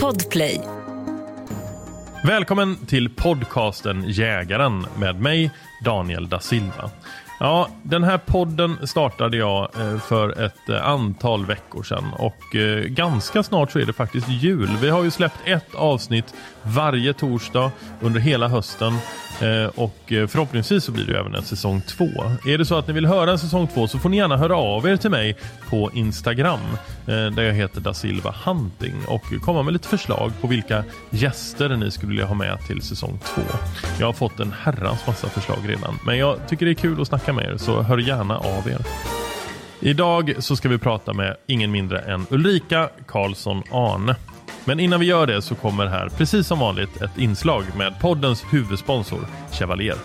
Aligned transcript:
Podplay. 0.00 0.60
Välkommen 2.24 2.76
till 2.86 3.10
podcasten 3.10 4.04
Jägaren 4.06 4.86
med 4.98 5.20
mig 5.20 5.50
Daniel 5.84 6.28
da 6.28 6.40
Silva. 6.40 6.90
Ja, 7.40 7.68
den 7.82 8.04
här 8.04 8.18
podden 8.18 8.86
startade 8.86 9.36
jag 9.36 9.80
eh, 9.80 9.98
för 9.98 10.44
ett 10.44 10.68
eh, 10.68 10.88
antal 10.88 11.46
veckor 11.46 11.82
sedan 11.82 12.04
och 12.18 12.56
eh, 12.56 12.84
ganska 12.84 13.42
snart 13.42 13.72
så 13.72 13.78
är 13.78 13.86
det 13.86 13.92
faktiskt 13.92 14.28
jul. 14.28 14.68
Vi 14.80 14.88
har 14.88 15.04
ju 15.04 15.10
släppt 15.10 15.38
ett 15.44 15.74
avsnitt 15.74 16.34
varje 16.62 17.12
torsdag 17.12 17.70
under 18.00 18.20
hela 18.20 18.48
hösten 18.48 18.92
Eh, 19.40 19.66
och 19.74 20.12
eh, 20.12 20.26
förhoppningsvis 20.26 20.84
så 20.84 20.92
blir 20.92 21.06
det 21.06 21.18
även 21.18 21.34
en 21.34 21.42
säsong 21.42 21.80
två. 21.80 22.08
Är 22.46 22.58
det 22.58 22.64
så 22.64 22.78
att 22.78 22.86
ni 22.86 22.92
vill 22.92 23.06
höra 23.06 23.30
en 23.30 23.38
säsong 23.38 23.66
två 23.74 23.88
så 23.88 23.98
får 23.98 24.08
ni 24.08 24.16
gärna 24.16 24.36
höra 24.36 24.56
av 24.56 24.88
er 24.88 24.96
till 24.96 25.10
mig 25.10 25.36
på 25.70 25.90
Instagram 25.94 26.60
eh, 27.06 27.26
där 27.26 27.42
jag 27.42 27.54
heter 27.54 27.80
da 27.80 27.94
Silva 27.94 28.34
Hunting 28.44 28.94
och 29.06 29.22
komma 29.42 29.62
med 29.62 29.72
lite 29.72 29.88
förslag 29.88 30.32
på 30.40 30.46
vilka 30.46 30.84
gäster 31.10 31.76
ni 31.76 31.90
skulle 31.90 32.10
vilja 32.10 32.26
ha 32.26 32.34
med 32.34 32.58
till 32.66 32.82
säsong 32.82 33.18
två. 33.24 33.42
Jag 33.98 34.06
har 34.06 34.12
fått 34.12 34.40
en 34.40 34.54
herrans 34.60 35.06
massa 35.06 35.28
förslag 35.28 35.58
redan 35.66 35.98
men 36.06 36.18
jag 36.18 36.48
tycker 36.48 36.66
det 36.66 36.72
är 36.72 36.74
kul 36.74 37.00
att 37.00 37.08
snacka 37.08 37.32
med 37.32 37.44
er 37.44 37.56
så 37.56 37.82
hör 37.82 37.98
gärna 37.98 38.38
av 38.38 38.68
er. 38.68 38.86
Idag 39.80 40.34
så 40.38 40.56
ska 40.56 40.68
vi 40.68 40.78
prata 40.78 41.12
med 41.12 41.36
ingen 41.46 41.70
mindre 41.70 41.98
än 41.98 42.26
Ulrika 42.30 42.88
Karlsson 43.06 43.62
Arne. 43.70 44.16
Men 44.64 44.80
innan 44.80 45.00
vi 45.00 45.06
gör 45.06 45.26
det 45.26 45.42
så 45.42 45.54
kommer 45.54 45.86
här 45.86 46.08
precis 46.08 46.46
som 46.46 46.58
vanligt 46.58 47.02
ett 47.02 47.18
inslag 47.18 47.64
med 47.76 48.00
poddens 48.00 48.44
huvudsponsor 48.52 49.20
Chevalier. 49.52 49.96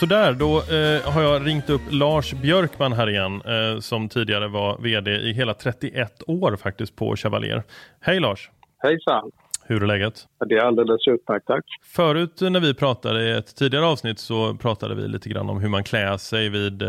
Sådär, 0.00 0.32
då 0.32 0.56
eh, 0.56 1.12
har 1.12 1.22
jag 1.22 1.46
ringt 1.46 1.70
upp 1.70 1.82
Lars 1.90 2.32
Björkman 2.32 2.92
här 2.92 3.10
igen 3.10 3.42
eh, 3.44 3.80
som 3.80 4.08
tidigare 4.08 4.48
var 4.48 4.78
vd 4.78 5.10
i 5.10 5.32
hela 5.32 5.54
31 5.54 6.22
år 6.26 6.56
faktiskt 6.56 6.96
på 6.96 7.16
Chevalier. 7.16 7.62
Hej 8.00 8.20
Lars! 8.20 8.50
Hejsan! 8.82 9.30
Hur 9.68 9.82
är 9.82 9.86
läget? 9.86 10.26
Det 10.46 10.54
är 10.54 10.60
alldeles 10.60 11.08
utmärkt, 11.08 11.46
tack. 11.46 11.64
Förut 11.82 12.40
när 12.40 12.60
vi 12.60 12.74
pratade 12.74 13.22
i 13.22 13.30
ett 13.30 13.56
tidigare 13.56 13.86
avsnitt 13.86 14.18
så 14.18 14.54
pratade 14.54 14.94
vi 14.94 15.08
lite 15.08 15.28
grann 15.28 15.50
om 15.50 15.60
hur 15.60 15.68
man 15.68 15.84
klär 15.84 16.16
sig 16.16 16.48
vid, 16.48 16.82
eh, 16.82 16.88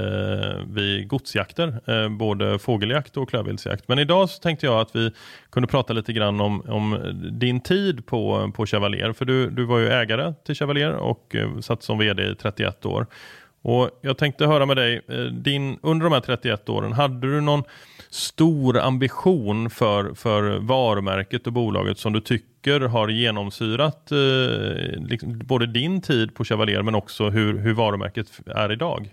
vid 0.67 1.07
godsjakter, 1.07 1.81
eh, 1.85 2.09
både 2.09 2.59
fågeljakt 2.59 3.17
och 3.17 3.29
klövviltsjakt. 3.29 3.88
Men 3.88 4.00
idag 4.00 4.29
så 4.29 4.41
tänkte 4.41 4.66
jag 4.66 4.79
att 4.79 4.95
vi 4.95 5.12
kunde 5.50 5.67
prata 5.67 5.94
lite 5.94 6.13
grann 6.13 6.41
om, 6.41 6.62
om 6.62 7.00
din 7.31 7.62
tid 7.62 8.06
på, 8.06 8.51
på 8.56 8.66
Chevalier. 8.66 9.13
För 9.13 9.25
du, 9.25 9.50
du 9.50 9.66
var 9.66 9.79
ju 9.79 9.88
ägare 9.88 10.34
till 10.46 10.56
Chevalier 10.56 10.94
och 10.94 11.35
eh, 11.35 11.59
satt 11.59 11.84
som 11.84 11.97
vd 11.97 12.31
i 12.31 12.35
31 12.35 12.85
år. 12.85 13.07
Och 13.62 13.90
Jag 14.02 14.18
tänkte 14.18 14.46
höra 14.46 14.66
med 14.66 14.78
dig, 14.78 15.02
eh, 15.08 15.16
din, 15.18 15.80
under 15.81 16.03
de 16.03 16.14
här 16.14 16.22
31 16.22 16.70
åren, 16.70 16.94
hade 16.94 17.28
du 17.28 17.42
någon 17.42 17.64
stor 18.09 18.78
ambition 18.78 19.70
för, 19.70 20.14
för 20.14 20.68
varumärket 20.68 21.47
och 21.47 21.53
bolaget 21.53 21.97
som 21.97 22.14
du 22.14 22.22
tycker 22.22 22.80
har 22.80 23.08
genomsyrat 23.08 24.12
eh, 24.12 25.08
liksom, 25.09 25.42
både 25.46 25.66
din 25.66 26.02
tid 26.02 26.36
på 26.36 26.44
Chevalier 26.44 26.81
men 26.81 26.96
också 26.96 27.30
hur, 27.30 27.58
hur 27.58 27.74
varumärket 27.74 28.28
är 28.46 28.72
idag? 28.72 29.09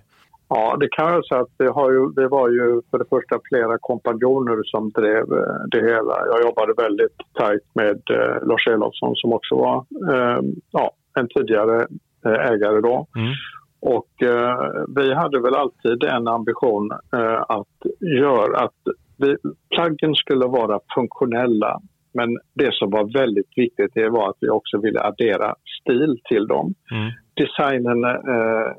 Ja, 0.49 0.77
det 0.81 0.89
kan 0.89 1.13
jag 1.13 1.27
säga 1.27 1.41
att 1.41 1.59
det, 1.59 1.71
har 1.71 1.93
ju, 1.93 2.09
det 2.09 2.29
var 2.29 2.49
ju 2.49 2.81
för 2.91 2.99
det 2.99 3.05
första 3.11 3.39
flera 3.49 3.79
kompanjoner 3.81 4.63
som 4.65 4.91
drev 4.91 5.33
eh, 5.33 5.61
det 5.71 5.81
hela. 5.81 6.27
Jag 6.27 6.43
jobbade 6.43 6.73
väldigt 6.77 7.17
tajt 7.33 7.65
med 7.75 8.01
eh, 8.11 8.47
Lars 8.49 8.67
Elofsson 8.67 9.17
som 9.17 9.33
också 9.33 9.55
var 9.55 9.77
eh, 10.13 10.41
ja, 10.71 10.93
en 11.19 11.29
tidigare 11.29 11.87
eh, 12.27 12.51
ägare 12.53 12.81
då. 12.81 13.07
Mm. 13.17 13.33
Och 13.81 14.23
eh, 14.23 14.85
vi 14.97 15.15
hade 15.15 15.41
väl 15.41 15.55
alltid 15.55 16.05
en 16.05 16.29
ambition 16.29 16.91
eh, 17.13 17.43
att 17.49 17.77
göra 18.21 18.65
att 18.65 18.83
vi, 19.19 19.37
plaggen 19.75 20.15
skulle 20.15 20.47
vara 20.47 20.81
funktionella. 20.95 21.81
Men 22.15 22.39
det 22.55 22.75
som 22.75 22.91
var 22.91 23.19
väldigt 23.19 23.53
viktigt 23.57 23.91
det 23.95 24.09
var 24.09 24.31
att 24.31 24.37
vi 24.41 24.49
också 24.49 24.81
ville 24.81 25.01
addera 25.01 25.55
stil 25.81 26.21
till 26.25 26.47
dem. 26.47 26.75
Mm. 26.91 27.13
Designen 27.35 28.05
eh, 28.05 28.73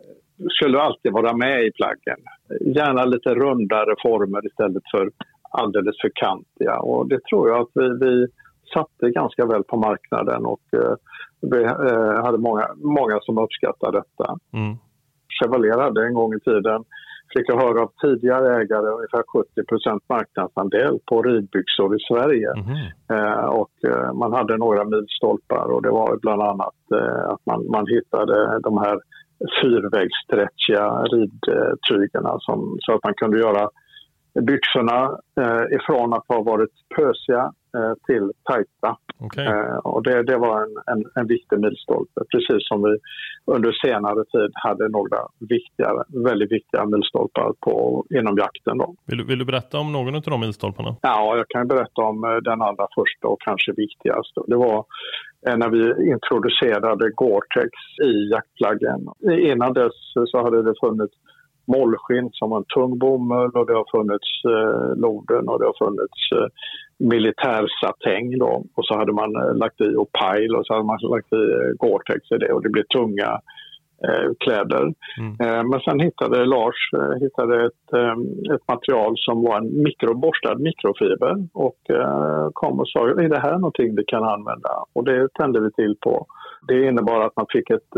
skulle 0.49 0.81
alltid 0.81 1.11
vara 1.11 1.33
med 1.33 1.65
i 1.65 1.71
plaggen. 1.71 2.19
Gärna 2.75 3.05
lite 3.05 3.35
rundare 3.35 3.95
former 4.03 4.45
istället 4.45 4.83
för 4.91 5.11
alldeles 5.51 5.95
för 6.01 6.11
kantiga. 6.13 6.79
Och 6.79 7.07
det 7.07 7.19
tror 7.23 7.49
jag 7.49 7.61
att 7.61 7.71
vi, 7.73 8.05
vi 8.05 8.27
satte 8.73 9.09
ganska 9.09 9.45
väl 9.45 9.63
på 9.63 9.77
marknaden 9.77 10.45
och 10.45 10.61
eh, 10.73 10.95
vi 11.41 11.63
eh, 11.63 12.23
hade 12.23 12.37
många, 12.37 12.67
många 12.75 13.19
som 13.21 13.37
uppskattade 13.37 13.97
detta. 13.97 14.37
Mm. 14.53 14.77
Chevalier 15.39 15.77
hade 15.77 16.05
en 16.05 16.13
gång 16.13 16.33
i 16.33 16.39
tiden, 16.39 16.83
fick 17.33 17.49
jag 17.49 17.59
höra 17.61 17.81
av 17.81 17.91
tidigare 18.01 18.61
ägare, 18.61 18.87
ungefär 18.87 19.23
70% 19.23 19.99
marknadsandel 20.09 20.99
på 21.05 21.21
ridbyxor 21.21 21.95
i 21.95 21.99
Sverige. 22.09 22.51
Mm. 22.51 22.77
Eh, 23.13 23.45
och 23.45 23.71
eh, 23.87 24.13
man 24.13 24.33
hade 24.33 24.57
några 24.57 24.83
milstolpar 24.85 25.67
och 25.73 25.81
det 25.81 25.89
var 25.89 26.17
bland 26.21 26.41
annat 26.41 26.79
eh, 26.95 27.29
att 27.29 27.45
man, 27.45 27.67
man 27.71 27.85
hittade 27.87 28.59
de 28.59 28.77
här 28.77 28.99
fyrvägsstretchiga 29.61 31.03
ridtygerna 31.03 32.37
som, 32.39 32.77
så 32.79 32.93
att 32.93 33.03
man 33.03 33.13
kunde 33.13 33.39
göra 33.39 33.69
byxorna 34.41 35.17
eh, 35.41 35.75
ifrån 35.77 36.13
att 36.13 36.25
ha 36.27 36.41
varit 36.41 36.73
pösiga 36.95 37.51
till 38.07 38.31
tajta. 38.43 38.97
Okay. 39.19 39.45
Eh, 39.45 39.77
och 39.77 40.03
det, 40.03 40.23
det 40.23 40.37
var 40.37 40.63
en, 40.63 40.97
en, 40.97 41.05
en, 41.15 41.27
viktig 41.27 41.59
milstolpe, 41.59 42.21
precis 42.31 42.67
som 42.67 42.83
vi 42.83 42.97
under 43.45 43.71
senare 43.71 44.25
tid 44.25 44.51
hade 44.53 44.89
några 44.89 45.17
viktiga, 45.39 45.89
väldigt 46.07 46.51
viktiga 46.51 46.85
milstolpar 46.85 47.53
på, 47.59 48.05
inom 48.09 48.37
jakten. 48.37 48.77
Då. 48.77 48.95
Vill, 49.05 49.23
vill 49.23 49.39
du 49.39 49.45
berätta 49.45 49.79
om 49.79 49.91
någon 49.91 50.15
av 50.15 50.21
de 50.21 50.39
milstolparna? 50.39 50.95
Ja, 51.01 51.37
jag 51.37 51.47
kan 51.47 51.67
berätta 51.67 52.01
om 52.01 52.23
eh, 52.23 52.35
den 52.35 52.61
allra 52.61 52.87
första 52.95 53.27
och 53.27 53.41
kanske 53.41 53.71
viktigaste. 53.71 54.41
Det 54.47 54.55
var 54.55 54.85
eh, 55.47 55.57
när 55.57 55.69
vi 55.69 56.11
introducerade 56.11 57.09
Gore-Tex 57.09 57.71
i 58.03 58.29
jaktplaggen. 58.31 59.07
Innan 59.51 59.73
dess 59.73 59.97
så 60.31 60.43
hade 60.43 60.63
det 60.63 60.73
funnits 60.79 61.13
mollskinn 61.67 62.29
som 62.33 62.49
var 62.49 62.57
en 62.57 62.73
tung 62.75 62.99
bomull 62.99 63.51
och 63.51 63.67
det 63.67 63.73
har 63.73 63.97
funnits 63.97 64.29
eh, 64.55 65.01
loden 65.03 65.49
och 65.49 65.59
det 65.59 65.65
har 65.65 65.85
funnits 65.85 66.21
eh, 66.35 66.47
militärsatäng 66.99 68.39
då. 68.39 68.63
Och 68.75 68.85
så 68.85 68.97
hade 68.97 69.13
man 69.13 69.35
eh, 69.35 69.55
lagt 69.55 69.81
i 69.81 69.95
Opile 69.95 70.57
och 70.57 70.65
så 70.65 70.73
hade 70.73 70.85
man 70.85 70.97
lagt 71.01 71.33
i 71.33 71.43
eh, 71.57 71.71
Gore-Tex 71.81 72.21
i 72.35 72.37
det 72.37 72.53
och 72.53 72.63
det 72.63 72.69
blev 72.69 72.83
tunga 72.83 73.41
eh, 74.07 74.31
kläder. 74.39 74.93
Mm. 75.19 75.33
Eh, 75.39 75.63
men 75.69 75.79
sen 75.79 75.99
hittade 75.99 76.45
Lars 76.45 76.81
eh, 76.97 77.19
hittade 77.21 77.65
ett, 77.65 77.93
eh, 77.93 78.17
ett 78.55 78.67
material 78.67 79.13
som 79.17 79.43
var 79.43 79.57
en 79.57 79.83
mikroborstad 79.83 80.55
mikrofiber 80.55 81.35
och 81.53 81.77
kom 82.53 82.79
och 82.79 82.89
sa 82.89 83.09
är 83.09 83.29
det 83.29 83.39
här 83.39 83.57
någonting 83.57 83.95
vi 83.95 84.03
kan 84.03 84.23
använda? 84.23 84.69
Och 84.93 85.03
det 85.03 85.27
tände 85.33 85.59
vi 85.59 85.71
till 85.71 85.95
på. 86.01 86.25
Det 86.67 86.87
innebar 86.87 87.21
att 87.21 87.35
man 87.35 87.45
fick 87.49 87.69
ett 87.69 87.93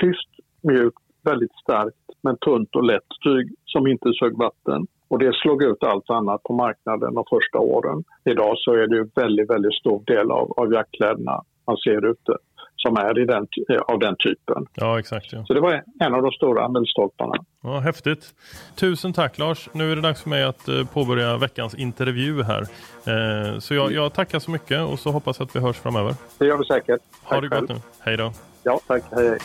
tyst, 0.00 0.28
mjukt, 0.62 0.99
väldigt 1.22 1.54
starkt 1.62 1.96
men 2.22 2.36
tunt 2.36 2.76
och 2.76 2.84
lätt 2.84 3.10
tyg 3.24 3.54
som 3.64 3.86
inte 3.86 4.12
sög 4.20 4.38
vatten. 4.38 4.86
Och 5.08 5.18
det 5.18 5.34
slog 5.34 5.62
ut 5.62 5.82
allt 5.84 6.10
annat 6.10 6.42
på 6.42 6.52
marknaden 6.52 7.14
de 7.14 7.24
första 7.30 7.58
åren. 7.58 8.04
Idag 8.24 8.54
så 8.58 8.72
är 8.72 8.86
det 8.86 8.96
ju 8.96 9.08
väldigt, 9.14 9.50
väldigt 9.50 9.74
stor 9.74 10.04
del 10.04 10.30
av, 10.30 10.52
av 10.56 10.72
jackkläderna 10.72 11.42
man 11.66 11.76
ser 11.76 12.10
ute 12.10 12.36
som 12.82 12.96
är 12.96 13.14
den, 13.14 13.46
av 13.88 13.98
den 13.98 14.16
typen. 14.16 14.66
Ja, 14.74 14.98
exakt. 14.98 15.32
Ja. 15.32 15.44
Så 15.44 15.54
det 15.54 15.60
var 15.60 15.82
en 16.00 16.14
av 16.14 16.22
de 16.22 16.30
stora 16.30 16.68
milstolparna. 16.68 17.34
Ja, 17.62 17.78
häftigt. 17.78 18.34
Tusen 18.76 19.12
tack 19.12 19.38
Lars. 19.38 19.68
Nu 19.72 19.92
är 19.92 19.96
det 19.96 20.02
dags 20.02 20.22
för 20.22 20.30
mig 20.30 20.42
att 20.42 20.68
eh, 20.68 20.84
påbörja 20.94 21.36
veckans 21.36 21.74
intervju 21.74 22.42
här. 22.42 22.62
Eh, 23.06 23.58
så 23.58 23.74
jag, 23.74 23.92
jag 23.92 24.14
tackar 24.14 24.38
så 24.38 24.50
mycket 24.50 24.80
och 24.80 24.98
så 24.98 25.10
hoppas 25.10 25.40
att 25.40 25.56
vi 25.56 25.60
hörs 25.60 25.76
framöver. 25.76 26.14
Det 26.38 26.46
gör 26.46 26.58
vi 26.58 26.64
säkert. 26.64 27.00
Tack 27.22 27.32
ha 27.32 27.40
det 27.40 27.48
själv. 27.48 27.60
gott 27.60 27.76
nu. 27.76 27.82
Hej 28.00 28.16
då. 28.16 28.32
Ja, 28.62 28.80
tack. 28.86 29.02
Hej, 29.10 29.28
hej. 29.28 29.38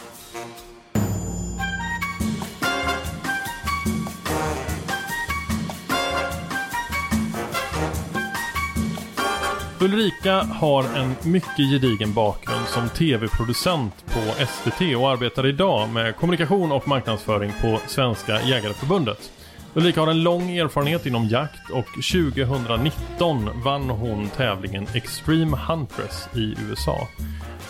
Ulrika 9.85 10.33
har 10.43 10.83
en 10.83 11.15
mycket 11.31 11.71
gedigen 11.71 12.13
bakgrund 12.13 12.67
som 12.67 12.89
tv-producent 12.89 14.05
på 14.05 14.45
SVT 14.45 14.95
och 14.97 15.09
arbetar 15.09 15.47
idag 15.47 15.89
med 15.89 16.15
kommunikation 16.15 16.71
och 16.71 16.87
marknadsföring 16.87 17.51
på 17.61 17.79
Svenska 17.87 18.41
Jägareförbundet. 18.41 19.31
Ulrika 19.73 20.01
har 20.01 20.07
en 20.07 20.23
lång 20.23 20.57
erfarenhet 20.57 21.05
inom 21.05 21.27
jakt 21.27 21.69
och 21.69 21.85
2019 21.85 23.49
vann 23.65 23.89
hon 23.89 24.29
tävlingen 24.29 24.87
Extreme 24.93 25.57
Huntress 25.57 26.29
i 26.35 26.55
USA. 26.69 27.07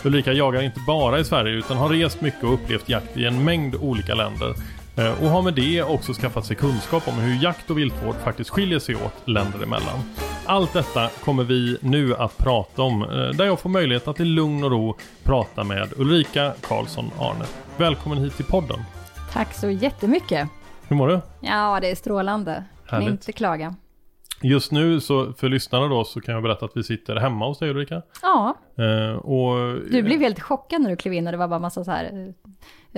Ulrika 0.04 0.32
jagar 0.32 0.62
inte 0.62 0.80
bara 0.86 1.18
i 1.18 1.24
Sverige 1.24 1.54
utan 1.54 1.76
har 1.76 1.88
rest 1.88 2.20
mycket 2.20 2.44
och 2.44 2.54
upplevt 2.54 2.88
jakt 2.88 3.16
i 3.16 3.24
en 3.24 3.44
mängd 3.44 3.74
olika 3.74 4.14
länder 4.14 4.54
och 4.96 5.28
har 5.28 5.42
med 5.42 5.54
det 5.54 5.82
också 5.82 6.12
skaffat 6.12 6.46
sig 6.46 6.56
kunskap 6.56 7.08
om 7.08 7.14
hur 7.14 7.42
jakt 7.42 7.70
och 7.70 7.78
viltvård 7.78 8.14
faktiskt 8.14 8.50
skiljer 8.50 8.78
sig 8.78 8.94
åt 8.94 9.28
länder 9.28 9.62
emellan. 9.62 9.98
Allt 10.46 10.72
detta 10.72 11.08
kommer 11.24 11.44
vi 11.44 11.78
nu 11.80 12.14
att 12.14 12.38
prata 12.38 12.82
om, 12.82 13.02
eh, 13.02 13.08
där 13.08 13.44
jag 13.44 13.60
får 13.60 13.70
möjlighet 13.70 14.08
att 14.08 14.20
i 14.20 14.24
lugn 14.24 14.64
och 14.64 14.70
ro 14.70 14.96
prata 15.22 15.64
med 15.64 15.92
Ulrika 15.96 16.52
Karlsson 16.60 17.10
Arne. 17.18 17.44
Välkommen 17.76 18.18
hit 18.18 18.36
till 18.36 18.44
podden. 18.44 18.78
Tack 19.32 19.54
så 19.54 19.70
jättemycket. 19.70 20.48
Hur 20.88 20.96
mår 20.96 21.08
du? 21.08 21.20
Ja, 21.40 21.78
det 21.80 21.90
är 21.90 21.94
strålande. 21.94 22.64
Kan 22.88 23.02
inte 23.02 23.32
klaga. 23.32 23.74
Just 24.42 24.72
nu 24.72 25.00
så 25.00 25.32
för 25.32 25.48
lyssnarna 25.48 25.86
då 25.86 26.04
så 26.04 26.20
kan 26.20 26.34
jag 26.34 26.42
berätta 26.42 26.64
att 26.64 26.76
vi 26.76 26.82
sitter 26.82 27.16
hemma 27.16 27.46
hos 27.46 27.58
dig 27.58 27.70
Ulrika. 27.70 28.02
Ja. 28.22 28.54
Eh, 28.78 29.16
och, 29.16 29.80
du 29.90 30.02
blev 30.02 30.20
helt 30.20 30.40
chockad 30.40 30.80
när 30.80 30.90
du 30.90 30.96
klev 30.96 31.14
in 31.14 31.26
och 31.26 31.32
det 31.32 31.38
var 31.38 31.48
bara 31.48 31.60
massa 31.60 31.84
så 31.84 31.90
här 31.90 32.34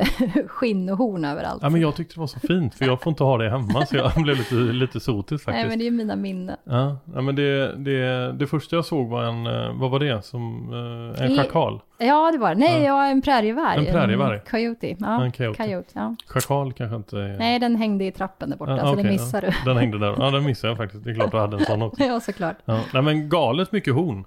skinn 0.47 0.89
och 0.89 0.99
horn 0.99 1.25
överallt. 1.25 1.63
Ja 1.63 1.71
men 1.71 1.81
jag 1.81 1.97
tyckte 1.97 2.15
det 2.15 2.21
var 2.21 2.27
så 2.27 2.41
fint 2.41 2.75
för 2.75 2.85
jag 2.85 3.03
får 3.03 3.11
inte 3.11 3.25
ha 3.25 3.39
det 3.39 3.51
hemma 3.51 3.87
så 3.87 3.97
jag 3.97 4.13
blev 4.23 4.37
lite, 4.37 4.55
lite 4.55 5.01
sotis 5.01 5.45
faktiskt. 5.45 5.63
Nej 5.63 5.69
men 5.69 5.79
det 5.79 5.87
är 5.87 5.91
mina 5.91 6.17
minnen. 6.17 6.57
Ja, 6.65 6.99
ja 7.15 7.21
men 7.21 7.37
det, 7.37 7.77
det, 7.77 8.33
det 8.33 8.47
första 8.47 8.77
jag 8.77 8.85
såg 8.85 9.09
var 9.09 9.25
en, 9.25 9.47
eh, 9.47 9.81
vad 9.81 9.91
var 9.91 9.99
det? 9.99 10.25
Som, 10.25 10.73
eh, 11.17 11.25
en 11.25 11.37
schakal? 11.37 11.81
Ja 11.99 12.31
det 12.33 12.39
var 12.39 12.49
det. 12.49 12.61
Nej, 12.61 12.85
ja. 12.85 13.07
en 13.07 13.23
prärievarg. 13.23 13.87
En 13.87 13.93
prärievarg? 13.93 14.35
En 14.35 14.45
coyote. 14.51 14.97
Ja, 14.99 15.25
en 15.25 15.33
coyote. 15.33 15.65
coyote 15.65 15.91
ja. 15.93 16.17
Schakal 16.27 16.73
kanske 16.73 16.97
inte 16.97 17.19
är... 17.19 17.39
Nej 17.39 17.59
den 17.59 17.77
hängde 17.77 18.05
i 18.05 18.13
trappen 18.13 18.51
där 18.51 18.57
borta 18.57 18.77
ja, 18.77 18.87
så 18.87 18.93
okay, 18.93 19.03
det 19.03 19.11
missar 19.11 19.43
ja. 19.43 19.51
du. 19.51 19.71
Den 19.71 19.77
hängde 19.77 19.99
där. 19.99 20.15
Ja 20.19 20.31
den 20.31 20.45
missade 20.45 20.71
jag 20.71 20.77
faktiskt. 20.77 21.05
Det 21.05 21.11
är 21.11 21.15
klart 21.15 21.31
du 21.31 21.39
hade 21.39 21.57
en 21.57 21.65
sån 21.65 21.83
också. 21.83 22.05
ja 22.05 22.21
såklart. 22.21 22.57
Ja. 22.65 22.81
Nej 22.93 23.03
men 23.03 23.29
galet 23.29 23.73
mycket 23.73 23.95
horn. 23.95 24.25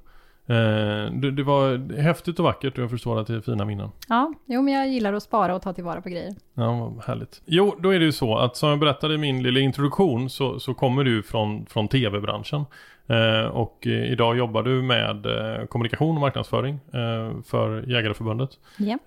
Eh, 0.47 1.11
det, 1.13 1.31
det, 1.31 1.43
var 1.43 1.93
häftigt 2.01 2.39
och 2.39 2.45
vackert 2.45 2.77
och 2.77 2.83
jag 2.83 2.89
förstår 2.89 3.19
att 3.19 3.27
det 3.27 3.35
är 3.35 3.41
fina 3.41 3.65
minnen. 3.65 3.89
Ja, 4.09 4.33
jo 4.45 4.61
men 4.61 4.73
jag 4.73 4.87
gillar 4.87 5.13
att 5.13 5.23
spara 5.23 5.55
och 5.55 5.61
ta 5.61 5.73
tillvara 5.73 6.01
på 6.01 6.09
grejer. 6.09 6.35
Ja, 6.53 6.93
vad 6.95 7.05
härligt. 7.05 7.41
Jo, 7.45 7.75
då 7.79 7.89
är 7.89 7.99
det 7.99 8.05
ju 8.05 8.11
så 8.11 8.37
att 8.37 8.57
som 8.57 8.69
jag 8.69 8.79
berättade 8.79 9.13
i 9.13 9.17
min 9.17 9.43
lilla 9.43 9.59
introduktion 9.59 10.29
så, 10.29 10.59
så 10.59 10.73
kommer 10.73 11.03
du 11.03 11.23
från, 11.23 11.65
från 11.65 11.87
tv-branschen. 11.87 12.65
Eh, 13.07 13.45
och 13.45 13.87
eh, 13.87 14.11
idag 14.11 14.37
jobbar 14.37 14.63
du 14.63 14.81
med 14.81 15.25
eh, 15.25 15.65
kommunikation 15.65 16.15
och 16.15 16.21
marknadsföring 16.21 16.79
eh, 16.93 17.41
för 17.45 17.89
Jägareförbundet. 17.89 18.49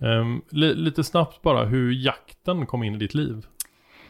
Ehm, 0.00 0.42
li, 0.50 0.75
lite 0.75 1.04
snabbt 1.04 1.42
bara 1.42 1.64
hur 1.64 1.92
jakten 1.92 2.66
kom 2.66 2.82
in 2.82 2.94
i 2.94 2.98
ditt 2.98 3.14
liv. 3.14 3.46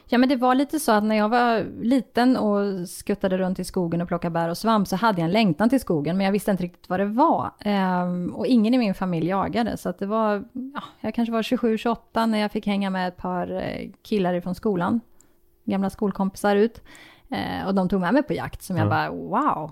Ja 0.06 0.18
men 0.18 0.28
det 0.28 0.36
var 0.36 0.54
lite 0.54 0.80
så 0.80 0.92
att 0.92 1.04
när 1.04 1.16
jag 1.16 1.28
var 1.28 1.66
liten 1.82 2.36
och 2.36 2.88
skuttade 2.88 3.38
runt 3.38 3.58
i 3.58 3.64
skogen 3.64 4.00
och 4.00 4.08
plockade 4.08 4.32
bär 4.32 4.48
och 4.48 4.58
svamp 4.58 4.88
så 4.88 4.96
hade 4.96 5.20
jag 5.20 5.26
en 5.26 5.32
längtan 5.32 5.68
till 5.68 5.80
skogen 5.80 6.16
men 6.16 6.24
jag 6.24 6.32
visste 6.32 6.50
inte 6.50 6.62
riktigt 6.62 6.88
vad 6.88 7.00
det 7.00 7.06
var. 7.06 7.50
Ehm, 7.60 8.34
och 8.34 8.46
ingen 8.46 8.74
i 8.74 8.78
min 8.78 8.94
familj 8.94 9.28
jagade 9.28 9.76
så 9.76 9.88
att 9.88 9.98
det 9.98 10.06
var, 10.06 10.44
ja, 10.52 10.82
jag 11.00 11.14
kanske 11.14 11.32
var 11.32 11.42
27-28 11.42 12.26
när 12.26 12.38
jag 12.38 12.52
fick 12.52 12.66
hänga 12.66 12.90
med 12.90 13.08
ett 13.08 13.16
par 13.16 13.52
eh, 13.52 13.90
killar 14.02 14.34
ifrån 14.34 14.54
skolan. 14.54 15.00
Gamla 15.64 15.90
skolkompisar 15.90 16.56
ut. 16.56 16.82
Ehm, 17.30 17.66
och 17.66 17.74
de 17.74 17.88
tog 17.88 18.00
med 18.00 18.14
mig 18.14 18.22
på 18.22 18.32
jakt 18.32 18.62
som 18.62 18.76
jag 18.76 18.86
mm. 18.86 18.90
bara 18.90 19.10
wow. 19.10 19.70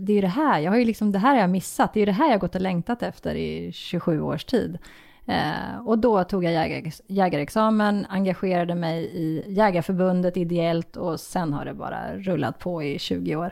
Det 0.00 0.12
är 0.12 0.14
ju 0.14 0.20
det 0.20 0.26
här, 0.26 0.60
jag 0.60 0.72
har 0.72 0.78
ju 0.78 0.84
liksom, 0.84 1.12
det 1.12 1.18
här 1.18 1.34
har 1.34 1.40
jag 1.40 1.50
missat, 1.50 1.94
det 1.94 1.98
är 1.98 2.02
ju 2.02 2.06
det 2.06 2.12
här 2.12 2.30
jag 2.30 2.40
gått 2.40 2.54
och 2.54 2.60
längtat 2.60 3.02
efter 3.02 3.34
i 3.34 3.72
27 3.72 4.20
års 4.20 4.44
tid. 4.44 4.78
Eh, 5.26 5.86
och 5.86 5.98
då 5.98 6.24
tog 6.24 6.44
jag 6.44 6.52
jägar, 6.52 6.92
jägarexamen, 7.06 8.06
engagerade 8.08 8.74
mig 8.74 9.04
i 9.04 9.44
Jägarförbundet 9.46 10.36
ideellt 10.36 10.96
och 10.96 11.20
sen 11.20 11.52
har 11.52 11.64
det 11.64 11.74
bara 11.74 12.16
rullat 12.16 12.58
på 12.58 12.82
i 12.82 12.98
20 12.98 13.36
år. 13.36 13.50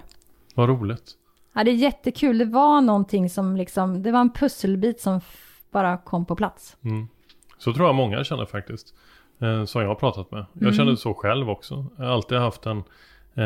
Vad 0.54 0.68
roligt. 0.68 1.12
Ja, 1.54 1.64
det 1.64 1.70
är 1.70 1.74
jättekul. 1.74 2.38
Det 2.38 2.44
var 2.44 2.80
någonting 2.80 3.30
som 3.30 3.56
liksom, 3.56 4.02
det 4.02 4.12
var 4.12 4.20
en 4.20 4.32
pusselbit 4.32 5.00
som 5.00 5.20
bara 5.70 5.96
kom 5.96 6.24
på 6.26 6.36
plats. 6.36 6.76
Mm. 6.84 7.08
Så 7.58 7.72
tror 7.72 7.86
jag 7.86 7.94
många 7.94 8.24
känner 8.24 8.46
faktiskt. 8.46 8.94
Eh, 9.38 9.64
som 9.64 9.82
jag 9.82 9.88
har 9.88 9.94
pratat 9.94 10.30
med. 10.30 10.46
Jag 10.52 10.62
mm. 10.62 10.74
känner 10.74 10.94
så 10.94 11.14
själv 11.14 11.50
också. 11.50 11.86
Jag 11.96 12.04
har 12.04 12.12
alltid 12.12 12.38
haft 12.38 12.66
en 12.66 12.78
eh, 13.34 13.44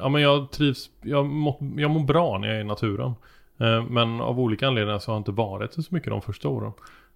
Ja 0.00 0.08
men 0.08 0.22
jag 0.22 0.50
trivs, 0.50 0.90
jag, 1.02 1.26
må, 1.26 1.58
jag 1.76 1.90
mår 1.90 2.04
bra 2.04 2.38
när 2.38 2.48
jag 2.48 2.56
är 2.56 2.60
i 2.60 2.64
naturen. 2.64 3.14
Eh, 3.60 3.84
men 3.84 4.20
av 4.20 4.40
olika 4.40 4.68
anledningar 4.68 4.98
så 4.98 5.10
har 5.10 5.16
jag 5.16 5.20
inte 5.20 5.32
varit 5.32 5.72
så 5.72 5.82
mycket 5.88 6.10
de 6.10 6.22
första 6.22 6.48
åren. 6.48 6.72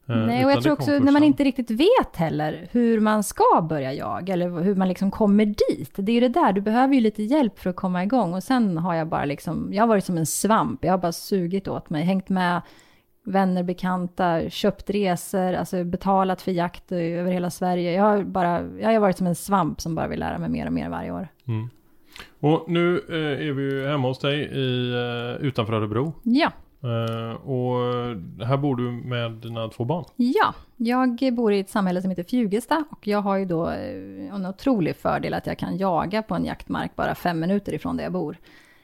Eh, 0.07 0.17
Nej, 0.17 0.45
och 0.45 0.51
jag 0.51 0.63
tror 0.63 0.73
också 0.73 0.91
när 0.91 1.13
man 1.13 1.25
inte 1.25 1.45
riktigt 1.45 1.71
vet 1.71 2.17
heller 2.17 2.69
hur 2.71 3.01
man 3.01 3.23
ska 3.23 3.67
börja 3.69 3.93
jaga, 3.93 4.33
eller 4.33 4.63
hur 4.63 4.75
man 4.75 4.89
liksom 4.89 5.11
kommer 5.11 5.47
dit. 5.47 5.93
Det 5.97 6.13
är 6.13 6.15
ju 6.15 6.21
det 6.21 6.29
där, 6.29 6.53
du 6.53 6.61
behöver 6.61 6.95
ju 6.95 7.01
lite 7.01 7.23
hjälp 7.23 7.59
för 7.59 7.71
att 7.71 7.77
komma 7.77 8.03
igång. 8.03 8.35
Och 8.35 8.43
sen 8.43 8.79
har 8.79 8.95
jag 8.95 9.09
bara 9.09 9.25
liksom, 9.25 9.69
jag 9.73 9.83
har 9.83 9.89
varit 9.89 10.05
som 10.05 10.19
en 10.19 10.27
svamp, 10.27 10.85
jag 10.85 10.93
har 10.93 10.99
bara 10.99 11.13
sugit 11.13 11.69
åt 11.69 11.91
mig, 11.91 12.05
hängt 12.05 12.29
med 12.29 12.63
vänner, 13.25 13.63
bekanta, 13.63 14.51
köpt 14.51 14.91
resor, 14.91 15.53
alltså 15.53 15.85
betalat 15.85 16.43
för 16.43 16.53
jakt 16.53 16.93
över 16.93 17.33
hela 17.33 17.51
Sverige. 17.51 17.93
Jag 17.93 18.03
har 18.03 18.23
bara, 18.23 18.63
jag 18.81 18.93
har 18.93 18.99
varit 18.99 19.19
som 19.19 19.27
en 19.27 19.35
svamp 19.35 19.81
som 19.81 19.95
bara 19.95 20.09
vill 20.09 20.21
lära 20.21 20.39
mig 20.39 20.49
mer 20.49 20.67
och 20.67 20.73
mer 20.73 20.89
varje 20.89 21.11
år. 21.11 21.29
Mm. 21.47 21.69
Och 22.41 22.65
nu 22.69 23.01
eh, 23.09 23.49
är 23.49 23.53
vi 23.53 23.63
ju 23.63 23.87
hemma 23.87 24.09
hos 24.09 24.19
dig 24.19 24.41
i, 24.41 24.93
eh, 24.93 25.47
utanför 25.47 25.73
Örebro. 25.73 26.13
Ja. 26.23 26.53
Eh, 26.85 27.35
och 27.35 27.79
här 28.47 28.57
bor 28.57 28.77
du 28.77 28.91
med 28.91 29.31
dina 29.33 29.69
två 29.69 29.85
barn? 29.85 30.05
Ja, 30.17 30.55
jag 30.77 31.35
bor 31.35 31.53
i 31.53 31.61
ett 31.61 31.71
samhälle 31.71 32.03
som 32.03 32.11
heter 32.11 32.25
Fjugesta 32.25 32.85
och 32.91 33.07
jag 33.07 33.23
har 33.23 33.37
ju 33.37 33.45
då 33.45 33.71
eh, 33.71 34.35
en 34.35 34.47
otrolig 34.47 34.97
fördel 34.97 35.35
att 35.35 35.47
jag 35.47 35.59
kan 35.59 35.77
jaga 35.77 36.23
på 36.23 36.35
en 36.35 36.45
jaktmark 36.45 36.97
bara 36.97 37.15
fem 37.15 37.41
minuter 37.41 37.75
ifrån 37.75 37.97
där 37.97 38.05
jag 38.05 38.13
bor. 38.13 38.37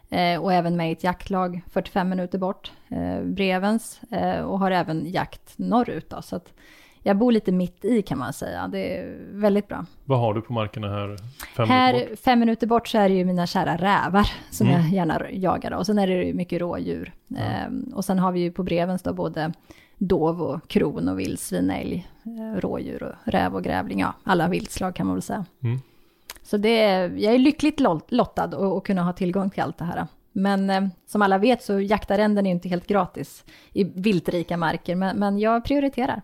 Eh, 0.09 0.43
och 0.43 0.53
även 0.53 0.77
med 0.77 0.89
i 0.89 0.93
ett 0.93 1.05
jaktlag 1.05 1.61
45 1.71 2.09
minuter 2.09 2.39
bort, 2.39 2.73
eh, 2.89 3.23
Brevens, 3.23 4.01
och 4.47 4.59
har 4.59 4.71
även 4.71 5.11
jakt 5.11 5.59
norrut 5.59 6.11
då, 6.11 6.23
så 6.23 6.37
att 6.37 6.53
jag 7.03 7.17
bor 7.17 7.33
lite 7.33 7.53
mitt 7.53 7.85
i 7.85 8.03
kan 8.03 8.19
man 8.19 8.33
säga. 8.33 8.69
Det 8.69 8.99
är 8.99 9.17
väldigt 9.33 9.69
bra. 9.69 9.85
Vad 10.05 10.19
har 10.19 10.35
du 10.35 10.43
på 10.43 10.53
markerna 10.53 10.89
här? 10.89 11.17
Fem 11.57 11.69
här 11.69 11.93
minuter 11.93 12.11
bort? 12.11 12.19
fem 12.19 12.39
minuter 12.41 12.67
bort 12.67 12.89
så 12.89 12.99
är 12.99 13.09
det 13.09 13.15
ju 13.15 13.25
mina 13.25 13.47
kära 13.47 13.77
rävar 13.77 14.31
som 14.51 14.67
mm. 14.67 14.81
jag 14.81 14.91
gärna 14.93 15.31
jagar. 15.31 15.73
Och 15.73 15.87
sen 15.87 15.99
är 15.99 16.07
det 16.07 16.35
mycket 16.35 16.61
rådjur. 16.61 17.13
Mm. 17.31 17.43
Ehm, 17.43 17.93
och 17.95 18.05
sen 18.05 18.19
har 18.19 18.33
vi 18.33 18.41
ju 18.41 18.53
på 18.53 18.63
Brevens 18.63 19.03
då 19.03 19.13
både 19.13 19.53
dov 19.99 20.43
och 20.43 20.69
kron 20.69 21.09
och 21.09 21.19
vildsvin, 21.19 21.71
älg, 21.71 22.09
eh, 22.25 22.61
rådjur 22.61 23.03
och 23.03 23.33
räv 23.33 23.55
och 23.55 23.65
grävling. 23.65 24.01
Ja, 24.01 24.15
alla 24.25 24.49
viltslag 24.49 24.95
kan 24.95 25.07
man 25.07 25.17
väl 25.17 25.23
säga. 25.23 25.45
Mm. 25.63 25.79
Så 26.43 26.57
det 26.57 26.83
är, 26.83 27.11
jag 27.11 27.35
är 27.35 27.39
lyckligt 27.39 27.81
lottad 28.09 28.77
att 28.77 28.85
kunna 28.85 29.03
ha 29.03 29.13
tillgång 29.13 29.51
till 29.51 29.63
allt 29.63 29.79
det 29.79 29.85
här. 29.85 30.07
Men 30.33 30.71
eh, 30.71 30.87
som 31.07 31.23
alla 31.23 31.39
vet 31.39 31.63
så 31.63 31.81
jaktarrenden 31.81 32.47
är 32.47 32.51
inte 32.51 32.69
helt 32.69 32.87
gratis 32.87 33.45
i 33.73 33.85
viltrika 33.85 34.57
marker, 34.57 34.97
men, 34.97 35.19
men 35.19 35.39
jag 35.39 35.65
prioriterar. 35.65 36.23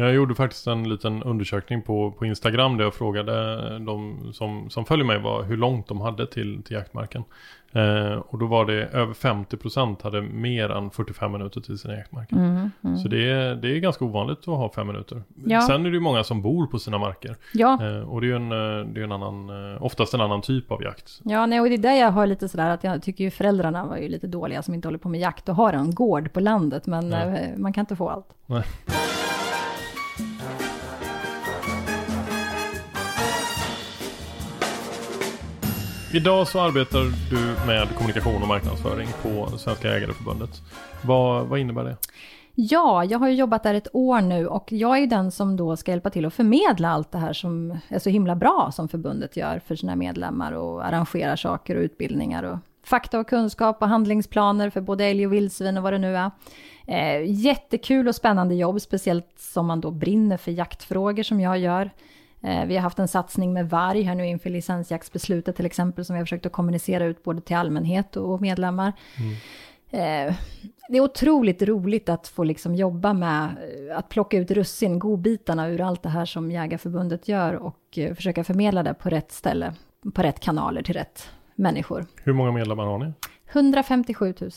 Jag 0.00 0.14
gjorde 0.14 0.34
faktiskt 0.34 0.66
en 0.66 0.88
liten 0.88 1.22
undersökning 1.22 1.82
på, 1.82 2.10
på 2.10 2.26
Instagram 2.26 2.76
där 2.76 2.84
jag 2.84 2.94
frågade 2.94 3.78
de 3.78 4.18
som, 4.32 4.70
som 4.70 4.84
följer 4.84 5.06
mig 5.06 5.18
vad, 5.18 5.44
hur 5.44 5.56
långt 5.56 5.88
de 5.88 6.00
hade 6.00 6.26
till, 6.26 6.62
till 6.62 6.76
jaktmarken. 6.76 7.24
Eh, 7.72 8.12
och 8.12 8.38
då 8.38 8.46
var 8.46 8.64
det 8.66 8.72
över 8.84 9.14
50% 9.14 10.02
hade 10.02 10.22
mer 10.22 10.68
än 10.70 10.90
45 10.90 11.32
minuter 11.32 11.60
till 11.60 11.78
sina 11.78 11.94
jaktmarker. 11.94 12.36
Mm, 12.36 12.70
mm. 12.84 12.96
Så 12.96 13.08
det 13.08 13.30
är, 13.30 13.54
det 13.54 13.68
är 13.76 13.78
ganska 13.78 14.04
ovanligt 14.04 14.38
att 14.38 14.46
ha 14.46 14.72
fem 14.72 14.86
minuter. 14.86 15.22
Ja. 15.44 15.60
Sen 15.60 15.86
är 15.86 15.90
det 15.90 15.94
ju 15.94 16.00
många 16.00 16.24
som 16.24 16.42
bor 16.42 16.66
på 16.66 16.78
sina 16.78 16.98
marker. 16.98 17.36
Ja, 17.54 17.78
Eh, 17.82 18.08
och 18.10 18.20
det 18.20 18.26
är 18.26 18.28
ju 18.28 18.36
en, 18.36 18.52
eh, 18.52 18.86
det 18.94 19.00
är 19.00 19.04
en 19.04 19.12
annan, 19.12 19.48
eh, 19.74 19.82
oftast 19.82 20.14
en 20.14 20.20
annan 20.20 20.42
typ 20.42 20.72
av 20.72 20.82
jakt. 20.82 21.20
ja 21.24 21.46
nej, 21.46 21.60
och 21.60 21.68
det 21.68 21.74
är 21.74 21.78
där 21.78 21.94
jag 21.94 22.10
har 22.10 22.26
lite 22.26 22.48
sådär 22.48 22.70
att 22.70 22.84
jag 22.84 23.02
tycker 23.02 23.24
ju 23.24 23.30
föräldrarna 23.30 23.86
var 23.86 23.96
ju 23.96 24.08
lite 24.08 24.26
dåliga 24.26 24.62
som 24.62 24.74
inte 24.74 24.88
håller 24.88 24.98
på 24.98 25.08
med 25.08 25.20
jakt 25.20 25.48
och 25.48 25.54
har 25.56 25.72
en 25.72 25.94
gård 25.94 26.32
på 26.32 26.40
landet, 26.40 26.86
men 26.86 27.10
Ja. 27.10 27.18
eh, 27.18 27.56
man 27.56 27.72
kan 27.72 27.82
inte 27.82 27.96
få 27.96 28.08
allt. 28.08 28.26
Nej. 28.46 28.62
Idag 36.12 36.48
så 36.48 36.60
arbetar 36.60 37.30
du 37.30 37.66
med 37.66 37.88
kommunikation 37.96 38.42
och 38.42 38.48
marknadsföring 38.48 39.08
på 39.22 39.58
Svenska 39.58 39.88
Jägareförbundet. 39.88 40.50
Vad, 41.02 41.46
vad 41.46 41.58
innebär 41.58 41.84
det? 41.84 41.96
Ja, 42.54 43.04
jag 43.04 43.18
har 43.18 43.28
ju 43.28 43.34
jobbat 43.34 43.62
där 43.62 43.74
ett 43.74 43.88
år 43.92 44.20
nu 44.20 44.46
och 44.46 44.72
jag 44.72 44.96
är 44.96 45.00
ju 45.00 45.06
den 45.06 45.30
som 45.30 45.56
då 45.56 45.76
ska 45.76 45.90
hjälpa 45.90 46.10
till 46.10 46.26
att 46.26 46.34
förmedla 46.34 46.90
allt 46.90 47.12
det 47.12 47.18
här 47.18 47.32
som 47.32 47.78
är 47.88 47.98
så 47.98 48.10
himla 48.10 48.36
bra 48.36 48.70
som 48.74 48.88
förbundet 48.88 49.36
gör 49.36 49.60
för 49.66 49.76
sina 49.76 49.96
medlemmar 49.96 50.52
och 50.52 50.86
arrangerar 50.86 51.36
saker 51.36 51.76
och 51.76 51.82
utbildningar 51.82 52.42
och 52.42 52.58
fakta 52.84 53.20
och 53.20 53.28
kunskap 53.28 53.82
och 53.82 53.88
handlingsplaner 53.88 54.70
för 54.70 54.80
både 54.80 55.04
älg 55.04 55.26
och 55.26 55.32
vildsvin 55.32 55.76
och 55.76 55.82
vad 55.82 55.92
det 55.92 55.98
nu 55.98 56.16
är. 56.16 56.30
Eh, 56.86 57.30
jättekul 57.30 58.08
och 58.08 58.14
spännande 58.14 58.54
jobb, 58.54 58.80
speciellt 58.80 59.32
som 59.36 59.66
man 59.66 59.80
då 59.80 59.90
brinner 59.90 60.36
för 60.36 60.52
jaktfrågor 60.52 61.22
som 61.22 61.40
jag 61.40 61.58
gör. 61.58 61.90
Eh, 62.42 62.64
vi 62.66 62.74
har 62.76 62.82
haft 62.82 62.98
en 62.98 63.08
satsning 63.08 63.52
med 63.52 63.70
varg 63.70 64.02
här 64.02 64.14
nu 64.14 64.26
inför 64.26 64.50
licensjaktsbeslutet 64.50 65.56
till 65.56 65.66
exempel 65.66 66.04
som 66.04 66.14
vi 66.14 66.18
har 66.20 66.24
försökt 66.26 66.46
att 66.46 66.52
kommunicera 66.52 67.04
ut 67.04 67.22
både 67.22 67.40
till 67.40 67.56
allmänhet 67.56 68.16
och 68.16 68.40
medlemmar. 68.40 68.92
Eh, 69.90 70.34
det 70.88 70.96
är 70.96 71.00
otroligt 71.00 71.62
roligt 71.62 72.08
att 72.08 72.28
få 72.28 72.44
liksom 72.44 72.74
jobba 72.74 73.12
med 73.12 73.44
eh, 73.90 73.98
att 73.98 74.08
plocka 74.08 74.38
ut 74.38 74.50
russin, 74.50 74.98
godbitarna 74.98 75.68
ur 75.68 75.80
allt 75.80 76.02
det 76.02 76.08
här 76.08 76.24
som 76.24 76.50
Jägarförbundet 76.50 77.28
gör 77.28 77.54
och 77.54 77.98
försöka 78.16 78.44
förmedla 78.44 78.82
det 78.82 78.94
på 78.94 79.08
rätt 79.08 79.32
ställe, 79.32 79.74
på 80.14 80.22
rätt 80.22 80.40
kanaler 80.40 80.82
till 80.82 80.94
rätt 80.94 81.30
människor. 81.54 82.06
Hur 82.24 82.32
många 82.32 82.52
medlemmar 82.52 82.84
har 82.86 82.98
ni? 82.98 83.12
157 83.52 84.34
000. 84.40 84.50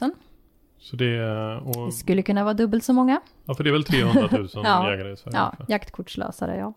Så 0.80 0.96
det 0.96 1.22
och, 1.58 1.86
Det 1.86 1.92
skulle 1.92 2.22
kunna 2.22 2.44
vara 2.44 2.54
dubbelt 2.54 2.84
så 2.84 2.94
många. 2.94 3.22
ja, 3.46 3.54
för 3.54 3.64
det 3.64 3.70
är 3.70 3.72
väl 3.72 3.84
300 3.84 4.28
000 4.32 4.48
Ja. 4.54 4.92
jägare 4.92 5.12
i 5.12 5.18
Sverige? 5.18 5.38
Ja, 5.38 5.54
jaktkortslösare, 5.68 6.58
ja. 6.58 6.74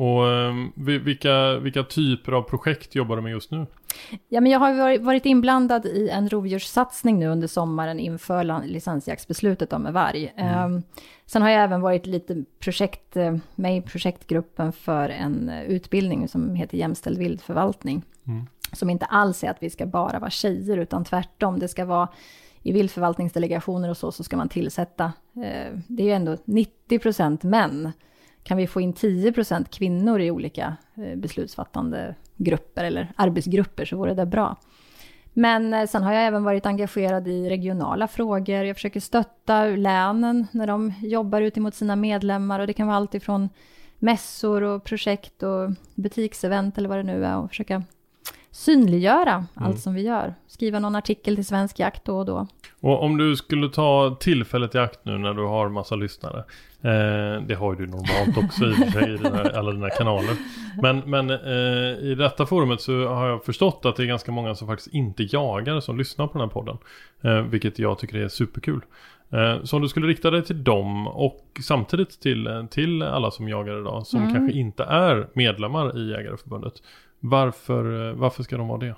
Och 0.00 0.28
ehm, 0.28 0.72
vi- 0.74 0.98
vilka, 0.98 1.58
vilka 1.58 1.82
typer 1.82 2.32
av 2.32 2.42
projekt 2.42 2.94
jobbar 2.94 3.16
du 3.16 3.22
med 3.22 3.32
just 3.32 3.50
nu? 3.50 3.66
Ja, 4.28 4.40
men 4.40 4.52
jag 4.52 4.58
har 4.58 4.98
varit- 4.98 5.26
inblandad 5.26 5.86
i 5.86 6.08
en 6.08 6.28
rovdjurssatsning 6.28 7.18
nu 7.18 7.26
under 7.28 7.48
sommaren 7.48 7.98
inför 8.00 8.66
licensjaktsbeslutet 8.66 9.72
om 9.72 9.92
varg. 9.92 10.32
Ehm, 10.36 10.82
sen 11.26 11.42
har 11.42 11.48
jag 11.48 11.62
även 11.62 11.80
varit 11.80 12.06
lite 12.06 12.44
projekt, 12.58 13.16
eh, 13.16 13.36
med 13.54 13.76
i 13.76 13.82
projektgruppen 13.82 14.72
för 14.72 15.08
en 15.08 15.48
eh, 15.48 15.62
utbildning 15.62 16.28
som 16.28 16.54
heter 16.54 16.78
jämställd 16.78 17.18
vildförvaltning. 17.18 18.02
Mm. 18.26 18.46
Som 18.72 18.90
inte 18.90 19.04
alls 19.06 19.44
är 19.44 19.50
att 19.50 19.62
vi 19.62 19.70
ska 19.70 19.86
bara 19.86 20.18
vara 20.18 20.30
tjejer, 20.30 20.76
utan 20.76 21.04
tvärtom. 21.04 21.58
Det 21.58 21.68
ska 21.68 21.84
vara 21.84 22.08
i 22.62 22.72
vildförvaltningsdelegationer 22.72 23.90
och 23.90 23.96
så, 23.96 24.12
så 24.12 24.24
ska 24.24 24.36
man 24.36 24.48
tillsätta, 24.48 25.04
eh, 25.36 25.78
det 25.88 26.02
är 26.02 26.06
ju 26.06 26.12
ändå 26.12 26.36
90% 26.44 27.42
män. 27.44 27.92
Kan 28.42 28.56
vi 28.56 28.66
få 28.66 28.80
in 28.80 28.94
10% 28.94 29.70
kvinnor 29.70 30.20
i 30.20 30.30
olika 30.30 30.76
eh, 30.94 31.16
beslutsfattande 31.16 32.14
grupper 32.36 32.84
eller 32.84 33.12
arbetsgrupper 33.16 33.84
så 33.84 33.96
vore 33.96 34.14
det 34.14 34.26
bra. 34.26 34.56
Men 35.32 35.74
eh, 35.74 35.86
sen 35.86 36.02
har 36.02 36.12
jag 36.12 36.26
även 36.26 36.44
varit 36.44 36.66
engagerad 36.66 37.28
i 37.28 37.48
regionala 37.48 38.08
frågor. 38.08 38.64
Jag 38.64 38.76
försöker 38.76 39.00
stötta 39.00 39.64
länen 39.64 40.46
när 40.52 40.66
de 40.66 40.92
jobbar 41.02 41.40
ut 41.40 41.56
emot 41.56 41.74
sina 41.74 41.96
medlemmar 41.96 42.60
och 42.60 42.66
det 42.66 42.72
kan 42.72 42.86
vara 42.86 42.96
allt 42.96 43.14
ifrån 43.14 43.48
mässor 43.98 44.62
och 44.62 44.84
projekt 44.84 45.42
och 45.42 45.70
butiksevent 45.94 46.78
eller 46.78 46.88
vad 46.88 46.98
det 46.98 47.02
nu 47.02 47.24
är 47.24 47.36
och 47.36 47.48
försöka 47.48 47.82
synliggöra 48.52 49.46
allt 49.54 49.80
som 49.80 49.94
vi 49.94 50.02
gör. 50.02 50.34
Skriva 50.46 50.78
någon 50.78 50.96
artikel 50.96 51.34
till 51.34 51.46
Svensk 51.46 51.78
Jakt 51.78 52.04
då 52.04 52.18
och 52.18 52.26
då. 52.26 52.46
Och 52.80 53.02
om 53.02 53.16
du 53.16 53.36
skulle 53.36 53.68
ta 53.68 54.16
tillfället 54.20 54.74
i 54.74 54.78
akt 54.78 55.00
nu 55.04 55.18
när 55.18 55.34
du 55.34 55.42
har 55.46 55.68
massa 55.68 55.94
lyssnare. 55.96 56.38
Eh, 56.82 57.42
det 57.46 57.54
har 57.54 57.72
ju 57.74 57.78
du 57.78 57.86
normalt 57.86 58.36
också 58.44 58.64
i 58.64 59.04
i 59.12 59.16
dina, 59.16 59.42
alla 59.58 59.72
dina 59.72 59.90
kanaler. 59.90 60.36
Men, 60.82 60.98
men 60.98 61.30
eh, 61.30 61.98
i 62.10 62.14
detta 62.18 62.46
forumet 62.46 62.80
så 62.80 63.08
har 63.08 63.28
jag 63.28 63.44
förstått 63.44 63.80
att 63.84 63.96
det 63.96 64.02
är 64.02 64.06
ganska 64.06 64.32
många 64.32 64.54
som 64.54 64.68
faktiskt 64.68 64.94
inte 64.94 65.22
jagar 65.22 65.80
som 65.80 65.98
lyssnar 65.98 66.26
på 66.26 66.32
den 66.32 66.40
här 66.48 66.54
podden. 66.54 66.78
Eh, 67.22 67.40
vilket 67.42 67.78
jag 67.78 67.98
tycker 67.98 68.18
är 68.18 68.28
superkul. 68.28 68.80
Eh, 69.32 69.62
så 69.64 69.76
om 69.76 69.82
du 69.82 69.88
skulle 69.88 70.06
rikta 70.06 70.30
dig 70.30 70.44
till 70.44 70.64
dem 70.64 71.08
och 71.08 71.46
samtidigt 71.62 72.20
till, 72.20 72.66
till 72.70 73.02
alla 73.02 73.30
som 73.30 73.48
jagar 73.48 73.80
idag 73.80 74.06
som 74.06 74.20
Mm. 74.22 74.34
kanske 74.34 74.58
inte 74.58 74.84
är 74.84 75.28
medlemmar 75.32 75.98
i 75.98 76.10
Jägareförbundet. 76.10 76.74
Varför, 77.20 78.08
eh, 78.08 78.14
varför 78.14 78.42
ska 78.42 78.56
de 78.56 78.68
vara 78.68 78.78
det? 78.78 78.94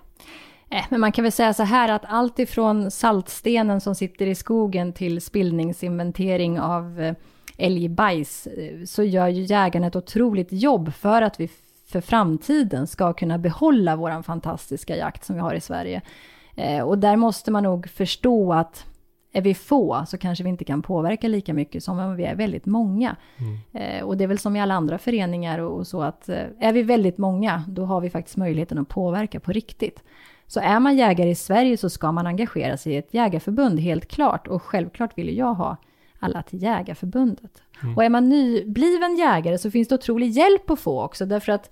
Eh, 0.71 0.85
men 0.91 1.01
man 1.01 1.13
kan 1.13 1.23
väl 1.23 1.33
säga 1.33 1.55
så 1.55 1.63
här 1.63 1.89
att 1.89 2.03
allt 2.09 2.39
ifrån 2.39 2.91
saltstenen 2.91 3.81
som 3.81 3.95
sitter 3.95 4.27
i 4.27 4.35
skogen 4.35 4.93
till 4.93 5.21
spillningsinventering 5.21 6.61
av 6.61 7.01
eh, 7.01 7.15
älgbajs 7.59 8.49
så 8.87 9.03
gör 9.03 9.29
ju 9.29 9.43
jägarna 9.43 9.87
ett 9.87 9.97
otroligt 9.97 10.53
jobb 10.53 10.93
för 10.95 11.23
att 11.23 11.41
vi 11.41 11.51
för 11.87 12.01
framtiden 12.01 12.87
ska 12.87 13.13
kunna 13.13 13.39
behålla 13.39 13.97
våran 13.97 14.23
fantastiska 14.23 14.97
jakt 14.97 15.25
som 15.25 15.37
vi 15.37 15.43
har 15.43 15.55
i 15.55 15.61
Sverige. 15.61 16.03
Och 16.85 16.99
där 16.99 17.17
måste 17.17 17.51
man 17.51 17.63
nog 17.63 17.89
förstå 17.89 18.53
att 18.53 18.87
är 19.33 19.43
vi 19.43 19.55
få 19.55 20.05
så 20.07 20.19
kanske 20.19 20.45
vi 20.45 20.51
inte 20.51 20.65
kan 20.65 20.83
påverka 20.83 21.29
lika 21.29 21.55
mycket 21.55 21.85
som 21.85 21.99
om 21.99 22.17
vi 22.17 22.25
är 22.25 22.35
väldigt 22.35 22.67
många. 22.67 23.17
Eh, 23.73 24.05
Och 24.05 24.17
det 24.17 24.25
är 24.25 24.29
väl 24.29 24.39
som 24.39 24.57
i 24.57 24.61
alla 24.61 24.75
andra 24.75 24.99
föreningar 24.99 25.59
och 25.59 25.79
och 25.79 25.87
så 25.87 26.03
att 26.03 26.29
eh, 26.29 26.45
är 26.61 26.73
vi 26.73 26.83
väldigt 26.83 27.19
många 27.19 27.65
då 27.69 27.85
har 27.85 28.01
vi 28.01 28.11
faktiskt 28.11 28.37
möjligheten 28.37 28.79
att 28.79 28.89
påverka 28.89 29.41
på 29.41 29.53
riktigt. 29.53 30.03
Så 30.47 30.61
är 30.61 30.81
man 30.81 30.97
jägare 30.97 31.31
i 31.31 31.35
Sverige 31.35 31.77
så 31.77 31.91
ska 31.91 32.13
man 32.13 32.27
engagera 32.27 32.77
sig 32.77 32.93
i 32.93 32.97
ett 32.97 33.15
jägarförbund, 33.15 33.81
helt 33.81 34.09
klart. 34.09 34.49
Och 34.49 34.63
självklart 34.63 35.19
vill 35.19 35.37
jag 35.37 35.55
ha 35.55 35.77
alla 36.19 36.43
till 36.43 36.63
Jägarförbundet. 36.63 37.63
Och 37.97 38.05
är 38.05 38.09
man 38.09 38.29
nybliven 38.29 39.17
jägare 39.17 39.59
så 39.59 39.71
finns 39.71 39.89
det 39.89 39.95
otrolig 39.95 40.31
hjälp 40.31 40.71
att 40.71 40.81
få 40.81 41.03
också, 41.03 41.27
därför 41.27 41.53
att 41.53 41.71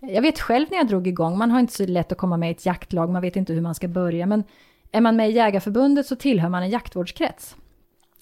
jag 0.00 0.22
vet 0.22 0.40
själv 0.40 0.66
när 0.70 0.78
jag 0.78 0.86
drog 0.88 1.06
igång, 1.06 1.38
man 1.38 1.50
har 1.50 1.60
inte 1.60 1.72
så 1.72 1.86
lätt 1.86 2.12
att 2.12 2.18
komma 2.18 2.36
med 2.36 2.48
i 2.48 2.52
ett 2.52 2.66
jaktlag, 2.66 3.10
man 3.10 3.22
vet 3.22 3.36
inte 3.36 3.52
hur 3.52 3.60
man 3.60 3.74
ska 3.74 3.88
börja, 3.88 4.26
men 4.26 4.44
är 4.92 5.00
man 5.00 5.16
med 5.16 5.30
i 5.30 5.32
Jägarförbundet 5.32 6.06
så 6.06 6.16
tillhör 6.16 6.48
man 6.48 6.62
en 6.62 6.70
jaktvårdskrets. 6.70 7.56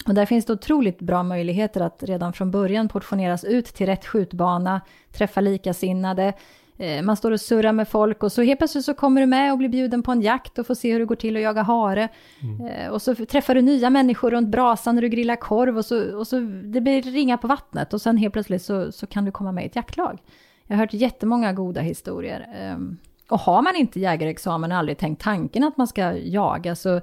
Och 0.07 0.13
där 0.13 0.25
finns 0.25 0.45
det 0.45 0.53
otroligt 0.53 0.99
bra 0.99 1.23
möjligheter 1.23 1.81
att 1.81 2.03
redan 2.03 2.33
från 2.33 2.51
början 2.51 2.87
portioneras 2.89 3.43
ut 3.43 3.65
till 3.65 3.85
rätt 3.85 4.05
skjutbana, 4.05 4.81
träffa 5.13 5.41
likasinnade, 5.41 6.33
eh, 6.77 7.01
man 7.03 7.17
står 7.17 7.31
och 7.31 7.41
surrar 7.41 7.71
med 7.71 7.87
folk 7.87 8.23
och 8.23 8.31
så 8.31 8.41
helt 8.41 8.57
plötsligt 8.59 8.85
så 8.85 8.93
kommer 8.93 9.21
du 9.21 9.27
med 9.27 9.51
och 9.51 9.57
blir 9.57 9.69
bjuden 9.69 10.03
på 10.03 10.11
en 10.11 10.21
jakt 10.21 10.59
och 10.59 10.67
får 10.67 10.75
se 10.75 10.91
hur 10.91 10.99
det 10.99 11.05
går 11.05 11.15
till 11.15 11.35
att 11.35 11.41
jaga 11.41 11.61
hare. 11.61 12.09
Eh, 12.69 12.91
Och 12.91 13.01
så 13.01 13.15
träffar 13.15 13.55
du 13.55 13.61
nya 13.61 13.89
människor 13.89 14.31
runt 14.31 14.49
brasan 14.49 14.95
när 14.95 15.01
du 15.01 15.09
grillar 15.09 15.35
korv 15.35 15.77
och 15.77 15.85
så, 15.85 16.17
och 16.17 16.27
så 16.27 16.39
det 16.63 16.81
blir 16.81 17.01
ringa 17.01 17.37
på 17.37 17.47
vattnet 17.47 17.93
och 17.93 18.01
sen 18.01 18.17
helt 18.17 18.33
plötsligt 18.33 18.61
så, 18.61 18.91
så 18.91 19.07
kan 19.07 19.25
du 19.25 19.31
komma 19.31 19.51
med 19.51 19.63
i 19.63 19.67
ett 19.67 19.75
jaktlag. 19.75 20.19
Jag 20.67 20.75
har 20.75 20.79
hört 20.83 20.93
jättemånga 20.93 21.53
goda 21.53 21.81
historier. 21.81 22.47
Och 23.31 23.39
har 23.39 23.61
man 23.61 23.75
inte 23.75 23.99
jägarexamen 23.99 24.71
och 24.71 24.77
aldrig 24.77 24.97
tänkt 24.97 25.21
tanken 25.21 25.63
att 25.63 25.77
man 25.77 25.87
ska 25.87 26.13
jaga 26.17 26.75
så 26.75 27.01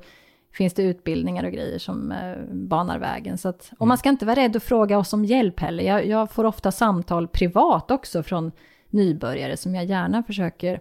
finns 0.52 0.74
det 0.74 0.82
utbildningar 0.82 1.44
och 1.44 1.52
grejer 1.52 1.78
som 1.78 2.12
eh, 2.12 2.36
banar 2.52 2.98
vägen. 2.98 3.38
Så 3.38 3.48
att, 3.48 3.70
och 3.78 3.86
man 3.88 3.98
ska 3.98 4.08
inte 4.08 4.26
vara 4.26 4.36
rädd 4.36 4.56
att 4.56 4.62
fråga 4.62 4.98
oss 4.98 5.12
om 5.12 5.24
hjälp 5.24 5.60
heller. 5.60 5.84
Jag, 5.84 6.06
jag 6.06 6.30
får 6.30 6.44
ofta 6.44 6.72
samtal 6.72 7.28
privat 7.28 7.90
också 7.90 8.22
från 8.22 8.52
nybörjare 8.90 9.56
som 9.56 9.74
jag 9.74 9.84
gärna 9.84 10.22
försöker 10.22 10.80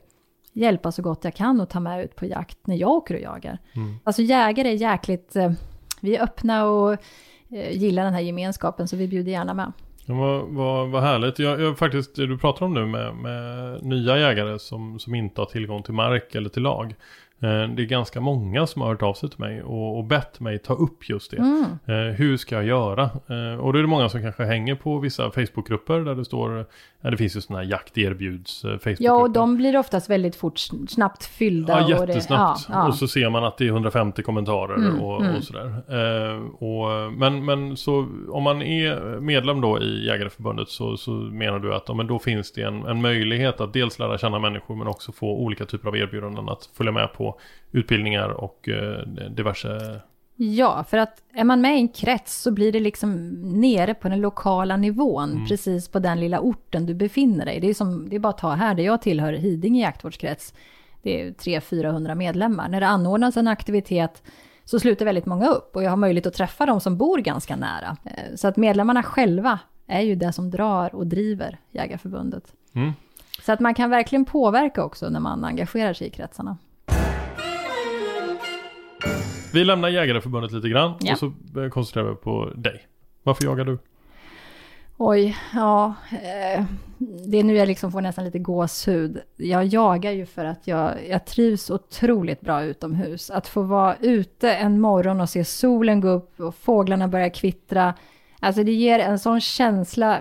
hjälpa 0.54 0.92
så 0.92 1.02
gott 1.02 1.24
jag 1.24 1.34
kan 1.34 1.62
och 1.62 1.70
ta 1.70 1.80
med 1.80 2.04
ut 2.04 2.16
på 2.16 2.26
jakt 2.26 2.68
när 2.68 2.76
jag 2.76 2.90
åker 2.90 3.16
och 3.16 3.22
jagar. 3.22 3.60
Alltså 4.04 4.22
jägare 4.22 4.70
är 4.70 4.74
jäkligt, 4.74 5.36
eh, 5.36 5.52
vi 6.02 6.16
är 6.16 6.24
öppna 6.24 6.66
och 6.66 6.94
eh, 7.50 7.72
gillar 7.78 8.04
den 8.04 8.14
här 8.14 8.22
gemenskapen 8.22 8.88
så 8.88 8.96
vi 8.96 9.08
bjuder 9.08 9.32
gärna 9.32 9.54
med. 9.54 9.72
Ja, 10.10 10.16
vad, 10.16 10.48
vad, 10.48 10.90
vad 10.90 11.04
härligt. 11.04 11.40
Jag, 11.40 11.62
jag 11.62 11.78
faktiskt, 11.78 12.16
det 12.16 12.28
du 12.28 12.38
pratar 12.38 12.66
om 12.66 12.74
nu 12.74 12.86
med, 12.86 13.16
med 13.16 13.84
nya 13.84 14.18
jägare 14.18 14.60
som, 14.60 15.00
som 15.00 15.16
inte 15.16 15.42
har 15.42 15.46
tillgång 15.46 15.84
till 15.84 15.94
mark 15.94 16.36
eller 16.36 16.50
till 16.50 16.62
lag. 16.62 16.96
Eh, 17.40 17.50
det 17.76 17.82
är 17.84 17.86
ganska 17.86 18.22
många 18.22 18.68
som 18.68 18.82
har 18.82 18.90
hört 18.90 19.02
av 19.04 19.14
sig 19.14 19.30
till 19.30 19.40
mig 19.40 19.64
och, 19.64 19.98
och 19.98 20.04
bett 20.04 20.40
mig 20.40 20.60
ta 20.60 20.74
upp 20.74 21.10
just 21.10 21.32
det. 21.32 21.38
Mm. 21.38 21.64
Eh, 21.86 22.16
hur 22.16 22.38
ska 22.38 22.56
jag 22.56 22.66
göra? 22.66 23.04
Eh, 23.04 23.60
och 23.60 23.74
då 23.74 23.80
är 23.80 23.84
det 23.84 23.88
många 23.88 24.10
som 24.10 24.22
kanske 24.22 24.44
hänger 24.44 24.76
på 24.76 25.00
vissa 25.00 25.32
Facebookgrupper 25.32 26.00
där 26.00 26.16
det 26.16 26.26
står, 26.26 26.66
ja, 27.02 27.12
det 27.12 27.18
finns 27.18 27.36
ju 27.38 27.42
sådana 27.42 27.64
här 27.64 27.72
jakt 27.72 27.98
erbjuds 27.98 28.62
Facebookgrupper. 28.62 29.04
Ja, 29.04 29.14
och 29.14 29.32
de 29.32 29.58
blir 29.58 29.78
oftast 29.78 30.10
väldigt 30.10 30.36
fort, 30.36 30.60
snabbt 30.90 31.26
fyllda. 31.26 31.74
Ja, 31.90 32.00
och 32.00 32.08
det- 32.08 32.14
jättesnabbt. 32.14 32.66
ja, 32.70 32.76
ja. 32.76 32.88
Och 32.88 32.96
så 32.96 33.08
ser 33.08 33.30
man 33.30 33.44
att 33.44 33.58
det 33.58 33.64
är 33.66 33.70
150 33.70 34.22
kommentarer 34.24 34.76
Mm, 34.76 35.02
och, 35.02 35.22
mm. 35.22 35.36
och 35.36 35.44
sådär. 35.44 35.74
Och, 36.64 37.14
men, 37.14 37.46
men 37.46 37.78
så 37.78 38.08
om 38.30 38.44
man 38.44 38.62
är 38.62 39.20
medlem 39.20 39.62
då 39.62 39.82
i 39.82 40.06
Jägareförbundet 40.08 40.70
så, 40.70 40.98
så 40.98 41.12
menar 41.12 41.60
du 41.60 41.74
att 41.76 41.96
men 41.96 42.08
då 42.08 42.20
finns 42.20 42.52
det 42.52 42.62
en, 42.62 42.84
en 42.86 43.02
möjlighet 43.02 43.62
att 43.62 43.74
dels 43.74 44.00
lära 44.00 44.18
känna 44.18 44.40
människor 44.40 44.76
men 44.76 44.88
också 44.88 45.12
få 45.12 45.28
olika 45.38 45.66
typer 45.66 45.88
av 45.88 45.98
erbjudanden 45.98 46.50
att 46.50 46.70
följa 46.78 46.92
med 46.92 47.14
på 47.14 47.27
utbildningar 47.72 48.30
och 48.30 48.70
eh, 48.70 49.08
diverse... 49.30 50.02
Ja, 50.40 50.84
för 50.90 50.98
att 50.98 51.22
är 51.34 51.44
man 51.44 51.62
med 51.62 51.76
i 51.76 51.80
en 51.80 51.88
krets 51.88 52.42
så 52.42 52.52
blir 52.52 52.72
det 52.72 52.80
liksom 52.80 53.32
nere 53.62 53.94
på 53.94 54.10
den 54.10 54.22
lokala 54.22 54.78
nivån, 54.78 55.32
Mm. 55.32 55.48
precis 55.48 55.88
på 55.90 56.00
den 56.00 56.20
lilla 56.20 56.40
orten 56.40 56.86
du 56.86 56.94
befinner 56.94 57.46
dig. 57.46 57.60
Det 57.60 57.70
är, 57.70 57.74
som, 57.74 58.10
det 58.10 58.16
är 58.16 58.20
bara 58.20 58.30
att 58.30 58.38
ta 58.38 58.52
här, 58.52 58.76
där 58.76 58.84
jag 58.84 59.02
tillhör 59.02 59.34
Hidinge 59.34 59.82
jaktvårdskrets. 59.82 60.54
Det 61.02 61.22
är 61.22 61.32
300-400 61.32 62.16
medlemmar. 62.16 62.70
När 62.70 62.80
det 62.80 62.88
anordnas 62.88 63.38
en 63.38 63.48
aktivitet 63.48 64.24
så 64.66 64.80
sluter 64.80 65.06
väldigt 65.06 65.26
många 65.26 65.48
upp 65.48 65.76
och 65.76 65.84
jag 65.84 65.90
har 65.90 65.98
möjlighet 65.98 66.26
att 66.26 66.34
träffa 66.34 66.66
de 66.66 66.80
som 66.82 66.98
bor 66.98 67.18
ganska 67.18 67.56
nära. 67.56 67.98
Eh, 68.06 68.36
Så 68.36 68.48
att 68.48 68.58
medlemmarna 68.58 69.04
själva 69.04 69.60
är 69.88 70.02
ju 70.02 70.16
det 70.16 70.34
som 70.34 70.50
drar 70.52 70.96
och 70.96 71.08
driver 71.08 71.58
Jägarförbundet. 71.72 72.54
Mm. 72.74 72.92
Så 73.46 73.52
att 73.52 73.60
man 73.60 73.74
kan 73.74 73.90
verkligen 73.90 74.26
påverka 74.26 74.84
också 74.84 75.10
när 75.10 75.20
man 75.20 75.46
engagerar 75.46 75.94
sig 75.94 76.08
i 76.08 76.10
kretsarna. 76.10 76.58
Vi 79.54 79.64
lämnar 79.64 79.90
Jägareförbundet 79.90 80.52
lite 80.52 80.70
grann 80.70 80.94
Ja. 81.00 81.14
och 81.14 81.20
så 81.20 81.34
koncentrerar 81.70 82.10
vi 82.10 82.16
på 82.16 82.52
dig. 82.56 82.88
Varför 83.24 83.44
jagar 83.44 83.66
du? 83.66 83.78
Oj, 84.98 85.38
ja. 85.54 85.94
Eh, 86.12 86.64
det 87.28 87.38
är 87.38 87.44
nu 87.44 87.56
jag 87.56 87.68
liksom 87.68 87.92
får 87.92 88.02
nästan 88.02 88.26
lite 88.26 88.40
gåshud. 88.40 89.22
Jag 89.36 89.66
jagar 89.66 90.12
ju 90.12 90.26
för 90.26 90.46
att 90.46 90.68
jag, 90.68 90.92
jag 91.10 91.26
trivs 91.26 91.70
otroligt 91.70 92.42
bra 92.42 92.64
utomhus. 92.64 93.30
Att 93.30 93.48
få 93.48 93.62
vara 93.62 93.96
ute 93.96 94.54
en 94.54 94.80
morgon 94.82 95.22
och 95.22 95.30
se 95.30 95.46
solen 95.46 96.02
gå 96.02 96.10
upp 96.10 96.40
och 96.40 96.56
fåglarna 96.56 97.08
börja 97.08 97.30
kvittra. 97.30 97.94
Alltså 98.40 98.64
det 98.64 98.72
ger 98.72 99.00
en 99.00 99.20
sån 99.20 99.42
känsla 99.42 100.20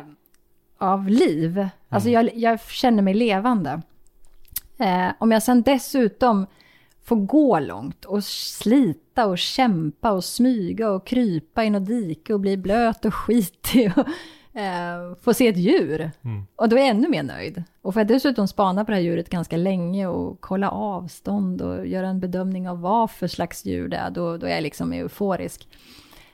av 0.78 1.08
liv. 1.08 1.68
Alltså 1.88 2.10
jag, 2.10 2.30
jag 2.34 2.60
känner 2.60 3.02
mig 3.02 3.14
levande. 3.14 3.82
Eh, 4.78 5.08
om 5.18 5.32
jag 5.32 5.42
sen 5.42 5.62
dessutom 5.62 6.46
får 7.06 7.16
gå 7.16 7.58
långt 7.58 8.04
och 8.04 8.24
slita 8.24 9.26
och 9.26 9.38
kämpa 9.38 10.10
och 10.10 10.24
smyga 10.24 10.90
och 10.90 11.06
krypa 11.06 11.64
i 11.64 11.70
något 11.70 11.86
dike 11.86 12.34
och 12.34 12.40
bli 12.40 12.56
blöt 12.56 13.04
och 13.04 13.14
skitig 13.14 13.92
och 13.96 14.06
eh, 14.60 15.14
få 15.20 15.34
se 15.34 15.48
ett 15.48 15.56
djur. 15.56 16.10
Och 16.56 16.68
då 16.68 16.76
är 16.76 16.80
jag 16.80 16.88
ännu 16.88 17.08
mer 17.08 17.22
nöjd. 17.22 17.62
Och 17.82 17.94
får 17.94 18.00
jag 18.00 18.08
dessutom 18.08 18.48
spana 18.48 18.84
på 18.84 18.90
det 18.90 18.96
här 18.96 19.02
djuret 19.02 19.30
ganska 19.30 19.56
länge 19.56 20.06
och 20.06 20.40
kolla 20.40 20.70
avstånd 20.70 21.62
och 21.62 21.86
göra 21.86 22.08
en 22.08 22.20
bedömning 22.20 22.68
av 22.68 22.80
vad 22.80 23.10
för 23.10 23.28
slags 23.28 23.64
djur 23.64 23.88
det 23.88 23.96
är, 23.96 24.10
då, 24.10 24.36
då 24.36 24.46
är 24.46 24.50
jag 24.50 24.62
liksom 24.62 24.92
euforisk. 24.92 25.68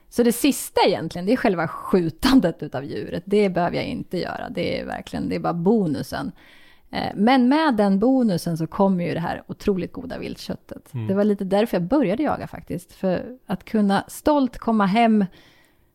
Så 0.08 0.22
det 0.22 0.32
sista 0.32 0.80
egentligen, 0.86 1.26
det 1.26 1.32
är 1.32 1.36
själva 1.36 1.68
skjutandet 1.68 2.62
utav 2.62 2.84
djuret. 2.84 3.22
Det 3.26 3.48
behöver 3.48 3.76
jag 3.76 3.86
inte 3.86 4.18
göra. 4.18 4.48
Det 4.50 4.80
är 4.80 4.86
verkligen, 4.86 5.28
det 5.28 5.34
är 5.36 5.40
bara 5.40 5.54
bonusen. 5.54 6.32
Eh, 6.92 7.12
Men 7.14 7.48
med 7.48 7.74
den 7.74 7.98
bonusen 7.98 8.56
så 8.58 8.66
kommer 8.66 9.04
ju 9.04 9.14
det 9.14 9.20
här 9.20 9.42
otroligt 9.46 9.92
goda 9.92 10.18
viltköttet. 10.18 10.88
Det 11.08 11.14
var 11.14 11.24
lite 11.24 11.44
därför 11.44 11.76
jag 11.76 11.82
började 11.82 12.22
jaga 12.22 12.46
faktiskt. 12.46 12.92
För 12.92 13.24
att 13.46 13.64
kunna 13.64 14.04
stolt 14.08 14.58
komma 14.58 14.86
hem. 14.86 15.24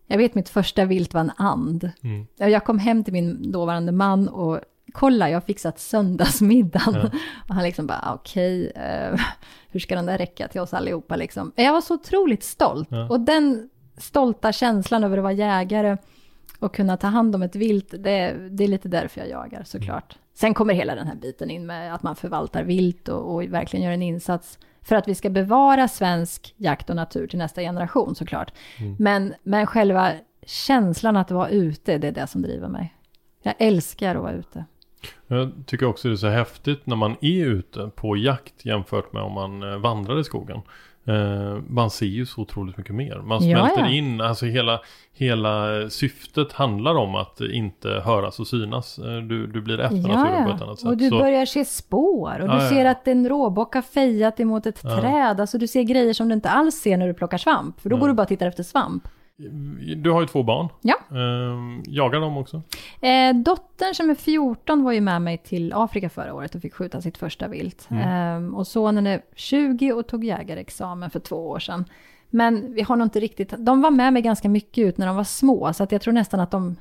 Jag 0.07 0.17
vet 0.17 0.35
mitt 0.35 0.49
första 0.49 0.85
vilt 0.85 1.13
var 1.13 1.21
en 1.21 1.31
and. 1.37 1.91
Jag 2.37 2.63
kom 2.65 2.79
hem 2.79 3.03
till 3.03 3.13
min 3.13 3.51
dåvarande 3.51 3.91
man 3.91 4.27
och 4.29 4.59
kolla, 4.93 5.29
jag 5.29 5.35
har 5.35 5.41
fixat 5.41 5.79
söndagsmiddagen. 5.79 6.95
Och 7.49 7.55
han 7.55 7.63
liksom 7.63 7.87
bara, 7.87 8.13
okej, 8.13 8.71
eh, 8.75 9.19
hur 9.69 9.79
ska 9.79 9.95
den 9.95 10.05
där 10.05 10.17
räcka 10.17 10.47
till 10.47 10.61
oss 10.61 10.73
allihopa 10.73 11.15
liksom? 11.15 11.51
Jag 11.55 11.73
var 11.73 11.81
så 11.81 11.93
otroligt 11.93 12.43
stolt. 12.43 12.89
Och 13.09 13.19
den 13.19 13.69
stolta 13.97 14.51
känslan 14.51 15.03
över 15.03 15.17
att 15.17 15.23
vara 15.23 15.33
jägare 15.33 15.97
och 16.59 16.75
kunna 16.75 16.97
ta 16.97 17.07
hand 17.07 17.35
om 17.35 17.41
ett 17.41 17.55
vilt, 17.55 17.89
det, 17.89 18.47
det 18.49 18.63
är 18.63 18.67
lite 18.67 18.87
därför 18.87 19.21
jag 19.21 19.29
jagar 19.29 19.63
såklart. 19.63 20.17
Sen 20.33 20.53
kommer 20.53 20.73
hela 20.73 20.95
den 20.95 21.07
här 21.07 21.15
biten 21.15 21.49
in 21.49 21.65
med 21.65 21.93
att 21.93 22.03
man 22.03 22.15
förvaltar 22.15 22.63
vilt 22.63 23.09
och, 23.09 23.33
och 23.33 23.43
verkligen 23.43 23.85
gör 23.85 23.91
en 23.91 24.01
insats 24.01 24.59
för 24.81 24.95
att 24.95 25.07
vi 25.07 25.15
ska 25.15 25.29
bevara 25.29 25.87
svensk 25.87 26.53
jakt 26.57 26.89
och 26.89 26.95
natur 26.95 27.27
till 27.27 27.39
nästa 27.39 27.61
generation 27.61 28.15
såklart. 28.15 28.53
Men, 28.99 29.33
men 29.43 29.67
själva 29.67 30.13
känslan 30.45 31.17
att 31.17 31.31
vara 31.31 31.49
ute, 31.49 31.97
det 31.97 32.07
är 32.07 32.11
det 32.11 32.27
som 32.27 32.41
driver 32.41 32.67
mig. 32.67 32.93
Jag 33.43 33.55
älskar 33.59 34.15
att 34.15 34.21
vara 34.21 34.33
ute. 34.33 34.65
Jag 35.27 35.51
tycker 35.65 35.85
också 35.85 36.07
det 36.07 36.13
är 36.13 36.15
så 36.15 36.27
häftigt 36.27 36.85
när 36.85 36.95
man 36.95 37.15
är 37.21 37.45
ute 37.45 37.91
på 37.95 38.17
jakt 38.17 38.65
jämfört 38.65 39.13
med 39.13 39.21
om 39.23 39.33
man 39.33 39.63
eh, 39.63 39.77
vandrar 39.77 40.19
i 40.19 40.23
skogen. 40.23 40.61
Eh, 41.07 41.57
man 41.69 41.89
ser 41.89 42.05
ju 42.05 42.25
så 42.25 42.41
otroligt 42.41 42.77
mycket 42.77 42.95
mer. 42.95 43.15
Man 43.25 43.47
Ja, 43.47 43.57
smälter 43.59 43.81
ja. 43.81 43.89
in, 43.89 44.21
alltså 44.21 44.45
hela, 44.45 44.79
hela 45.13 45.81
eh, 45.81 45.87
syftet 45.87 46.53
handlar 46.53 46.95
om 46.95 47.15
att 47.15 47.41
inte 47.41 47.89
höras 47.89 48.39
och 48.39 48.47
synas. 48.47 48.99
Eh, 48.99 49.17
Du, 49.17 49.47
du 49.47 49.61
blir 49.61 49.79
efter 49.79 49.95
naturen 49.97 50.45
på 50.49 50.55
ett 50.55 50.61
annat 50.61 50.79
sätt. 50.79 50.89
och 50.89 50.97
du 50.97 51.09
Så- 51.09 51.17
börjar 51.19 51.45
se 51.45 51.65
spår 51.65 52.39
och 52.39 52.47
Ja, 52.47 52.51
du 52.57 52.63
ja, 52.63 52.69
ser 52.69 52.85
ja. 52.85 52.91
att 52.91 53.07
en 53.07 53.29
råbock 53.29 53.73
har 53.75 53.81
fejat 53.81 54.39
emot 54.39 54.65
ett 54.65 54.81
träd. 54.81 55.39
Alltså 55.41 55.57
du 55.57 55.67
ser 55.67 55.83
grejer 55.83 56.13
som 56.13 56.27
du 56.27 56.33
inte 56.33 56.49
alls 56.49 56.75
ser 56.75 56.97
när 56.97 57.07
du 57.07 57.13
plockar 57.13 57.37
svamp, 57.37 57.79
för 57.81 57.89
då 57.89 57.97
går 57.97 58.07
du 58.07 58.13
bara 58.13 58.21
och 58.21 58.27
tittar 58.27 58.47
efter 58.47 58.63
svamp. 58.63 59.07
Du 59.97 60.11
har 60.11 60.21
ju 60.21 60.27
två 60.27 60.43
barn. 60.43 60.67
Ja. 60.81 60.95
Eh, 61.11 61.81
jagar 61.85 62.19
de 62.19 62.37
också? 62.37 62.61
Eh, 63.01 63.35
dottern 63.35 63.93
som 63.93 64.09
är 64.09 64.15
14 64.15 64.83
var 64.83 64.91
ju 64.91 65.01
med 65.01 65.21
mig 65.21 65.37
till 65.37 65.73
Afrika 65.75 66.09
förra 66.09 66.33
året 66.33 66.55
och 66.55 66.61
fick 66.61 66.73
skjuta 66.73 67.01
sitt 67.01 67.17
första 67.17 67.47
vilt. 67.47 67.87
Eh, 67.91 68.55
och 68.55 68.67
sonen 68.67 69.07
är 69.07 69.21
20 69.35 69.93
och 69.93 70.07
tog 70.07 70.23
jägarexamen 70.23 71.09
för 71.09 71.19
två 71.19 71.35
år 71.49 71.59
sedan. 71.59 71.85
Men 72.29 72.73
vi 72.73 72.81
har 72.81 72.95
nog 72.95 73.05
inte 73.05 73.19
riktigt, 73.19 73.53
de 73.57 73.81
var 73.81 73.91
med 73.91 74.13
mig 74.13 74.21
ganska 74.21 74.49
mycket 74.49 74.81
ut 74.81 74.97
när 74.97 75.07
de 75.07 75.15
var 75.15 75.23
små, 75.23 75.73
så 75.73 75.83
att 75.83 75.91
jag 75.91 76.01
tror 76.01 76.13
nästan 76.13 76.39
att 76.39 76.51
de, 76.51 76.75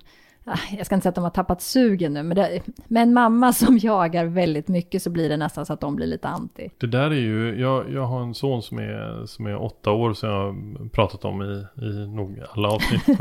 jag 0.76 0.86
ska 0.86 0.94
inte 0.94 1.02
säga 1.02 1.08
att 1.08 1.14
de 1.14 1.24
har 1.24 1.30
tappat 1.30 1.62
sugen 1.62 2.14
nu, 2.14 2.22
men 2.22 2.36
det, 2.36 2.62
med 2.88 3.02
en 3.02 3.12
mamma 3.14 3.52
som 3.52 3.78
jagar 3.82 4.24
väldigt 4.24 4.68
mycket 4.68 5.02
så 5.02 5.10
blir 5.10 5.28
det 5.28 5.36
nästan 5.36 5.66
så 5.66 5.72
att 5.72 5.80
de 5.80 5.96
blir 5.96 6.06
lite 6.06 6.28
anti. 6.28 6.70
Det 6.78 6.86
där 6.86 7.10
är 7.10 7.14
ju, 7.14 7.60
jag, 7.60 7.92
jag 7.92 8.02
har 8.06 8.22
en 8.22 8.34
son 8.34 8.62
som 8.62 8.78
är, 8.78 9.26
som 9.26 9.46
är 9.46 9.62
åtta 9.62 9.90
år 9.90 10.12
som 10.14 10.28
jag 10.28 10.36
har 10.36 10.88
pratat 10.88 11.24
om 11.24 11.42
i, 11.42 11.66
i 11.84 12.06
nog 12.06 12.40
alla 12.52 12.68
avsnitt. 12.68 13.02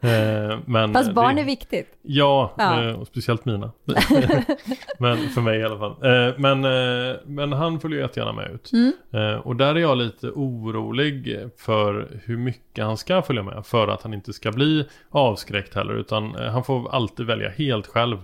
Eh, 0.00 0.58
men 0.66 0.92
Fast 0.92 1.12
barn 1.12 1.34
det, 1.34 1.40
är 1.40 1.44
viktigt. 1.44 1.98
Ja, 2.02 2.54
Ja. 2.58 2.82
eh, 2.82 3.00
och 3.00 3.06
speciellt 3.06 3.44
mina. 3.44 3.72
men 4.98 5.16
för 5.18 5.40
mig 5.40 5.58
i 5.58 5.64
alla 5.64 5.78
fall. 5.78 5.90
Eh, 5.90 6.34
men, 6.38 6.64
eh, 6.64 7.16
men 7.26 7.52
han 7.52 7.80
följer 7.80 8.00
jättegärna 8.00 8.32
med 8.32 8.50
ut. 8.50 8.72
Mm. 8.72 8.92
Eh, 9.12 9.40
och 9.40 9.56
där 9.56 9.74
är 9.74 9.78
jag 9.80 9.98
lite 9.98 10.26
orolig 10.30 11.38
för 11.56 12.20
hur 12.24 12.36
mycket 12.36 12.84
han 12.84 12.96
ska 12.96 13.22
följa 13.22 13.42
med. 13.42 13.66
För 13.66 13.88
att 13.88 14.02
han 14.02 14.14
inte 14.14 14.32
ska 14.32 14.52
bli 14.52 14.86
avskräckt 15.10 15.74
heller. 15.74 15.94
Utan 15.94 16.34
han 16.50 16.64
får 16.64 16.94
alltid 16.94 17.26
välja 17.26 17.48
helt 17.50 17.86
själv. 17.86 18.16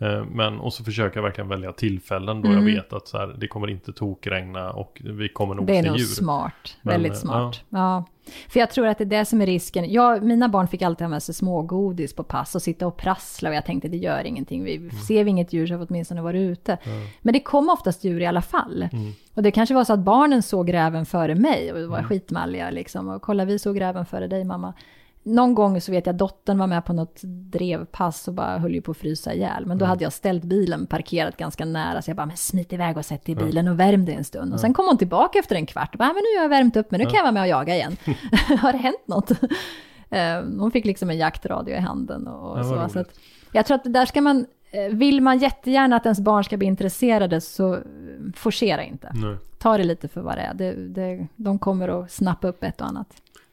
Eh, 0.00 0.24
Men 0.24 0.60
och 0.60 0.72
så 0.72 0.84
försöker 0.84 1.16
jag 1.16 1.24
verkligen 1.24 1.48
välja 1.48 1.72
tillfällen 1.72 2.42
då 2.42 2.48
Mm. 2.48 2.66
jag 2.68 2.74
vet 2.74 2.92
att 2.92 3.08
så 3.08 3.18
här, 3.18 3.34
det 3.38 3.48
kommer 3.48 3.70
inte 3.70 3.92
tokregna 3.92 4.70
och 4.70 5.02
vi 5.04 5.28
kommer 5.28 5.54
nog 5.54 5.66
Det 5.66 5.76
är 5.78 5.82
se 5.82 5.88
nog 5.88 5.98
djur. 5.98 6.06
smart. 6.06 6.76
Men, 6.82 6.92
väldigt 6.92 7.12
eh, 7.12 7.18
smart. 7.18 7.60
Ja. 7.68 8.04
För 8.48 8.60
jag 8.60 8.70
tror 8.70 8.86
att 8.86 8.98
det 8.98 9.04
är 9.04 9.18
det 9.18 9.24
som 9.24 9.40
är 9.40 9.46
risken. 9.46 9.92
Jag, 9.92 10.22
mina 10.22 10.48
barn 10.48 10.68
fick 10.68 10.82
alltid 10.82 11.04
ha 11.04 11.08
med 11.08 11.22
sig 11.22 11.34
smågodis 11.34 12.14
på 12.14 12.22
pass 12.22 12.54
och 12.54 12.62
sitta 12.62 12.86
och 12.86 12.96
prassla 12.96 13.48
och 13.48 13.54
jag 13.54 13.64
tänkte 13.66 13.88
det 13.88 13.96
gör 13.96 14.24
ingenting. 14.26 14.64
Vi, 14.64 14.76
Mm. 14.76 14.90
Ser 14.90 15.24
vi 15.24 15.30
inget 15.30 15.52
djur 15.52 15.66
så 15.66 15.74
har 15.74 15.78
vi 15.78 15.86
åtminstone 15.88 16.22
varit 16.22 16.40
ute. 16.40 16.78
Men 17.22 17.32
det 17.32 17.40
kom 17.40 17.68
oftast 17.68 18.04
djur 18.04 18.20
i 18.20 18.26
alla 18.26 18.42
fall. 18.42 18.88
Mm. 18.92 19.12
Och 19.34 19.42
det 19.42 19.50
kanske 19.50 19.74
var 19.74 19.84
så 19.84 19.92
att 19.92 19.98
barnen 20.00 20.42
såg 20.42 20.72
räven 20.72 21.06
före 21.06 21.34
mig 21.34 21.72
och 21.72 21.88
var 21.90 22.02
skitmalliga 22.02 22.70
liksom. 22.70 23.08
Och 23.08 23.22
kolla 23.22 23.44
vi 23.44 23.58
såg 23.58 23.80
räven 23.80 24.06
före 24.06 24.26
dig 24.26 24.44
mamma. 24.44 24.74
Någon 25.22 25.54
gång 25.54 25.80
så 25.80 25.92
vet 25.92 26.06
jag 26.06 26.14
dottern 26.14 26.58
var 26.58 26.66
med 26.66 26.84
på 26.84 26.92
något 26.92 27.20
drevpass 27.22 28.28
och 28.28 28.34
bara 28.34 28.58
höll 28.58 28.74
ju 28.74 28.80
på 28.82 28.90
att 28.90 28.96
frysa 28.96 29.34
ihjäl. 29.34 29.66
Men 29.66 29.78
då 29.78 29.84
hade 29.84 30.04
jag 30.04 30.12
ställt 30.12 30.44
bilen 30.44 30.86
parkerat 30.86 31.36
ganska 31.36 31.64
nära 31.64 32.02
så 32.02 32.10
jag 32.10 32.16
bara, 32.16 32.26
men 32.26 32.36
smit 32.36 32.72
iväg 32.72 32.96
och 32.96 33.04
sätt 33.04 33.24
dig 33.24 33.32
i 33.32 33.36
bilen 33.36 33.68
och 33.68 33.80
värm 33.80 34.04
dig 34.04 34.14
en 34.14 34.24
stund. 34.24 34.52
Och 34.54 34.60
sen 34.60 34.74
kom 34.74 34.86
hon 34.86 34.98
tillbaka 34.98 35.38
efter 35.38 35.56
en 35.56 35.66
kvart 35.66 35.94
och 35.94 35.98
bara, 35.98 36.04
"Ah, 36.10 36.12
men 36.12 36.22
nu 36.32 36.38
har 36.38 36.42
jag 36.44 36.48
värmt 36.48 36.76
upp 36.76 36.90
mig, 36.90 36.98
nu 36.98 37.04
kan 37.04 37.14
jag 37.14 37.22
vara 37.22 37.32
med 37.32 37.42
och 37.42 37.48
jaga 37.48 37.74
igen. 37.74 37.96
har 38.60 38.72
det 38.72 38.78
hänt 38.78 39.02
något? 39.06 39.30
Eh, 40.10 40.40
hon 40.58 40.70
fick 40.70 40.84
liksom 40.84 41.10
en 41.10 41.18
jaktradio 41.18 41.74
i 41.76 41.80
handen 41.80 42.26
och 42.26 42.64
så. 42.66 42.74
roligt. 42.74 42.92
så 42.92 42.98
att, 42.98 43.10
jag 43.52 43.66
tror 43.66 43.74
att 43.74 43.92
där 43.92 44.06
ska 44.06 44.20
man, 44.20 44.46
eh, 44.70 44.96
vill 44.96 45.20
man 45.20 45.38
jättegärna 45.38 45.96
att 45.96 46.06
ens 46.06 46.20
barn 46.20 46.44
ska 46.44 46.56
bli 46.56 46.66
intresserade 46.66 47.40
så 47.40 47.74
eh, 47.74 47.80
forcera 48.36 48.84
inte. 48.84 49.12
Nej. 49.14 49.36
Ta 49.58 49.78
det 49.78 49.84
lite 49.84 50.08
för 50.08 50.20
vad 50.20 50.36
det 50.38 50.42
är. 50.42 50.54
Det, 50.54 50.72
det, 50.72 51.26
de 51.36 51.58
kommer 51.58 51.88
att 52.02 52.10
snappa 52.12 52.48
upp 52.48 52.62
ett 52.64 52.80
och 52.80 52.86
annat. 52.86 53.08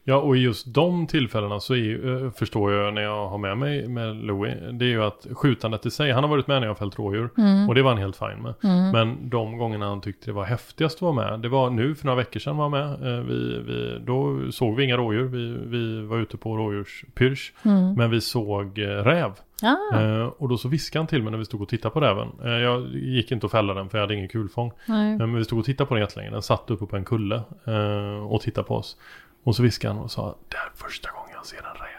Ja, 0.07 0.15
och 0.17 0.37
i 0.37 0.39
just 0.39 0.73
de 0.73 1.07
tillfällena 1.07 1.59
så 1.59 1.75
är, 1.75 2.23
eh, 2.25 2.31
förstår 2.31 2.71
jag 2.73 2.93
när 2.93 3.01
jag 3.01 3.27
har 3.27 3.37
med 3.37 3.57
mig 3.57 3.87
med 3.87 4.15
Louis, 4.15 4.53
det 4.73 4.85
är 4.85 4.89
ju 4.89 5.03
att 5.03 5.27
skjutandet 5.31 5.85
i 5.85 5.91
sig, 5.91 6.11
han 6.11 6.23
har 6.23 6.29
varit 6.29 6.47
med 6.47 6.55
när 6.61 6.67
jag 6.67 6.69
har 6.73 6.75
fällt 6.79 6.99
rådjur 6.99 7.29
Mm. 7.37 7.69
och 7.69 7.75
det 7.75 7.81
var 7.81 7.89
han 7.91 7.99
helt 7.99 8.15
fin 8.17 8.41
med. 8.43 8.53
Men 8.93 9.29
de 9.29 9.57
gångerna 9.57 9.85
han 9.87 10.01
tyckte 10.01 10.25
det 10.25 10.33
var 10.33 10.43
häftigast 10.43 10.95
att 10.97 11.01
vara 11.01 11.13
med, 11.13 11.39
det 11.39 11.49
var 11.49 11.69
nu 11.69 11.95
för 11.95 12.05
några 12.05 12.17
veckor 12.17 12.39
sedan 12.39 12.57
var 12.57 12.69
han 12.69 12.71
med. 12.99 13.13
Eh, 13.17 13.23
Vi, 13.25 13.59
vi, 13.67 13.99
då 14.05 14.39
såg 14.51 14.75
vi 14.75 14.83
inga 14.83 14.97
rådjur, 14.97 15.23
vi, 15.27 15.57
vi 15.67 16.01
var 16.05 16.17
ute 16.17 16.37
på 16.37 16.57
rådjurspyrsch, 16.57 17.53
Mm. 17.65 17.93
men 17.93 18.09
vi 18.09 18.21
såg 18.21 18.79
eh, 18.79 18.83
räv. 18.87 19.31
Ah, 19.63 19.99
Eh, 19.99 20.25
och 20.37 20.49
då 20.49 20.57
så 20.57 20.67
viskade 20.67 20.99
han 20.99 21.07
till 21.07 21.23
mig 21.23 21.31
när 21.31 21.37
vi 21.37 21.45
stod 21.45 21.61
och 21.61 21.69
tittade 21.69 21.93
på 21.93 21.99
räven. 21.99 22.27
Eh, 22.43 22.49
jag 22.51 22.87
gick 22.93 23.31
inte 23.31 23.45
att 23.45 23.51
fälla 23.51 23.73
den 23.73 23.89
för 23.89 23.97
jag 23.97 24.03
hade 24.03 24.13
ingen 24.15 24.27
kulfång. 24.27 24.71
nej. 24.85 25.17
Men 25.17 25.35
vi 25.35 25.45
stod 25.45 25.59
och 25.59 25.65
tittade 25.65 25.87
på 25.87 25.93
den 25.93 26.01
jättelänge. 26.03 26.31
Den 26.31 26.41
satt 26.41 26.71
uppe 26.71 26.85
på 26.85 26.95
en 26.95 27.05
kulle 27.05 27.35
eh, 27.65 28.25
och 28.27 28.41
tittade 28.41 28.67
på 28.67 28.75
oss. 28.75 28.97
Och 29.45 29.55
så 29.55 29.63
viskade 29.63 29.93
han 29.93 30.03
och 30.03 30.11
sa 30.11 30.35
det 30.49 30.57
här 30.57 30.65
är 30.65 30.71
första 30.75 31.11
gången 31.11 31.29
jag 31.33 31.45
ser 31.45 31.57
en 31.57 31.63
räv. 31.63 31.94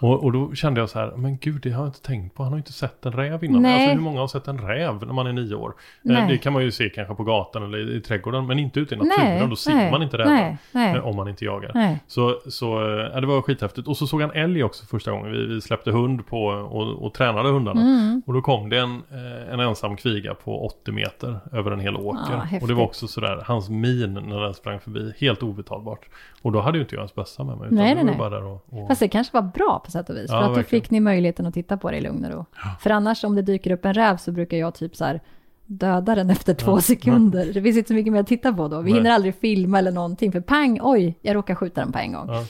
Och, 0.00 0.24
och 0.24 0.32
då 0.32 0.54
kände 0.54 0.80
jag 0.80 0.90
så 0.90 0.98
här, 0.98 1.12
men 1.16 1.38
gud 1.38 1.62
det 1.62 1.70
har 1.70 1.82
jag 1.84 1.88
inte 1.88 2.02
tänkt 2.02 2.34
på. 2.34 2.42
Han 2.42 2.52
har 2.52 2.58
inte 2.58 2.72
sett 2.72 3.06
en 3.06 3.12
räv 3.12 3.44
innan. 3.44 3.62
Nej. 3.62 3.74
Alltså 3.74 3.94
hur 3.94 4.00
många 4.00 4.20
har 4.20 4.28
sett 4.28 4.48
en 4.48 4.58
räv 4.58 5.06
när 5.06 5.12
man 5.12 5.26
är 5.26 5.32
nio 5.32 5.54
år? 5.54 5.68
Eh, 5.68 5.74
Nej. 6.02 6.28
det 6.28 6.38
kan 6.38 6.52
man 6.52 6.62
ju 6.62 6.70
se 6.70 6.88
kanske 6.88 7.14
på 7.14 7.24
gatan 7.24 7.62
eller 7.62 7.92
i, 7.92 7.96
i 7.96 8.00
trädgården. 8.00 8.46
Men 8.46 8.58
inte 8.58 8.80
ute 8.80 8.94
i 8.94 8.98
naturen. 8.98 9.38
Nej, 9.38 9.46
då 9.50 9.56
ser 9.56 9.74
nej, 9.74 9.90
man 9.90 10.02
inte 10.02 10.56
nej. 10.72 10.96
eh, 10.96 11.06
Om 11.06 11.16
man 11.16 11.28
inte 11.28 11.44
jagar. 11.44 11.98
Så, 12.06 12.40
så 12.48 12.98
eh, 12.98 13.10
ja, 13.14 13.20
det 13.20 13.26
var 13.26 13.42
skithäftigt. 13.42 13.88
Och 13.88 13.96
så 13.96 14.06
såg 14.06 14.20
han 14.20 14.30
älg 14.30 14.64
också 14.64 14.86
första 14.86 15.10
gången. 15.10 15.32
Vi, 15.32 15.46
vi 15.46 15.60
släppte 15.60 15.90
hund 15.90 16.26
på 16.26 16.44
och, 16.46 17.02
och 17.06 17.14
tränade 17.14 17.48
hundarna. 17.48 17.80
Mm. 17.80 18.22
Och 18.26 18.34
då 18.34 18.42
kom 18.42 18.68
det 18.68 18.78
en, 18.78 19.02
en 19.50 19.60
ensam 19.60 19.96
kviga 19.96 20.34
på 20.34 20.66
80 20.66 20.92
meter 20.92 21.40
över 21.52 21.70
en 21.70 21.80
hel 21.80 21.96
åker. 21.96 22.42
Ja, 22.52 22.58
och 22.62 22.68
det 22.68 22.74
var 22.74 22.84
också 22.84 23.08
sådär, 23.08 23.42
hans 23.46 23.68
min 23.68 24.14
när 24.14 24.40
den 24.40 24.54
sprang 24.54 24.80
förbi, 24.80 25.12
helt 25.18 25.42
obetalbart. 25.42 26.08
Och 26.42 26.52
då 26.52 26.60
hade 26.60 26.78
ju 26.78 26.82
inte 26.82 26.94
jag 26.94 27.00
ens 27.00 27.14
bössa 27.14 27.44
med 27.44 27.56
mig. 27.56 27.66
Utan 27.66 27.78
Nej, 27.78 27.94
nej, 27.94 28.04
nej. 28.04 28.14
bara 28.18 28.30
där 28.30 28.44
och, 28.44 28.64
och... 28.70 28.88
Fast 28.88 29.00
det 29.00 29.08
kanske 29.08 29.36
var 29.40 29.42
bra 29.58 29.82
på 29.84 29.90
sätt 29.90 30.10
och 30.10 30.16
vis. 30.16 30.26
Ja, 30.28 30.32
för 30.32 30.38
att 30.38 30.48
då 30.48 30.54
verkligen. 30.54 30.82
fick 30.82 30.90
ni 30.90 31.00
möjligheten 31.00 31.46
att 31.46 31.54
titta 31.54 31.76
på 31.76 31.90
det 31.90 31.96
i 31.96 32.00
lugn 32.00 32.24
och 32.24 32.30
ro. 32.30 32.44
För 32.80 32.90
annars 32.90 33.24
om 33.24 33.34
det 33.34 33.42
dyker 33.42 33.70
upp 33.70 33.84
en 33.84 33.94
räv 33.94 34.16
så 34.16 34.32
brukar 34.32 34.56
jag 34.56 34.74
typ 34.74 34.96
så 34.96 35.04
här 35.04 35.20
döda 35.66 36.14
den 36.14 36.30
efter 36.30 36.54
två 36.54 36.72
Ja. 36.72 36.80
sekunder. 36.80 37.46
Det 37.54 37.62
finns 37.62 37.76
inte 37.76 37.88
så 37.88 37.94
mycket 37.94 38.12
mer 38.12 38.20
att 38.20 38.26
titta 38.26 38.52
på 38.52 38.68
då. 38.68 38.80
Vi 38.80 38.90
Nej. 38.90 39.00
hinner 39.00 39.10
aldrig 39.10 39.34
filma 39.34 39.78
eller 39.78 39.92
någonting. 39.92 40.32
För 40.32 40.40
pang, 40.40 40.78
oj, 40.82 41.18
jag 41.22 41.34
råkar 41.36 41.54
skjuta 41.54 41.80
den 41.80 41.92
på 41.92 41.98
en 41.98 42.12
gång. 42.12 42.28
Ja. 42.28 42.44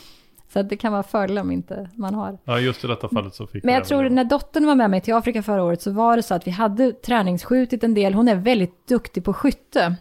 Så 0.53 0.63
det 0.63 0.77
kan 0.77 0.93
vara 0.93 1.03
fördel 1.03 1.39
om 1.39 1.51
inte 1.51 1.91
man 1.95 2.15
har. 2.15 2.39
ja, 2.45 2.59
just 2.61 2.85
i 2.85 2.87
detta 2.87 3.09
fallet 3.09 3.35
så 3.35 3.47
fick 3.47 3.65
Men 3.65 3.75
jag 3.75 3.81
även 3.81 3.89
tror 3.89 4.09
när 4.11 4.25
dottern 4.25 4.67
var 4.67 4.75
med 4.75 4.91
mig 4.91 5.01
till 5.01 5.15
Afrika 5.15 5.43
förra 5.43 5.63
året 5.63 5.83
så 5.83 5.91
var 5.93 6.17
det 6.17 6.23
så 6.23 6.35
att 6.35 6.47
vi 6.47 6.51
hade 6.51 6.93
träningsskjutit 6.93 7.85
en 7.85 7.95
del. 7.95 8.15
Hon 8.15 8.29
är 8.29 8.35
väldigt 8.35 8.87
duktig 8.89 9.25
på 9.25 9.33
skytte 9.33 9.95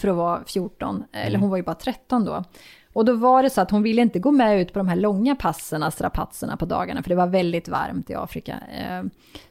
för 0.00 0.08
att 0.08 0.16
vara 0.16 0.40
14, 0.46 1.04
eller 1.12 1.38
hon 1.38 1.50
var 1.50 1.56
ju 1.56 1.62
bara 1.62 1.74
13 1.74 2.24
då. 2.24 2.44
Och 2.92 3.04
då 3.04 3.14
var 3.14 3.42
det 3.42 3.50
så 3.50 3.60
att 3.60 3.70
hon 3.70 3.82
ville 3.82 4.02
inte 4.02 4.18
gå 4.18 4.30
med 4.30 4.60
ut 4.60 4.72
på 4.72 4.78
de 4.78 4.88
här 4.88 4.96
långa 4.96 5.36
passerna, 5.36 5.90
strapatserna 5.90 6.56
på 6.56 6.66
dagarna, 6.66 7.02
för 7.02 7.08
det 7.08 7.16
var 7.16 7.26
väldigt 7.26 7.68
varmt 7.68 8.10
i 8.10 8.14
Afrika. 8.14 8.58
Eh, 8.78 9.02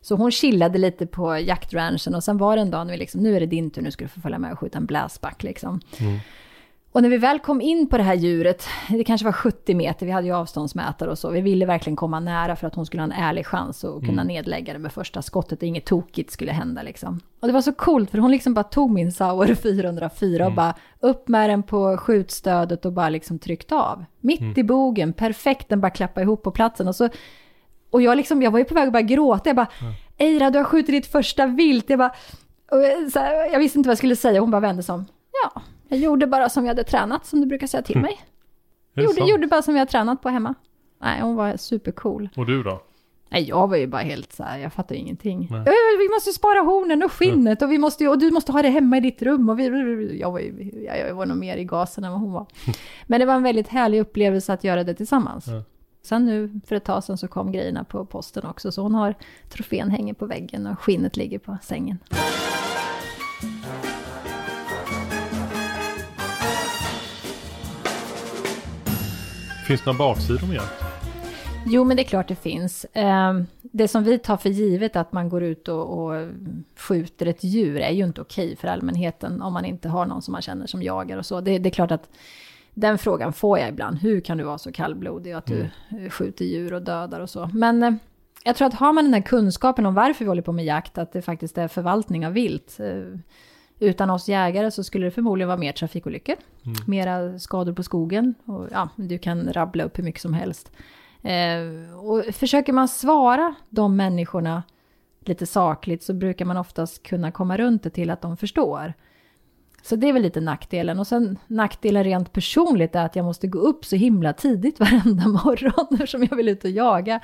så 0.02 0.16
hon 0.16 0.32
chillade 0.32 0.78
lite 0.78 1.08
på 1.08 1.38
jaktranchen 1.38 2.16
och 2.16 2.24
sen 2.24 2.38
var 2.38 2.56
det 2.56 2.62
en 2.62 2.72
dag 2.72 2.88
när 2.88 2.94
vi 2.94 3.00
liksom, 3.00 3.22
nu 3.22 3.36
är 3.36 3.40
det 3.40 3.46
din 3.46 3.72
tur, 3.72 3.82
nu 3.82 3.92
ska 3.92 4.06
du 4.06 4.10
få 4.10 4.22
följa 4.22 4.40
med 4.40 4.52
och 4.52 4.60
skjuta 4.60 4.78
en 4.78 4.86
blastback 4.86 5.44
liksom. 5.44 5.82
Mm. 6.00 6.20
Och 6.92 7.02
när 7.02 7.10
vi 7.10 7.18
väl 7.18 7.40
kom 7.40 7.62
in 7.62 7.90
på 7.90 7.98
det 7.98 8.04
här 8.04 8.14
djuret, 8.14 8.68
det 8.90 9.04
kanske 9.04 9.26
var 9.26 9.32
70 9.32 9.76
meter, 9.76 10.06
vi 10.06 10.12
hade 10.12 10.28
ju 10.28 10.34
avståndsmätare 10.34 11.10
och 11.10 11.20
så, 11.20 11.30
vi 11.30 11.42
ville 11.42 11.66
verkligen 11.66 11.96
komma 11.96 12.20
nära 12.20 12.56
för 12.56 12.68
att 12.68 12.76
hon 12.76 12.86
skulle 12.86 13.02
ha 13.02 13.06
en 13.06 13.24
ärlig 13.24 13.46
chans 13.46 13.84
att 13.84 14.06
kunna 14.06 14.24
nedlägga 14.24 14.74
det 14.74 14.80
med 14.80 14.92
första 14.92 15.22
skottet 15.22 15.60
och 15.60 15.68
inget 15.68 15.86
tokigt 15.86 16.32
skulle 16.32 16.52
hända 16.52 16.82
liksom. 16.82 17.20
Och 17.40 17.48
det 17.48 17.54
var 17.54 17.62
så 17.62 17.72
coolt 17.74 18.12
för 18.12 18.18
hon 18.18 18.32
liksom 18.32 18.54
bara 18.54 18.64
tog 18.64 18.92
min 18.92 19.12
Sauer 19.12 19.56
404 19.56 20.46
och 20.46 20.54
bara 20.54 20.74
upp 21.00 21.28
med 21.28 21.50
den 21.50 21.64
på 21.64 21.98
skjutstödet 21.98 22.86
och 22.86 22.94
bara 22.94 23.10
liksom 23.10 23.40
tryckt 23.40 23.72
av. 23.72 24.06
Mitt 24.20 24.58
i 24.58 24.64
bogen, 24.64 25.14
perfekt, 25.14 25.70
den 25.70 25.82
bara 25.82 25.90
klappade 25.90 26.24
ihop 26.24 26.44
på 26.44 26.52
platsen 26.52 26.88
och 26.88 26.96
så 26.96 27.10
och 27.90 28.02
jag, 28.02 28.18
liksom, 28.18 28.42
jag 28.42 28.52
var 28.52 28.60
ju 28.60 28.66
på 28.66 28.74
väg 28.74 28.88
att 28.88 28.94
börja 28.94 29.06
gråta. 29.06 29.50
Jag 29.50 29.56
bara, 29.56 29.68
Eira, 30.18 30.50
du 30.50 30.58
har 30.58 30.66
skjutit 30.66 30.92
ditt 30.96 31.08
första 31.08 31.46
vilt. 31.46 31.90
Jag, 31.90 32.00
bara, 32.00 32.14
här, 33.16 33.52
jag 33.52 33.60
visste 33.60 33.80
inte 33.80 33.88
vad 33.88 33.92
jag 33.92 33.98
skulle 33.98 34.16
säga. 34.16 34.40
Hon 34.40 34.52
bara 34.52 34.60
vände 34.62 34.84
sig 34.84 34.96
om. 34.96 35.06
Ja, 35.44 35.62
jag 35.90 36.00
gjorde 36.00 36.28
bara 36.28 36.50
som 36.50 36.66
jag 36.66 36.70
hade 36.70 36.84
tränat, 36.84 37.26
som 37.26 37.42
du 37.42 37.46
brukar 37.46 37.68
säga 37.68 37.84
till 37.84 38.00
mig. 38.00 38.12
Är 38.94 39.02
det 39.02 39.02
Gjorde, 39.02 39.16
sant? 39.16 39.30
gjorde 39.30 39.48
bara 39.48 39.62
som 39.62 39.76
jag 39.76 39.80
hade 39.80 39.92
tränat 39.92 40.22
på 40.22 40.30
hemma. 40.30 40.56
Nej, 41.02 41.22
hon 41.22 41.36
var 41.36 41.58
supercool. 41.58 42.30
Och 42.36 42.46
du 42.46 42.64
då? 42.64 42.82
Nej, 43.32 43.44
jag 43.44 43.68
var 43.68 43.78
ju 43.78 43.88
bara 43.88 44.02
helt 44.02 44.34
så 44.34 44.44
här, 44.44 44.58
jag 44.58 44.74
fattar 44.74 44.96
ingenting. 44.96 45.48
Nej. 45.52 45.64
Vi 46.00 46.10
måste 46.16 46.32
spara 46.32 46.60
hornen 46.60 47.04
och 47.04 47.12
skinnet 47.12 47.62
och, 47.62 47.72
vi 47.72 47.78
måste, 47.78 48.08
och 48.08 48.20
du 48.20 48.32
måste 48.32 48.52
ha 48.52 48.62
det 48.62 48.70
hemma 48.70 48.98
i 48.98 49.00
ditt 49.00 49.22
rum. 49.22 49.50
Och 49.50 49.60
vi, 49.60 50.18
jag, 50.20 50.32
var 50.32 50.40
ju, 50.40 50.84
jag, 50.86 51.16
var 51.16 51.26
nog 51.26 51.38
mer 51.38 51.58
i 51.58 51.64
gasen 51.66 52.04
än 52.04 52.12
vad 52.12 52.22
hon 52.22 52.32
var. 52.32 52.46
Men 53.08 53.20
det 53.20 53.26
var 53.26 53.34
en 53.34 53.44
väldigt 53.44 53.68
härlig 53.68 54.00
upplevelse 54.00 54.54
att 54.54 54.64
göra 54.64 54.84
det 54.84 54.94
tillsammans. 54.94 55.48
Ja. 55.48 55.64
Sen 56.02 56.26
nu 56.26 56.60
för 56.68 56.76
ett 56.76 56.86
tag 56.86 57.04
sedan 57.04 57.18
så 57.18 57.28
kom 57.28 57.52
grejerna 57.52 57.84
på 57.84 58.06
posten 58.06 58.46
också. 58.46 58.72
Så 58.72 58.82
hon 58.82 58.96
har 58.96 59.16
trofén 59.50 59.90
hänger 59.90 60.14
på 60.14 60.26
väggen 60.26 60.68
och 60.68 60.80
skinnet 60.80 61.18
ligger 61.18 61.40
på 61.40 61.58
sängen. 61.62 61.98
Finns 69.70 69.82
det 69.82 69.86
några 69.86 69.98
baksidor 69.98 70.48
med 70.48 70.56
jakt? 70.56 70.84
Jo, 71.66 71.84
men 71.84 71.98
det 71.98 72.04
är 72.04 72.08
klart 72.08 72.28
det 72.28 72.36
finns. 72.36 72.86
Eh, 72.86 73.42
Det 73.62 73.88
som 73.88 74.04
vi 74.04 74.20
tar 74.20 74.38
för 74.38 74.50
givet 74.50 74.96
att 74.96 75.12
man 75.12 75.30
går 75.30 75.44
ut 75.44 75.68
och, 75.68 76.00
och 76.00 76.28
skjuter 76.78 77.26
ett 77.26 77.44
djur 77.44 77.80
är 77.80 77.92
ju 77.92 78.04
inte 78.04 78.22
okej 78.22 78.56
för 78.56 78.68
allmänheten 78.68 79.42
om 79.42 79.54
man 79.54 79.66
inte 79.66 79.90
har 79.90 80.06
någon 80.06 80.22
som 80.22 80.32
man 80.32 80.42
känner 80.42 80.68
som 80.68 80.84
jagar 80.84 81.18
och 81.18 81.26
så. 81.26 81.42
Det, 81.42 81.60
det 81.60 81.70
är 81.70 81.72
klart 81.72 81.92
att 81.92 82.10
den 82.74 82.98
frågan 82.98 83.34
får 83.34 83.60
jag 83.60 83.70
ibland. 83.70 83.98
Hur 83.98 84.22
kan 84.22 84.38
du 84.38 84.44
vara 84.44 84.58
så 84.58 84.72
kallblodig 84.72 85.32
att 85.32 85.46
du 85.46 85.60
eh, 85.62 86.10
skjuter 86.10 86.46
djur 86.46 86.74
och 86.74 86.82
dödar 86.82 87.20
och 87.20 87.30
så? 87.30 87.50
Men 87.54 87.84
eh, 87.84 87.94
jag 88.44 88.56
tror 88.56 88.68
att 88.68 88.74
har 88.74 88.94
man 88.94 89.04
den 89.04 89.14
här 89.14 89.22
kunskapen 89.22 89.86
om 89.86 89.94
varför 89.94 90.26
vi 90.26 90.30
håller 90.30 90.42
på 90.42 90.52
med 90.52 90.66
jakt, 90.66 90.98
att 90.98 91.12
det 91.14 91.22
faktiskt 91.22 91.58
är 91.58 91.68
förvaltning 91.68 92.28
av 92.28 92.34
vilt. 92.34 92.78
Utan 93.80 94.10
oss 94.10 94.28
jägare 94.28 94.72
så 94.72 94.84
skulle 94.84 95.06
det 95.06 95.12
förmodligen 95.12 95.48
vara 95.48 95.58
mer 95.58 95.72
trafikolyckor, 95.72 96.36
mera 96.88 97.40
skador 97.40 97.74
på 97.74 97.84
skogen 97.84 98.34
och 98.46 98.68
ja, 98.72 98.90
du 98.96 99.18
kan 99.18 99.54
rabbla 99.54 99.84
upp 99.84 99.98
hur 99.98 100.04
mycket 100.04 100.22
som 100.22 100.34
helst. 100.34 100.72
Eh, 101.22 101.96
och 101.96 102.36
försöker 102.36 102.74
man 102.74 102.88
svara 102.88 103.56
de 103.70 103.96
människorna 103.96 104.64
lite 105.26 105.46
sakligt 105.46 106.04
så 106.04 106.14
brukar 106.14 106.46
man 106.46 106.58
oftast 106.58 107.04
kunna 107.04 107.32
komma 107.32 107.58
runt 107.58 107.84
det 107.84 107.90
till 107.90 108.10
att 108.10 108.22
de 108.22 108.38
förstår. 108.38 108.94
Så 109.84 109.96
det 109.96 110.10
är 110.10 110.14
väl 110.14 110.22
lite 110.22 110.42
nackdelen. 110.42 111.00
Och 111.00 111.08
sen 111.08 111.38
nackdelen 111.48 112.04
rent 112.04 112.34
personligt 112.34 112.96
är 112.96 113.06
att 113.06 113.16
jag 113.16 113.26
måste 113.26 113.48
gå 113.48 113.60
upp 113.60 113.86
så 113.86 113.96
himla 113.96 114.34
tidigt 114.34 114.80
varenda 114.80 115.28
morgon 115.28 115.88
eftersom 115.92 116.24
jag 116.24 116.38
vill 116.38 116.50
ut 116.50 116.64
och 116.64 116.70
jaga 116.70 117.20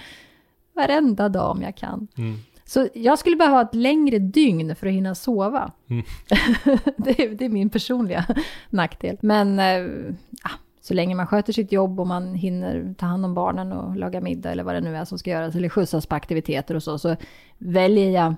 varenda 0.73 1.29
dag 1.29 1.51
om 1.51 1.61
jag 1.61 1.77
kan. 1.77 2.07
Mm. 2.17 2.37
Så 2.67 2.87
jag 2.93 3.19
skulle 3.19 3.35
behöva 3.35 3.61
ett 3.61 3.75
längre 3.75 4.19
dygn 4.19 4.75
för 4.75 4.87
att 4.87 4.93
hinna 4.93 5.15
sova. 5.15 5.71
Mm. 5.89 6.05
det, 6.97 7.23
är, 7.23 7.35
det 7.35 7.45
är 7.45 7.49
min 7.49 7.69
personliga 7.69 8.25
nackdel. 8.69 9.17
Men 9.21 9.59
eh, 9.59 10.15
ja, 10.43 10.49
så 10.81 10.93
länge 10.93 11.15
man 11.15 11.27
sköter 11.27 11.53
sitt 11.53 11.71
jobb 11.71 11.99
och 11.99 12.07
man 12.07 12.33
hinner 12.33 12.93
ta 12.97 13.05
hand 13.05 13.25
om 13.25 13.33
barnen 13.33 13.71
och 13.71 13.95
laga 13.95 14.21
middag 14.21 14.51
eller 14.51 14.63
vad 14.63 14.75
det 14.75 14.81
nu 14.81 14.95
är 14.95 15.05
som 15.05 15.19
ska 15.19 15.29
göras, 15.29 15.55
eller 15.55 15.69
skjutsas 15.69 16.05
på 16.05 16.15
aktiviteter 16.15 16.75
och 16.75 16.83
så, 16.83 16.99
så 16.99 17.15
väljer 17.57 18.11
jag, 18.11 18.35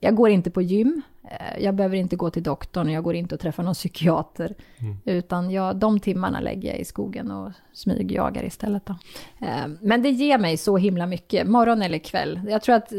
jag 0.00 0.14
går 0.14 0.30
inte 0.30 0.50
på 0.50 0.62
gym, 0.62 1.02
eh, 1.30 1.64
jag 1.64 1.74
behöver 1.74 1.96
inte 1.96 2.16
gå 2.16 2.30
till 2.30 2.42
doktorn, 2.42 2.90
jag 2.90 3.04
går 3.04 3.14
inte 3.14 3.34
och 3.34 3.40
träffar 3.40 3.62
någon 3.62 3.74
psykiater, 3.74 4.54
utan 5.04 5.50
jag, 5.50 5.76
de 5.76 6.00
timmarna 6.00 6.40
lägger 6.40 6.68
jag 6.68 6.78
i 6.78 6.84
skogen 6.84 7.30
och 7.30 7.52
smygjagar 7.72 8.44
istället. 8.44 8.86
Då. 8.86 8.94
Eh, 9.46 9.66
Men 9.80 10.02
det 10.02 10.10
ger 10.10 10.38
mig 10.38 10.56
så 10.56 10.76
himla 10.76 11.06
mycket, 11.06 11.48
morgon 11.48 11.82
eller 11.82 11.98
kväll. 11.98 12.40
Jag 12.48 12.62
tror 12.62 12.74
att 12.74 12.92
eh, 12.92 12.98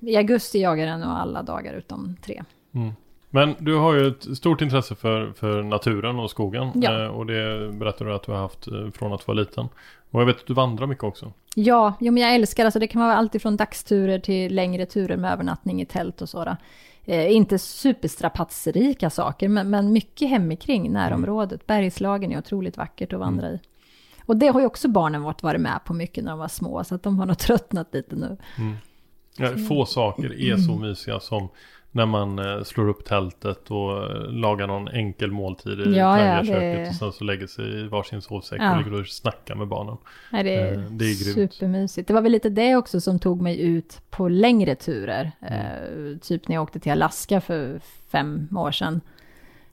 i 0.00 0.16
augusti 0.16 0.60
jagar 0.60 0.86
jag 0.86 1.00
nog 1.00 1.08
alla 1.08 1.42
dagar 1.42 1.74
utom 1.74 2.16
tre. 2.22 2.42
Men 3.34 3.54
du 3.58 3.74
har 3.74 3.94
ju 3.94 4.08
ett 4.08 4.36
stort 4.36 4.60
intresse 4.60 4.94
för, 4.94 5.32
för 5.32 5.62
naturen 5.62 6.18
och 6.18 6.30
skogen. 6.30 6.70
Ja. 6.74 7.04
Eh, 7.04 7.08
och 7.08 7.26
det 7.26 7.72
berättar 7.72 8.04
du 8.04 8.14
att 8.14 8.22
du 8.22 8.32
har 8.32 8.38
haft 8.38 8.66
eh, 8.66 8.90
från 8.90 9.12
att 9.12 9.26
vara 9.26 9.38
liten. 9.38 9.68
Och 10.10 10.20
jag 10.20 10.26
vet 10.26 10.36
att 10.36 10.46
du 10.46 10.54
vandrar 10.54 10.86
mycket 10.86 11.04
också. 11.04 11.32
Ja, 11.54 11.94
jo, 12.00 12.12
men 12.12 12.22
jag 12.22 12.34
älskar, 12.34 12.64
alltså 12.64 12.78
det 12.78 12.86
kan 12.86 13.00
vara 13.00 13.14
allt 13.14 13.34
ifrån 13.34 13.56
dagsturer 13.56 14.18
till 14.18 14.54
längre 14.54 14.86
turer 14.86 15.16
med 15.16 15.32
övernattning 15.32 15.82
i 15.82 15.86
tält 15.86 16.22
och 16.22 16.28
sådär. 16.28 16.56
Eh, 17.04 17.32
inte 17.32 17.58
superstrapatsrika 17.58 19.10
saker, 19.10 19.48
men, 19.48 19.70
men 19.70 19.92
mycket 19.92 20.28
hemikring 20.28 20.92
närområdet. 20.92 21.66
Bergslagen 21.66 22.32
är 22.32 22.38
otroligt 22.38 22.76
vackert 22.76 23.12
att 23.12 23.20
vandra 23.20 23.50
i. 23.50 23.60
Och 24.26 24.36
det 24.36 24.48
har 24.48 24.60
ju 24.60 24.66
också 24.66 24.88
barnen 24.88 25.22
varit, 25.22 25.42
varit 25.42 25.60
med 25.60 25.80
på 25.84 25.94
mycket 25.94 26.24
när 26.24 26.30
de 26.30 26.38
var 26.38 26.48
små, 26.48 26.84
så 26.84 26.94
att 26.94 27.02
de 27.02 27.18
har 27.18 27.26
nog 27.26 27.38
tröttnat 27.38 27.88
lite 27.92 28.16
nu. 28.16 28.36
Ja, 29.36 29.48
få 29.68 29.86
saker 29.86 30.40
är 30.40 30.56
så 30.56 30.76
mysiga 30.76 31.20
som 31.20 31.48
när 31.94 32.06
man 32.06 32.38
eh, 32.38 32.62
slår 32.62 32.88
upp 32.88 33.04
tältet 33.04 33.70
och 33.70 34.02
eh, 34.10 34.30
lagar 34.32 34.66
någon 34.66 34.88
enkel 34.88 35.30
måltid 35.30 35.80
i 35.80 35.96
Ja, 35.96 36.18
ja, 36.20 36.42
ja, 36.44 36.58
det- 36.60 36.88
och 36.88 36.94
sen 36.94 37.12
så 37.12 37.24
lägger 37.24 37.46
sig 37.46 37.80
i 37.80 37.88
varsin 37.88 38.22
sovsäck 38.22 38.60
Ja. 38.62 38.72
och 38.78 38.84
ligger 38.84 39.00
och 39.00 39.06
snackar 39.06 39.54
med 39.54 39.68
barnen. 39.68 39.96
Nej, 40.32 40.44
det 40.44 40.54
är, 40.54 40.72
Eh, 40.74 40.80
det 40.90 41.04
är 41.04 41.14
supermysigt. 41.14 42.08
Det 42.08 42.14
var 42.14 42.20
väl 42.22 42.32
lite 42.32 42.48
det 42.50 42.76
också 42.76 43.00
som 43.00 43.18
tog 43.18 43.42
mig 43.42 43.60
ut 43.60 44.00
på 44.10 44.28
längre 44.28 44.74
turer. 44.74 45.32
Eh, 45.40 46.18
typ 46.22 46.48
när 46.48 46.56
jag 46.56 46.62
åkte 46.62 46.80
till 46.80 46.92
Alaska 46.92 47.40
för 47.40 47.80
fem 48.08 48.48
år 48.56 48.72
sedan. 48.72 49.00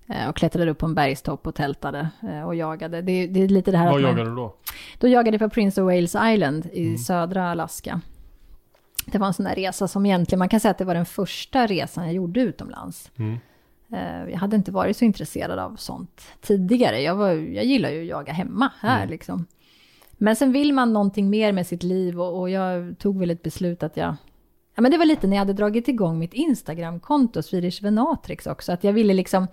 Eh, 0.10 0.30
och 0.30 0.36
klättrade 0.36 0.72
upp 0.72 0.78
på 0.78 0.86
en 0.86 0.96
bergstopp 0.96 1.48
och 1.48 1.56
tältade 1.56 2.10
och 2.46 2.56
jagade. 2.56 3.02
Det, 3.02 3.28
det 3.28 3.44
är 3.44 3.48
lite 3.48 3.72
det 3.72 3.78
här 3.78 3.92
Vad 3.92 4.02
man, 4.02 4.12
jagade 4.12 4.30
du 4.30 4.36
då? 4.36 4.54
Då 5.00 5.08
jagade 5.08 5.36
jag 5.38 5.50
på 5.52 5.54
Prince 5.54 5.82
of 5.82 5.86
Wales 5.86 6.16
Island 6.34 6.66
i 6.74 6.98
södra 6.98 7.52
Alaska. 7.52 8.02
Det 9.06 9.18
var 9.18 9.28
en 9.28 9.34
sån 9.34 9.46
där 9.46 9.56
resa 9.56 9.88
som 9.88 10.06
egentligen, 10.06 10.40
man 10.40 10.50
kan 10.50 10.60
säga 10.60 10.72
att 10.72 10.78
det 10.78 10.86
var 10.86 10.94
den 10.94 11.06
första 11.06 11.68
resan 11.68 12.06
jag 12.06 12.14
gjorde 12.14 12.42
utomlands. 12.42 13.12
Mm. 13.18 13.38
Eh, 13.94 14.32
Jag 14.32 14.38
hade 14.38 14.56
inte 14.56 14.72
varit 14.72 14.98
så 14.98 15.06
intresserad 15.06 15.60
av 15.60 15.76
sånt 15.76 16.22
tidigare. 16.42 17.02
Jag, 17.02 17.16
var, 17.16 17.30
jag 17.32 17.66
gillar 17.66 17.90
ju 17.90 18.02
att 18.02 18.08
jaga 18.08 18.34
hemma 18.34 18.72
här 18.80 19.08
liksom. 19.08 19.46
Men 20.18 20.36
sen 20.36 20.52
vill 20.52 20.74
man 20.74 20.94
någonting 20.94 21.30
mer 21.30 21.52
med 21.52 21.68
sitt 21.68 21.84
liv 21.84 22.22
och, 22.22 22.40
och 22.40 22.50
jag 22.50 22.96
tog 23.00 23.20
väl 23.20 23.32
ett 23.32 23.44
beslut 23.44 23.84
att 23.84 23.98
jag... 23.98 24.16
Ja 24.76 24.82
men 24.82 24.92
det 24.92 24.98
var 24.98 25.06
lite 25.06 25.28
när 25.28 25.36
jag 25.36 25.42
hade 25.42 25.54
dragit 25.54 25.88
igång 25.88 26.20
mitt 26.20 26.34
Instagramkonto, 26.34 27.42
Swedish 27.42 27.84
Venatrix 27.84 28.48
också, 28.48 28.72
att 28.72 28.84
jag 28.84 28.94
ville 28.94 29.14
liksom 29.14 29.48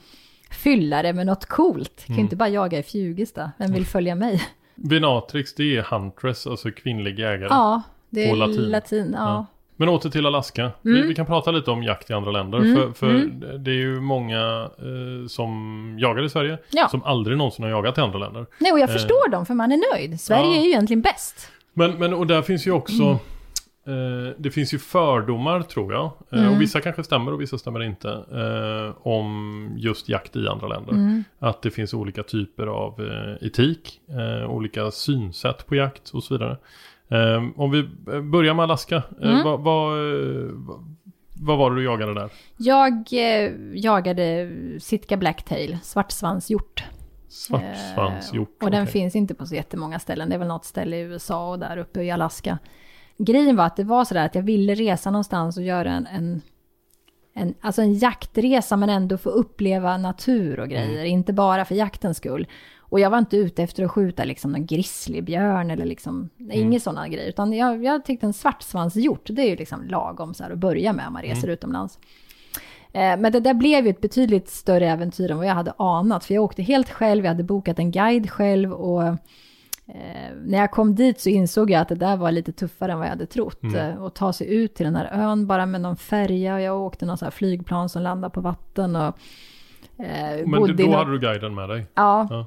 fylla 0.50 1.02
det 1.02 1.12
med 1.12 1.26
något 1.26 1.46
coolt. 1.46 1.92
Jag 1.96 2.06
kan 2.06 2.16
ju 2.16 2.22
inte 2.22 2.36
bara 2.36 2.48
jaga 2.48 2.78
i 2.78 2.82
Fjugesta, 2.82 3.52
vem 3.58 3.72
vill 3.72 3.86
följa 3.86 4.14
mig? 4.14 4.42
Venatrix, 4.74 5.54
det 5.54 5.76
är 5.76 5.82
Huntress, 5.82 6.46
alltså 6.46 6.70
kvinnlig 6.70 7.18
jägare. 7.18 7.48
Ja, 7.50 7.82
det 8.10 8.24
är 8.24 8.30
På 8.30 8.36
latin. 8.36 8.70
latin. 8.70 9.10
ja. 9.16 9.24
Ja. 9.28 9.46
Men 9.80 9.88
åter 9.88 10.10
till 10.10 10.26
Alaska. 10.26 10.70
Vi, 10.82 11.02
vi 11.02 11.14
kan 11.14 11.26
prata 11.26 11.50
lite 11.50 11.70
om 11.70 11.82
jakt 11.82 12.10
i 12.10 12.12
andra 12.12 12.30
länder. 12.30 12.74
För, 12.76 12.92
för 12.92 13.12
det 13.58 13.70
är 13.70 13.74
ju 13.74 14.00
många 14.00 14.70
eh, 14.78 15.26
som 15.28 15.96
jagar 16.00 16.22
i 16.24 16.28
Sverige 16.28 16.58
Ja. 16.70 16.88
som 16.88 17.02
aldrig 17.04 17.36
någonsin 17.38 17.62
har 17.62 17.70
jagat 17.70 17.98
i 17.98 18.00
andra 18.00 18.18
länder. 18.18 18.46
Nej, 18.58 18.72
och 18.72 18.78
jag 18.78 18.88
Eh. 18.88 18.92
förstår 18.92 19.30
dem, 19.30 19.46
för 19.46 19.54
man 19.54 19.72
är 19.72 19.94
nöjd. 19.94 20.20
Sverige 20.20 20.44
Ja. 20.54 20.56
är 20.60 20.62
ju 20.64 20.68
egentligen 20.68 21.00
bäst. 21.02 21.50
Men, 21.74 21.98
men 21.98 22.14
och 22.14 22.26
där 22.26 22.42
finns 22.42 22.66
ju 22.66 22.70
också 22.72 23.02
eh, 23.86 24.34
Det 24.38 24.50
finns 24.50 24.74
ju 24.74 24.78
fördomar 24.78 25.62
tror 25.62 25.92
jag. 25.92 26.10
Eh, 26.32 26.52
och 26.54 26.60
vissa 26.60 26.80
kanske 26.80 27.04
stämmer 27.04 27.32
och 27.32 27.40
vissa 27.40 27.58
stämmer 27.58 27.82
inte. 27.82 28.08
Eh, 28.10 29.06
om 29.06 29.70
just 29.76 30.08
jakt 30.08 30.36
i 30.36 30.48
andra 30.48 30.68
länder. 30.68 31.22
Att 31.38 31.62
det 31.62 31.70
finns 31.70 31.94
olika 31.94 32.22
typer 32.22 32.66
av 32.66 33.00
eh, 33.00 33.46
etik. 33.46 34.00
Olika 34.48 34.90
synsätt 34.90 35.66
på 35.66 35.74
jakt 35.74 36.10
och 36.10 36.22
så 36.24 36.34
vidare. 36.34 36.56
Eh, 37.08 37.44
om 37.56 37.70
vi 37.70 37.82
börjar 38.22 38.54
med 38.54 38.62
Alaska. 38.62 39.02
Eh, 39.22 39.44
vad, 39.44 39.60
vad, 39.60 39.98
eh, 39.98 40.50
vad, 40.52 40.96
vad 41.40 41.58
var 41.58 41.70
det 41.70 41.76
du 41.76 41.84
jagade 41.84 42.14
där? 42.14 42.30
Jag 42.56 42.92
eh, 43.12 43.52
jagade 43.74 44.50
Sitka 44.80 45.16
Blacktail, 45.16 45.78
svartsvanshjort. 45.82 46.84
Svartsvanshjort. 47.28 48.62
Och 48.62 48.70
den 48.70 48.86
finns 48.86 49.16
inte 49.16 49.34
på 49.34 49.46
så 49.46 49.54
jättemånga 49.54 49.98
ställen. 49.98 50.28
Det 50.28 50.34
är 50.34 50.38
väl 50.38 50.48
något 50.48 50.64
ställe 50.64 50.96
i 50.96 51.00
USA 51.00 51.50
och 51.50 51.58
där 51.58 51.76
uppe 51.76 52.02
i 52.02 52.10
Alaska. 52.10 52.58
Grejen 53.18 53.56
var 53.56 53.64
att 53.64 53.76
det 53.76 53.84
var 53.84 54.04
sådär 54.04 54.26
att 54.26 54.34
jag 54.34 54.42
ville 54.42 54.74
resa 54.74 55.10
någonstans 55.10 55.56
och 55.56 55.62
göra 55.62 55.90
en, 55.90 56.06
en, 56.06 56.42
en, 57.34 57.54
alltså 57.60 57.82
en 57.82 57.94
jaktresa 57.94 58.76
men 58.76 58.90
ändå 58.90 59.18
få 59.18 59.30
uppleva 59.30 59.96
natur 59.96 60.60
och 60.60 60.68
grejer. 60.68 61.04
Inte 61.04 61.32
bara 61.32 61.64
för 61.64 61.74
jaktens 61.74 62.16
skull. 62.16 62.46
Och 62.88 63.00
jag 63.00 63.10
var 63.10 63.18
inte 63.18 63.36
ute 63.36 63.62
efter 63.62 63.84
att 63.84 63.90
skjuta 63.90 64.24
liksom 64.24 64.52
någon 64.52 64.66
grizzlybjörn 64.66 65.70
eller 65.70 65.84
liksom, 65.84 66.28
nej, 66.36 66.60
inget 66.60 66.82
sådana 66.82 67.08
grejer. 67.08 67.28
Utan 67.28 67.52
jag, 67.52 67.84
jag 67.84 68.04
tyckte 68.04 68.26
en 68.26 68.32
svartsvanshjort, 68.32 69.26
det 69.30 69.42
är 69.42 69.48
ju 69.48 69.56
liksom 69.56 69.84
lagom 69.84 70.34
så 70.34 70.42
här 70.44 70.50
att 70.50 70.58
börja 70.58 70.92
med 70.92 71.06
om 71.06 71.12
man 71.12 71.22
reser 71.22 71.48
utomlands. 71.48 71.98
Eh, 72.92 73.16
Men 73.18 73.32
det 73.32 73.40
där 73.40 73.54
blev 73.54 73.84
ju 73.84 73.90
ett 73.90 74.00
betydligt 74.00 74.48
större 74.48 74.88
äventyr 74.88 75.30
än 75.30 75.36
vad 75.36 75.46
jag 75.46 75.54
hade 75.54 75.72
anat. 75.78 76.24
För 76.24 76.34
jag 76.34 76.44
åkte 76.44 76.62
helt 76.62 76.90
själv, 76.90 77.24
jag 77.24 77.30
hade 77.30 77.42
bokat 77.44 77.78
en 77.78 77.90
guide 77.90 78.30
själv 78.30 78.72
och 78.72 79.02
eh, 79.02 79.14
när 80.44 80.58
jag 80.58 80.70
kom 80.70 80.94
dit 80.94 81.20
så 81.20 81.28
insåg 81.28 81.70
jag 81.70 81.80
att 81.80 81.88
det 81.88 81.94
där 81.94 82.16
var 82.16 82.32
lite 82.32 82.52
tuffare 82.52 82.92
än 82.92 82.98
vad 82.98 83.06
jag 83.06 83.10
hade 83.12 83.26
trott. 83.26 83.58
Eh, 83.76 84.02
att 84.02 84.14
ta 84.14 84.32
sig 84.32 84.54
ut 84.54 84.74
till 84.74 84.84
den 84.86 84.96
här 84.96 85.08
ön 85.12 85.46
bara 85.46 85.66
med 85.66 85.80
någon 85.80 85.96
färja 85.96 86.54
och 86.54 86.60
jag 86.60 86.80
åkte 86.80 87.06
någon 87.06 87.18
sån 87.18 87.26
här 87.26 87.30
flygplan 87.30 87.88
som 87.88 88.02
landade 88.02 88.34
på 88.34 88.40
vatten 88.40 88.96
och 88.96 89.18
eh, 89.98 90.46
Men 90.46 90.60
då 90.76 90.92
hade 90.98 91.12
du 91.12 91.18
guiden 91.18 91.54
med 91.54 91.68
dig? 91.68 91.86
Ja, 91.94 92.26
Ja. 92.30 92.46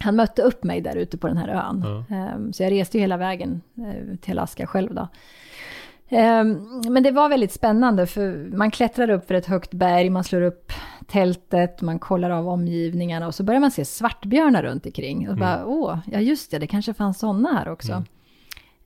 Han 0.00 0.16
mötte 0.16 0.42
upp 0.42 0.64
mig 0.64 0.80
där 0.80 0.96
ute 0.96 1.18
på 1.18 1.26
den 1.26 1.36
här 1.36 1.48
ön. 1.48 2.04
Ehm, 2.10 2.52
Så 2.52 2.62
jag 2.62 2.72
reste 2.72 2.96
ju 2.98 3.00
hela 3.00 3.16
vägen 3.16 3.60
eh, 3.76 4.16
till 4.16 4.38
Alaska 4.38 4.66
själv 4.66 4.94
då. 4.94 5.08
Ehm, 6.08 6.82
Men 6.88 7.02
det 7.02 7.10
var 7.10 7.28
väldigt 7.28 7.52
spännande 7.52 8.06
för 8.06 8.56
man 8.56 8.70
klättrar 8.70 9.10
upp 9.10 9.26
för 9.26 9.34
ett 9.34 9.46
högt 9.46 9.70
berg, 9.74 10.10
man 10.10 10.24
slår 10.24 10.42
upp 10.42 10.72
tältet, 11.06 11.82
man 11.82 11.98
kollar 11.98 12.30
av 12.30 12.48
omgivningarna 12.48 13.26
och 13.26 13.34
så 13.34 13.42
börjar 13.42 13.60
man 13.60 13.70
se 13.70 13.84
svartbjörnar 13.84 14.62
runt 14.62 14.86
omkring. 14.86 15.28
Och 15.28 15.36
bara, 15.36 15.66
åh, 15.66 15.98
ja 16.06 16.18
just 16.20 16.50
det, 16.50 16.58
det 16.58 16.66
kanske 16.66 16.94
fanns 16.94 17.18
sådana 17.18 17.52
här 17.58 17.68
också. 17.68 17.92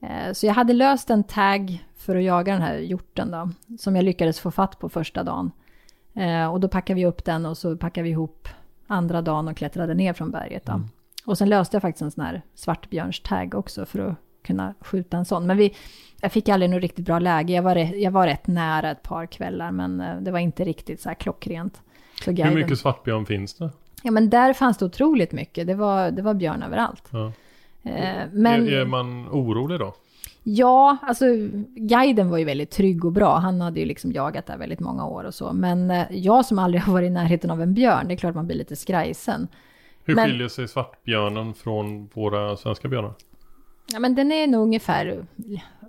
Eh, 0.01 0.33
Så 0.33 0.47
jag 0.47 0.55
hade 0.55 0.73
löst 0.73 1.11
en 1.11 1.25
tag 1.25 1.85
för 1.97 2.17
att 2.17 2.23
jaga 2.25 2.53
den 2.53 2.63
här 2.63 2.75
hjorten 2.79 3.31
då, 3.31 3.51
som 3.79 3.97
jag 3.97 4.05
lyckades 4.05 4.41
få 4.41 4.51
fatt 4.51 4.79
på 4.79 4.89
första 4.89 5.23
dagen. 5.23 5.51
Och 6.53 6.61
då 6.61 6.69
packade 6.69 7.01
vi 7.01 7.07
upp 7.07 7.25
den 7.25 7.47
och 7.47 7.59
så 7.59 7.77
packade 7.77 8.03
vi 8.05 8.11
ihop 8.11 8.49
andra 8.87 9.23
dagen 9.23 9.49
och 9.49 9.57
klättrade 9.57 9.95
ner 9.95 10.13
från 10.13 10.31
berget. 10.31 10.67
Då. 10.67 10.73
Och 11.25 11.39
sen 11.39 11.49
löste 11.49 11.77
jag 11.77 11.83
faktiskt 11.83 12.03
en 12.03 12.11
sån 12.11 12.25
här 12.25 12.43
svartbjörnstag 12.55 13.55
också 13.55 13.87
för 13.87 13.99
att 13.99 14.17
kunna 14.43 14.75
skjuta 14.81 15.17
en 15.17 15.25
sån. 15.25 15.47
Men 15.47 15.57
vi, 15.57 15.75
jag 16.21 16.33
fick 16.33 16.49
aldrig 16.49 16.71
något 16.71 16.83
riktigt 16.83 17.05
bra 17.05 17.19
läge. 17.19 17.53
Jag 17.53 17.63
var, 17.63 17.77
jag 17.77 18.11
var 18.11 18.27
rätt 18.27 18.47
nära 18.47 18.91
ett 18.91 19.03
par 19.03 19.27
kvällar, 19.27 19.71
men 19.71 20.01
eh, 20.01 20.17
det 20.21 20.31
var 20.31 20.39
inte 20.39 20.65
riktigt 20.65 21.01
så 21.01 21.09
här 21.09 21.17
klockrent. 21.17 21.83
Så 22.25 22.31
Hur 22.31 22.55
mycket 22.55 22.79
svartbjörn 22.79 23.27
finns 23.27 23.55
det? 23.55 23.71
Ja, 24.03 24.11
men 24.11 24.31
där 24.31 24.53
fanns 24.53 24.79
det 24.79 24.85
otroligt 24.85 25.33
mycket. 25.33 25.67
Det 25.67 25.75
var, 25.75 26.11
det 26.11 26.23
var 26.23 26.35
björn 26.35 26.63
överallt. 26.63 27.09
Ja. 27.11 27.33
Eh, 27.83 28.29
men... 28.33 28.69
Är, 28.69 28.73
är 28.73 28.85
man 28.85 29.29
orolig 29.29 29.79
då? 29.79 29.95
Ja, 30.43 30.97
alltså 31.03 31.25
guiden 31.75 32.31
var 32.31 32.39
ju 32.39 32.45
väldigt 32.45 32.71
trygg 32.71 33.05
och 33.05 33.13
bra. 33.13 33.39
Han 33.39 33.61
hade 33.61 33.81
ju 33.81 33.87
liksom 33.87 34.13
jagat 34.13 34.47
där 34.47 34.57
väldigt 34.57 34.81
många 34.81 35.07
år 35.07 35.25
och 35.25 35.35
så. 35.35 35.53
Men 35.53 35.91
eh, 35.91 36.05
jag 36.11 36.45
som 36.45 36.59
aldrig 36.59 36.83
har 36.83 36.93
varit 36.93 37.07
i 37.07 37.11
närheten 37.11 37.51
av 37.51 37.63
en 37.63 37.75
björn, 37.75 38.09
det 38.09 38.15
är 38.15 38.17
klart 38.17 38.35
man 38.35 38.47
blir 38.47 38.57
lite 38.57 38.77
skrajsen. 38.77 39.49
Hur 40.05 40.15
Men- 40.15 40.29
skiljer 40.29 40.49
sig 40.49 40.69
svartbjörnen 40.69 41.55
från 41.55 42.07
våra 42.15 42.57
svenska 42.57 42.89
björnar? 42.89 43.15
Ja, 43.93 43.99
men 43.99 44.15
den 44.15 44.33
är 44.33 44.47
nog 44.47 44.63
ungefär, 44.63 45.27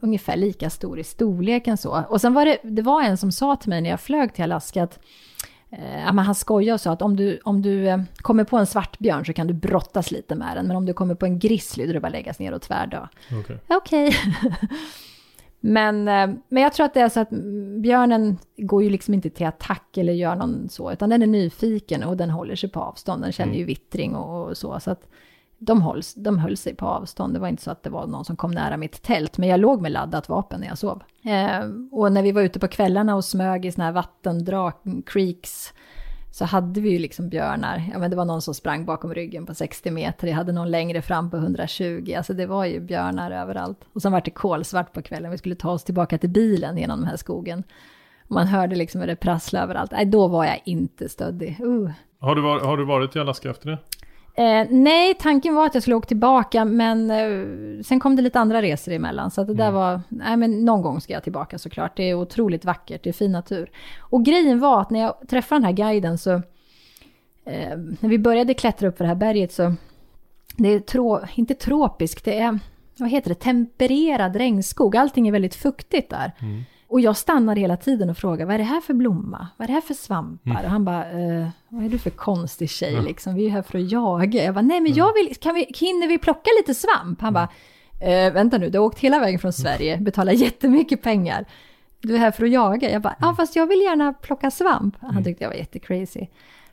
ungefär 0.01 0.37
lika 0.37 0.69
stor 0.69 0.99
i 0.99 1.03
storleken 1.03 1.77
så. 1.77 2.03
Och 2.09 2.21
sen 2.21 2.33
var 2.33 2.45
det, 2.45 2.57
det 2.63 2.81
var 2.81 3.01
en 3.03 3.17
som 3.17 3.31
sa 3.31 3.55
till 3.55 3.69
mig 3.69 3.81
när 3.81 3.89
jag 3.89 4.01
flög 4.01 4.33
till 4.33 4.43
Alaska 4.43 4.83
att 4.83 4.99
eh, 5.69 6.13
han 6.15 6.35
skojade 6.35 6.73
och 6.73 6.81
sa 6.81 6.91
att 6.91 7.01
om 7.01 7.15
du, 7.15 7.39
om 7.43 7.61
du 7.61 7.87
eh, 7.87 8.01
kommer 8.15 8.43
på 8.43 8.57
en 8.57 8.65
svartbjörn 8.65 9.25
så 9.25 9.33
kan 9.33 9.47
du 9.47 9.53
brottas 9.53 10.11
lite 10.11 10.35
med 10.35 10.57
den. 10.57 10.67
Men 10.67 10.77
om 10.77 10.85
du 10.85 10.93
kommer 10.93 11.15
på 11.15 11.25
en 11.25 11.39
grizzly 11.39 11.83
då 11.83 11.89
är 11.89 11.93
det 11.93 11.99
bara 11.99 12.09
läggas 12.09 12.39
ner 12.39 12.51
och 12.51 12.61
tvärdö. 12.61 13.07
Okej. 13.39 13.57
Okej. 13.67 14.15
men, 15.67 16.07
eh, 16.07 16.37
men 16.49 16.63
jag 16.63 16.73
tror 16.73 16.85
att 16.85 16.93
det 16.93 16.99
är 16.99 17.09
så 17.09 17.19
att 17.19 17.29
björnen 17.81 18.37
går 18.57 18.83
ju 18.83 18.89
liksom 18.89 19.13
inte 19.13 19.29
till 19.29 19.45
attack 19.45 19.97
eller 19.97 20.13
gör 20.13 20.35
någon 20.35 20.69
så, 20.69 20.91
utan 20.91 21.09
den 21.09 21.21
är 21.21 21.27
nyfiken 21.27 22.03
och 22.03 22.17
den 22.17 22.29
håller 22.29 22.55
sig 22.55 22.69
på 22.69 22.79
avstånd. 22.79 23.23
Den 23.23 23.31
känner 23.31 23.53
ju 23.53 23.63
vittring 23.63 24.15
och, 24.15 24.49
och 24.49 24.57
så. 24.57 24.79
så 24.79 24.91
att 24.91 25.07
de, 25.57 25.81
hålls, 25.81 26.13
de 26.13 26.39
höll 26.39 26.57
sig 26.57 26.75
på 26.75 26.85
avstånd. 26.85 27.33
Det 27.33 27.39
var 27.39 27.47
inte 27.47 27.63
så 27.63 27.71
att 27.71 27.83
det 27.83 27.89
var 27.89 28.07
någon 28.07 28.25
som 28.25 28.35
kom 28.35 28.51
nära 28.51 28.77
mitt 28.77 29.01
tält, 29.01 29.37
men 29.37 29.49
jag 29.49 29.59
låg 29.59 29.81
med 29.81 29.91
laddat 29.91 30.29
vapen 30.29 30.59
när 30.59 30.67
jag 30.67 30.77
sov. 30.77 31.03
Eh, 31.23 31.69
och 31.91 32.11
när 32.11 32.21
vi 32.21 32.31
var 32.31 32.41
ute 32.41 32.59
på 32.59 32.67
kvällarna 32.67 33.15
och 33.15 33.25
smög 33.25 33.65
i 33.65 33.71
såna 33.71 33.85
här 33.85 33.91
vattendrag, 33.91 34.73
creeks, 35.05 35.73
så 36.35 36.45
hade 36.45 36.81
vi 36.81 36.89
ju 36.89 36.99
liksom 36.99 37.29
björnar. 37.29 37.83
Ja, 37.91 37.99
men 37.99 38.09
det 38.09 38.17
var 38.17 38.25
någon 38.25 38.41
som 38.41 38.53
sprang 38.53 38.85
bakom 38.85 39.13
ryggen 39.13 39.45
på 39.45 39.53
60 39.53 39.91
meter. 39.91 40.27
Jag 40.27 40.35
hade 40.35 40.51
någon 40.51 40.71
längre 40.71 41.01
fram 41.01 41.29
på 41.29 41.37
120. 41.37 42.13
Alltså 42.17 42.33
det 42.33 42.45
var 42.45 42.65
ju 42.65 42.79
björnar 42.79 43.31
överallt. 43.31 43.79
Och 43.93 44.01
sen 44.01 44.11
var 44.11 44.21
det 44.21 44.31
kolsvart 44.31 44.93
på 44.93 45.01
kvällen. 45.01 45.31
Vi 45.31 45.37
skulle 45.37 45.55
ta 45.55 45.71
oss 45.71 45.83
tillbaka 45.83 46.17
till 46.17 46.29
bilen 46.29 46.77
genom 46.77 46.99
den 46.99 47.07
här 47.07 47.17
skogen. 47.17 47.63
Man 48.27 48.47
hörde 48.47 48.75
liksom 48.75 49.01
hur 49.01 49.07
det 49.07 49.15
prasslade 49.15 49.63
överallt. 49.63 49.91
Nej, 49.91 50.05
då 50.05 50.27
var 50.27 50.45
jag 50.45 50.61
inte 50.65 51.09
stöddig. 51.09 51.57
Uh. 51.61 51.91
Har, 52.19 52.35
du 52.35 52.41
var, 52.41 52.59
har 52.59 52.77
du 52.77 52.85
varit 52.85 53.15
i 53.15 53.19
Alaska 53.19 53.49
efter 53.49 53.69
det? 53.69 53.77
Eh, 54.37 54.67
nej, 54.69 55.13
tanken 55.13 55.55
var 55.55 55.65
att 55.65 55.73
jag 55.73 55.83
skulle 55.83 55.95
åka 55.95 56.07
tillbaka, 56.07 56.65
men 56.65 57.11
eh, 57.11 57.83
sen 57.83 57.99
kom 57.99 58.15
det 58.15 58.21
lite 58.21 58.39
andra 58.39 58.61
resor 58.61 58.91
emellan. 58.93 59.31
Så 59.31 59.41
att 59.41 59.47
det 59.47 59.53
där 59.53 59.71
var, 59.71 60.01
nej 60.09 60.37
men 60.37 60.65
någon 60.65 60.81
gång 60.81 61.01
ska 61.01 61.13
jag 61.13 61.23
tillbaka 61.23 61.57
såklart. 61.57 61.97
Det 61.97 62.09
är 62.09 62.13
otroligt 62.13 62.65
vackert, 62.65 63.03
det 63.03 63.09
är 63.09 63.13
fin 63.13 63.31
natur. 63.31 63.71
Och 63.99 64.25
grejen 64.25 64.59
var 64.59 64.81
att 64.81 64.89
när 64.89 64.99
jag 64.99 65.15
träffade 65.27 65.59
den 65.59 65.65
här 65.65 65.71
guiden 65.71 66.17
så, 66.17 66.31
eh, 67.45 67.77
när 67.99 68.09
vi 68.09 68.19
började 68.19 68.53
klättra 68.53 68.87
upp 68.87 68.97
för 68.97 69.03
det 69.03 69.07
här 69.07 69.15
berget 69.15 69.53
så, 69.53 69.73
det 70.57 70.69
är 70.69 70.79
trå, 70.79 71.21
inte 71.35 71.53
tropiskt, 71.53 72.25
det 72.25 72.39
är, 72.39 72.59
vad 72.97 73.09
heter 73.09 73.29
det, 73.29 73.35
tempererad 73.35 74.35
regnskog. 74.35 74.95
Allting 74.95 75.27
är 75.27 75.31
väldigt 75.31 75.55
fuktigt 75.55 76.09
där. 76.09 76.31
Och 76.87 77.01
jag 77.01 77.17
stannade 77.17 77.61
hela 77.61 77.77
tiden 77.77 78.09
och 78.09 78.17
frågade, 78.17 78.45
vad 78.45 78.53
är 78.53 78.57
det 78.57 78.63
här 78.63 78.81
för 78.81 78.93
blomma? 78.93 79.47
Vad 79.57 79.65
är 79.65 79.67
det 79.67 79.73
här 79.73 79.81
för 79.81 79.93
svampar? 79.93 80.63
Och 80.63 80.69
han 80.69 80.85
bara, 80.85 81.11
eh, 81.11 81.47
vad 81.69 81.85
är 81.85 81.89
du 81.89 81.99
för 81.99 82.09
konstig 82.09 82.69
tjej 82.69 83.01
liksom? 83.01 83.35
Vi 83.35 83.41
är 83.41 83.45
ju 83.45 83.51
här 83.51 83.61
för 83.61 83.77
att 83.77 83.91
jaga. 83.91 84.43
Jag 84.43 84.53
bara, 84.53 84.61
nej 84.61 84.81
men 84.81 84.93
jag 84.93 85.13
vill, 85.13 85.35
kan 85.35 85.55
vi, 85.55 85.65
hinner 85.75 86.07
vi 86.07 86.17
plocka 86.17 86.49
lite 86.59 86.73
svamp? 86.73 87.21
Han 87.21 87.33
bara, 87.33 87.49
eh, 88.01 88.33
vänta 88.33 88.57
nu, 88.57 88.69
du 88.69 88.77
har 88.79 88.85
åkt 88.85 88.99
hela 88.99 89.19
vägen 89.19 89.39
från 89.39 89.53
Sverige, 89.53 89.97
betalar 89.97 90.33
jättemycket 90.33 91.01
pengar. 91.01 91.45
Du 92.01 92.15
är 92.15 92.19
här 92.19 92.31
för 92.31 92.45
att 92.45 92.51
jaga. 92.51 92.91
Jag 92.91 93.01
bara, 93.01 93.15
ja 93.21 93.35
fast 93.37 93.55
jag 93.55 93.67
vill 93.67 93.81
gärna 93.81 94.13
plocka 94.13 94.51
svamp. 94.51 94.95
Han 95.01 95.23
tyckte 95.23 95.43
jag 95.43 95.49
var 95.49 95.57
jättecrazy. 95.57 96.27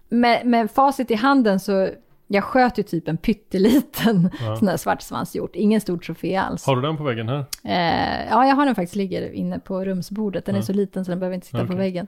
Med, 0.08 0.46
med 0.46 0.70
facit 0.70 1.10
i 1.10 1.14
handen 1.14 1.60
så 1.60 1.88
Jag 2.32 2.44
sköt 2.44 2.78
ju 2.78 2.82
typ 2.82 3.08
en 3.08 3.16
pytteliten 3.16 4.30
Ja. 4.40 4.56
sån 4.56 4.66
där 4.66 4.76
svartsvanshjort, 4.76 5.56
ingen 5.56 5.80
stor 5.80 5.98
trofé 5.98 6.36
alls. 6.36 6.66
Har 6.66 6.76
du 6.76 6.82
den 6.82 6.96
på 6.96 7.04
väggen 7.04 7.28
här? 7.28 7.44
Eh, 7.64 8.28
ja, 8.30 8.46
jag 8.46 8.54
har 8.56 8.66
den 8.66 8.74
faktiskt 8.74 8.96
ligger 8.96 9.32
inne 9.32 9.58
på 9.58 9.84
rumsbordet. 9.84 10.44
Den 10.46 10.54
är 10.54 10.58
Ja. 10.58 10.62
så 10.62 10.72
liten 10.72 11.04
så 11.04 11.10
den 11.10 11.18
behöver 11.18 11.34
inte 11.34 11.46
sitta 11.46 11.58
på 11.58 11.64
Okej. 11.64 11.76
väggen. 11.76 12.06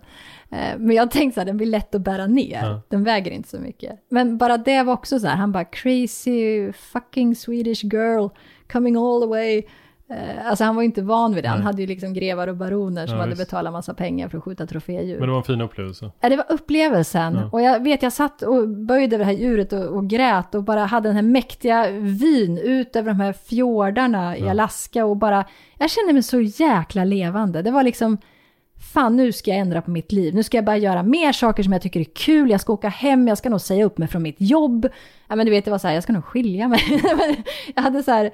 Eh, 0.51 0.79
men 0.79 0.97
jag 0.97 1.11
tänkte 1.11 1.35
så 1.35 1.41
här, 1.41 1.47
den 1.47 1.57
blir 1.57 1.67
lätt 1.67 1.95
att 1.95 2.01
bära 2.01 2.27
ner. 2.27 2.61
Ja. 2.63 2.81
Den 2.89 3.05
väger 3.05 3.31
inte 3.31 3.49
så 3.49 3.59
mycket. 3.59 3.93
Men 4.09 4.39
bara 4.39 4.57
det 4.57 4.83
var 4.83 4.93
också 4.93 5.19
så 5.21 5.27
här, 5.27 5.37
han 5.37 5.53
bara 5.53 5.65
crazy 5.65 6.73
fucking 6.73 7.35
Swedish 7.37 7.85
girl 7.85 8.29
coming 8.73 8.97
all 8.97 9.21
the 9.21 9.27
way. 9.29 9.63
Eh, 10.11 10.47
alltså 10.49 10.65
han 10.65 10.75
var 10.75 10.83
ju 10.83 10.87
inte 10.87 11.03
van 11.03 11.35
vid 11.35 11.45
det. 11.45 11.49
Han 11.49 11.59
Nej. 11.59 11.65
hade 11.67 11.81
ju 11.83 11.87
liksom 11.89 12.15
grevar 12.15 12.49
och 12.49 12.57
baroner 12.57 13.07
som 13.07 13.15
Ja, 13.17 13.21
hade 13.21 13.35
visst. 13.35 13.43
betalat 13.51 13.73
massa 13.73 13.95
pengar 13.95 14.29
för 14.29 14.39
att 14.39 14.45
skjuta 14.45 14.67
trofédjur. 14.67 15.19
Men 15.19 15.29
det 15.29 15.33
var 15.33 15.39
en 15.39 15.45
fin 15.45 15.61
upplevelse. 15.61 16.11
Ja, 16.21 16.29
det 16.29 16.37
var 16.37 16.47
upplevelsen. 16.49 17.35
Ja. 17.35 17.49
Och 17.53 17.63
jag 17.63 17.85
vet, 17.85 18.03
jag 18.03 18.13
satt 18.13 18.43
och 18.43 18.69
böjde 18.69 19.17
över 19.17 19.25
det 19.25 19.31
här 19.33 19.39
djuret 19.39 19.73
och, 19.73 19.85
och 19.85 20.09
grät 20.11 20.55
och 20.55 20.63
bara 20.65 20.85
hade 20.85 21.09
den 21.09 21.17
här 21.17 21.23
mäktiga 21.23 21.91
vyn 21.91 22.59
ut 22.59 22.97
över 22.97 23.09
de 23.11 23.21
här 23.21 23.33
fjordarna 23.33 24.37
i 24.37 24.41
Ja. 24.41 24.51
Alaska 24.51 25.05
och 25.05 25.17
bara, 25.17 25.45
jag 25.79 25.91
kände 25.91 26.13
mig 26.13 26.23
så 26.23 26.41
jäkla 26.41 27.05
levande. 27.05 27.63
Det 27.63 27.71
var 27.71 27.83
liksom, 27.83 28.19
fan 28.95 29.17
nu 29.17 29.33
ska 29.33 29.51
jag 29.51 29.59
ändra 29.61 29.83
på 29.83 29.91
mitt 29.91 30.13
liv. 30.13 30.35
Nu 30.35 30.43
ska 30.43 30.57
jag 30.57 30.65
bara 30.65 30.77
göra 30.77 31.03
mer 31.03 31.33
saker 31.33 31.63
som 31.63 31.73
jag 31.73 31.83
tycker 31.83 32.01
är 32.01 32.05
kul. 32.15 32.51
Jag 32.51 32.61
ska 32.61 32.73
åka 32.73 32.89
hem, 32.89 33.29
jag 33.29 33.39
ska 33.39 33.51
nog 33.51 33.61
säga 33.61 33.85
upp 33.85 33.99
mig 33.99 34.09
från 34.09 34.23
mitt 34.23 34.37
jobb. 34.41 34.89
Ja 35.29 35.37
men 35.37 35.47
du 35.47 35.53
vet, 35.53 35.65
det 35.65 35.71
var 35.71 35.79
så 35.79 35.87
här, 35.89 35.95
jag 35.95 36.03
ska 36.03 36.13
nog 36.13 36.25
skilja 36.25 36.69
mig. 36.69 36.81
jag 37.75 37.83
hade 37.83 38.03
så 38.03 38.11
här, 38.11 38.31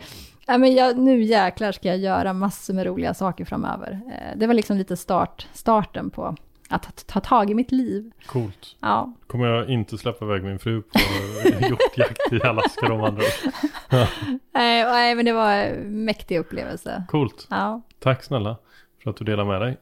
ja 0.50 0.58
men 0.58 0.74
jag, 0.74 0.98
nu 0.98 1.22
jäklar 1.22 1.72
ska 1.72 1.88
jag 1.88 1.98
göra 1.98 2.32
massor 2.32 2.74
med 2.74 2.86
roliga 2.86 3.14
saker 3.14 3.44
framöver. 3.44 4.00
Eh, 4.08 4.38
Det 4.38 4.46
var 4.46 4.54
liksom 4.54 4.76
lite 4.76 4.96
start, 4.96 5.46
starten 5.52 6.10
på 6.10 6.36
att 6.68 6.82
ta, 6.82 6.90
ta 7.06 7.20
tag 7.20 7.50
i 7.50 7.54
mitt 7.54 7.72
liv. 7.72 8.10
Coolt. 8.26 8.76
Ja, 8.80 9.12
Kommer 9.26 9.46
jag 9.46 9.68
inte 9.70 9.98
släppa 9.98 10.24
iväg 10.24 10.42
min 10.44 10.58
fru 10.58 10.82
på 10.82 10.98
hjortjakt 11.68 12.32
i 12.32 12.42
Alaska 12.42 12.88
de 12.88 13.00
andra. 13.00 13.22
nej, 14.54 14.84
nej 14.84 15.14
men 15.14 15.24
det 15.24 15.32
var 15.32 15.52
en 15.52 16.04
mäktig 16.04 16.38
upplevelse. 16.38 17.04
Coolt. 17.08 17.46
Ja. 17.50 17.82
Tack 17.98 18.22
snälla 18.22 18.56
för 19.02 19.10
att 19.10 19.16
du 19.16 19.24
delar 19.24 19.44
med 19.44 19.60
dig. 19.60 19.76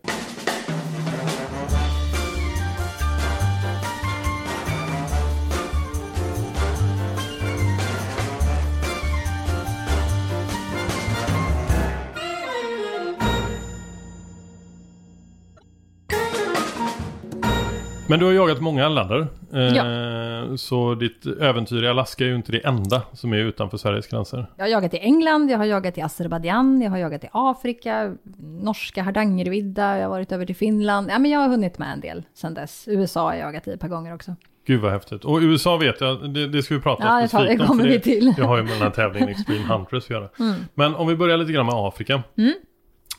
Men 18.08 18.18
du 18.18 18.24
har 18.26 18.32
jagat 18.32 18.60
många 18.60 18.86
älgladdor. 18.86 19.26
Eh, 19.52 20.54
Så 20.56 20.94
ditt 20.94 21.26
äventyr 21.40 21.84
i 21.84 21.88
Alaska 21.88 22.24
är 22.24 22.28
ju 22.28 22.34
inte 22.36 22.52
det 22.52 22.66
enda 22.66 23.02
som 23.12 23.32
är 23.32 23.36
utanför 23.36 23.76
Sveriges 23.76 24.06
gränser. 24.06 24.46
Jag 24.56 24.64
har 24.64 24.70
jagat 24.70 24.94
i 24.94 24.98
England, 24.98 25.50
jag 25.50 25.58
har 25.58 25.64
jagat 25.64 25.98
i 25.98 26.02
Azerbajdzjan, 26.02 26.80
jag 26.82 26.90
har 26.90 26.98
jagat 26.98 27.24
i 27.24 27.28
Afrika, 27.32 28.14
norska 28.62 29.02
Hardangervidda, 29.02 29.96
jag 29.96 30.04
har 30.04 30.10
varit 30.10 30.32
över 30.32 30.46
till 30.46 30.56
Finland. 30.56 31.10
Ja, 31.10 31.18
men 31.18 31.30
jag 31.30 31.40
har 31.40 31.48
hunnit 31.48 31.78
med 31.78 31.92
en 31.92 32.00
del 32.00 32.22
sedan 32.34 32.54
dess. 32.54 32.84
USA 32.88 33.20
har 33.22 33.34
jag 33.34 33.40
jagat 33.40 33.68
i 33.68 33.70
ett 33.70 33.80
par 33.80 33.88
gånger 33.88 34.14
också. 34.14 34.34
Gud 34.66 34.80
vad 34.80 34.92
häftigt. 34.92 35.24
Och 35.24 35.38
USA 35.38 35.76
vet 35.76 36.00
jag, 36.00 36.34
det, 36.34 36.48
det 36.48 36.62
ska 36.62 36.74
vi 36.74 36.80
prata 36.80 37.04
Ja, 37.04 37.14
det, 37.14 37.22
det 37.22 37.28
specifikt 37.28 37.60
om, 37.60 37.66
kommer 37.66 37.82
för 37.82 37.90
vi 37.90 38.00
till. 38.00 38.34
Det 38.36 38.42
har 38.44 38.56
ju 38.56 38.62
med 38.62 38.72
den 38.72 38.82
här 38.82 38.90
tävlingen 38.90 39.28
Extreme 39.28 39.64
Huntress 39.64 40.04
att 40.04 40.10
göra. 40.10 40.28
Mm. 40.40 40.54
Men 40.74 40.94
om 40.94 41.06
vi 41.08 41.16
börjar 41.16 41.36
lite 41.36 41.52
grann 41.52 41.66
med 41.66 41.74
Afrika. 41.74 42.22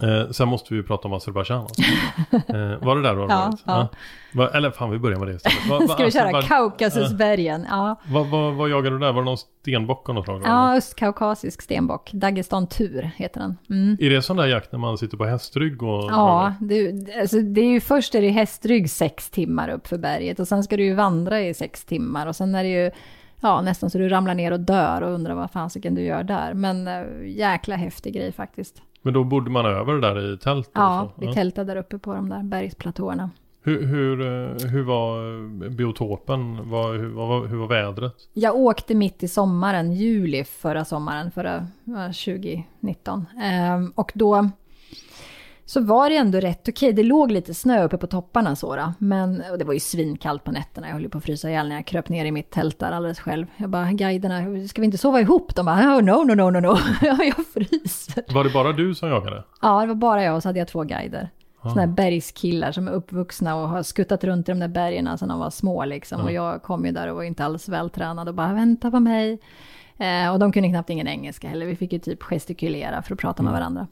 Eh, 0.04 0.30
sen 0.30 0.48
måste 0.48 0.74
vi 0.74 0.80
ju 0.80 0.84
prata 0.84 1.08
om 1.08 1.14
Azerbajdzjan. 1.14 1.62
Alltså. 1.62 1.82
eh, 2.54 2.86
var 2.86 2.96
det 2.96 3.02
där 3.02 3.16
du 3.16 3.22
har 3.22 3.30
Ja, 3.30 3.52
ja. 3.66 3.90
Va, 4.34 4.50
eller 4.50 4.72
fan, 4.72 4.92
vi 4.92 5.00
börjar 5.00 5.20
med 5.20 5.28
det 5.28 5.34
istället. 5.34 5.70
Va, 5.70 5.80
va, 5.88 5.94
Ska 5.94 6.06
vi 6.06 6.12
köra 6.12 6.42
Kaukasusbergen? 6.42 7.66
Ja. 7.70 7.96
Vad 8.08 8.28
va, 8.28 8.52
vad 8.52 8.70
jagade 8.70 8.96
du 8.96 9.00
där? 9.00 9.12
Var 9.12 9.22
det 9.22 9.26
någon 9.26 9.38
stenbock 9.38 10.10
av 10.10 10.16
något 10.16 10.26
slag? 10.26 10.42
ja, 10.46 10.78
östkaukasisk 10.78 11.62
stenbock. 11.62 12.12
Dagestan 12.14 12.68
tur 12.68 13.12
heter 13.16 13.40
den. 13.40 13.58
Mm. 13.70 13.98
Är 14.00 14.10
det 14.10 14.22
sån 14.22 14.38
där 14.38 14.48
jakt 14.48 14.72
när 14.72 14.80
man 14.80 14.98
sitter 14.98 15.18
på 15.18 15.26
hästrygg 15.26 15.84
och... 15.84 16.12
Ja, 16.12 16.54
det, 16.60 17.08
alltså 17.20 17.42
det 17.42 17.62
är 17.62 17.72
ju 17.72 17.80
först 17.80 18.16
är 18.16 18.22
det 18.22 18.30
hästrygg 18.30 18.92
sex 18.92 19.30
timmar 19.30 19.70
upp 19.70 19.88
för 19.88 19.98
berget 19.98 20.40
och 20.40 20.48
sen 20.48 20.64
ska 20.64 20.78
du 20.78 20.84
ju 20.84 20.94
vandra 20.94 21.42
i 21.42 21.54
sex 21.54 21.86
timmar 21.86 22.28
och 22.28 22.36
sen 22.36 22.56
är 22.56 22.64
det 22.64 22.70
ju 22.70 22.92
ja, 23.42 23.62
nästan 23.62 23.90
så 23.90 23.98
du 23.98 24.10
ramlar 24.10 24.34
ner 24.34 24.52
och 24.52 24.60
dör 24.60 25.02
och 25.02 25.14
undrar 25.14 25.36
vad 25.36 25.52
fasiken 25.52 25.96
du 25.96 26.02
gör 26.02 26.24
där. 26.24 26.54
Men 26.54 26.88
äh, 26.88 27.04
jäkla 27.26 27.76
häftig 27.76 28.14
grej 28.14 28.32
faktiskt. 28.32 28.82
Men 29.02 29.14
då 29.14 29.24
bodde 29.24 29.50
man 29.52 29.66
över 29.66 29.94
där 29.94 30.34
i 30.34 30.38
tält? 30.38 30.70
Ja, 30.74 31.12
vi 31.16 31.34
tältade 31.34 31.74
där 31.74 31.80
uppe 31.80 31.98
på 32.00 32.14
de 32.14 32.30
där 32.30 32.44
bergsplatåerna. 32.44 33.30
Hur, 33.62 33.86
hur, 33.86 34.22
eh, 34.22 34.70
hur 34.70 34.84
var 34.84 35.34
eh, 35.66 35.70
biotopen? 35.70 36.70
Vad, 36.70 36.96
hur, 36.98 37.10
var- 37.10 37.48
hur 37.48 37.58
var 37.58 37.68
vädret? 37.68 38.14
Jag 38.34 38.56
åkte 38.56 38.96
mitt 38.96 39.24
i 39.24 39.28
sommaren, 39.28 39.94
juli 39.94 40.44
förra 40.44 40.86
sommaren, 40.86 41.32
förra 41.32 41.68
ja, 41.84 42.06
2019. 42.08 43.26
Ehm, 43.42 43.92
och 43.96 44.12
då 44.16 44.50
så 45.70 45.82
var 45.82 46.10
det 46.10 46.16
ändå 46.16 46.40
rätt 46.40 46.70
okej. 46.70 46.94
Det 46.94 47.04
låg 47.04 47.32
lite 47.32 47.54
snö 47.54 47.84
uppe 47.84 47.98
på 47.98 48.08
topparna 48.08 48.56
så 48.56 48.76
då. 48.76 48.94
Men 48.98 49.44
och 49.52 49.58
det 49.58 49.66
var 49.66 49.74
ju 49.74 49.80
svinkallt 49.80 50.44
på 50.44 50.52
nätterna. 50.52 50.88
Jag 50.88 50.94
höll 50.94 51.10
på 51.10 51.18
att 51.18 51.24
frysa 51.24 51.50
ihjäl 51.50 51.70
när 51.70 51.76
jag 51.76 51.86
kröp 51.86 52.10
ner 52.10 52.26
i 52.26 52.32
mitt 52.32 52.50
tält 52.50 52.80
där 52.80 52.92
alldeles 52.92 53.20
själv. 53.20 53.48
Jag 53.58 53.70
bara, 53.70 53.92
guiderna, 53.92 54.68
ska 54.68 54.82
vi 54.82 54.86
inte 54.86 54.98
sova 54.98 55.22
ihop? 55.22 55.56
De 55.56 55.66
bara, 55.66 55.98
oh, 55.98 56.02
no, 56.02 56.24
no, 56.24 56.36
no, 56.36 56.50
no, 56.50 56.60
no. 56.60 56.78
Ja, 57.02 57.18
jag 57.24 57.46
fryser. 57.54 58.34
Var 58.34 58.44
det 58.44 58.50
bara 58.50 58.72
du 58.72 58.96
som 58.96 59.10
jagade? 59.10 59.44
Ja, 59.62 59.82
det 59.82 59.88
var 59.88 59.96
bara 59.96 60.24
jag 60.24 60.36
och 60.36 60.42
så 60.42 60.50
hade 60.50 60.60
jag 60.60 60.68
två 60.68 60.84
guider. 60.84 61.30
Ah. 61.60 61.70
Sådana 61.70 61.82
här 61.82 61.88
bergskillar 61.88 62.72
som 62.72 62.88
är 62.88 62.92
uppvuxna 62.92 63.56
och 63.56 63.70
har 63.70 63.84
skuttat 63.84 64.24
runt 64.24 64.50
i 64.50 64.52
de 64.52 64.60
där 64.60 64.68
bergen 64.68 65.18
sedan 65.18 65.30
de 65.30 65.40
var 65.40 65.50
små 65.50 65.86
liksom. 65.86 66.22
Och 66.22 66.32
jag 66.32 66.64
kom 66.64 66.86
ju 66.86 66.92
där 66.92 67.08
och 67.08 67.16
var 67.16 67.24
inte 67.24 67.46
alls 67.46 67.70
vältränad 67.70 68.28
och 68.28 68.36
bara 68.36 68.54
vänta 68.54 68.92
på 68.92 69.00
mig. 69.00 69.40
Eh, 69.98 70.34
och 70.34 70.40
de 70.40 70.52
kunde 70.52 70.70
knappt 70.70 70.90
ingen 70.90 71.08
engelska 71.08 71.48
heller. 71.48 71.66
Vi 71.66 71.76
fick 71.76 71.94
ju 71.94 72.00
typ 72.00 72.24
gestikulera 72.24 73.02
för 73.02 73.14
att 73.14 73.20
prata 73.20 73.44
med 73.44 73.54
varandra. 73.54 73.88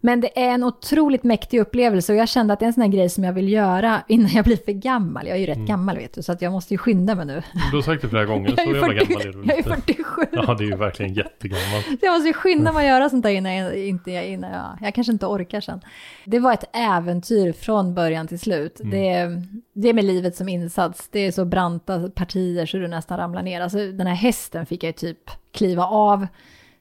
Men 0.00 0.20
det 0.20 0.38
är 0.44 0.50
en 0.50 0.64
otroligt 0.64 1.24
mäktig 1.24 1.60
upplevelse 1.60 2.12
och 2.12 2.18
jag 2.18 2.28
kände 2.28 2.52
att 2.52 2.60
det 2.60 2.64
är 2.64 2.66
en 2.66 2.72
sån 2.72 2.82
här 2.82 2.90
grej 2.90 3.08
som 3.08 3.24
jag 3.24 3.32
vill 3.32 3.48
göra 3.48 4.02
innan 4.08 4.30
jag 4.30 4.44
blir 4.44 4.56
för 4.56 4.72
gammal. 4.72 5.26
Jag 5.26 5.36
är 5.36 5.40
ju 5.40 5.46
rätt 5.46 5.58
gammal 5.58 5.96
vet 5.96 6.14
du, 6.14 6.22
så 6.22 6.32
att 6.32 6.42
jag 6.42 6.52
måste 6.52 6.74
ju 6.74 6.78
skynda 6.78 7.14
mig 7.14 7.26
nu. 7.26 7.42
Du 7.70 7.76
har 7.76 7.82
sagt 7.82 8.02
det 8.02 8.08
flera 8.08 8.24
gånger, 8.24 8.48
så 8.56 8.56
Jag 8.56 8.68
är, 8.68 8.74
jävla 8.74 8.88
40, 8.88 9.12
gammal 9.12 9.26
är 9.26 9.32
du 9.32 9.38
jag 9.46 9.54
är 9.54 9.58
inte. 9.58 9.92
47. 9.94 10.22
Ja, 10.32 10.54
det 10.54 10.64
är 10.64 10.68
ju 10.68 10.76
verkligen 10.76 11.14
jättegammalt. 11.14 11.86
Jag 12.02 12.12
måste 12.12 12.28
ju 12.28 12.32
skynda 12.32 12.72
mig 12.72 12.86
att 12.86 12.88
göra 12.96 13.10
sånt 13.10 13.22
där 13.22 13.30
innan 13.30 13.54
jag, 13.54 13.76
inte, 13.76 14.10
innan 14.10 14.50
jag, 14.50 14.78
jag 14.80 14.94
kanske 14.94 15.12
inte 15.12 15.26
orkar 15.26 15.60
sen. 15.60 15.80
Det 16.24 16.38
var 16.38 16.52
ett 16.52 16.76
äventyr 16.76 17.52
från 17.52 17.94
början 17.94 18.28
till 18.28 18.40
slut. 18.40 18.80
Det, 18.84 19.42
det 19.72 19.88
är 19.88 19.94
med 19.94 20.04
livet 20.04 20.36
som 20.36 20.48
insats. 20.48 21.08
Det 21.12 21.20
är 21.20 21.32
så 21.32 21.44
branta 21.44 22.10
partier 22.10 22.66
så 22.66 22.76
du 22.76 22.88
nästan 22.88 23.18
ramlar 23.18 23.42
ner. 23.42 23.60
Alltså 23.60 23.78
den 23.78 24.06
här 24.06 24.14
hästen 24.14 24.66
fick 24.66 24.82
jag 24.82 24.88
ju 24.88 24.92
typ 24.92 25.30
kliva 25.52 25.84
av, 25.84 26.26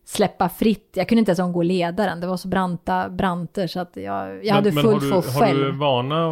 släppa 0.06 0.50
fritt. 0.50 0.90
Jag 0.96 1.10
kunde 1.10 1.20
inte 1.20 1.32
ens 1.32 1.54
gå 1.54 1.62
ledaren. 1.64 2.20
Det 2.20 2.28
var 2.28 2.38
så 2.38 2.48
branta 2.48 3.10
branter 3.10 3.68
så 3.68 3.80
att 3.80 3.92
jag, 3.96 4.46
jag 4.46 4.56
hade 4.56 4.72
men 4.72 4.84
full 4.84 5.00
få 5.02 5.16
har 5.16 5.54
du 5.54 5.72
vana 5.72 6.28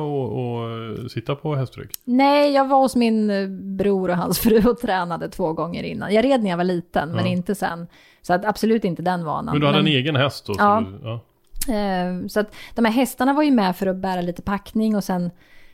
att 1.05 1.11
sitta 1.11 1.35
på 1.35 1.55
hästrygg? 1.55 1.89
Nej, 2.03 2.51
jag 2.53 2.67
var 2.67 2.77
hos 2.77 2.95
min 2.95 3.29
eh, 3.29 3.47
bror 3.77 4.09
och 4.09 4.15
hans 4.17 4.39
fru 4.43 4.63
och 4.69 4.77
tränade 4.79 5.29
två 5.29 5.53
gånger 5.53 5.83
innan. 5.83 6.13
Jag 6.13 6.25
red 6.25 6.43
när 6.43 6.49
jag 6.49 6.57
var 6.57 6.63
liten, 6.63 7.09
men 7.09 7.25
Ja. 7.25 7.31
inte 7.31 7.55
sen. 7.55 7.87
Så 8.21 8.33
att 8.33 8.45
absolut 8.45 8.83
inte 8.85 9.01
den 9.01 9.25
vanan. 9.25 9.45
Men 9.53 9.59
du 9.61 9.65
hade 9.67 9.77
Men- 9.77 9.87
en 9.87 9.93
egen 9.93 10.15
häst 10.15 10.45
då? 10.45 10.53
så 10.53 10.59
Ja. 10.61 10.83
Du, 10.87 11.07
ja. 11.07 11.19
Eh, 11.73 12.27
Så 12.27 12.39
att 12.39 12.55
de 12.75 12.85
här 12.85 12.91
hästarna 12.91 13.33
var 13.33 13.43
ju 13.43 13.51
med 13.51 13.75
för 13.75 13.87
att 13.87 13.95
bära 13.95 14.21
lite 14.21 14.41
packning 14.41 14.95
och 14.95 15.03
sen 15.03 15.31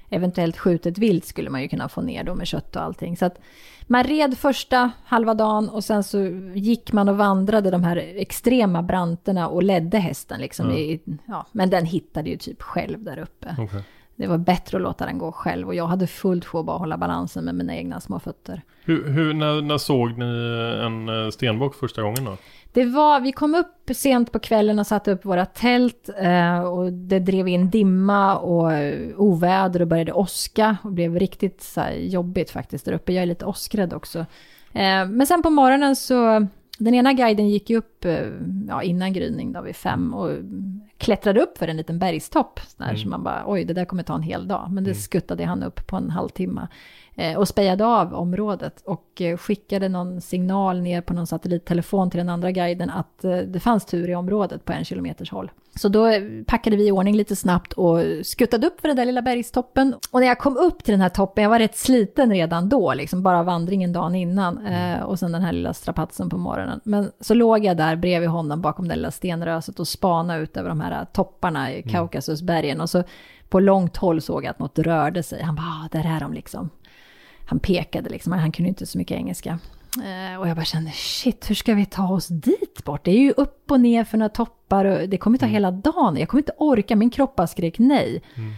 eventuellt 0.09 0.57
skjutet 0.57 0.97
vilt 0.97 1.25
skulle 1.25 1.49
man 1.49 1.61
ju 1.61 1.67
kunna 1.67 1.89
få 1.89 2.01
ner 2.01 2.23
då 2.23 2.35
med 2.35 2.47
kött 2.47 2.75
och 2.75 2.81
allting. 2.81 3.17
Så 3.17 3.25
att 3.25 3.39
man 3.87 4.03
red 4.03 4.37
första 4.37 4.91
halva 5.05 5.33
dagen 5.33 5.69
och 5.69 5.83
sen 5.83 6.03
så 6.03 6.19
gick 6.53 6.93
man 6.93 7.09
och 7.09 7.17
vandrade 7.17 7.71
de 7.71 7.83
här 7.83 7.97
extrema 7.97 8.83
branterna 8.83 9.47
och 9.47 9.63
ledde 9.63 9.97
hästen 9.97 10.41
liksom. 10.41 10.71
I, 10.71 11.01
ja, 11.25 11.45
men 11.51 11.69
den 11.69 11.85
hittade 11.85 12.29
ju 12.29 12.37
typ 12.37 12.61
själv 12.61 13.03
där 13.03 13.19
uppe. 13.19 13.55
Okej. 13.59 13.83
Det 14.19 14.27
var 14.27 14.37
bättre 14.37 14.77
att 14.77 14.83
låta 14.83 15.05
den 15.05 15.17
gå 15.17 15.31
själv 15.31 15.67
och 15.67 15.75
jag 15.75 15.87
hade 15.87 16.07
fullt 16.07 16.45
sjå 16.45 16.63
bara 16.63 16.77
hålla 16.77 16.97
balansen 16.97 17.45
med 17.45 17.55
mina 17.55 17.75
egna 17.75 17.99
små 17.99 18.19
fötter. 18.19 18.61
Hur, 18.83 19.09
hur, 19.09 19.33
när, 19.33 19.61
när 19.61 19.77
såg 19.77 20.17
ni 20.17 20.25
en 20.85 21.09
eh, 21.09 21.29
stenbock 21.29 21.75
första 21.75 22.01
gången 22.01 22.25
då? 22.25 22.37
Det 22.71 22.85
var, 22.85 23.19
vi 23.19 23.31
kom 23.31 23.55
upp 23.55 23.89
sent 23.95 24.31
på 24.31 24.39
kvällen 24.39 24.79
och 24.79 24.87
satte 24.87 25.11
upp 25.11 25.25
våra 25.25 25.45
tält 25.45 26.09
eh, 26.17 26.59
och 26.59 26.93
det 26.93 27.19
drev 27.19 27.47
in 27.47 27.69
dimma 27.69 28.37
och 28.37 28.73
eh, 28.73 29.09
oväder 29.17 29.81
och 29.81 29.87
började 29.87 30.13
åska 30.13 30.77
och 30.83 30.91
blev 30.91 31.19
riktigt 31.19 31.61
så 31.61 31.81
jobbigt 31.97 32.51
faktiskt 32.51 32.85
där 32.85 32.93
uppe. 32.93 33.13
Jag 33.13 33.21
är 33.21 33.25
lite 33.25 33.45
åskrädd 33.45 33.93
också. 33.93 34.19
Eh, 34.73 35.05
men 35.05 35.27
sen 35.27 35.41
på 35.41 35.49
morgonen 35.49 35.95
så, 35.95 36.47
den 36.77 36.93
ena 36.93 37.13
guiden 37.13 37.49
gick 37.49 37.69
ju 37.69 37.77
upp 37.77 38.05
eh, 38.05 38.27
ja, 38.67 38.83
innan 38.83 39.13
gryning 39.13 39.51
då 39.51 39.61
vid 39.61 39.75
fem 39.75 40.13
och 40.13 40.31
klättrade 40.97 41.41
upp 41.41 41.57
för 41.57 41.67
en 41.67 41.77
liten 41.77 41.99
bergstopp. 41.99 42.59
Så, 42.67 42.83
där, 42.83 42.95
så 42.95 43.07
man 43.07 43.23
bara, 43.23 43.43
oj 43.45 43.63
det 43.63 43.73
där 43.73 43.85
kommer 43.85 44.03
ta 44.03 44.15
en 44.15 44.21
hel 44.21 44.47
dag. 44.47 44.67
Men 44.71 44.83
det 44.83 44.95
skuttade 44.95 45.45
han 45.45 45.63
upp 45.63 45.87
på 45.87 45.95
en 45.95 46.09
halvtimme. 46.09 46.67
Eh, 47.19 47.37
och 47.37 47.47
spejade 47.47 47.85
av 47.85 48.13
området 48.13 48.81
och 48.85 49.21
eh, 49.21 49.37
skickade 49.37 49.89
någon 49.89 50.21
signal 50.21 50.81
ner 50.81 51.01
på 51.01 51.13
någon 51.13 51.27
satellittelefon 51.27 52.09
till 52.09 52.17
den 52.17 52.29
andra 52.29 52.51
guiden 52.51 52.89
att 52.89 53.23
eh, 53.23 53.37
det 53.37 53.59
fanns 53.59 53.85
tur 53.85 54.09
i 54.09 54.15
området 54.15 54.65
på 54.65 54.73
en 54.73 54.85
kilometers 54.85 55.31
håll. 55.31 55.51
Så 55.75 55.89
då 55.89 56.07
packade 56.45 56.75
vi 56.75 56.87
i 56.87 56.91
ordning 56.91 57.15
lite 57.15 57.35
snabbt 57.35 57.73
och 57.73 57.99
skuttade 58.23 58.67
upp 58.67 58.81
för 58.81 58.87
den 58.87 58.97
där 58.97 59.05
lilla 59.05 59.21
bergstoppen. 59.21 59.95
Och 60.11 60.19
när 60.19 60.27
jag 60.27 60.39
kom 60.39 60.57
upp 60.57 60.83
till 60.83 60.91
den 60.91 61.01
här 61.01 61.09
toppen, 61.09 61.43
jag 61.43 61.49
var 61.49 61.59
rätt 61.59 61.77
sliten 61.77 62.31
redan 62.31 62.69
då, 62.69 62.93
liksom 62.93 63.23
bara 63.23 63.43
vandringen 63.43 63.93
dagen 63.93 64.15
innan. 64.15 64.65
Eh, 64.65 65.01
och 65.01 65.19
sen 65.19 65.31
den 65.31 65.41
här 65.41 65.51
lilla 65.51 65.73
strapatsen 65.73 66.29
på 66.29 66.37
morgonen. 66.37 66.79
Men 66.83 67.11
så 67.19 67.33
låg 67.33 67.65
jag 67.65 67.77
där 67.77 67.95
bredvid 67.95 68.29
honom 68.29 68.61
bakom 68.61 68.87
det 68.87 68.95
lilla 68.95 69.11
stenröset 69.11 69.79
och 69.79 69.87
spanade 69.87 70.39
ut 70.39 70.57
över 70.57 70.69
de 70.69 70.81
här 70.81 71.05
topparna 71.13 71.73
i 71.73 71.83
Kaukasusbergen. 71.83 72.81
Och 72.81 72.89
så 72.89 73.03
på 73.49 73.59
långt 73.59 73.97
håll 73.97 74.21
såg 74.21 74.43
jag 74.43 74.49
att 74.51 74.59
något 74.59 74.79
rörde 74.79 75.23
sig. 75.23 75.41
Han 75.41 75.55
bara, 75.55 75.65
ah, 75.65 75.87
där 75.91 76.15
är 76.15 76.19
de 76.19 76.33
liksom. 76.33 76.69
Han 77.49 77.59
pekade 77.59 78.09
liksom, 78.09 78.33
han 78.33 78.51
kunde 78.51 78.69
inte 78.69 78.85
så 78.85 78.97
mycket 78.97 79.17
engelska. 79.17 79.59
Eh, 79.97 80.39
och 80.39 80.47
jag 80.47 80.55
bara 80.55 80.65
kände, 80.65 80.91
shit, 80.91 81.49
hur 81.49 81.55
ska 81.55 81.73
vi 81.73 81.85
ta 81.85 82.09
oss 82.09 82.27
dit 82.27 82.83
bort? 82.83 83.05
Det 83.05 83.11
är 83.11 83.19
ju 83.19 83.31
upp 83.31 83.71
och 83.71 83.79
ner 83.79 84.03
för 84.03 84.17
några 84.17 84.29
toppar 84.29 84.85
och 84.85 85.09
det 85.09 85.17
kommer 85.17 85.37
ta 85.37 85.45
mm. 85.45 85.53
hela 85.53 85.71
dagen. 85.71 86.17
Jag 86.17 86.29
kommer 86.29 86.41
inte 86.41 86.53
orka, 86.57 86.95
min 86.95 87.09
kropp 87.09 87.35
bara 87.35 87.47
skrek 87.47 87.79
nej. 87.79 88.23
Mm. 88.35 88.51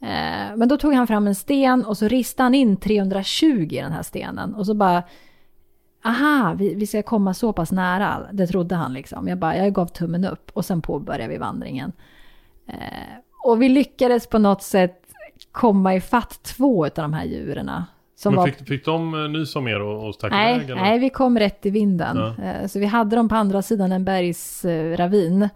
Eh, 0.00 0.56
men 0.56 0.68
då 0.68 0.76
tog 0.76 0.94
han 0.94 1.06
fram 1.06 1.26
en 1.26 1.34
sten 1.34 1.84
och 1.84 1.98
så 1.98 2.08
ristade 2.08 2.44
han 2.44 2.54
in 2.54 2.76
320 2.76 3.68
i 3.70 3.80
den 3.80 3.92
här 3.92 4.02
stenen. 4.02 4.54
Och 4.54 4.66
så 4.66 4.74
bara, 4.74 5.02
aha, 6.04 6.54
vi, 6.58 6.74
vi 6.74 6.86
ska 6.86 7.02
komma 7.02 7.34
så 7.34 7.52
pass 7.52 7.72
nära. 7.72 8.26
Det 8.32 8.46
trodde 8.46 8.74
han 8.74 8.92
liksom. 8.92 9.28
Jag 9.28 9.38
bara, 9.38 9.56
jag 9.56 9.74
gav 9.74 9.86
tummen 9.86 10.24
upp 10.24 10.50
och 10.54 10.64
sen 10.64 10.82
påbörjade 10.82 11.32
vi 11.32 11.38
vandringen. 11.38 11.92
Eh, 12.66 13.16
och 13.44 13.62
vi 13.62 13.68
lyckades 13.68 14.26
på 14.26 14.38
något 14.38 14.62
sätt 14.62 14.98
komma 15.52 15.94
ifatt 15.94 16.42
två 16.42 16.84
av 16.84 16.90
de 16.94 17.12
här 17.12 17.24
djuren. 17.24 17.70
Som 18.22 18.34
Men 18.34 18.44
fick, 18.44 18.68
fick 18.68 18.84
de 18.84 19.14
eh, 19.14 19.30
nys 19.30 19.56
om 19.56 19.68
er 19.68 19.80
och, 19.80 20.08
och 20.08 20.14
stack 20.14 20.32
nej, 20.32 20.56
iväg? 20.56 20.76
Nej, 20.76 20.98
vi 20.98 21.10
kom 21.10 21.38
rätt 21.38 21.66
i 21.66 21.70
vinden. 21.70 22.16
Ja. 22.16 22.44
Eh, 22.44 22.66
så 22.66 22.78
vi 22.78 22.86
hade 22.86 23.16
dem 23.16 23.28
på 23.28 23.34
andra 23.34 23.62
sidan 23.62 23.92
en 23.92 24.04
bergsravin. 24.04 25.48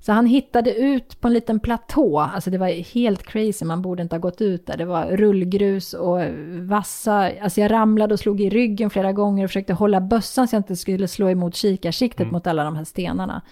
Så 0.00 0.12
han 0.12 0.26
hittade 0.26 0.74
ut 0.74 1.20
på 1.20 1.28
en 1.28 1.34
liten 1.34 1.60
platå, 1.60 2.20
alltså 2.20 2.50
det 2.50 2.58
var 2.58 2.94
helt 2.94 3.22
crazy, 3.22 3.64
man 3.64 3.82
borde 3.82 4.02
inte 4.02 4.14
ha 4.14 4.20
gått 4.20 4.40
ut 4.40 4.66
där. 4.66 4.76
Det 4.76 4.84
var 4.84 5.04
rullgrus 5.04 5.94
och 5.94 6.20
vassa, 6.60 7.30
alltså 7.42 7.60
jag 7.60 7.70
ramlade 7.70 8.14
och 8.14 8.20
slog 8.20 8.40
i 8.40 8.50
ryggen 8.50 8.90
flera 8.90 9.12
gånger 9.12 9.44
och 9.44 9.50
försökte 9.50 9.72
hålla 9.72 10.00
bössan 10.00 10.48
så 10.48 10.54
jag 10.54 10.60
inte 10.60 10.76
skulle 10.76 11.08
slå 11.08 11.28
emot 11.30 11.54
kikarsiktet 11.54 12.20
mm. 12.20 12.32
mot 12.32 12.46
alla 12.46 12.64
de 12.64 12.76
här 12.76 12.84
stenarna 12.84 13.42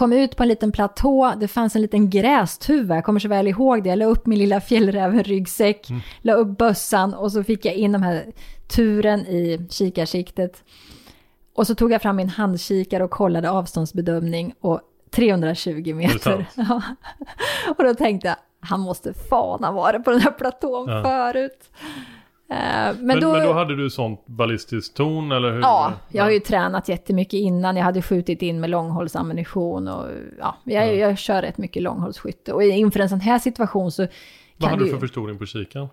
kom 0.00 0.12
ut 0.12 0.36
på 0.36 0.42
en 0.42 0.48
liten 0.48 0.72
platå, 0.72 1.32
det 1.40 1.48
fanns 1.48 1.76
en 1.76 1.82
liten 1.82 2.10
grästuva, 2.10 2.94
jag 2.94 3.04
kommer 3.04 3.20
så 3.20 3.28
väl 3.28 3.48
ihåg 3.48 3.82
det, 3.82 3.88
jag 3.88 3.98
la 3.98 4.04
upp 4.04 4.26
min 4.26 4.38
lilla 4.38 4.60
fjällräven-ryggsäck, 4.60 5.90
mm. 5.90 6.02
la 6.22 6.32
upp 6.32 6.58
bössan 6.58 7.14
och 7.14 7.32
så 7.32 7.44
fick 7.44 7.64
jag 7.64 7.74
in 7.74 7.92
de 7.92 8.02
här 8.02 8.24
turen 8.68 9.20
i 9.20 9.66
kikarsiktet. 9.70 10.64
Och 11.54 11.66
så 11.66 11.74
tog 11.74 11.92
jag 11.92 12.02
fram 12.02 12.16
min 12.16 12.28
handkikare 12.28 13.04
och 13.04 13.10
kollade 13.10 13.50
avståndsbedömning 13.50 14.54
och 14.60 14.80
320 15.10 15.94
meter. 15.94 16.46
Ja. 16.54 16.82
Och 17.78 17.84
då 17.84 17.94
tänkte 17.94 18.28
jag, 18.28 18.36
han 18.60 18.80
måste 18.80 19.14
fan 19.14 19.64
ha 19.64 19.72
varit 19.72 20.04
på 20.04 20.10
den 20.10 20.20
här 20.20 20.32
platån 20.32 20.88
ja. 20.88 21.02
förut. 21.02 21.70
Eh, 22.50 22.56
men, 22.56 23.06
men, 23.06 23.20
då, 23.20 23.32
men 23.32 23.46
då 23.46 23.52
hade 23.52 23.76
du 23.76 23.90
sånt 23.90 24.26
ballistiskt 24.26 24.96
ton 24.96 25.32
eller 25.32 25.52
hur? 25.52 25.60
Ja, 25.60 25.92
jag 26.08 26.24
har 26.24 26.30
ju 26.30 26.40
tränat 26.40 26.88
jättemycket 26.88 27.34
innan. 27.34 27.76
Jag 27.76 27.84
hade 27.84 28.02
skjutit 28.02 28.42
in 28.42 28.60
med 28.60 28.70
långhållsammunition 28.70 29.88
och 29.88 30.06
ja, 30.38 30.56
jag, 30.64 30.86
ja. 30.86 30.92
jag 30.92 31.18
kör 31.18 31.42
rätt 31.42 31.58
mycket 31.58 31.82
långhållsskytte. 31.82 32.52
Och 32.52 32.62
inför 32.62 33.00
en 33.00 33.08
sån 33.08 33.20
här 33.20 33.38
situation 33.38 33.92
så... 33.92 34.06
Vad 34.56 34.70
hade 34.70 34.84
du 34.84 34.90
för 34.90 34.98
förstoring 34.98 35.38
på 35.38 35.46
kikaren? 35.46 35.88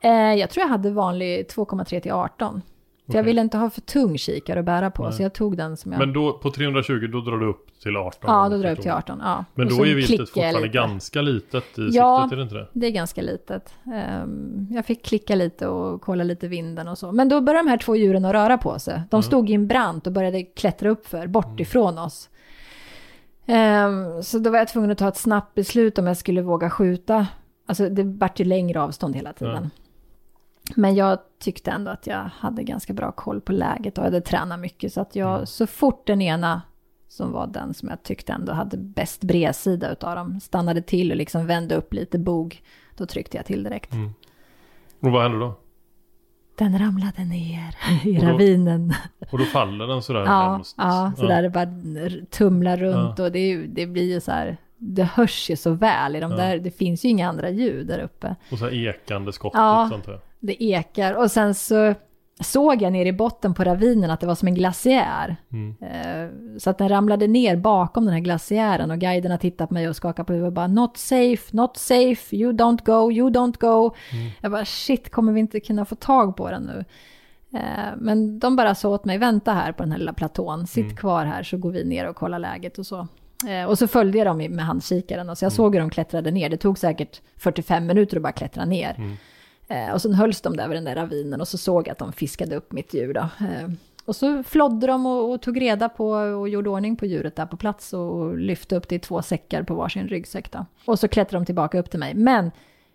Eh, 0.00 0.10
jag 0.10 0.50
tror 0.50 0.62
jag 0.62 0.68
hade 0.68 0.90
vanlig 0.90 1.46
2,3 1.46 2.00
till 2.00 2.12
18. 2.12 2.62
För 3.10 3.18
jag 3.18 3.24
ville 3.24 3.40
inte 3.40 3.58
ha 3.58 3.70
för 3.70 3.80
tung 3.80 4.18
kikare 4.18 4.60
att 4.60 4.66
bära 4.66 4.90
på, 4.90 5.04
Nej. 5.04 5.12
så 5.12 5.22
jag 5.22 5.32
tog 5.32 5.56
den 5.56 5.76
som 5.76 5.92
jag... 5.92 5.98
Men 5.98 6.12
då 6.12 6.32
på 6.32 6.50
320, 6.50 7.08
då 7.12 7.20
drar 7.20 7.36
du 7.36 7.46
upp 7.46 7.80
till 7.82 7.96
18? 7.96 8.18
Ja, 8.22 8.48
då 8.48 8.56
drar 8.56 8.68
jag 8.68 8.78
upp 8.78 8.82
till 8.82 8.90
18, 8.90 9.20
ja. 9.22 9.44
Men 9.54 9.68
då 9.68 9.86
är 9.86 9.94
viltet 9.94 10.18
fortfarande 10.18 10.60
lite. 10.60 10.68
ganska 10.68 11.22
litet 11.22 11.78
i 11.78 11.88
ja, 11.92 12.20
siktet, 12.22 12.32
är 12.32 12.36
det 12.36 12.42
inte 12.42 12.54
det? 12.54 12.66
det 12.72 12.86
är 12.86 12.90
ganska 12.90 13.22
litet. 13.22 13.74
Um, 14.22 14.66
jag 14.70 14.86
fick 14.86 15.04
klicka 15.04 15.34
lite 15.34 15.68
och 15.68 16.00
kolla 16.00 16.24
lite 16.24 16.48
vinden 16.48 16.88
och 16.88 16.98
så. 16.98 17.12
Men 17.12 17.28
då 17.28 17.40
började 17.40 17.68
de 17.68 17.70
här 17.70 17.78
två 17.78 17.96
djuren 17.96 18.24
att 18.24 18.32
röra 18.32 18.58
på 18.58 18.78
sig. 18.78 19.02
De 19.10 19.16
mm. 19.16 19.22
stod 19.22 19.50
i 19.50 19.54
en 19.54 19.66
brant 19.66 20.06
och 20.06 20.12
började 20.12 20.42
klättra 20.42 20.90
upp 20.90 21.06
för, 21.06 21.26
bort 21.26 21.46
mm. 21.46 21.60
ifrån 21.60 21.98
oss. 21.98 22.28
Um, 23.46 24.22
så 24.22 24.38
då 24.38 24.50
var 24.50 24.58
jag 24.58 24.68
tvungen 24.68 24.90
att 24.90 24.98
ta 24.98 25.08
ett 25.08 25.16
snabbt 25.16 25.54
beslut 25.54 25.98
om 25.98 26.06
jag 26.06 26.16
skulle 26.16 26.42
våga 26.42 26.70
skjuta. 26.70 27.26
Alltså 27.66 27.88
det 27.88 28.02
vart 28.02 28.40
ju 28.40 28.44
längre 28.44 28.80
avstånd 28.80 29.16
hela 29.16 29.32
tiden. 29.32 29.70
Men 30.76 30.94
jag 30.94 31.18
tyckte 31.38 31.70
ändå 31.70 31.90
att 31.90 32.06
jag 32.06 32.30
hade 32.34 32.62
ganska 32.62 32.92
bra 32.92 33.12
koll 33.12 33.40
på 33.40 33.52
läget 33.52 33.98
och 33.98 34.04
hade 34.04 34.20
tränat 34.20 34.60
mycket. 34.60 34.92
Så 34.92 35.00
att 35.00 35.16
jag, 35.16 35.34
mm. 35.34 35.46
så 35.46 35.66
fort 35.66 36.06
den 36.06 36.22
ena 36.22 36.62
som 37.08 37.32
var 37.32 37.46
den 37.46 37.74
som 37.74 37.88
jag 37.88 38.02
tyckte 38.02 38.32
ändå 38.32 38.52
hade 38.52 38.76
bäst 38.76 39.24
bredsida 39.24 39.92
utav 39.92 40.14
dem, 40.14 40.40
stannade 40.40 40.82
till 40.82 41.10
och 41.10 41.16
liksom 41.16 41.46
vände 41.46 41.74
upp 41.74 41.94
lite 41.94 42.18
bog, 42.18 42.62
då 42.96 43.06
tryckte 43.06 43.36
jag 43.36 43.46
till 43.46 43.62
direkt. 43.62 43.92
Mm. 43.92 44.14
Och 45.00 45.12
vad 45.12 45.22
hände 45.22 45.38
då? 45.38 45.54
Den 46.58 46.78
ramlade 46.78 47.24
ner 47.24 47.76
i 48.04 48.18
och 48.18 48.22
då, 48.22 48.28
ravinen. 48.28 48.94
Och 49.32 49.38
då 49.38 49.44
faller 49.44 49.86
den 49.86 50.02
sådär 50.02 50.24
ja, 50.24 50.52
hemskt? 50.52 50.74
Ja, 50.78 51.12
sådär 51.16 51.36
ja. 51.36 51.42
det 51.42 51.50
bara 51.50 52.26
tumlar 52.30 52.76
runt 52.76 53.18
ja. 53.18 53.24
och 53.24 53.32
det, 53.32 53.56
det 53.56 53.86
blir 53.86 54.14
ju 54.14 54.20
så 54.20 54.32
här 54.32 54.56
det 54.82 55.04
hörs 55.04 55.50
ju 55.50 55.56
så 55.56 55.70
väl 55.70 56.16
i 56.16 56.20
de 56.20 56.30
ja. 56.30 56.36
där, 56.36 56.58
det 56.58 56.70
finns 56.70 57.04
ju 57.04 57.08
inga 57.08 57.28
andra 57.28 57.50
ljud 57.50 57.86
där 57.86 57.98
uppe. 57.98 58.36
Och 58.52 58.58
så 58.58 58.64
här 58.64 58.74
ekande 58.74 59.32
skott 59.32 59.52
ja, 59.54 59.86
sånt 59.90 60.06
här. 60.06 60.20
Det 60.40 60.64
ekar. 60.64 61.14
Och 61.14 61.30
sen 61.30 61.54
så 61.54 61.94
såg 62.40 62.82
jag 62.82 62.92
ner 62.92 63.06
i 63.06 63.12
botten 63.12 63.54
på 63.54 63.64
ravinen 63.64 64.10
att 64.10 64.20
det 64.20 64.26
var 64.26 64.34
som 64.34 64.48
en 64.48 64.54
glaciär. 64.54 65.36
Mm. 65.52 65.76
Eh, 65.80 66.58
så 66.58 66.70
att 66.70 66.78
den 66.78 66.88
ramlade 66.88 67.26
ner 67.26 67.56
bakom 67.56 68.04
den 68.04 68.14
här 68.14 68.20
glaciären 68.20 68.90
och 68.90 68.98
guiderna 68.98 69.38
tittade 69.38 69.68
på 69.68 69.74
mig 69.74 69.88
och 69.88 69.96
skakade 69.96 70.26
på 70.26 70.32
huvudet 70.32 70.48
och 70.48 70.52
bara 70.52 70.66
not 70.66 70.96
safe, 70.96 71.56
not 71.56 71.76
safe, 71.76 72.36
you 72.36 72.52
don't 72.52 72.84
go, 72.84 73.12
you 73.12 73.30
don't 73.30 73.60
go. 73.60 73.94
Mm. 74.12 74.30
Jag 74.40 74.52
bara 74.52 74.64
shit, 74.64 75.10
kommer 75.10 75.32
vi 75.32 75.40
inte 75.40 75.60
kunna 75.60 75.84
få 75.84 75.94
tag 75.94 76.36
på 76.36 76.50
den 76.50 76.62
nu? 76.62 76.84
Eh, 77.58 77.96
men 77.96 78.38
de 78.38 78.56
bara 78.56 78.74
sa 78.74 78.88
åt 78.88 79.04
mig, 79.04 79.18
vänta 79.18 79.52
här 79.52 79.72
på 79.72 79.82
den 79.82 79.92
här 79.92 79.98
lilla 79.98 80.12
platån, 80.12 80.66
sitt 80.66 80.84
mm. 80.84 80.96
kvar 80.96 81.24
här 81.24 81.42
så 81.42 81.56
går 81.56 81.70
vi 81.70 81.84
ner 81.84 82.08
och 82.08 82.16
kollar 82.16 82.38
läget 82.38 82.78
och 82.78 82.86
så. 82.86 83.08
Eh, 83.48 83.64
och 83.64 83.78
så 83.78 83.86
följde 83.86 84.18
jag 84.18 84.26
dem 84.26 84.36
med 84.36 84.64
handkikaren 84.64 85.30
och 85.30 85.38
så 85.38 85.44
jag 85.44 85.52
mm. 85.52 85.56
såg 85.56 85.74
hur 85.74 85.80
de 85.80 85.90
klättrade 85.90 86.30
ner. 86.30 86.48
Det 86.48 86.56
tog 86.56 86.78
säkert 86.78 87.20
45 87.36 87.86
minuter 87.86 88.16
att 88.16 88.22
bara 88.22 88.32
klättra 88.32 88.64
ner. 88.64 89.16
Eh, 89.70 89.92
och 89.92 90.02
sen 90.02 90.14
hölls 90.14 90.40
de 90.40 90.56
där 90.56 90.68
vid 90.68 90.76
den 90.76 90.84
där 90.84 90.94
ravinen 90.94 91.40
och 91.40 91.48
så 91.48 91.58
såg 91.58 91.88
jag 91.88 91.92
att 91.92 91.98
de 91.98 92.12
fiskade 92.12 92.56
upp 92.56 92.72
mitt 92.72 92.94
djur 92.94 93.14
då. 93.14 93.20
Eh, 93.20 93.70
och 94.04 94.16
så 94.16 94.42
flodde 94.42 94.86
de 94.86 95.06
och, 95.06 95.32
och, 95.32 95.42
tog 95.42 95.60
reda 95.60 95.88
på 95.88 96.10
och 96.10 96.48
gjorde 96.48 96.70
ordning 96.70 96.96
på 96.96 97.06
djuret 97.06 97.36
där 97.36 97.46
på 97.46 97.56
plats 97.56 97.92
och 97.92 98.38
lyfte 98.38 98.76
upp 98.76 98.88
det 98.88 98.94
i 98.94 98.98
två 98.98 99.22
säckar 99.22 99.62
på 99.62 99.74
varsin 99.74 100.08
ryggsäck 100.08 100.52
då. 100.52 100.66
Och 100.84 100.98
så 100.98 101.08
klättrade 101.08 101.42
de 101.42 101.46
tillbaka 101.46 101.78
upp 101.78 101.90
till 101.90 102.00
mig. 102.00 102.14
Men 102.14 102.50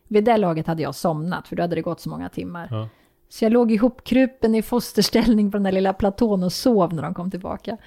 vid 0.08 0.24
det 0.24 0.38
laget 0.38 0.68
hade 0.68 0.84
jag 0.84 0.96
somnat 0.96 1.48
för 1.48 1.56
då 1.56 1.64
hade 1.64 1.76
det 1.76 1.82
gått 1.82 2.00
så 2.00 2.10
många 2.10 2.30
timmar. 2.30 2.68
Ja. 2.72 2.90
Så 3.30 3.46
jag 3.46 3.52
låg 3.52 3.72
ihopkrupen 3.72 4.56
i 4.56 4.62
fosterställning 4.62 5.52
på 5.52 5.58
den 5.58 5.64
där 5.64 5.72
lilla 5.72 5.94
platån 5.94 6.44
och 6.44 6.54
sov 6.54 6.94
när 6.94 7.04
de 7.04 7.14
kom 7.14 7.32
tillbaka. 7.32 7.78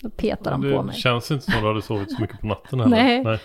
Då 0.00 0.10
petade 0.10 0.50
de 0.50 0.76
på 0.76 0.82
mig. 0.82 0.94
Det 0.94 1.00
känns 1.00 1.30
inte 1.30 1.44
som 1.44 1.54
att 1.54 1.60
du 1.60 1.66
hade 1.66 1.82
sovit 1.82 2.12
så 2.12 2.20
mycket 2.20 2.40
på 2.40 2.46
natten 2.46 2.80
heller. 2.80 2.96
Nej. 2.96 3.24
Nej. 3.24 3.40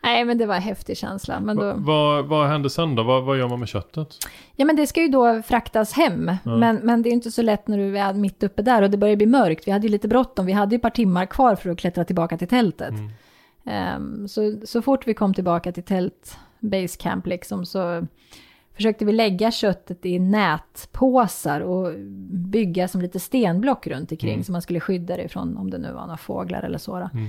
Nej, 0.00 0.24
men 0.24 0.38
det 0.38 0.46
var 0.46 0.54
en 0.54 0.62
häftig 0.62 0.96
känsla. 0.96 1.40
Men 1.40 1.56
då... 1.56 1.74
vad, 1.76 2.26
vad 2.26 2.48
hände 2.48 2.70
sen 2.70 2.94
då? 2.94 3.02
Vad, 3.02 3.24
vad 3.24 3.38
gör 3.38 3.48
man 3.48 3.58
med 3.58 3.68
köttet? 3.68 4.08
Ja, 4.56 4.64
men 4.64 4.76
det 4.76 4.86
ska 4.86 5.02
ju 5.02 5.08
då 5.08 5.42
fraktas 5.42 5.92
hem. 5.92 6.30
Ja. 6.44 6.56
Men, 6.56 6.76
men 6.76 7.02
det 7.02 7.08
är 7.08 7.12
inte 7.12 7.30
så 7.30 7.42
lätt 7.42 7.68
när 7.68 7.78
du 7.78 7.98
är 7.98 8.12
mitt 8.12 8.42
uppe 8.42 8.62
där 8.62 8.82
och 8.82 8.90
det 8.90 8.96
börjar 8.96 9.16
bli 9.16 9.26
mörkt. 9.26 9.66
Vi 9.66 9.72
hade 9.72 9.86
ju 9.86 9.90
lite 9.90 10.08
bråttom. 10.08 10.46
Vi 10.46 10.52
hade 10.52 10.74
ju 10.74 10.76
ett 10.76 10.82
par 10.82 10.90
timmar 10.90 11.26
kvar 11.26 11.54
för 11.54 11.70
att 11.70 11.78
klättra 11.78 12.04
tillbaka 12.04 12.38
till 12.38 12.48
tältet. 12.48 12.94
Mm. 13.64 13.96
Um, 13.96 14.28
så, 14.28 14.56
så 14.64 14.82
fort 14.82 15.06
vi 15.06 15.14
kom 15.14 15.34
tillbaka 15.34 15.72
till 15.72 15.82
tält, 15.82 16.38
basecamp 16.60 17.26
liksom, 17.26 17.66
så 17.66 18.06
försökte 18.74 19.04
vi 19.04 19.12
lägga 19.12 19.50
köttet 19.50 20.06
i 20.06 20.18
nätpåsar 20.18 21.60
och 21.60 21.92
bygga 22.30 22.88
som 22.88 23.00
lite 23.00 23.20
stenblock 23.20 23.86
runt 23.86 24.12
omkring 24.12 24.32
mm. 24.32 24.44
så 24.44 24.52
man 24.52 24.62
skulle 24.62 24.80
skydda 24.80 25.16
det 25.16 25.22
ifrån 25.22 25.56
om 25.56 25.70
det 25.70 25.78
nu 25.78 25.92
var 25.92 26.00
några 26.00 26.16
fåglar 26.16 26.62
eller 26.62 26.78
så. 26.78 26.96
Mm. 26.96 27.28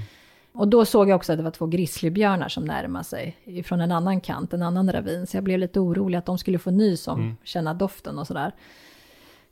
Och 0.53 0.67
då 0.67 0.85
såg 0.85 1.09
jag 1.09 1.15
också 1.15 1.31
att 1.31 1.37
det 1.37 1.43
var 1.43 1.51
två 1.51 1.65
grizzlybjörnar 1.65 2.49
som 2.49 2.65
närmade 2.65 3.05
sig 3.05 3.35
från 3.65 3.81
en 3.81 3.91
annan 3.91 4.21
kant, 4.21 4.53
en 4.53 4.61
annan 4.61 4.91
ravin. 4.91 5.27
Så 5.27 5.37
jag 5.37 5.43
blev 5.43 5.59
lite 5.59 5.79
orolig 5.79 6.17
att 6.17 6.25
de 6.25 6.37
skulle 6.37 6.59
få 6.59 6.71
nys 6.71 7.07
om, 7.07 7.19
mm. 7.19 7.37
känna 7.43 7.73
doften 7.73 8.19
och 8.19 8.27
sådär. 8.27 8.51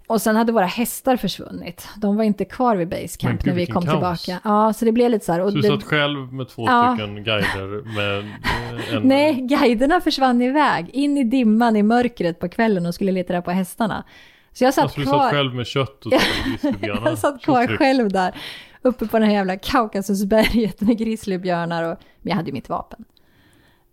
Och 0.08 0.22
sen 0.22 0.36
hade 0.36 0.52
våra 0.52 0.66
hästar 0.66 1.18
försvunnit. 1.18 1.88
De 1.98 2.16
var 2.16 2.24
inte 2.24 2.46
kvar 2.46 2.76
vid 2.76 2.88
basecamp 2.88 3.46
när 3.46 3.54
vi 3.54 3.66
kom 3.66 3.84
kaos. 3.86 3.94
tillbaka. 4.24 4.50
Ja, 4.50 4.74
så 4.74 4.86
det 4.86 4.92
blev 4.92 5.12
lite 5.12 5.26
så 5.26 5.32
här. 5.32 5.42
Och 5.42 5.50
så 5.52 5.56
du 5.56 5.62
det... 5.62 5.68
satt 5.68 5.84
själv 5.84 6.34
med 6.34 6.50
två 6.50 6.66
ja. 6.66 6.94
stycken 6.94 7.24
guider 7.24 7.96
med 7.96 8.34
en... 8.98 9.08
Nej, 9.08 9.42
guiderna 9.42 10.02
försvann 10.02 10.42
iväg. 10.42 10.90
In 10.90 11.18
i 11.18 11.24
dimman 11.24 11.76
i 11.76 11.84
mörkret 11.84 12.40
på 12.40 12.50
kvällen 12.50 12.86
och 12.86 12.96
skulle 12.96 13.12
leta 13.12 13.42
på 13.42 13.52
hästarna. 13.52 14.04
Så 14.54 14.64
jag 14.64 14.74
satt 14.74 14.84
alltså, 14.84 15.02
kvar... 15.02 15.14
du 15.14 15.20
satt 15.20 15.32
själv 15.32 15.56
med 15.56 15.68
kött 15.68 16.06
och 16.06 16.14
Jag 16.82 17.18
satt 17.18 17.42
kvar 17.42 17.78
själv 17.78 18.12
där. 18.12 18.36
Uppe 18.88 19.08
på 19.08 19.20
den 19.20 19.28
här 19.28 19.36
jävla 19.36 19.58
Kaukasusberget 19.58 20.82
med 20.82 20.98
grizzlybjörnar 20.98 21.84
och... 21.84 21.98
Men 22.22 22.30
jag 22.30 22.36
hade 22.36 22.48
ju 22.48 22.54
mitt 22.54 22.70
vapen. 22.70 23.06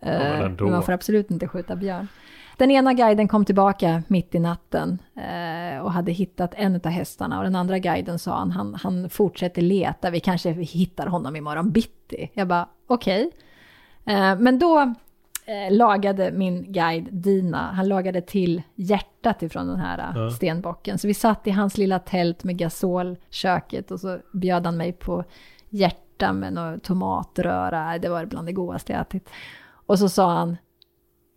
Ja, 0.01 0.09
men, 0.09 0.61
uh, 0.61 0.71
man 0.71 0.83
får 0.83 0.93
absolut 0.93 1.31
inte 1.31 1.49
skjuta 1.49 1.77
björn. 1.77 2.09
Den 2.57 2.71
ena 2.71 2.93
guiden 2.93 3.29
kom 3.29 3.45
tillbaka 3.45 4.03
mitt 4.09 4.35
i 4.35 4.39
natten 4.39 4.99
eh, 5.17 5.81
och 5.81 5.93
hade 5.93 6.13
hittat 6.13 6.55
en 6.57 6.81
av 6.85 6.87
hästarna 6.87 7.39
och 7.39 7.45
den 7.45 7.57
andra 7.57 7.79
guiden 7.79 8.19
sa 8.19 8.39
han, 8.39 8.51
han, 8.51 8.75
han 8.75 9.11
fortsätter 9.11 9.63
leta, 9.63 10.11
vi 10.11 10.21
kanske 10.21 10.51
hittar 10.51 11.07
honom 11.07 11.37
imorgon 11.37 11.71
bitti. 11.71 12.31
Jag 12.35 12.49
bara 12.49 12.69
okej. 12.87 13.31
Okay. 14.05 14.15
Eh, 14.15 14.39
men 14.39 14.59
då 14.59 14.95
eh, 15.45 15.73
lagade 15.73 16.33
min 16.33 16.73
guide 16.73 17.09
Dina, 17.13 17.73
han 17.73 17.89
lagade 17.89 18.21
till 18.21 18.63
hjärtat 18.75 19.43
ifrån 19.43 19.67
den 19.67 19.81
här 19.81 20.13
ja. 20.15 20.31
stenbocken. 20.31 20.99
Så 20.99 21.07
vi 21.07 21.15
satt 21.15 21.47
i 21.47 21.51
hans 21.51 21.79
lilla 21.79 21.99
tält 21.99 22.45
med 22.45 22.59
gasolköket 22.59 23.91
och 23.91 24.01
så 24.01 24.19
bjöd 24.33 24.67
han 24.67 24.77
mig 24.77 24.93
på 24.93 25.25
hjärta 25.71 26.33
med 26.33 26.53
någon 26.53 26.81
tomatröra. 26.81 27.99
Det 27.99 28.09
var 28.09 28.25
bland 28.25 28.49
det 28.49 28.53
godaste 28.53 28.93
jag 28.93 29.01
ätit. 29.01 29.31
Och 29.87 29.99
så 29.99 30.09
sa 30.09 30.33
han, 30.33 30.57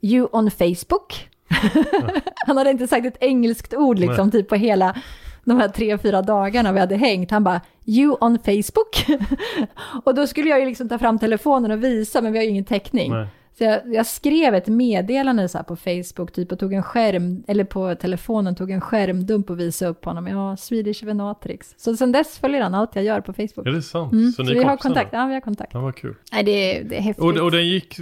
you 0.01 0.27
on 0.31 0.51
Facebook? 0.51 1.29
han 2.45 2.57
hade 2.57 2.69
inte 2.69 2.87
sagt 2.87 3.05
ett 3.05 3.23
engelskt 3.23 3.73
ord 3.73 3.99
liksom, 3.99 4.27
Nej. 4.27 4.31
typ 4.31 4.49
på 4.49 4.55
hela 4.55 4.95
de 5.43 5.59
här 5.59 5.67
tre, 5.67 5.97
fyra 5.97 6.21
dagarna 6.21 6.71
vi 6.71 6.79
hade 6.79 6.95
hängt. 6.95 7.31
Han 7.31 7.43
bara, 7.43 7.61
you 7.85 8.17
on 8.21 8.39
Facebook? 8.39 9.05
och 10.03 10.15
då 10.15 10.27
skulle 10.27 10.49
jag 10.49 10.59
ju 10.59 10.65
liksom 10.65 10.89
ta 10.89 10.99
fram 10.99 11.19
telefonen 11.19 11.71
och 11.71 11.83
visa, 11.83 12.21
men 12.21 12.31
vi 12.31 12.37
har 12.39 12.43
ju 12.43 12.49
ingen 12.49 12.65
täckning. 12.65 13.11
Nej. 13.11 13.27
Så 13.57 13.63
jag, 13.63 13.93
jag, 13.93 14.05
skrev 14.05 14.55
ett 14.55 14.67
meddelande 14.67 15.49
så 15.49 15.63
på 15.63 15.75
Facebook 15.75 16.31
typ 16.31 16.51
och 16.51 16.59
tog 16.59 16.73
en 16.73 16.83
skärm, 16.83 17.43
eller 17.47 17.63
på 17.63 17.95
telefonen 17.95 18.55
tog 18.55 18.71
en 18.71 18.81
skärmdump 18.81 19.49
och 19.49 19.59
visade 19.59 19.91
upp 19.91 20.05
honom. 20.05 20.27
Ja, 20.27 20.57
Swedish 20.57 21.03
Venatrix. 21.03 21.75
Så 21.77 21.95
sen 21.95 22.11
dess 22.11 22.39
följer 22.39 22.61
han 22.61 22.75
allt 22.75 22.95
jag 22.95 23.05
gör 23.05 23.21
på 23.21 23.33
Facebook. 23.33 23.67
Är 23.67 23.71
det 23.71 23.81
sant? 23.81 24.13
Mm. 24.13 24.31
Så, 24.31 24.43
ni 24.43 24.47
så 24.47 24.53
vi 24.53 24.63
har 24.63 24.77
kontakt. 24.77 25.09
Ja, 25.13 25.25
vi 25.25 25.33
har 25.33 25.41
kontakt. 25.41 25.73
Ja, 25.73 25.79
vad 25.79 25.95
kul. 25.95 26.15
Nej, 26.31 26.43
det, 26.43 26.83
det 26.83 26.97
är 26.97 27.01
häftigt. 27.01 27.23
Och, 27.23 27.37
och 27.37 27.51
den 27.51 27.67
gick, 27.67 27.99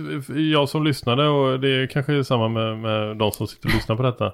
jag 0.51 0.69
som 0.69 0.83
lyssnade 0.83 1.27
och 1.27 1.59
det 1.59 1.69
är 1.69 1.87
kanske 1.87 2.23
samma 2.23 2.47
med, 2.47 2.77
med 2.77 3.17
de 3.17 3.31
som 3.31 3.47
sitter 3.47 3.67
och 3.69 3.75
lyssnar 3.75 3.95
på 3.95 4.03
detta. 4.03 4.33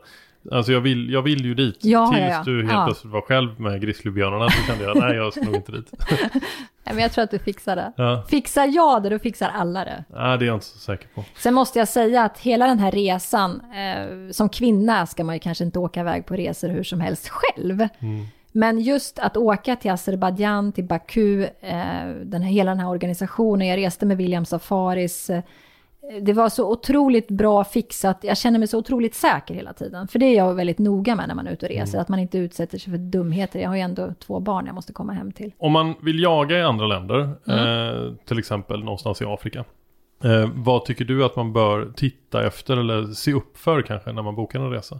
Alltså 0.51 0.71
jag 0.71 0.81
vill, 0.81 1.09
jag 1.09 1.21
vill 1.21 1.45
ju 1.45 1.53
dit. 1.53 1.77
Ja, 1.81 2.11
Tills 2.11 2.21
ja, 2.21 2.43
du 2.45 2.61
helt 2.61 2.73
ja. 2.73 2.85
plötsligt 2.85 3.13
var 3.13 3.21
själv 3.21 3.59
med 3.59 3.81
grizzlybjörnarna 3.81 4.49
så 4.49 4.63
kände 4.67 4.83
jag, 4.83 4.97
nej 4.97 5.15
jag 5.15 5.33
ska 5.33 5.41
nog 5.41 5.55
inte 5.55 5.71
dit. 5.71 5.91
Nej, 6.83 6.95
men 6.95 6.97
jag 6.97 7.11
tror 7.11 7.23
att 7.23 7.31
du 7.31 7.39
fixar 7.39 7.75
det. 7.75 7.93
Ja. 7.97 8.23
Fixar 8.29 8.67
jag 8.67 9.03
det, 9.03 9.09
då 9.09 9.19
fixar 9.19 9.49
alla 9.49 9.85
det. 9.85 10.03
Nej, 10.09 10.37
det 10.37 10.45
är 10.45 10.47
jag 10.47 10.55
inte 10.55 10.65
så 10.65 10.77
säker 10.77 11.07
på. 11.15 11.23
Sen 11.37 11.53
måste 11.53 11.79
jag 11.79 11.87
säga 11.87 12.23
att 12.23 12.39
hela 12.39 12.67
den 12.67 12.79
här 12.79 12.91
resan, 12.91 13.61
eh, 13.61 14.31
som 14.31 14.49
kvinna 14.49 15.05
ska 15.05 15.23
man 15.23 15.35
ju 15.35 15.39
kanske 15.39 15.63
inte 15.63 15.79
åka 15.79 15.99
iväg 15.99 16.25
på 16.25 16.35
resor 16.35 16.69
hur 16.69 16.83
som 16.83 17.01
helst 17.01 17.29
själv. 17.29 17.87
Mm. 17.99 18.25
Men 18.51 18.79
just 18.79 19.19
att 19.19 19.37
åka 19.37 19.75
till 19.75 19.91
Azerbajdzjan, 19.91 20.71
till 20.71 20.83
Baku, 20.83 21.43
eh, 21.43 22.09
den 22.23 22.41
här, 22.41 22.51
hela 22.51 22.71
den 22.71 22.79
här 22.79 22.89
organisationen, 22.89 23.67
jag 23.67 23.77
reste 23.77 24.05
med 24.05 24.17
William 24.17 24.45
Safaris, 24.45 25.29
eh, 25.29 25.43
det 26.21 26.33
var 26.33 26.49
så 26.49 26.71
otroligt 26.71 27.27
bra 27.27 27.63
fixat. 27.63 28.19
Jag 28.21 28.37
känner 28.37 28.59
mig 28.59 28.67
så 28.67 28.77
otroligt 28.77 29.15
säker 29.15 29.53
hela 29.53 29.73
tiden. 29.73 30.07
För 30.07 30.19
det 30.19 30.25
är 30.25 30.37
jag 30.37 30.53
väldigt 30.53 30.79
noga 30.79 31.15
med 31.15 31.27
när 31.27 31.35
man 31.35 31.47
är 31.47 31.51
ute 31.51 31.65
och 31.65 31.71
reser. 31.71 31.93
Mm. 31.93 32.01
Att 32.01 32.09
man 32.09 32.19
inte 32.19 32.37
utsätter 32.37 32.77
sig 32.77 32.91
för 32.91 32.97
dumheter. 32.97 33.59
Jag 33.59 33.69
har 33.69 33.75
ju 33.75 33.81
ändå 33.81 34.13
två 34.19 34.39
barn 34.39 34.65
jag 34.65 34.75
måste 34.75 34.93
komma 34.93 35.13
hem 35.13 35.31
till. 35.31 35.51
Om 35.57 35.71
man 35.71 35.95
vill 36.01 36.19
jaga 36.19 36.59
i 36.59 36.61
andra 36.61 36.87
länder, 36.87 37.29
mm. 37.47 38.07
eh, 38.07 38.13
till 38.25 38.39
exempel 38.39 38.83
någonstans 38.83 39.21
i 39.21 39.25
Afrika. 39.25 39.65
Eh, 40.23 40.49
vad 40.53 40.85
tycker 40.85 41.05
du 41.05 41.25
att 41.25 41.35
man 41.35 41.53
bör 41.53 41.91
titta 41.95 42.47
efter 42.47 42.77
eller 42.77 43.13
se 43.13 43.33
upp 43.33 43.57
för 43.57 43.81
kanske 43.81 44.11
när 44.11 44.21
man 44.21 44.35
bokar 44.35 44.59
en 44.59 44.71
resa? 44.71 44.99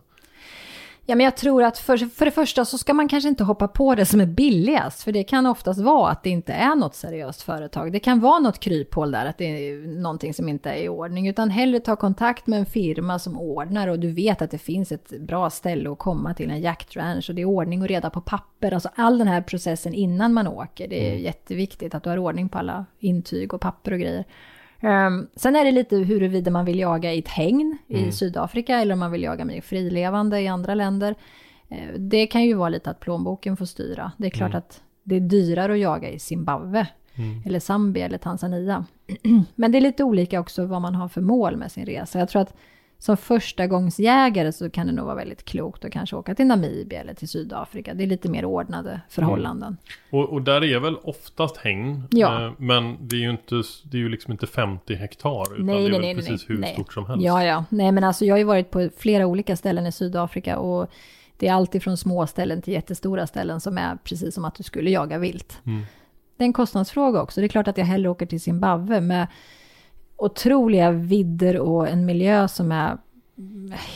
Ja, 1.12 1.16
men 1.16 1.24
jag 1.24 1.38
tror 1.38 1.64
att 1.64 1.78
för, 1.78 1.98
för 1.98 2.26
det 2.26 2.32
första 2.32 2.66
så 2.66 2.78
ska 2.78 2.94
man 2.94 3.08
kanske 3.08 3.30
inte 3.30 3.44
hoppa 3.44 3.68
på 3.68 3.96
det 3.96 4.06
som 4.06 4.22
är 4.22 4.26
billigast, 4.26 5.04
för 5.04 5.12
det 5.12 5.24
kan 5.24 5.46
oftast 5.46 5.80
vara 5.80 6.12
att 6.12 6.24
det 6.24 6.30
inte 6.30 6.54
är 6.54 6.76
något 6.76 6.96
seriöst 6.96 7.42
företag. 7.42 7.92
Det 7.92 8.00
kan 8.00 8.20
vara 8.20 8.40
något 8.40 8.60
kryphål 8.60 9.12
där, 9.12 9.26
att 9.26 9.38
det 9.38 9.46
är 9.46 9.88
någonting 10.02 10.34
som 10.34 10.50
inte 10.50 10.70
är 10.70 10.84
i 10.84 10.90
ordning, 10.90 11.28
utan 11.28 11.50
hellre 11.50 11.80
ta 11.80 11.96
kontakt 11.96 12.48
med 12.48 12.60
en 12.60 12.66
firma 12.66 13.20
som 13.20 13.40
ordnar 13.40 13.88
och 13.88 14.00
du 14.00 14.12
vet 14.12 14.42
att 14.42 14.52
det 14.52 14.58
finns 14.58 14.92
ett 14.92 15.20
bra 15.20 15.50
ställe 15.50 15.92
att 15.92 16.00
komma 16.00 16.34
till, 16.34 16.50
en 16.50 16.62
jaktranch 16.62 17.30
och 17.30 17.36
det 17.36 17.42
är 17.42 17.46
ordning 17.46 17.82
och 17.82 17.88
reda 17.88 18.10
på 18.10 18.22
papper, 18.22 18.74
alltså 18.74 18.90
all 18.96 19.18
den 19.18 19.28
här 19.28 19.42
processen 19.42 19.94
innan 19.94 20.34
man 20.34 20.48
åker. 20.48 20.88
Det 20.88 21.08
är 21.08 21.12
mm. 21.12 21.24
jätteviktigt 21.24 21.96
att 21.96 22.04
du 22.04 22.10
har 22.10 22.18
ordning 22.18 22.50
på 22.50 22.58
alla 22.58 22.86
intyg 23.00 23.54
och 23.54 23.62
papper 23.62 23.94
och 23.94 24.00
grejer. 24.00 24.26
Um, 24.84 25.28
sen 25.36 25.56
är 25.56 25.66
det 25.66 25.72
lite 25.72 25.98
huruvida 25.98 26.52
man 26.52 26.66
vill 26.66 26.80
jaga 26.80 27.14
i 27.14 27.20
ett 27.20 27.28
hägn 27.28 27.78
mm. 27.90 28.10
i 28.10 28.12
Sydafrika 28.12 28.80
eller 28.80 28.94
om 28.94 29.00
man 29.00 29.12
vill 29.12 29.24
jaga 29.24 29.46
mer 29.46 29.62
frilevande 29.62 30.42
i 30.42 30.48
andra 30.48 30.76
länder. 30.76 31.16
Uh, 31.72 32.00
det 32.00 32.28
kan 32.28 32.44
ju 32.44 32.54
vara 32.54 32.70
lite 32.70 32.90
att 32.90 33.00
plånboken 33.00 33.58
får 33.58 33.66
styra. 33.66 34.12
Det 34.18 34.26
är 34.26 34.32
klart 34.32 34.52
mm. 34.52 34.58
att 34.58 34.82
det 35.04 35.16
är 35.16 35.20
dyrare 35.20 35.74
att 35.74 35.80
jaga 35.80 36.10
i 36.10 36.20
Zimbabwe 36.20 36.88
mm. 37.16 37.42
eller 37.46 37.60
Zambia 37.60 38.06
eller 38.06 38.18
Tanzania. 38.18 38.86
Men 39.56 39.72
det 39.72 39.78
är 39.78 39.82
lite 39.82 40.04
olika 40.04 40.40
också 40.40 40.66
vad 40.66 40.82
man 40.82 40.96
har 40.96 41.08
för 41.08 41.22
mål 41.22 41.58
med 41.58 41.72
sin 41.72 41.86
resa. 41.86 42.20
Jag 42.20 42.30
tror 42.30 42.42
att 42.42 42.54
som 43.02 43.18
första 43.18 43.68
gångsjägare 43.68 44.52
så 44.52 44.70
kan 44.70 44.88
det 44.88 44.94
nog 44.94 45.06
vara 45.06 45.16
väldigt 45.16 45.46
klokt 45.46 45.86
att 45.86 45.92
kanske 45.92 46.16
åka 46.16 46.36
till 46.36 46.46
Namibia 46.46 47.02
eller 47.02 47.14
till 47.14 47.28
Sydafrika. 47.28 47.94
Det 47.94 48.04
är 48.04 48.08
lite 48.08 48.30
mer 48.30 48.46
ordnade 48.46 49.02
förhållanden. 49.10 49.68
Mm. 49.68 50.24
Och, 50.24 50.34
och, 50.34 50.42
där 50.42 50.64
är 50.64 50.80
väl 50.80 50.96
oftast 51.04 51.58
häng. 51.58 52.04
Ja. 52.12 52.46
Eh, 52.46 52.54
men 52.58 52.98
det 53.08 53.16
är 53.16 53.20
ju 53.20 53.30
inte, 53.30 53.64
det 53.84 53.98
är 53.98 54.02
ju 54.02 54.10
liksom 54.10 54.32
inte 54.32 54.48
50 54.48 54.96
hektar. 54.96 55.54
Utan 55.54 55.66
nej, 55.66 55.76
det 55.76 55.82
är 55.82 55.84
nej, 55.84 55.92
väl 55.92 56.02
nej, 56.02 56.16
precis 56.16 56.50
hur 56.50 56.64
stort 56.64 56.94
som 56.94 57.06
helst. 57.06 57.26
Ja, 57.26 57.44
ja. 57.44 57.66
Nej, 57.70 57.92
men 57.92 58.04
alltså 58.04 58.26
jag 58.26 58.34
har 58.34 58.40
ju 58.40 58.44
varit 58.44 58.72
på 58.72 58.90
flera 58.98 59.26
olika 59.26 59.56
ställen 59.56 59.86
i 59.86 59.92
Sydafrika. 59.92 60.58
Och 60.58 60.92
det 61.38 61.48
är 61.48 61.54
alltid 61.54 61.84
från 61.84 61.98
små 61.98 62.28
ställen 62.28 62.62
till 62.62 62.74
jättestora 62.74 63.28
ställen 63.28 63.62
som 63.62 63.78
är 63.78 63.98
precis 64.04 64.36
som 64.36 64.46
att 64.46 64.56
du 64.56 64.64
skulle 64.64 64.90
jaga 64.90 65.18
vilt. 65.18 65.60
Mm. 65.66 65.82
Det 66.38 66.44
är 66.44 66.46
en 66.46 66.54
kostnadsfråga 66.54 67.22
också. 67.22 67.42
Det 67.42 67.46
är 67.46 67.50
klart 67.50 67.68
att 67.68 67.78
jag 67.78 67.86
hellre 67.86 68.10
åker 68.10 68.26
till 68.26 68.42
Zimbabwe 68.42 69.02
med 69.02 69.28
otroliga 70.22 70.92
vidder 70.92 71.58
och 71.58 71.88
en 71.88 72.06
miljö 72.06 72.48
som 72.48 72.72
är 72.72 72.98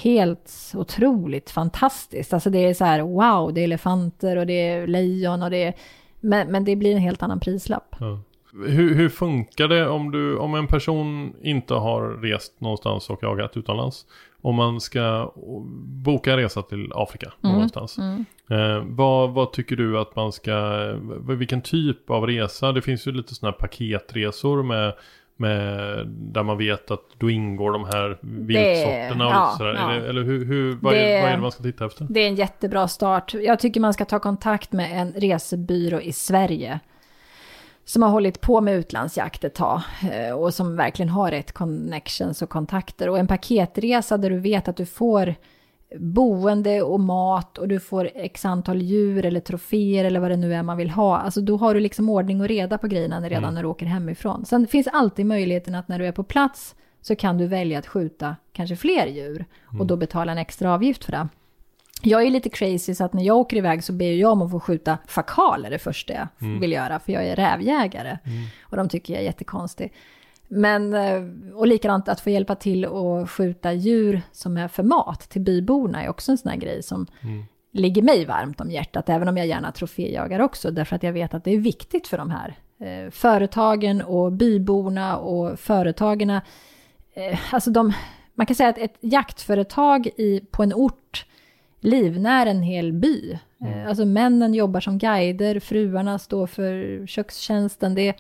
helt 0.04 0.72
otroligt 0.76 1.50
fantastiskt. 1.50 2.34
Alltså 2.34 2.50
det 2.50 2.66
är 2.66 2.74
så 2.74 2.86
här, 2.86 3.02
wow, 3.02 3.54
det 3.54 3.62
är 3.62 3.64
elefanter 3.64 4.38
och 4.38 4.48
det 4.48 4.68
är 4.68 4.88
lejon 4.88 5.44
och 5.44 5.50
det 5.50 5.64
är... 5.64 5.74
Men, 6.20 6.52
men 6.52 6.66
det 6.66 6.76
blir 6.76 6.92
en 6.92 7.02
helt 7.02 7.24
annan 7.24 7.40
prislapp. 7.40 7.96
Ja. 8.00 8.20
Hur, 8.68 8.96
hur, 8.96 9.10
funkar 9.10 9.68
det 9.68 9.88
om, 9.88 10.12
du, 10.12 10.38
om 10.38 10.56
en 10.56 10.68
person 10.68 11.36
inte 11.42 11.74
har 11.74 12.02
rest 12.02 12.62
någonstans 12.62 13.10
och 13.10 13.24
jagat 13.24 13.58
utomlands? 13.58 14.06
Om 14.42 14.56
man 14.56 14.82
ska 14.82 15.34
boka 15.86 16.32
en 16.32 16.38
resa 16.38 16.62
till 16.62 16.92
Afrika 16.96 17.34
mm, 17.44 17.54
någonstans. 17.54 17.98
Mm. 17.98 18.26
Eh, 18.50 18.84
vad, 18.86 19.34
vad, 19.34 19.54
tycker 19.54 19.76
du 19.76 20.00
att 20.00 20.16
man 20.16 20.32
ska, 20.32 20.86
vilken 21.28 21.62
typ 21.62 22.10
av 22.10 22.28
resa? 22.28 22.72
Det 22.72 22.82
finns 22.82 23.08
ju 23.08 23.12
lite 23.12 23.36
sådana 23.36 23.52
här 23.52 23.60
paketresor 23.60 24.64
med 24.64 24.94
med, 25.38 26.08
där 26.08 26.44
man 26.44 26.58
vet 26.58 26.92
att 26.92 27.04
då 27.18 27.30
ingår 27.30 27.72
de 27.72 27.86
här 27.86 28.18
viltsorterna 28.22 29.28
och 29.28 29.34
ja, 29.34 29.56
sådär. 29.58 29.74
Ja. 29.74 29.88
Det, 29.88 30.10
eller 30.10 30.24
hur, 30.24 30.46
hur, 30.46 30.76
vad, 30.76 30.94
det, 30.94 31.00
är, 31.00 31.22
vad 31.22 31.32
är 31.32 31.36
det 31.36 31.42
man 31.42 31.52
ska 31.52 31.64
titta 31.64 31.86
efter? 31.86 32.08
Det 32.10 32.20
är 32.20 32.28
en 32.28 32.36
jättebra 32.36 32.88
start. 32.88 33.34
Jag 33.34 33.60
tycker 33.60 33.80
man 33.80 33.94
ska 33.94 34.06
ta 34.06 34.20
kontakt 34.20 34.72
med 34.72 35.02
en 35.02 35.14
resebyrå 35.14 36.02
i 36.02 36.14
Sverige. 36.14 36.80
Som 37.86 38.04
har 38.04 38.10
hållit 38.10 38.42
på 38.42 38.62
med 38.62 38.76
utlandsjakt 38.76 39.44
ett 39.44 39.56
tag. 39.56 39.82
Eh, 40.12 40.36
och 40.36 40.54
som 40.54 40.76
verkligen 40.76 41.10
har 41.10 41.32
rätt 41.32 41.52
connections 41.52 42.42
och 42.42 42.50
kontakter. 42.50 43.10
Och 43.10 43.20
en 43.20 43.28
paketresa 43.28 44.18
där 44.18 44.30
du 44.30 44.40
vet 44.40 44.68
att 44.68 44.78
du 44.78 44.86
får 44.86 45.36
boende 46.00 46.82
och 46.82 47.00
mat 47.00 47.58
och 47.58 47.68
du 47.68 47.80
får 47.80 48.10
x 48.16 48.46
antal 48.46 48.82
djur 48.82 49.26
eller 49.26 49.40
troféer 49.40 50.06
eller 50.06 50.20
vad 50.20 50.32
det 50.32 50.38
nu 50.38 50.54
är 50.54 50.64
man 50.64 50.78
vill 50.78 50.90
ha. 50.90 51.18
Alltså 51.18 51.42
då 51.42 51.58
har 51.58 51.74
du 51.74 51.80
liksom 51.80 52.10
ordning 52.10 52.42
och 52.42 52.48
reda 52.48 52.78
på 52.78 52.88
grejerna 52.88 53.22
redan 53.22 53.44
mm. 53.44 53.54
när 53.54 53.64
du 53.64 53.68
åker 53.70 53.86
hemifrån. 53.86 54.46
Sen 54.46 54.68
finns 54.68 54.88
alltid 54.88 55.26
möjligheten 55.26 55.76
att 55.76 55.88
när 55.88 56.00
du 56.00 56.08
är 56.08 56.12
på 56.12 56.24
plats 56.24 56.76
så 57.02 57.16
kan 57.16 57.38
du 57.38 57.48
välja 57.48 57.80
att 57.80 57.88
skjuta 57.88 58.36
kanske 58.54 58.76
fler 58.76 59.08
djur 59.08 59.46
mm. 59.70 59.82
och 59.82 59.88
då 59.88 59.98
betala 59.98 60.32
en 60.32 60.38
extra 60.38 60.74
avgift 60.74 61.06
för 61.06 61.12
det. 61.12 61.28
Jag 62.02 62.24
är 62.24 62.30
lite 62.32 62.50
crazy 62.50 62.96
så 62.96 63.04
att 63.04 63.14
när 63.14 63.24
jag 63.24 63.38
åker 63.38 63.58
iväg 63.58 63.84
så 63.84 63.94
ber 63.94 64.14
jag 64.14 64.32
om 64.32 64.42
att 64.42 64.52
få 64.52 64.60
skjuta 64.60 64.98
fakaler 65.08 65.70
det 65.70 65.80
första 65.80 66.14
jag 66.14 66.28
mm. 66.42 66.60
vill 66.60 66.72
göra 66.72 67.00
för 67.00 67.14
jag 67.14 67.28
är 67.28 67.36
rävjägare. 67.36 68.18
Mm. 68.24 68.44
Och 68.62 68.78
de 68.78 68.90
tycker 68.90 69.14
jag 69.14 69.22
är 69.22 69.26
jättekonstigt. 69.26 69.96
Men, 70.48 70.94
eh, 70.94 71.24
och 71.56 71.68
likadant 71.68 72.10
att 72.10 72.20
få 72.20 72.30
hjälpa 72.30 72.56
till 72.56 72.86
att 72.86 73.30
skjuta 73.30 73.74
djur 73.74 74.22
som 74.32 74.58
är 74.58 74.68
för 74.68 74.84
mat 74.84 75.20
till 75.20 75.42
byborna 75.42 76.04
är 76.04 76.10
också 76.10 76.32
en 76.32 76.38
sån 76.38 76.52
här 76.52 76.58
grej 76.58 76.84
som 76.84 77.08
mm. 77.22 77.44
ligger 77.72 78.02
mig 78.02 78.26
varmt 78.26 78.62
om 78.62 78.72
hjärtat, 78.72 79.10
även 79.10 79.28
om 79.28 79.38
jag 79.38 79.48
gärna 79.48 79.72
troféjagar 79.72 80.40
också, 80.40 80.72
därför 80.72 80.96
att 80.96 81.04
jag 81.04 81.14
vet 81.14 81.34
att 81.34 81.44
det 81.44 81.52
är 81.52 81.60
viktigt 81.60 82.08
för 82.08 82.18
de 82.18 82.32
här 82.32 82.56
eh, 82.80 83.12
företagen 83.12 84.02
och 84.02 84.32
byborna 84.32 85.18
och 85.18 85.60
företagen. 85.60 86.30
Eh, 86.30 86.42
alltså 87.52 87.72
de, 87.72 87.94
man 88.34 88.46
kan 88.46 88.56
säga 88.56 88.70
att 88.70 88.78
ett 88.78 88.98
jaktföretag 89.00 90.08
i, 90.08 90.42
på 90.52 90.64
en 90.64 90.74
ort 90.74 91.26
livnär 91.80 92.46
en 92.46 92.62
hel 92.62 92.94
by. 92.94 93.40
Mm. 93.62 93.74
Eh, 93.74 93.88
alltså 93.88 94.06
männen 94.06 94.54
jobbar 94.54 94.80
som 94.80 94.98
guider, 94.98 95.60
fruarna 95.60 96.20
står 96.20 96.48
för 96.48 97.08
kökstjänsten. 97.08 97.96
Det 97.96 98.08
är, 98.08 98.16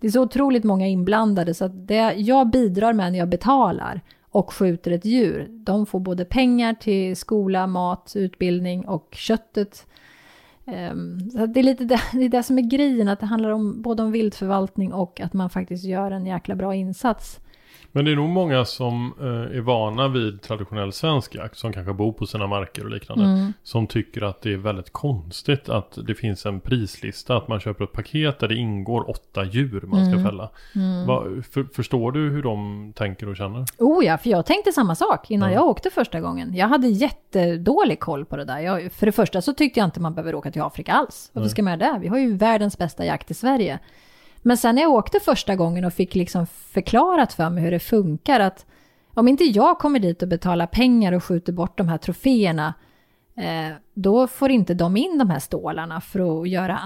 det 0.00 0.06
är 0.06 0.10
så 0.10 0.22
otroligt 0.22 0.64
många 0.64 0.86
inblandade 0.86 1.54
så 1.54 1.64
att 1.64 1.88
det 1.88 2.14
jag 2.16 2.50
bidrar 2.50 2.92
med 2.92 3.12
när 3.12 3.18
jag 3.18 3.28
betalar 3.28 4.00
och 4.30 4.52
skjuter 4.52 4.90
ett 4.90 5.04
djur, 5.04 5.48
de 5.50 5.86
får 5.86 6.00
både 6.00 6.24
pengar 6.24 6.74
till 6.74 7.16
skola, 7.16 7.66
mat, 7.66 8.12
utbildning 8.16 8.88
och 8.88 9.08
köttet. 9.12 9.86
Ehm, 10.66 11.30
så 11.30 11.46
det 11.46 11.60
är 11.60 11.64
lite 11.64 11.84
det, 11.84 12.00
det, 12.12 12.24
är 12.24 12.28
det 12.28 12.42
som 12.42 12.58
är 12.58 12.62
grejen, 12.62 13.08
att 13.08 13.20
det 13.20 13.26
handlar 13.26 13.50
om 13.50 13.82
både 13.82 14.02
om 14.02 14.12
viltförvaltning 14.12 14.92
och 14.92 15.20
att 15.20 15.32
man 15.32 15.50
faktiskt 15.50 15.84
gör 15.84 16.10
en 16.10 16.26
jäkla 16.26 16.54
bra 16.54 16.74
insats. 16.74 17.40
Men 17.92 18.04
det 18.04 18.10
är 18.12 18.16
nog 18.16 18.28
många 18.28 18.64
som 18.64 19.12
eh, 19.20 19.56
är 19.56 19.60
vana 19.60 20.08
vid 20.08 20.42
traditionell 20.42 20.92
svensk 20.92 21.34
jakt, 21.34 21.56
som 21.58 21.72
kanske 21.72 21.92
bor 21.92 22.12
på 22.12 22.26
sina 22.26 22.46
marker 22.46 22.84
och 22.84 22.90
liknande, 22.90 23.24
Mm. 23.24 23.52
som 23.62 23.86
tycker 23.86 24.22
att 24.22 24.42
det 24.42 24.52
är 24.52 24.56
väldigt 24.56 24.92
konstigt 24.92 25.68
att 25.68 25.98
det 26.06 26.14
finns 26.14 26.46
en 26.46 26.60
prislista, 26.60 27.36
att 27.36 27.48
man 27.48 27.60
köper 27.60 27.84
ett 27.84 27.92
paket 27.92 28.38
där 28.38 28.48
det 28.48 28.54
ingår 28.54 29.10
åtta 29.10 29.44
djur 29.44 29.80
man 29.86 30.04
ska 30.04 30.12
Mm. 30.12 30.24
fälla. 30.24 30.50
Va, 31.06 31.24
för, 31.50 31.66
förstår 31.74 32.12
du 32.12 32.30
hur 32.30 32.42
de 32.42 32.92
tänker 32.96 33.28
och 33.28 33.36
känner? 33.36 33.64
Oh 33.78 34.04
ja, 34.04 34.18
för 34.18 34.30
jag 34.30 34.46
tänkte 34.46 34.72
samma 34.72 34.94
sak 34.94 35.30
innan 35.30 35.48
Ja. 35.48 35.54
jag 35.54 35.66
åkte 35.66 35.90
första 35.90 36.20
gången. 36.20 36.54
Jag 36.54 36.68
hade 36.68 36.88
jättedålig 36.88 38.00
koll 38.00 38.24
på 38.24 38.36
det 38.36 38.44
där. 38.44 38.58
Jag, 38.58 38.92
för 38.92 39.06
det 39.06 39.12
första 39.12 39.42
så 39.42 39.52
tyckte 39.52 39.80
jag 39.80 39.86
inte 39.86 40.00
man 40.00 40.14
behöver 40.14 40.34
åka 40.34 40.50
till 40.50 40.62
Afrika 40.62 40.92
alls. 40.92 41.30
Varför 41.32 41.48
ska 41.48 41.62
man 41.62 41.78
göra 41.80 41.92
det? 41.92 41.98
Vi 41.98 42.08
har 42.08 42.18
ju 42.18 42.36
världens 42.36 42.78
bästa 42.78 43.04
jakt 43.04 43.30
i 43.30 43.34
Sverige. 43.34 43.78
Men 44.42 44.56
sen 44.56 44.74
när 44.74 44.82
jag 44.82 44.92
åkte 44.92 45.20
första 45.20 45.56
gången 45.56 45.84
och 45.84 45.92
fick 45.92 46.14
liksom 46.14 46.46
förklarat 46.46 47.32
för 47.32 47.50
mig 47.50 47.64
hur 47.64 47.70
det 47.70 47.78
funkar, 47.78 48.40
att 48.40 48.66
om 49.14 49.28
inte 49.28 49.44
jag 49.44 49.78
kommer 49.78 49.98
dit 49.98 50.22
och 50.22 50.28
betalar 50.28 50.66
pengar 50.66 51.12
och 51.12 51.24
skjuter 51.24 51.52
bort 51.52 51.78
de 51.78 51.88
här 51.88 51.98
troféerna, 51.98 52.74
eh, 53.36 53.68
då 53.94 54.26
får 54.26 54.50
inte 54.50 54.74
de 54.74 54.96
in 54.96 55.18
de 55.18 55.30
här 55.30 55.38
stålarna 55.38 56.00
för 56.00 56.42
att 56.42 56.48
göra 56.48 56.76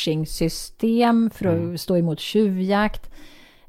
anti-poaching-system, 0.00 1.30
för 1.30 1.72
att 1.74 1.80
stå 1.80 1.96
emot 1.96 2.20
tjuvjakt. 2.20 3.10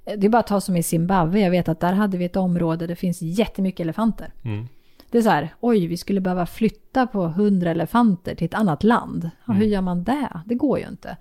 Eh, 0.05 0.17
Det 0.17 0.27
är 0.27 0.29
bara 0.29 0.39
att 0.39 0.47
ta 0.47 0.61
som 0.61 0.77
i 0.77 0.83
Zimbabwe, 0.83 1.39
jag 1.39 1.51
vet 1.51 1.69
att 1.69 1.79
där 1.79 1.93
hade 1.93 2.17
vi 2.17 2.25
ett 2.25 2.35
område 2.35 2.77
där 2.77 2.87
det 2.87 2.95
finns 2.95 3.21
jättemycket 3.21 3.79
elefanter. 3.83 4.33
Mm. 4.43 4.67
Det 5.11 5.17
är 5.17 5.21
så 5.21 5.29
här, 5.29 5.53
oj, 5.59 5.87
vi 5.87 5.97
skulle 5.97 6.21
behöva 6.21 6.45
flytta 6.45 7.07
på 7.07 7.27
hundra 7.27 7.71
elefanter 7.71 8.35
till 8.35 8.45
ett 8.45 8.53
annat 8.53 8.83
land. 8.83 9.29
Ja, 9.45 9.53
hur 9.53 9.65
gör 9.65 9.81
man 9.81 10.03
det? 10.03 10.29
Det 10.45 10.55
går 10.55 10.79
ju 10.79 10.87
inte. 10.87 11.17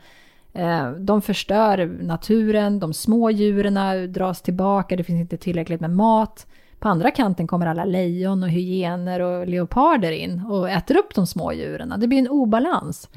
Eh, 0.52 0.90
De 0.90 1.22
förstör 1.22 1.98
naturen, 2.02 2.80
de 2.80 2.92
små 2.94 3.30
djuren 3.30 4.12
dras 4.12 4.42
tillbaka, 4.42 4.96
det 4.96 5.04
finns 5.04 5.20
inte 5.20 5.36
tillräckligt 5.36 5.80
med 5.80 5.90
mat. 5.90 6.46
På 6.78 6.88
andra 6.88 7.10
kanten 7.10 7.46
kommer 7.46 7.66
alla 7.66 7.84
lejon 7.84 8.42
och 8.42 8.48
hyener 8.48 9.20
och 9.20 9.46
leoparder 9.46 10.12
in 10.12 10.42
och 10.50 10.70
äter 10.70 10.96
upp 10.96 11.14
de 11.14 11.26
små 11.26 11.52
djuren. 11.52 11.94
Det 11.98 12.06
blir 12.08 12.18
en 12.18 12.28
obalans. 12.28 13.08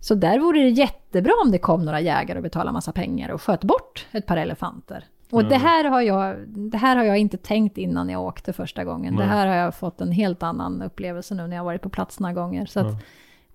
Så 0.00 0.14
där 0.14 0.38
vore 0.38 0.58
det 0.62 0.68
jättebra 0.68 1.32
om 1.44 1.50
det 1.50 1.58
kom 1.58 1.84
några 1.84 2.00
jägare 2.00 2.38
och 2.38 2.42
betalade 2.42 2.72
massa 2.72 2.92
pengar 2.92 3.28
och 3.30 3.42
sköt 3.42 3.64
bort 3.64 4.06
ett 4.12 4.26
par 4.26 4.36
elefanter. 4.36 5.04
Och 5.30 5.44
det, 5.44 5.56
här 5.56 5.84
har 5.84 6.00
jag, 6.00 6.36
det 6.48 6.78
här 6.78 6.96
har 6.96 7.04
jag 7.04 7.18
inte 7.18 7.36
tänkt 7.36 7.78
innan 7.78 8.08
jag 8.08 8.22
åkte 8.22 8.52
första 8.52 8.84
gången. 8.84 9.16
Det 9.16 9.24
här 9.24 9.46
har 9.46 9.54
jag 9.54 9.74
fått 9.74 10.00
en 10.00 10.12
helt 10.12 10.42
annan 10.42 10.82
upplevelse 10.82 11.34
nu 11.34 11.46
när 11.46 11.56
jag 11.56 11.64
varit 11.64 11.82
på 11.82 11.88
plats 11.88 12.20
några 12.20 12.32
gånger. 12.34 12.66
Så 12.66 12.80
att, 12.80 12.86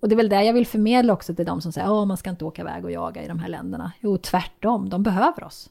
Och 0.00 0.08
det 0.08 0.14
är 0.14 0.16
väl 0.16 0.28
det 0.28 0.44
jag 0.44 0.52
vill 0.54 0.66
förmedla 0.66 1.12
också 1.12 1.34
till 1.34 1.44
de 1.46 1.60
som 1.60 1.72
säger 1.72 2.02
att 2.02 2.08
man 2.08 2.16
ska 2.16 2.30
inte 2.30 2.44
åka 2.44 2.62
iväg 2.62 2.84
och 2.84 2.90
jaga 2.90 3.22
i 3.22 3.28
de 3.28 3.38
här 3.38 3.48
länderna. 3.48 3.92
Jo, 4.00 4.18
tvärtom, 4.18 4.88
de 4.88 5.02
behöver 5.02 5.44
oss. 5.44 5.70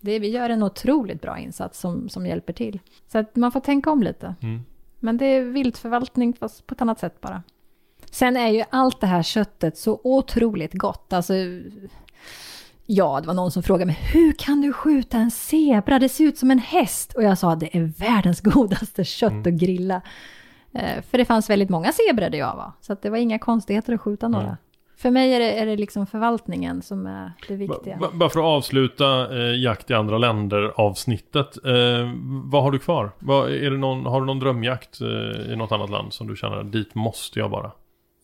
Det, 0.00 0.18
vi 0.18 0.28
gör 0.28 0.50
en 0.50 0.62
otroligt 0.62 1.22
bra 1.22 1.38
insats 1.38 1.80
som, 1.80 2.08
som 2.08 2.26
hjälper 2.26 2.52
till. 2.52 2.80
Så 3.12 3.18
att 3.18 3.36
man 3.36 3.52
får 3.52 3.60
tänka 3.60 3.90
om 3.90 4.02
lite. 4.02 4.34
Men 5.00 5.16
det 5.16 5.26
är 5.26 5.42
viltförvaltning 5.42 6.34
fast 6.34 6.66
på 6.66 6.74
ett 6.74 6.82
annat 6.82 7.00
sätt 7.00 7.20
bara. 7.20 7.42
Sen 8.10 8.36
är 8.36 8.48
ju 8.48 8.64
allt 8.70 9.00
det 9.00 9.06
här 9.06 9.22
köttet 9.22 9.78
så 9.78 10.00
otroligt 10.04 10.74
gott. 10.74 11.12
Alltså, 11.12 11.34
ja, 12.86 13.20
det 13.20 13.26
var 13.26 13.34
någon 13.34 13.50
som 13.50 13.62
frågade 13.62 13.86
mig, 13.86 13.98
hur 14.12 14.32
kan 14.32 14.60
du 14.60 14.72
skjuta 14.72 15.18
en 15.18 15.30
zebra? 15.30 15.98
Det 15.98 16.08
ser 16.08 16.24
ut 16.24 16.38
som 16.38 16.50
en 16.50 16.58
häst. 16.58 17.12
Och 17.12 17.22
jag 17.22 17.38
sa, 17.38 17.54
det 17.54 17.76
är 17.76 17.92
världens 17.98 18.40
godaste 18.54 19.04
kött 19.04 19.46
att 19.46 19.52
grilla. 19.52 20.02
Eh, 20.72 21.02
för 21.02 21.18
det 21.18 21.24
fanns 21.24 21.50
väldigt 21.50 21.68
många 21.70 21.92
zebror 21.92 22.30
där 22.30 22.38
jag 22.38 22.56
var. 22.56 22.72
Så 22.80 22.92
att 22.92 23.02
det 23.02 23.10
var 23.10 23.18
inga 23.18 23.38
konstigheter 23.38 23.92
att 23.94 24.00
skjuta 24.00 24.28
några. 24.28 24.56
För 24.96 25.10
mig 25.10 25.34
är 25.34 25.40
det, 25.40 25.52
är 25.58 25.66
det 25.66 25.76
liksom 25.76 26.06
förvaltningen 26.06 26.82
som 26.82 27.06
är 27.06 27.32
det 27.48 27.56
viktiga. 27.56 27.98
B- 28.00 28.06
bara 28.12 28.30
för 28.30 28.40
att 28.40 28.46
avsluta 28.46 29.38
eh, 29.38 29.60
jakt 29.62 29.90
i 29.90 29.94
andra 29.94 30.18
länder 30.18 30.72
avsnittet. 30.76 31.64
Eh, 31.64 31.72
vad 32.44 32.62
har 32.62 32.70
du 32.70 32.78
kvar? 32.78 33.10
Vad, 33.18 33.50
är 33.50 33.70
det 33.70 33.76
någon, 33.78 34.06
har 34.06 34.20
du 34.20 34.26
någon 34.26 34.38
drömjakt 34.38 35.00
eh, 35.00 35.52
i 35.52 35.56
något 35.56 35.72
annat 35.72 35.90
land 35.90 36.12
som 36.12 36.26
du 36.26 36.36
känner 36.36 36.64
dit 36.64 36.94
måste 36.94 37.38
jag 37.38 37.50
bara? 37.50 37.70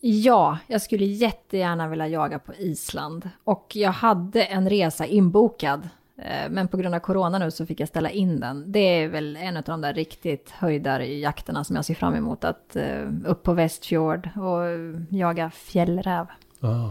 Ja, 0.01 0.57
jag 0.67 0.81
skulle 0.81 1.05
jättegärna 1.05 1.87
vilja 1.87 2.07
jaga 2.07 2.39
på 2.39 2.53
Island. 2.53 3.29
Och 3.43 3.71
jag 3.73 3.91
hade 3.91 4.43
en 4.43 4.69
resa 4.69 5.05
inbokad. 5.05 5.89
Eh, 6.17 6.49
Men 6.49 6.67
på 6.67 6.77
grund 6.77 6.95
av 6.95 6.99
corona 6.99 7.39
nu 7.39 7.51
så 7.51 7.65
fick 7.65 7.79
jag 7.79 7.87
ställa 7.87 8.09
in 8.09 8.39
den. 8.39 8.71
Det 8.71 8.79
är 8.79 9.07
väl 9.07 9.37
en 9.37 9.57
av 9.57 9.63
de 9.63 9.81
där 9.81 9.93
riktigt 9.93 10.51
höjdarjakterna 10.51 11.63
som 11.63 11.75
jag 11.75 11.85
ser 11.85 11.93
fram 11.95 12.15
emot. 12.15 12.43
Att 12.43 12.75
eh, 12.75 13.01
upp 13.25 13.43
på 13.43 13.53
Västfjord 13.53 14.29
och 14.35 14.61
jaga 15.09 15.49
fjällräv. 15.49 16.25
Ah. 16.59 16.89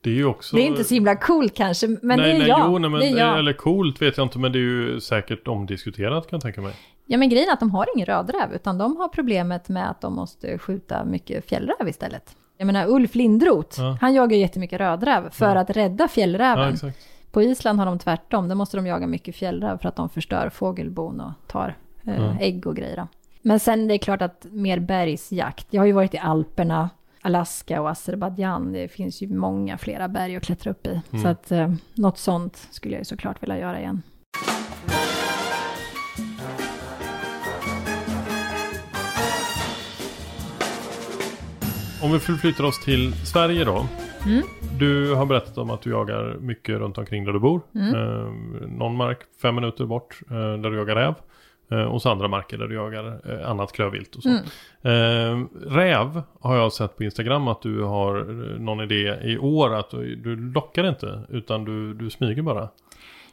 Det 0.00 0.10
är 0.10 0.14
ju 0.14 0.24
också... 0.24 0.56
Det 0.56 0.62
är 0.62 0.66
inte 0.66 0.84
så 0.84 0.94
himla 0.94 1.16
coolt 1.16 1.54
kanske, 1.54 1.88
men 1.88 1.98
nej, 2.02 2.18
det 2.18 2.30
är 2.36 2.38
nej, 2.38 2.48
jag. 2.48 2.60
Jo, 2.66 2.78
nej, 2.78 2.90
men, 2.90 3.00
det 3.00 3.06
är 3.08 3.18
jag. 3.18 3.38
Eller 3.38 3.52
coolt 3.52 4.02
vet 4.02 4.16
jag 4.16 4.24
inte, 4.24 4.38
men 4.38 4.52
det 4.52 4.58
är 4.58 4.60
ju 4.60 5.00
säkert 5.00 5.48
omdiskuterat 5.48 6.26
kan 6.30 6.36
jag 6.36 6.42
tänka 6.42 6.60
mig. 6.60 6.74
Ja 7.06 7.18
men 7.18 7.28
grejen 7.28 7.48
är 7.48 7.52
att 7.52 7.60
de 7.60 7.70
har 7.70 7.86
ingen 7.96 8.06
rödräv, 8.06 8.54
utan 8.54 8.78
de 8.78 8.96
har 8.96 9.08
problemet 9.08 9.68
med 9.68 9.90
att 9.90 10.00
de 10.00 10.14
måste 10.14 10.58
skjuta 10.58 11.04
mycket 11.04 11.48
fjällräv 11.48 11.88
istället. 11.88 12.36
Jag 12.56 12.66
menar 12.66 12.86
Ulf 12.88 13.14
Lindroth, 13.14 13.80
Ja. 13.80 13.98
han 14.00 14.14
jagar 14.14 14.36
jättemycket 14.36 14.80
rödräv 14.80 15.30
för 15.30 15.54
Ja. 15.54 15.60
att 15.60 15.70
rädda 15.70 16.08
fjällräven. 16.08 16.76
Ja. 16.82 16.90
På 17.34 17.42
Island 17.42 17.78
har 17.78 17.86
de 17.86 17.98
tvärtom, 17.98 18.48
där 18.48 18.54
måste 18.54 18.76
de 18.76 18.86
jaga 18.86 19.06
mycket 19.06 19.36
fjällräv 19.36 19.78
för 19.78 19.88
att 19.88 19.96
de 19.96 20.08
förstör 20.08 20.48
fågelbon 20.48 21.20
och 21.20 21.32
tar 21.46 21.76
eh, 22.06 22.16
Ja. 22.16 22.36
ägg 22.40 22.66
och 22.66 22.76
grejer. 22.76 23.06
Men 23.42 23.60
sen 23.60 23.88
det 23.88 23.94
är 23.94 23.98
klart 23.98 24.22
att 24.22 24.46
mer 24.50 24.78
bergsjakt. 24.78 25.66
Jag 25.70 25.80
har 25.82 25.86
ju 25.86 25.92
varit 25.92 26.14
i 26.14 26.18
Alperna, 26.18 26.90
Alaska 27.22 27.80
och 27.82 27.90
Azerbajdzjan. 27.90 28.72
Det 28.72 28.88
finns 28.88 29.22
ju 29.22 29.28
många 29.36 29.78
flera 29.78 30.08
berg 30.08 30.36
att 30.36 30.42
klättra 30.42 30.70
upp 30.70 30.86
i. 30.86 31.00
Mm. 31.10 31.22
Så 31.22 31.28
att 31.28 31.52
eh, 31.52 31.72
något 31.94 32.18
sånt 32.18 32.68
skulle 32.70 32.94
jag 32.94 33.00
ju 33.00 33.04
såklart 33.04 33.42
vilja 33.42 33.58
göra 33.58 33.80
igen. 33.80 34.02
Om 42.02 42.12
vi 42.12 42.18
förflyttar 42.18 42.64
oss 42.64 42.84
till 42.84 43.12
Sverige 43.26 43.64
då. 43.64 43.86
Mm. 44.26 44.42
Du 44.78 45.14
har 45.14 45.26
berättat 45.26 45.58
om 45.58 45.70
att 45.70 45.82
du 45.82 45.90
jagar 45.90 46.36
mycket 46.40 46.78
runt 46.78 46.98
omkring 46.98 47.24
där 47.24 47.32
du 47.32 47.38
bor. 47.38 47.60
Mm. 47.74 47.94
Eh, 47.94 48.32
någon 48.68 48.96
mark 48.96 49.18
fem 49.42 49.54
minuter 49.54 49.84
bort 49.84 50.20
eh, 50.30 50.36
där 50.36 50.70
du 50.70 50.76
jagar 50.76 50.94
räv. 50.94 51.14
Eh, 51.70 51.84
och 51.84 52.02
så 52.02 52.10
andra 52.10 52.28
marker 52.28 52.58
där 52.58 52.68
du 52.68 52.74
jagar 52.74 53.20
eh, 53.24 53.50
annat 53.50 53.72
klövvilt 53.72 54.16
och 54.16 54.22
så. 54.22 54.28
Mm. 54.28 54.42
Eh, 54.82 55.46
räv 55.68 56.22
har 56.40 56.56
jag 56.56 56.72
sett 56.72 56.96
på 56.96 57.04
Instagram 57.04 57.48
att 57.48 57.62
du 57.62 57.82
har 57.82 58.16
eh, 58.18 58.60
någon 58.60 58.80
idé 58.80 59.18
i 59.22 59.38
år 59.38 59.74
att 59.74 59.90
du, 59.90 60.16
du 60.16 60.36
lockar 60.36 60.88
inte 60.88 61.20
utan 61.28 61.64
du, 61.64 61.94
du 61.94 62.10
smyger 62.10 62.42
bara. 62.42 62.68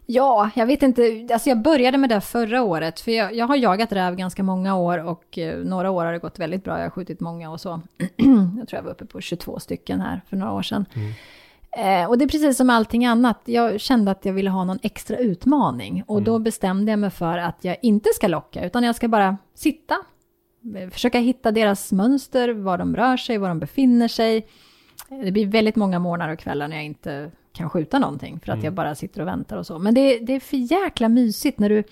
Ja, 0.05 0.49
jag 0.55 0.65
vet 0.65 0.83
inte. 0.83 1.27
Alltså 1.33 1.49
jag 1.49 1.61
började 1.61 1.97
med 1.97 2.09
det 2.09 2.21
förra 2.21 2.63
året. 2.63 2.99
För 2.99 3.11
jag, 3.11 3.35
jag 3.35 3.47
har 3.47 3.55
jagat 3.55 3.91
räv 3.91 4.15
ganska 4.15 4.43
många 4.43 4.75
år 4.75 4.97
och 5.05 5.37
eh, 5.37 5.57
några 5.57 5.91
år 5.91 6.05
har 6.05 6.11
det 6.13 6.19
gått 6.19 6.39
väldigt 6.39 6.63
bra. 6.63 6.77
Jag 6.77 6.85
har 6.85 6.89
skjutit 6.89 7.19
många 7.19 7.51
och 7.51 7.61
så. 7.61 7.81
jag 8.57 8.67
tror 8.67 8.77
jag 8.77 8.83
var 8.83 8.91
uppe 8.91 9.05
på 9.05 9.21
22 9.21 9.59
stycken 9.59 10.01
här 10.01 10.21
för 10.29 10.37
några 10.37 10.53
år 10.53 10.61
sedan. 10.61 10.85
Eh, 11.77 12.09
och 12.09 12.17
det 12.17 12.25
är 12.25 12.29
precis 12.29 12.57
som 12.57 12.69
allting 12.69 13.05
annat. 13.05 13.41
Jag 13.45 13.79
kände 13.81 14.11
att 14.11 14.25
jag 14.25 14.33
ville 14.33 14.49
ha 14.49 14.63
någon 14.63 14.79
extra 14.83 15.17
utmaning. 15.17 16.03
Och 16.07 16.21
då 16.21 16.39
bestämde 16.39 16.91
jag 16.91 16.99
mig 16.99 17.09
för 17.09 17.37
att 17.37 17.57
jag 17.61 17.77
inte 17.81 18.09
ska 18.13 18.27
locka, 18.27 18.65
utan 18.65 18.83
jag 18.83 18.95
ska 18.95 19.07
bara 19.07 19.37
sitta. 19.55 19.95
eh, 20.75 20.89
Försöka 20.89 21.19
hitta 21.19 21.51
deras 21.51 21.91
mönster, 21.91 22.49
var 22.49 22.77
de 22.77 22.95
rör 22.95 23.17
sig, 23.17 23.37
var 23.37 23.49
de 23.49 23.59
befinner 23.59 24.07
sig. 24.07 24.47
Det 25.23 25.31
blir 25.31 25.47
väldigt 25.47 25.75
många 25.75 25.99
morgnar 25.99 26.29
och 26.29 26.39
kvällar 26.39 26.67
när 26.67 26.75
jag 26.75 26.85
inte 26.85 27.31
kan 27.53 27.69
skjuta 27.69 27.99
någonting 27.99 28.39
för 28.39 28.51
att 28.51 28.63
jag 28.63 28.73
bara 28.73 28.95
sitter 28.95 29.21
och 29.21 29.27
väntar 29.27 29.57
och 29.57 29.65
så. 29.65 29.79
Men 29.79 29.93
det, 29.93 30.19
det 30.19 30.33
är 30.33 30.39
för 30.39 30.57
jäkla 30.57 31.09
mysigt 31.09 31.59
när 31.59 31.69
du, 31.69 31.83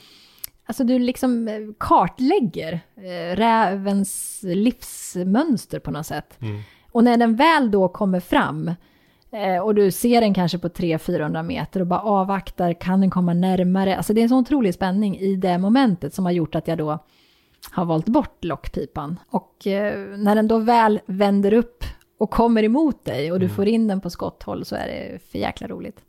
alltså 0.66 0.84
du 0.84 1.00
liksom 1.00 1.48
eh, 1.48 1.54
kartlägger 1.78 2.80
eh, 2.96 3.36
rävens 3.36 4.40
livsmönster 4.44 5.80
på 5.80 5.92
något 5.92 6.06
sätt. 6.06 6.38
Och 6.92 7.04
när 7.04 7.18
den 7.18 7.36
väl 7.36 7.72
då 7.72 7.88
kommer 7.90 8.20
fram 8.20 8.72
eh, 9.32 9.58
och 9.64 9.76
du 9.76 9.92
ser 9.92 10.22
den 10.22 10.34
kanske 10.34 10.58
på 10.58 10.68
300-400 10.68 11.44
meter 11.44 11.80
och 11.80 11.88
bara 11.88 12.02
avvaktar, 12.02 12.74
kan 12.74 13.02
den 13.02 13.10
komma 13.10 13.34
närmare? 13.34 13.98
Alltså 13.98 14.14
det 14.14 14.22
är 14.22 14.24
en 14.24 14.30
sån 14.30 14.40
otrolig 14.40 14.74
spänning 14.74 15.18
i 15.18 15.36
det 15.36 15.58
momentet 15.58 16.14
som 16.14 16.26
har 16.26 16.32
gjort 16.32 16.56
att 16.56 16.68
jag 16.68 16.78
då 16.78 17.00
har 17.72 17.86
valt 17.86 18.06
bort 18.06 18.44
lockpipan. 18.44 19.20
Och 19.30 19.56
när 20.18 20.36
den 20.36 20.48
då 20.48 20.58
väl 20.58 21.00
vänder 21.06 21.54
upp 21.54 21.84
och 22.20 22.30
kommer 22.30 22.64
emot 22.64 23.06
dig 23.06 23.32
och 23.32 23.40
du 23.40 23.50
får 23.50 23.68
in 23.68 23.88
den 23.88 24.02
på 24.02 24.10
skotthåll 24.10 24.66
så 24.66 24.76
är 24.76 24.88
det 24.88 25.20
för 25.32 25.40
jäkla 25.40 25.68
roligt. 25.68 26.02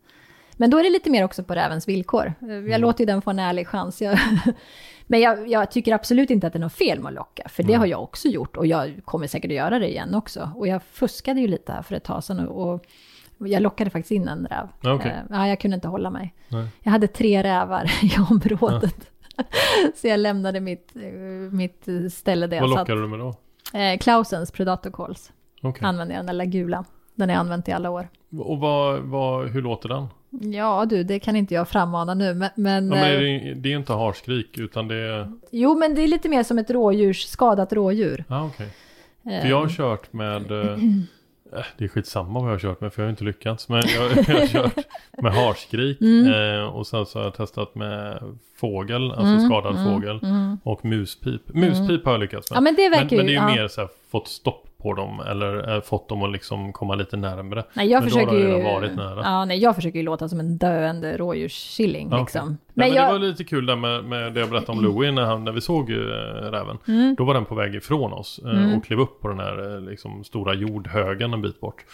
Men 0.56 0.70
då 0.70 0.78
är 0.78 0.82
det 0.82 0.90
lite 0.90 1.10
mer 1.10 1.24
också 1.24 1.44
på 1.44 1.54
rävens 1.54 1.88
villkor. 1.88 2.32
Jag 2.68 2.80
låter 2.80 3.00
ju 3.00 3.06
den 3.06 3.22
få 3.22 3.30
en 3.30 3.38
ärlig 3.38 3.68
chans. 3.68 4.02
Jag, 4.02 4.18
men 5.06 5.20
jag, 5.20 5.48
jag 5.48 5.70
tycker 5.70 5.94
absolut 5.94 6.30
inte 6.30 6.46
att 6.46 6.52
det 6.52 6.58
är 6.58 6.60
något 6.60 6.72
fel 6.72 7.00
med 7.00 7.08
att 7.10 7.14
locka, 7.14 7.48
för 7.48 7.62
det 7.62 7.74
har 7.74 7.86
jag 7.86 8.02
också 8.02 8.28
gjort 8.28 8.56
och 8.56 8.66
jag 8.66 9.00
kommer 9.04 9.26
säkert 9.26 9.50
att 9.50 9.54
göra 9.54 9.78
det 9.78 9.88
igen 9.88 10.14
också. 10.14 10.50
Och 10.56 10.68
jag 10.68 10.82
fuskade 10.82 11.40
ju 11.40 11.46
lite 11.48 11.72
här 11.72 11.82
för 11.82 11.94
ett 11.94 12.04
tag 12.04 12.24
sedan 12.24 12.48
och, 12.48 12.72
och 13.38 13.48
jag 13.48 13.62
lockade 13.62 13.90
faktiskt 13.90 14.10
in 14.10 14.28
en 14.28 14.46
räv. 14.46 14.68
Ja, 14.80 14.92
okej. 14.94 15.10
Eh, 15.10 15.16
Ja, 15.30 15.48
jag 15.48 15.60
kunde 15.60 15.74
inte 15.74 15.88
hålla 15.88 16.10
mig. 16.10 16.34
Nej. 16.48 16.66
Jag 16.80 16.90
hade 16.90 17.06
tre 17.06 17.42
rävar 17.42 17.90
i 18.02 18.12
området. 18.30 19.10
Så 19.94 20.08
jag 20.08 20.20
lämnade 20.20 20.60
mitt, 20.60 20.92
mitt 21.50 21.88
ställe 22.12 22.46
där 22.46 22.60
Vad 22.60 22.70
jag 22.70 22.78
satt. 22.78 22.88
lockar 22.88 23.02
du 23.02 23.08
med 23.08 23.18
då? 23.18 23.34
Eh, 23.78 23.98
Klausens 23.98 24.50
Predator 24.50 24.90
Calls 24.90 25.32
Okej. 25.60 25.88
använder 25.88 26.14
jag, 26.16 26.26
den 26.26 26.38
där 26.38 26.44
gula. 26.44 26.84
Den 27.14 27.28
har 27.28 27.34
jag 27.36 27.40
använt 27.40 27.68
i 27.68 27.72
alla 27.72 27.90
år. 27.90 28.08
Och 28.38 28.58
vad, 28.58 28.98
vad, 29.00 29.48
hur 29.48 29.62
låter 29.62 29.88
den? 29.88 30.06
Ja 30.52 30.84
du, 30.84 31.02
det 31.04 31.18
kan 31.18 31.36
inte 31.36 31.54
jag 31.54 31.68
frammana 31.68 32.14
nu, 32.14 32.34
men... 32.34 32.50
men, 32.54 32.88
Ja, 32.88 32.94
men 32.94 33.04
är 33.04 33.14
eh, 33.14 33.20
det, 33.20 33.54
det 33.54 33.72
är 33.72 33.76
inte 33.76 33.92
harskrik 33.92 34.58
utan 34.58 34.88
det 34.88 34.94
är... 34.94 35.32
Jo, 35.50 35.74
men 35.78 35.94
det 35.94 36.02
är 36.02 36.08
lite 36.08 36.28
mer 36.28 36.42
som 36.42 36.58
ett 36.58 36.70
rådjurs, 36.70 37.26
skadat 37.26 37.72
rådjur. 37.72 38.24
Okej. 38.28 38.68
Eh, 39.30 39.40
För 39.42 39.48
jag 39.48 39.60
har 39.60 39.68
kört 39.68 40.12
med... 40.12 40.50
eh, 40.50 40.58
eh, 41.52 41.64
Det 41.78 41.84
är 41.84 41.88
skitsamma 41.88 42.40
vad 42.40 42.48
jag 42.48 42.54
har 42.54 42.58
kört 42.58 42.80
med 42.80 42.92
för 42.92 43.02
jag 43.02 43.06
har 43.06 43.10
inte 43.10 43.24
lyckats. 43.24 43.68
Men 43.68 43.82
jag, 43.96 44.10
jag 44.28 44.40
har 44.40 44.46
kört 44.46 44.76
med 45.22 45.32
harskrik. 45.34 46.00
Mm. 46.00 46.60
Eh, 46.60 46.64
och 46.66 46.86
sen 46.86 47.06
så 47.06 47.18
har 47.18 47.24
jag 47.24 47.34
testat 47.34 47.74
med 47.74 48.22
fågel, 48.56 49.12
alltså 49.12 49.46
skadad 49.46 49.84
fågel. 49.84 50.20
Och 50.62 50.84
muspip. 50.84 51.54
Muspip 51.54 52.04
har 52.04 52.12
jag 52.12 52.20
lyckats 52.20 52.50
med. 52.50 52.58
Mm. 52.58 52.66
Ja, 52.66 52.70
men 52.72 52.74
det 52.92 52.96
verkar 53.02 53.16
men, 53.16 53.26
men 53.26 53.26
det 53.26 53.32
är 53.32 53.46
ju 53.46 53.52
ju- 53.52 53.56
ja. 53.56 53.62
mer 53.62 53.68
så 53.68 53.80
här, 53.80 53.90
fått 54.10 54.28
stopp 54.28 54.66
på 54.82 54.94
dem. 54.94 55.20
Eller 55.20 55.74
eh, 55.74 55.80
fått 55.80 56.08
dem 56.08 56.22
att 56.22 56.32
liksom 56.32 56.72
komma 56.72 56.94
lite 56.94 57.16
närmare. 57.16 57.64
Nej, 57.72 57.88
jag 57.88 58.00
men 58.00 58.08
då 58.08 58.14
försöker 58.14 58.32
har 58.32 58.38
det 58.38 58.58
ju... 58.58 58.62
varit 58.62 58.96
nära. 58.96 59.20
Ja, 59.24 59.44
nej, 59.44 59.58
jag 59.58 59.74
försöker 59.74 59.98
ju 59.98 60.04
låta 60.04 60.28
som 60.28 60.40
en 60.40 60.58
döende 60.58 61.16
rådjurskilling 61.16 62.08
Ja, 62.10 62.20
liksom. 62.20 62.46
Men, 62.46 62.56
ja, 62.56 62.58
men 62.74 62.92
jag... 62.94 63.08
Det 63.08 63.12
var 63.12 63.18
lite 63.18 63.44
kul 63.44 63.66
där 63.66 63.76
med, 63.76 64.04
med 64.04 64.32
det 64.32 64.40
jag 64.40 64.50
berättade 64.50 64.78
om 64.78 64.84
Louie 64.84 65.12
när, 65.12 65.24
han, 65.24 65.44
när 65.44 65.52
vi 65.52 65.60
såg 65.60 65.90
eh, 65.90 65.96
räven. 65.96 66.78
Mm. 66.88 67.14
Då 67.18 67.24
var 67.24 67.34
den 67.34 67.44
på 67.44 67.54
väg 67.54 67.74
ifrån 67.74 68.12
oss 68.12 68.40
eh, 68.44 68.76
och 68.76 68.84
klev 68.84 69.00
upp 69.00 69.20
på 69.20 69.28
den 69.28 69.38
här 69.38 69.80
liksom, 69.90 70.24
stora 70.24 70.54
jordhögen 70.54 71.32
en 71.32 71.42
bit 71.42 71.60
bort. 71.60 71.84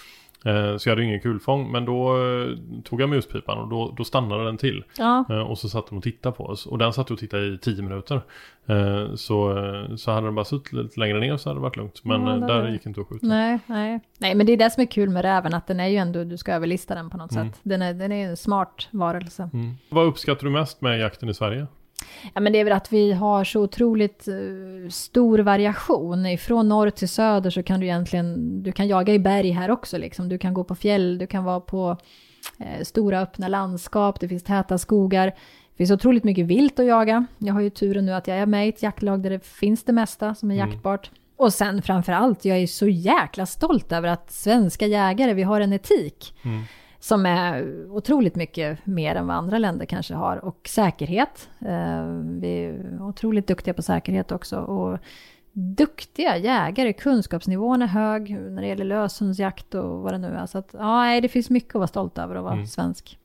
Eh, 0.45 0.77
så 0.77 0.89
jag 0.89 0.93
hade 0.93 1.05
ingen 1.05 1.21
kulfång 1.21 1.73
men 1.73 1.85
då 1.85 2.17
eh, 2.17 2.49
tog 2.85 3.01
jag 3.01 3.09
muspipan 3.09 3.59
och 3.59 3.69
då, 3.69 3.95
då 3.97 4.05
stannade 4.05 4.45
den 4.45 4.57
till. 4.57 4.85
Ja, 4.99 5.25
Eh, 5.31 5.39
och 5.41 5.59
så 5.59 5.69
satt 5.69 5.89
den 5.89 5.99
och 5.99 6.05
tittade 6.05 6.37
på 6.37 6.45
oss. 6.47 6.67
Och 6.67 6.79
den 6.79 6.93
satt 6.93 7.11
och 7.11 7.19
tittade 7.19 7.47
i 7.47 7.59
tio 7.59 7.83
minuter. 7.83 8.21
Så, 9.17 9.55
så 9.97 10.11
hade 10.11 10.27
den 10.27 10.35
bara 10.35 10.45
suttit 10.45 10.73
lite 10.73 11.01
längre 11.01 11.21
ner 11.21 11.37
så 11.37 11.49
hade 11.51 11.59
det 11.61 11.63
varit 11.63 11.77
lugnt. 11.77 12.05
Men 12.05 12.27
Ja, 12.27 12.33
det 12.33 12.47
där 12.47 12.61
var- 12.63 12.69
gick 12.69 12.87
inte 12.87 13.01
att 13.01 13.07
skjuta. 13.09 13.27
nej, 13.27 13.59
nej. 13.67 14.01
Nej, 14.19 14.35
men 14.35 14.47
det 14.47 14.53
är 14.53 14.57
det 14.57 14.71
som 14.71 14.81
är 14.83 14.87
kul 14.87 15.11
med 15.11 15.23
räven, 15.23 15.55
att 15.55 15.67
den 15.67 15.81
är 15.81 15.87
ju 15.89 15.97
ändå, 15.97 16.25
du 16.25 16.37
ska 16.37 16.53
överlista 16.53 16.95
den 16.95 17.11
på 17.11 17.17
något 17.17 17.33
Mm. 17.33 17.49
sätt. 17.53 17.61
Den 17.63 17.83
är, 17.83 17.95
den 17.95 18.13
är 18.13 18.29
en 18.29 18.37
smart 18.37 18.89
varelse. 18.91 19.51
Mm. 19.53 19.75
Vad 19.89 20.07
uppskattar 20.07 20.45
du 20.45 20.51
mest 20.51 20.81
med 20.81 20.99
jakten 20.99 21.29
i 21.29 21.35
Sverige? 21.35 21.67
Ja, 22.35 22.41
men 22.41 22.53
det 22.53 22.61
är 22.61 22.65
väl 22.65 22.73
att 22.73 22.93
vi 22.93 23.13
har 23.13 23.45
så 23.45 23.63
otroligt 23.63 24.29
eh, 24.29 24.91
stor 24.91 25.39
variation. 25.39 26.27
Ifrån 26.27 26.69
norr 26.69 26.91
till 26.91 27.09
söder 27.09 27.51
så 27.51 27.63
kan 27.63 27.81
du 27.81 27.87
egentligen, 27.87 28.63
du 28.63 28.73
kan 28.73 28.89
jaga 28.89 29.15
i 29.15 29.19
berg 29.19 29.51
här 29.51 29.71
också 29.71 29.99
liksom. 29.99 30.29
Du 30.29 30.39
kan 30.39 30.55
gå 30.55 30.65
på 30.65 30.75
fjäll, 30.75 31.19
du 31.19 31.27
kan 31.27 31.45
vara 31.45 31.61
på 31.61 31.97
eh, 32.59 32.85
stora 32.85 33.21
öppna 33.21 33.49
landskap, 33.49 34.21
det 34.21 34.29
finns 34.29 34.45
täta 34.45 34.79
skogar. 34.79 35.27
Det 35.27 35.77
finns 35.77 35.91
otroligt 35.91 36.25
mycket 36.25 36.47
vilt 36.47 36.79
att 36.79 36.87
jaga. 36.87 37.27
Jag 37.39 37.55
har 37.55 37.61
ju 37.61 37.71
turen 37.71 38.07
nu 38.07 38.13
att 38.13 38.29
jag 38.29 38.37
är 38.37 38.47
med 38.47 38.67
i 38.67 38.69
ett 38.69 38.83
jaktlag 38.83 39.23
där 39.23 39.31
det 39.31 39.47
finns 39.47 39.85
det 39.85 39.93
mesta 39.93 40.35
som 40.35 40.51
är 40.51 40.55
jaktbart. 40.55 41.11
Och 41.37 41.53
sen 41.53 41.83
framför 41.83 42.13
allt, 42.13 42.45
jag 42.45 42.59
är 42.59 42.67
så 42.67 42.89
jäkla 42.89 43.47
stolt 43.47 43.93
över 43.93 44.09
att 44.09 44.31
svenska 44.33 44.87
jägare, 44.87 45.35
vi 45.35 45.43
har 45.43 45.61
en 45.61 45.73
etik 45.73 46.35
som 47.07 47.27
är 47.27 47.87
otroligt 47.91 48.37
mycket 48.37 48.87
mer 48.87 49.15
än 49.15 49.27
vad 49.27 49.37
andra 49.37 49.59
länder 49.59 49.87
kanske 49.87 50.15
har. 50.15 50.45
Och 50.45 50.61
säkerhet. 50.69 51.49
Eh, 51.61 52.07
vi 52.41 52.65
är 52.65 53.03
otroligt 53.03 53.47
duktiga 53.47 53.75
på 53.75 53.83
säkerhet 53.83 54.33
också. 54.33 54.59
Och 54.59 54.99
duktiga 55.53 56.37
jägare, 56.37 56.93
kunskapsnivån 56.93 57.83
är 57.83 57.87
hög 57.87 58.31
när 58.31 58.63
det 58.63 58.69
gäller 58.69 58.85
löshundsjakt 58.85 59.75
och 59.75 60.03
vad 60.03 60.13
det 60.13 60.19
nu 60.19 60.29
är. 60.29 60.47
Så 60.47 60.59
att, 60.59 60.71
ja, 60.73 61.21
det 61.23 61.29
finns 61.29 61.51
mycket 61.51 61.71
att 61.71 61.75
vara 61.75 61.87
stolt 61.87 62.19
över 62.19 62.35
att 62.35 62.45
vara 62.45 62.67
svensk. 62.67 63.19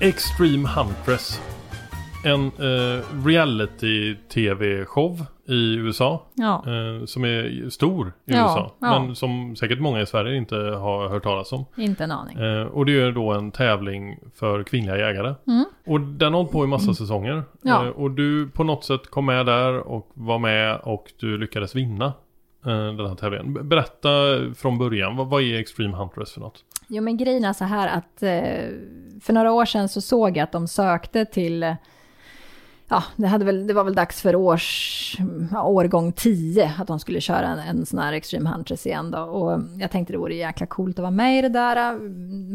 Extreme 0.00 0.68
Huntress. 0.68 1.53
En 2.24 2.46
eh, 2.46 3.04
reality-tv-show 3.26 5.26
i 5.46 5.74
USA. 5.74 6.22
Ja. 6.34 6.64
Eh, 6.66 7.04
som 7.04 7.24
är 7.24 7.70
stor 7.70 8.08
i 8.08 8.12
Ja, 8.32 8.36
USA. 8.36 8.72
ja. 8.78 9.00
Men 9.00 9.16
som 9.16 9.56
säkert 9.56 9.80
många 9.80 10.00
i 10.00 10.06
Sverige 10.06 10.36
inte 10.36 10.56
har 10.56 11.08
hört 11.08 11.22
talas 11.22 11.52
om. 11.52 11.64
Inte 11.76 12.04
en 12.04 12.10
aning. 12.12 12.38
Eh, 12.38 12.62
och 12.66 12.86
det 12.86 13.00
är 13.00 13.12
då 13.12 13.32
en 13.32 13.50
tävling 13.50 14.18
för 14.34 14.62
kvinnliga 14.62 14.98
jägare. 14.98 15.34
Och 15.86 16.00
den 16.00 16.32
har 16.32 16.38
hållit 16.40 16.52
på 16.52 16.64
i 16.64 16.66
massa 16.66 16.94
säsonger. 16.94 17.32
Mm. 17.32 17.44
Ja. 17.62 17.84
Eh, 17.84 17.90
och 17.90 18.10
du 18.10 18.48
på 18.48 18.64
något 18.64 18.84
sätt 18.84 19.10
kom 19.10 19.26
med 19.26 19.46
där 19.46 19.78
och 19.78 20.10
var 20.14 20.38
med 20.38 20.80
och 20.82 21.12
du 21.20 21.38
lyckades 21.38 21.74
vinna 21.74 22.04
eh, 22.66 22.92
den 22.96 23.06
här 23.08 23.14
tävlingen. 23.14 23.68
Berätta 23.68 24.08
från 24.56 24.78
början, 24.78 25.16
vad, 25.16 25.26
vad 25.28 25.42
är 25.42 25.58
Extreme 25.58 25.96
Huntress 25.96 26.32
för 26.32 26.40
något? 26.40 26.64
Jo 26.88 27.02
men 27.02 27.16
grejen 27.16 27.44
är 27.44 27.52
så 27.52 27.64
här 27.64 27.88
att 27.88 28.22
eh, 28.22 28.68
för 29.22 29.32
några 29.32 29.52
år 29.52 29.64
sedan 29.64 29.88
så 29.88 30.00
såg 30.00 30.36
jag 30.36 30.44
att 30.44 30.52
de 30.52 30.68
sökte 30.68 31.24
till, 31.24 31.74
ja 32.88 33.04
det, 33.16 33.26
hade 33.26 33.44
väl, 33.44 33.66
det 33.66 33.74
var 33.74 33.84
väl 33.84 33.94
dags 33.94 34.22
för 34.22 34.36
års, 34.36 35.16
årgång 35.64 36.12
10 36.12 36.74
att 36.78 36.86
de 36.86 37.00
skulle 37.00 37.20
köra 37.20 37.46
en, 37.46 37.58
en 37.58 37.86
sån 37.86 37.98
här 37.98 38.12
Extreme 38.12 38.50
Huntress 38.50 38.86
igen 38.86 39.10
då. 39.10 39.18
Och 39.18 39.60
jag 39.78 39.90
tänkte 39.90 40.12
det 40.12 40.18
vore 40.18 40.34
jäkla 40.34 40.66
coolt 40.66 40.98
att 40.98 41.02
vara 41.02 41.10
med 41.10 41.38
i 41.38 41.42
det 41.42 41.48
där, 41.48 41.92
eh, 41.92 41.98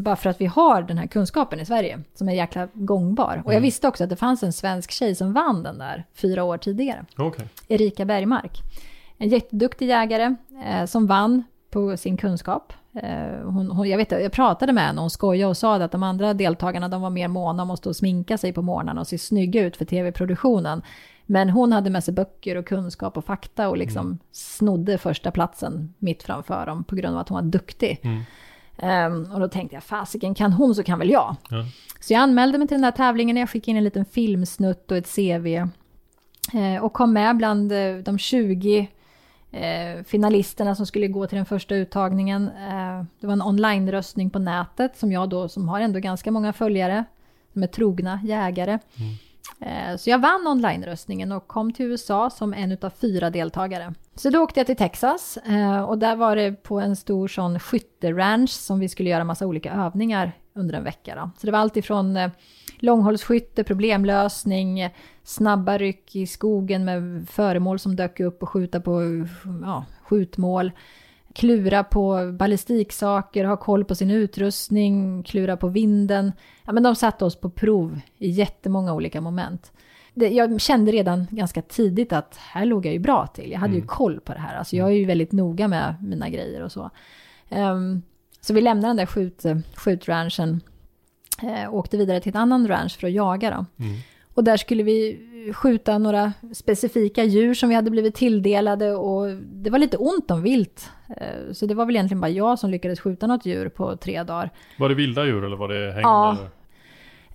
bara 0.04 0.16
för 0.16 0.30
att 0.30 0.42
vi 0.42 0.46
har 0.46 0.82
den 0.82 0.98
här 0.98 1.08
kunskapen 1.08 1.60
i 1.60 1.66
Sverige 1.66 2.00
som 2.16 2.30
är 2.30 2.34
jäkla 2.34 2.68
gångbar. 2.74 3.42
Och 3.46 3.54
jag 3.54 3.62
visste 3.62 3.88
också 3.88 4.04
att 4.04 4.10
det 4.10 4.16
fanns 4.16 4.44
en 4.44 4.54
svensk 4.54 4.92
tjej 4.92 5.16
som 5.16 5.34
vann 5.34 5.64
den 5.64 5.78
där 5.78 6.06
fyra 6.14 6.44
år 6.44 6.58
tidigare. 6.58 7.06
Okej. 7.18 7.48
Erika 7.68 8.06
Bergmark. 8.06 8.62
En 9.18 9.30
jätteduktig 9.30 9.88
jägare 9.88 10.36
eh, 10.66 10.86
som 10.86 11.08
vann 11.08 11.44
på 11.70 11.98
sin 11.98 12.18
kunskap. 12.18 12.74
Eh, 13.04 13.42
hon, 13.44 13.72
hon, 13.72 13.90
jag, 13.90 13.98
vet, 13.98 14.12
jag 14.12 14.32
pratade 14.32 14.74
med 14.74 14.84
henne 14.84 14.98
och 14.98 15.04
hon 15.04 15.10
skojade 15.10 15.50
och 15.50 15.58
sa 15.58 15.76
att 15.76 15.92
de 15.92 16.04
andra 16.04 16.34
deltagarna 16.34 16.88
de 16.88 17.02
var 17.02 17.10
mer 17.10 17.28
måna 17.28 17.64
om 17.64 17.72
att 17.72 17.80
stå 17.80 17.90
och 17.90 17.96
sminka 17.96 18.38
sig 18.38 18.54
på 18.54 18.62
morgnarna 18.62 19.02
och 19.02 19.08
se 19.08 19.18
snygga 19.18 19.66
ut 19.66 19.78
för 19.78 19.86
tv-produktionen. 19.86 20.82
Men 21.26 21.50
hon 21.50 21.72
hade 21.72 21.90
med 21.90 22.04
sig 22.04 22.14
böcker 22.14 22.56
och 22.56 22.68
kunskap 22.68 23.18
och 23.18 23.26
fakta 23.26 23.70
och 23.70 23.78
liksom 23.78 24.20
snodde 24.32 24.98
första 24.98 25.32
platsen 25.32 25.94
mitt 25.98 26.24
framför 26.24 26.66
dem 26.66 26.84
på 26.84 26.96
grund 26.96 27.16
av 27.16 27.22
att 27.22 27.30
hon 27.30 27.36
var 27.36 27.52
duktig. 27.52 28.02
Ehm, 28.78 29.32
och 29.32 29.40
då 29.40 29.48
tänkte 29.48 29.76
jag, 29.76 29.84
fasiken 29.84 30.36
kan 30.36 30.54
hon 30.54 30.76
så 30.76 30.84
kan 30.84 31.00
väl 31.00 31.10
jag. 31.10 31.36
Ja. 31.50 31.66
Så 32.00 32.14
jag 32.14 32.20
anmälde 32.20 32.58
mig 32.58 32.68
till 32.68 32.78
den 32.78 32.84
här 32.84 32.92
tävlingen, 32.92 33.38
jag 33.38 33.50
skickade 33.50 33.72
in 33.72 33.78
en 33.78 33.84
liten 33.84 34.06
filmsnutt 34.06 34.92
och 34.92 34.98
ett 34.98 35.16
CV. 35.16 35.48
Eh, 36.54 36.84
och 36.84 36.94
kom 36.94 37.14
med 37.14 37.38
bland 37.38 37.72
eh, 37.72 37.96
de 37.96 38.18
20 38.18 38.88
eh, 39.52 40.04
finalisterna 40.04 40.76
som 40.76 40.86
skulle 40.86 41.08
gå 41.08 41.28
till 41.28 41.36
den 41.36 41.46
första 41.46 41.76
uttagningen. 41.76 42.48
Eh, 42.48 43.04
det 43.20 43.28
var 43.28 43.34
en 43.34 43.42
online-röstning 43.42 44.30
på 44.30 44.40
nätet 44.40 44.98
som 44.98 45.12
jag 45.12 45.30
då, 45.30 45.50
som 45.50 45.70
har 45.70 45.80
ändå 45.80 46.00
ganska 46.00 46.32
många 46.32 46.54
följare, 46.54 47.06
som 47.54 47.64
är 47.64 47.68
trogna 47.68 48.20
jägare. 48.24 48.80
Eh, 49.62 49.98
Så 49.98 50.10
jag 50.10 50.20
vann 50.20 50.48
online-röstningen 50.48 51.32
och 51.32 51.48
kom 51.48 51.74
till 51.74 51.86
USA 51.86 52.30
som 52.30 52.54
en 52.54 52.78
av 52.82 52.90
fyra 52.90 53.30
deltagare. 53.30 53.94
Så 54.16 54.30
då 54.30 54.40
åkte 54.44 54.60
jag 54.60 54.68
till 54.68 54.76
Texas 54.78 55.38
eh, 55.38 55.82
och 55.82 55.98
där 55.98 56.16
var 56.16 56.36
det 56.36 56.52
på 56.64 56.80
en 56.80 56.96
stor 56.96 57.28
sån 57.28 57.60
skytteranch 57.60 58.50
som 58.50 58.80
vi 58.80 58.90
skulle 58.90 59.10
göra 59.10 59.24
massa 59.24 59.46
olika 59.48 59.72
övningar 59.74 60.32
under 60.54 60.74
en 60.76 60.84
vecka. 60.84 61.16
Då. 61.16 61.30
Så 61.40 61.46
det 61.46 61.52
var 61.52 61.60
allt 61.60 61.78
ifrån 61.78 62.18
eh, 62.18 62.30
långhållsskytte, 62.80 63.64
problemlösning, 63.64 64.90
snabba 65.24 65.78
ryck 65.78 66.16
i 66.16 66.28
skogen 66.28 66.86
med 66.86 67.30
föremål 67.30 67.80
som 67.80 67.96
dök 67.96 68.20
upp 68.20 68.44
och 68.44 68.50
skjuta 68.50 68.80
på 68.80 69.02
ja, 69.62 69.86
skjutmål. 70.04 70.72
Klura 71.34 71.84
på 71.84 72.32
ballistiksaker, 72.40 73.46
ha 73.46 73.58
koll 73.58 73.86
på 73.86 73.96
sin 73.96 74.12
utrustning, 74.12 75.24
klura 75.24 75.58
på 75.58 75.68
vinden. 75.68 76.32
Ja, 76.66 76.72
men 76.72 76.84
de 76.84 76.96
satte 76.96 77.26
oss 77.26 77.36
på 77.36 77.50
prov 77.50 78.00
i 78.18 78.30
jättemånga 78.30 78.94
olika 78.94 79.22
moment. 79.22 79.72
Jag 80.14 80.62
kände 80.62 80.92
redan 80.92 81.28
ganska 81.30 81.62
tidigt 81.62 82.14
att 82.14 82.38
här 82.38 82.66
låg 82.66 82.86
jag 82.86 82.94
ju 82.94 83.00
bra 83.00 83.28
till. 83.28 83.52
Jag 83.52 83.60
hade 83.60 83.76
ju 83.76 83.82
koll 83.82 84.20
på 84.20 84.34
det 84.34 84.40
här. 84.40 84.56
Alltså 84.56 84.76
jag 84.76 84.88
är 84.88 84.94
ju 84.94 85.06
väldigt 85.06 85.32
noga 85.32 85.68
med 85.68 85.96
mina 86.02 86.30
grejer 86.30 86.64
och 86.64 86.72
så. 86.72 86.90
Ehm, 87.50 88.02
så 88.42 88.54
vi 88.54 88.62
lämnade 88.62 88.88
den 88.88 88.98
där 88.98 89.06
skjut, 89.06 89.44
skjutranchen 89.76 90.62
eh, 91.44 91.74
åkte 91.74 91.98
vidare 91.98 92.20
till 92.20 92.36
en 92.36 92.42
annan 92.42 92.68
ranch 92.68 93.00
för 93.00 93.08
att 93.08 93.14
jaga. 93.14 93.52
Då. 93.52 93.86
Och 94.34 94.44
där 94.44 94.58
skulle 94.58 94.84
vi 94.84 95.20
skjuta 95.54 95.98
några 95.98 96.34
specifika 96.54 97.24
djur 97.24 97.54
som 97.54 97.70
vi 97.70 97.76
hade 97.76 97.92
blivit 97.92 98.16
tilldelade 98.16 98.96
och 98.96 99.28
det 99.54 99.70
var 99.70 99.80
lite 99.80 99.98
ont 99.98 100.32
om 100.32 100.42
vilt. 100.42 100.90
Eh, 101.18 101.54
Så 101.54 101.66
det 101.66 101.74
var 101.74 101.86
väl 101.86 101.96
egentligen 101.96 102.22
bara 102.22 102.32
jag 102.32 102.60
som 102.60 102.70
lyckades 102.70 103.00
skjuta 103.00 103.28
något 103.28 103.46
djur 103.46 103.70
på 103.70 103.98
tre 103.98 104.24
dagar. 104.24 104.50
Var 104.80 104.90
det 104.90 104.96
vilda 104.96 105.26
djur 105.26 105.44
eller 105.44 105.58
var 105.58 105.68
det 105.68 105.92
hängn? 105.92 106.02
Ja. 106.04 106.38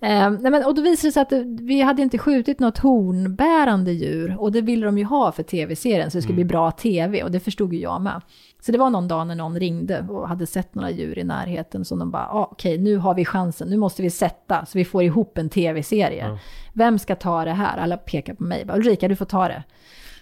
Eh, 0.01 0.29
nej 0.31 0.51
men, 0.51 0.65
och 0.65 0.75
då 0.75 0.81
visade 0.81 1.07
det 1.07 1.11
sig 1.11 1.21
att 1.21 1.31
vi 1.61 1.81
hade 1.81 2.01
inte 2.01 2.17
skjutit 2.17 2.59
något 2.59 2.77
hornbärande 2.77 3.91
djur 3.91 4.35
och 4.39 4.51
det 4.51 4.61
ville 4.61 4.85
de 4.85 4.97
ju 4.97 5.03
ha 5.03 5.31
för 5.31 5.43
tv-serien 5.43 6.11
så 6.11 6.17
det 6.17 6.21
skulle 6.21 6.35
bli 6.35 6.45
bra 6.45 6.71
tv 6.71 7.23
och 7.23 7.31
det 7.31 7.39
förstod 7.39 7.73
ju 7.73 7.79
jag 7.79 8.01
med. 8.01 8.21
Så 8.65 8.71
det 8.71 8.77
var 8.77 8.89
någon 8.89 9.07
dag 9.07 9.27
när 9.27 9.35
någon 9.35 9.59
ringde 9.59 10.05
och 10.09 10.27
hade 10.27 10.47
sett 10.47 10.75
några 10.75 10.91
djur 10.91 11.19
i 11.19 11.23
närheten 11.23 11.85
som 11.85 11.99
de 11.99 12.11
bara, 12.11 12.27
ah, 12.31 12.49
okej 12.51 12.77
nu 12.77 12.97
har 12.97 13.13
vi 13.15 13.25
chansen, 13.25 13.67
nu 13.67 13.77
måste 13.77 14.01
vi 14.01 14.09
sätta 14.09 14.65
så 14.65 14.77
vi 14.77 14.85
får 14.85 15.03
ihop 15.03 15.37
en 15.37 15.49
tv-serie. 15.49 16.27
Ja. 16.27 16.37
Vem 16.73 16.99
ska 16.99 17.15
ta 17.15 17.45
det 17.45 17.51
här? 17.51 17.77
Alla 17.77 17.97
pekar 17.97 18.33
på 18.33 18.43
mig, 18.43 18.65
bara, 18.65 18.77
Ulrika 18.77 19.07
du 19.07 19.15
får 19.15 19.25
ta 19.25 19.47
det. 19.47 19.63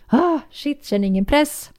Ah, 0.08 0.40
shit, 0.52 0.86
känner 0.86 1.08
ingen 1.08 1.26
press. 1.26 1.72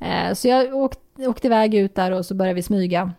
Eh, 0.00 0.34
så 0.34 0.48
jag 0.48 0.74
åkte, 0.74 1.26
åkte 1.28 1.46
iväg 1.46 1.74
ut 1.74 1.94
där 1.94 2.10
och 2.12 2.26
så 2.26 2.34
började 2.34 2.54
vi 2.54 2.62
smyga. 2.62 3.12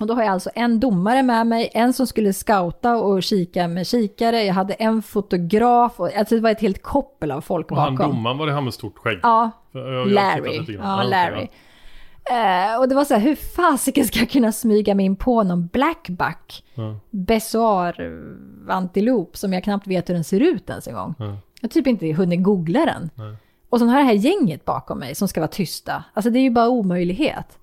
Och 0.00 0.06
då 0.06 0.14
har 0.14 0.22
jag 0.22 0.32
alltså 0.32 0.50
en 0.54 0.80
domare 0.80 1.22
med 1.22 1.46
mig, 1.46 1.70
en 1.74 1.92
som 1.92 2.06
skulle 2.06 2.32
scouta 2.32 2.96
och 2.96 3.22
kika 3.22 3.68
med 3.68 3.86
kikare, 3.86 4.42
jag 4.42 4.54
hade 4.54 4.74
en 4.74 5.02
fotograf, 5.02 6.00
och, 6.00 6.14
alltså 6.16 6.34
det 6.34 6.40
var 6.40 6.50
ett 6.50 6.60
helt 6.60 6.82
koppel 6.82 7.30
av 7.30 7.40
folk 7.40 7.70
Och 7.70 7.76
bakom. 7.76 7.96
han 8.00 8.10
domaren, 8.10 8.38
var 8.38 8.46
det 8.46 8.52
han 8.52 8.64
med 8.64 8.74
stort 8.74 8.98
skägg? 8.98 9.18
Ja, 9.22 9.50
jag- 9.72 9.92
jag 9.92 10.08
Larry. 10.08 10.76
Ja, 10.82 11.02
Larry. 11.02 11.48
Eh, 12.30 12.80
och 12.80 12.88
det 12.88 12.94
var 12.94 13.04
så 13.04 13.14
här, 13.14 13.20
hur 13.20 13.36
fasiken 13.36 14.04
ska 14.04 14.18
jag 14.18 14.30
kunna 14.30 14.52
smyga 14.52 14.94
mig 14.94 15.06
in 15.06 15.16
på 15.16 15.42
någon 15.42 15.66
blackbuck? 15.66 16.64
Ja. 16.74 17.00
Bessoar 17.10 18.20
antilop 18.68 19.36
som 19.36 19.52
jag 19.52 19.64
knappt 19.64 19.86
vet 19.86 20.08
hur 20.08 20.14
den 20.14 20.24
ser 20.24 20.40
ut 20.40 20.70
ens 20.70 20.88
en 20.88 20.94
gång. 20.94 21.14
Ja. 21.18 21.24
Jag 21.60 21.62
har 21.62 21.68
typ 21.68 21.86
inte 21.86 22.12
hunnit 22.12 22.42
googla 22.42 22.86
den. 22.86 23.10
Nej. 23.14 23.36
Och 23.68 23.78
så 23.78 23.86
har 23.86 23.98
det 23.98 24.04
här 24.04 24.12
gänget 24.12 24.64
bakom 24.64 24.98
mig 24.98 25.14
som 25.14 25.28
ska 25.28 25.40
vara 25.40 25.48
tysta. 25.48 26.04
Alltså 26.14 26.30
det 26.30 26.38
är 26.38 26.42
ju 26.42 26.50
bara 26.50 26.68
omöjlighet. 26.68 27.58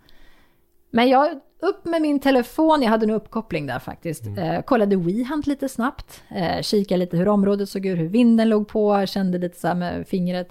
Men 0.90 1.10
jag, 1.10 1.30
upp 1.60 1.86
med 1.86 2.02
min 2.02 2.20
telefon, 2.20 2.82
jag 2.82 2.90
hade 2.90 3.06
nog 3.06 3.16
uppkoppling 3.16 3.68
där 3.68 3.80
faktiskt. 3.80 4.24
Eh, 4.38 4.62
kollade 4.62 4.96
WeHunt 4.96 5.48
lite 5.48 5.70
snabbt. 5.70 6.22
Eh, 6.36 6.62
kikade 6.62 6.98
lite 6.98 7.18
hur 7.18 7.28
området 7.28 7.70
såg 7.70 7.86
ut, 7.86 8.00
hur 8.00 8.08
vinden 8.08 8.50
låg 8.50 8.68
på, 8.68 9.06
kände 9.06 9.38
lite 9.38 9.60
så 9.60 9.68
här 9.68 9.76
med 9.76 10.08
fingret. 10.08 10.50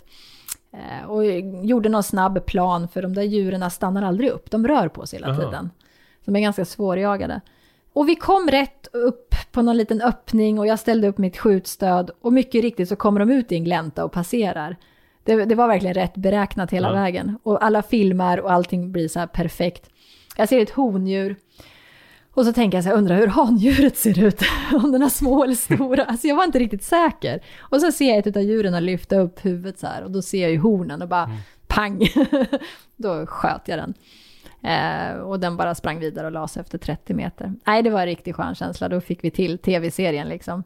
Eh, 0.73 1.11
och 1.11 1.25
gjorde 1.65 1.89
någon 1.89 2.03
snabb 2.03 2.47
plan 2.47 2.89
för 2.89 3.03
de 3.03 3.15
där 3.15 3.23
djuren 3.23 3.71
stannar 3.71 4.03
aldrig 4.03 4.31
upp, 4.31 4.51
de 4.51 4.69
rör 4.69 4.89
på 4.89 5.07
sig 5.07 5.19
hela 5.19 5.33
Aha. 5.33 5.43
tiden. 5.43 5.71
De 6.25 6.37
är 6.37 6.41
ganska 6.41 6.65
svårjagade. 6.65 7.41
Och 7.93 8.09
vi 8.09 8.15
kom 8.17 8.49
rätt 8.51 8.89
upp 8.93 9.35
på 9.53 9.63
någon 9.63 9.77
liten 9.77 10.01
öppning 10.03 10.59
och 10.59 10.67
jag 10.67 10.79
ställde 10.79 11.09
upp 11.09 11.19
mitt 11.19 11.39
skjutstöd 11.39 12.11
och 12.21 12.33
mycket 12.33 12.63
riktigt 12.63 12.89
så 12.89 12.97
kommer 12.97 13.21
de 13.21 13.31
ut 13.31 13.53
i 13.53 13.55
en 13.55 13.65
glänta 13.65 14.05
och 14.05 14.13
passerar. 14.13 14.77
Det, 15.25 15.45
det 15.45 15.55
var 15.55 15.69
verkligen 15.69 15.95
rätt 15.95 16.15
beräknat 16.15 16.71
hela 16.71 16.89
Ja. 16.89 16.95
vägen. 16.95 17.39
Och 17.43 17.65
alla 17.65 17.83
filmar 17.83 18.39
och 18.39 18.53
allting 18.53 18.93
blir 18.93 19.09
så 19.09 19.19
här 19.19 19.27
perfekt. 19.27 19.91
Jag 20.37 20.49
ser 20.49 20.61
ett 20.61 20.71
hondjur 20.71 21.37
och 22.35 22.45
så 22.45 22.53
tänker 22.53 22.77
jag 22.79 22.85
så 22.85 22.91
här, 22.91 22.97
undrar 22.97 23.17
hur 23.17 23.27
handjuret 23.27 23.97
ser 23.97 24.25
ut, 24.25 24.41
om 24.85 24.93
den 24.93 25.03
är 25.03 25.09
små 25.09 25.45
eller 25.45 25.55
stora. 25.55 26.05
Alltså 26.05 26.27
jag 26.27 26.37
var 26.37 26.45
inte 26.45 26.59
riktigt 26.59 26.85
säker. 26.85 27.41
Och 27.59 27.81
så 27.81 27.93
ser 27.93 28.09
jag 28.09 28.27
ett 28.27 28.37
av 28.37 28.43
djuren 28.43 28.85
lyfta 28.85 29.17
upp 29.17 29.45
huvudet 29.45 29.79
så 29.79 29.87
här 29.87 30.05
och 30.05 30.11
då 30.11 30.23
ser 30.23 30.43
jag 30.43 30.51
ju 30.51 30.59
hornen 30.59 31.03
och 31.03 31.09
bara 31.09 31.31
pang. 31.67 32.01
då 32.97 33.27
sköt 33.27 33.69
jag 33.69 33.79
den. 33.79 33.95
Eh, 34.63 35.17
och 35.17 35.41
den 35.41 35.57
bara 35.57 35.75
sprang 35.75 35.99
vidare 35.99 36.27
och 36.27 36.33
la 36.33 36.49
sig 36.49 36.61
efter 36.61 36.79
30 36.79 37.15
meter. 37.15 37.55
Nej, 37.67 37.83
det 37.83 37.91
var 37.91 38.01
en 38.01 38.07
riktig 38.07 38.35
skön 38.35 38.55
känsla. 38.55 38.89
Då 38.89 39.01
fick 39.01 39.25
vi 39.25 39.31
till 39.31 39.59
tv-serien 39.59 40.29
liksom. 40.29 40.65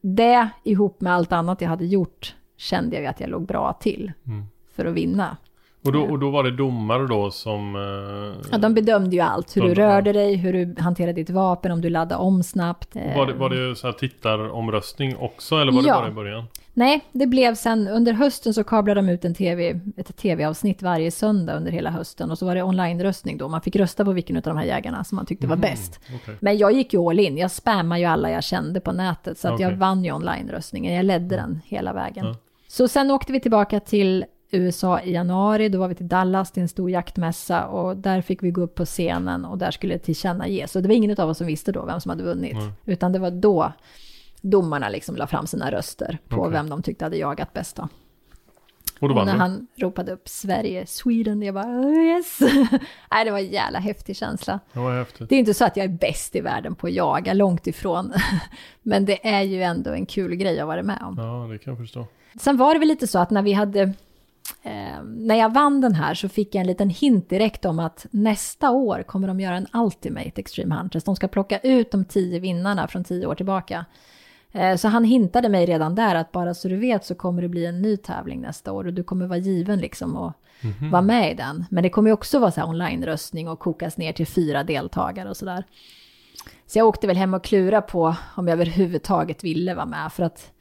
Det 0.00 0.48
ihop 0.64 1.00
med 1.00 1.14
allt 1.14 1.32
annat 1.32 1.60
jag 1.60 1.68
hade 1.68 1.86
gjort 1.86 2.34
kände 2.56 2.96
jag 2.96 3.02
ju 3.02 3.08
att 3.08 3.20
jag 3.20 3.30
låg 3.30 3.46
bra 3.46 3.72
till 3.72 4.12
Mm. 4.26 4.44
för 4.76 4.86
att 4.86 4.94
vinna. 4.94 5.36
Och, 5.84 5.92
då, 5.92 6.02
och 6.02 6.18
då 6.18 6.30
var 6.30 6.42
det 6.44 6.50
domare 6.50 7.06
då 7.06 7.30
som... 7.30 7.76
eh, 7.76 8.48
Ja, 8.52 8.58
de 8.58 8.74
bedömde 8.74 9.16
ju 9.16 9.22
allt. 9.22 9.56
Hur 9.56 9.62
De- 9.62 9.68
du 9.68 9.74
rörde 9.74 10.12
dig, 10.12 10.36
hur 10.36 10.52
du 10.52 10.82
hanterade 10.82 11.12
ditt 11.12 11.30
vapen, 11.30 11.72
om 11.72 11.80
du 11.80 11.90
laddade 11.90 12.22
om 12.22 12.42
snabbt. 12.42 12.96
eh, 12.96 13.16
var, 13.16 13.26
det, 13.26 13.32
var 13.32 13.50
det 13.50 13.76
så 13.76 13.86
här 13.86 13.92
tittaromröstning 13.92 15.16
också 15.16 15.56
eller 15.56 15.72
var 15.72 15.82
det 15.82 15.88
Ja. 15.88 15.94
bara 16.00 16.08
i 16.08 16.12
början? 16.12 16.44
Nej, 16.74 17.00
det 17.12 17.26
blev 17.26 17.54
sen 17.54 17.88
under 17.88 18.12
hösten 18.12 18.54
så 18.54 18.64
kablade 18.64 19.00
de 19.00 19.08
ut 19.08 19.24
en 19.24 19.34
TV, 19.34 19.80
ett 19.96 20.16
tv-avsnitt 20.16 20.82
varje 20.82 21.10
söndag 21.10 21.56
under 21.56 21.72
hela 21.72 21.90
hösten 21.90 22.30
och 22.30 22.38
så 22.38 22.46
var 22.46 22.54
det 22.54 22.62
online-röstning 22.62 23.38
då. 23.38 23.48
Man 23.48 23.60
fick 23.60 23.76
rösta 23.76 24.04
på 24.04 24.12
vilken 24.12 24.36
av 24.36 24.42
de 24.42 24.56
här 24.56 24.64
jägarna 24.64 25.04
som 25.04 25.16
man 25.16 25.26
tyckte 25.26 25.46
var 25.46 25.56
bäst. 25.56 26.00
Okej. 26.22 26.34
Men 26.40 26.58
jag 26.58 26.72
gick 26.72 26.92
ju 26.92 27.00
all 27.00 27.18
in. 27.20 27.38
Jag 27.38 27.50
spammade 27.50 28.00
ju 28.00 28.06
alla 28.06 28.30
jag 28.30 28.44
kände 28.44 28.80
på 28.80 28.92
nätet 28.92 29.38
så 29.38 29.48
att 29.48 29.60
jag 29.60 29.68
Okej. 29.68 29.78
vann 29.78 30.04
ju 30.04 30.12
online-röstningen. 30.12 30.94
Jag 30.94 31.04
ledde 31.04 31.36
den 31.36 31.60
hela 31.64 31.92
vägen. 31.92 32.26
Ja. 32.26 32.34
Så 32.68 32.88
sen 32.88 33.10
åkte 33.10 33.32
vi 33.32 33.40
tillbaka 33.40 33.80
till 33.80 34.24
USA 34.50 35.00
i 35.00 35.12
januari. 35.12 35.68
Då 35.68 35.78
var 35.78 35.88
vi 35.88 35.94
till 35.94 36.08
Dallas 36.08 36.52
till 36.52 36.62
en 36.62 36.68
stor 36.68 36.90
jaktmässa 36.90 37.66
och 37.66 37.96
där 37.96 38.22
fick 38.22 38.42
vi 38.42 38.50
gå 38.50 38.60
upp 38.60 38.74
på 38.74 38.84
scenen 38.84 39.44
och 39.44 39.58
där 39.58 39.70
skulle 39.70 39.98
tillkännages. 39.98 40.72
Så 40.72 40.80
det 40.80 40.88
var 40.88 40.94
ingen 40.94 41.20
av 41.20 41.28
oss 41.28 41.38
som 41.38 41.46
visste 41.46 41.72
då 41.72 41.84
vem 41.84 42.00
som 42.00 42.10
hade 42.10 42.22
vunnit. 42.24 42.54
Nej. 42.56 42.72
Utan 42.84 43.12
det 43.12 43.18
var 43.18 43.30
då 43.30 43.72
domarna 44.40 44.88
liksom 44.88 45.16
la 45.16 45.26
fram 45.26 45.46
sina 45.46 45.70
röster 45.70 46.18
på 46.28 46.36
Okej. 46.40 46.52
vem 46.52 46.68
de 46.70 46.82
tyckte 46.82 47.04
hade 47.04 47.16
jagat 47.16 47.52
bäst 47.52 47.76
då. 47.76 47.88
Och 49.00 49.10
Och 49.10 49.26
när 49.26 49.32
du? 49.32 49.38
han 49.38 49.66
ropade 49.76 50.12
upp 50.12 50.28
Sverige, 50.28 50.86
Sweden, 50.86 51.42
jag 51.42 51.54
bara 51.54 51.64
"Oh, 51.66 51.94
yes. 52.04 52.38
Nej, 53.10 53.24
det 53.24 53.30
var 53.30 53.38
en 53.38 53.46
jävla 53.50 53.78
häftig 53.78 54.16
känsla. 54.16 54.60
Det 54.72 54.78
var 54.78 54.98
häftigt. 54.98 55.28
Det 55.28 55.34
är 55.34 55.38
inte 55.38 55.54
så 55.54 55.64
att 55.64 55.76
jag 55.76 55.84
är 55.84 55.88
bäst 55.98 56.36
i 56.36 56.40
världen 56.40 56.74
på 56.74 56.86
att 56.86 56.92
jaga, 56.92 57.32
långt 57.32 57.66
ifrån. 57.66 58.12
Men 58.82 59.04
det 59.04 59.28
är 59.28 59.42
ju 59.42 59.62
ändå 59.62 59.90
en 59.90 60.06
kul 60.06 60.34
grej 60.34 60.60
att 60.60 60.66
vara 60.66 60.82
med 60.82 60.98
om. 61.02 61.14
Ja, 61.18 61.48
det 61.52 61.58
kan 61.58 61.70
jag 61.72 61.78
förstå. 61.78 62.06
Sen 62.40 62.56
var 62.56 62.74
det 62.74 62.78
väl 62.78 62.88
lite 62.88 63.06
så 63.06 63.18
att 63.18 63.30
när 63.30 63.42
vi 63.42 63.52
hade, 63.52 63.92
eh, 64.68 65.02
när 65.04 65.34
jag 65.34 65.52
vann 65.52 65.80
den 65.80 65.94
här 65.94 66.14
så 66.14 66.28
fick 66.28 66.54
jag 66.54 66.60
en 66.60 66.66
liten 66.66 66.90
hint 66.90 67.30
direkt 67.30 67.64
om 67.64 67.78
att 67.78 68.06
nästa 68.10 68.70
år 68.70 69.02
kommer 69.02 69.28
de 69.28 69.40
göra 69.40 69.56
en 69.56 69.66
Ultimate 69.72 70.40
Extreme 70.40 70.74
Hunters. 70.74 71.04
De 71.04 71.16
ska 71.16 71.28
plocka 71.28 71.58
ut 71.58 71.90
de 71.90 72.04
tio 72.04 72.40
vinnarna 72.40 72.88
från 72.88 73.04
tio 73.04 73.26
år 73.26 73.34
tillbaka. 73.34 73.84
Eh, 74.52 74.76
så 74.76 74.88
han 74.88 75.04
hintade 75.04 75.48
mig 75.48 75.66
redan 75.66 75.94
där 75.94 76.14
att 76.14 76.32
bara 76.32 76.54
så 76.54 76.68
du 76.68 76.76
vet 76.76 77.04
så 77.04 77.14
kommer 77.14 77.42
det 77.42 77.48
bli 77.48 77.66
en 77.66 77.82
ny 77.82 77.96
tävling 77.96 78.40
nästa 78.40 78.72
år 78.72 78.86
och 78.86 78.94
du 78.94 79.02
kommer 79.02 79.26
vara 79.26 79.38
given 79.38 79.78
liksom 79.78 80.16
och 80.16 80.32
vara 80.90 81.02
med 81.02 81.32
i 81.32 81.34
den. 81.34 81.64
Men 81.70 81.82
det 81.82 81.90
kommer 81.90 82.10
ju 82.10 82.14
också 82.14 82.38
vara 82.38 82.50
så 82.50 82.60
här 82.60 82.68
online-röstning 82.68 83.48
och 83.48 83.58
kokas 83.58 83.96
ner 83.96 84.12
till 84.12 84.26
fyra 84.26 84.64
deltagare 84.64 85.28
och 85.28 85.36
sådär. 85.36 85.64
Så 86.66 86.78
jag 86.78 86.86
åkte 86.86 87.06
väl 87.06 87.16
hem 87.16 87.34
och 87.34 87.44
klura 87.44 87.82
på 87.82 88.14
om 88.34 88.48
jag 88.48 88.52
överhuvudtaget 88.52 89.44
ville 89.44 89.74
vara 89.74 89.86
med 89.86 90.12
för 90.12 90.22
att 90.22 90.52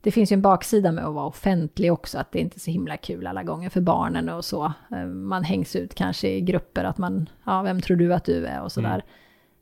det 0.00 0.10
finns 0.10 0.32
ju 0.32 0.34
en 0.34 0.42
baksida 0.42 0.92
med 0.92 1.04
att 1.06 1.14
vara 1.14 1.26
offentlig 1.26 1.92
också, 1.92 2.18
att 2.18 2.32
det 2.32 2.38
inte 2.40 2.56
är 2.56 2.60
så 2.60 2.70
himla 2.70 2.96
kul 2.96 3.26
alla 3.26 3.42
gånger 3.42 3.70
för 3.70 3.80
barnen 3.80 4.28
och 4.28 4.44
så. 4.44 4.72
Eh, 4.92 5.06
Man 5.06 5.44
hängs 5.44 5.76
ut 5.76 5.94
kanske 5.94 6.28
i 6.28 6.40
grupper, 6.40 6.84
att 6.84 6.98
man, 6.98 7.28
ja, 7.44 7.62
vem 7.62 7.80
tror 7.80 7.96
du 7.96 8.14
att 8.14 8.24
du 8.24 8.46
är 8.46 8.62
och 8.62 8.72
sådär. 8.72 9.04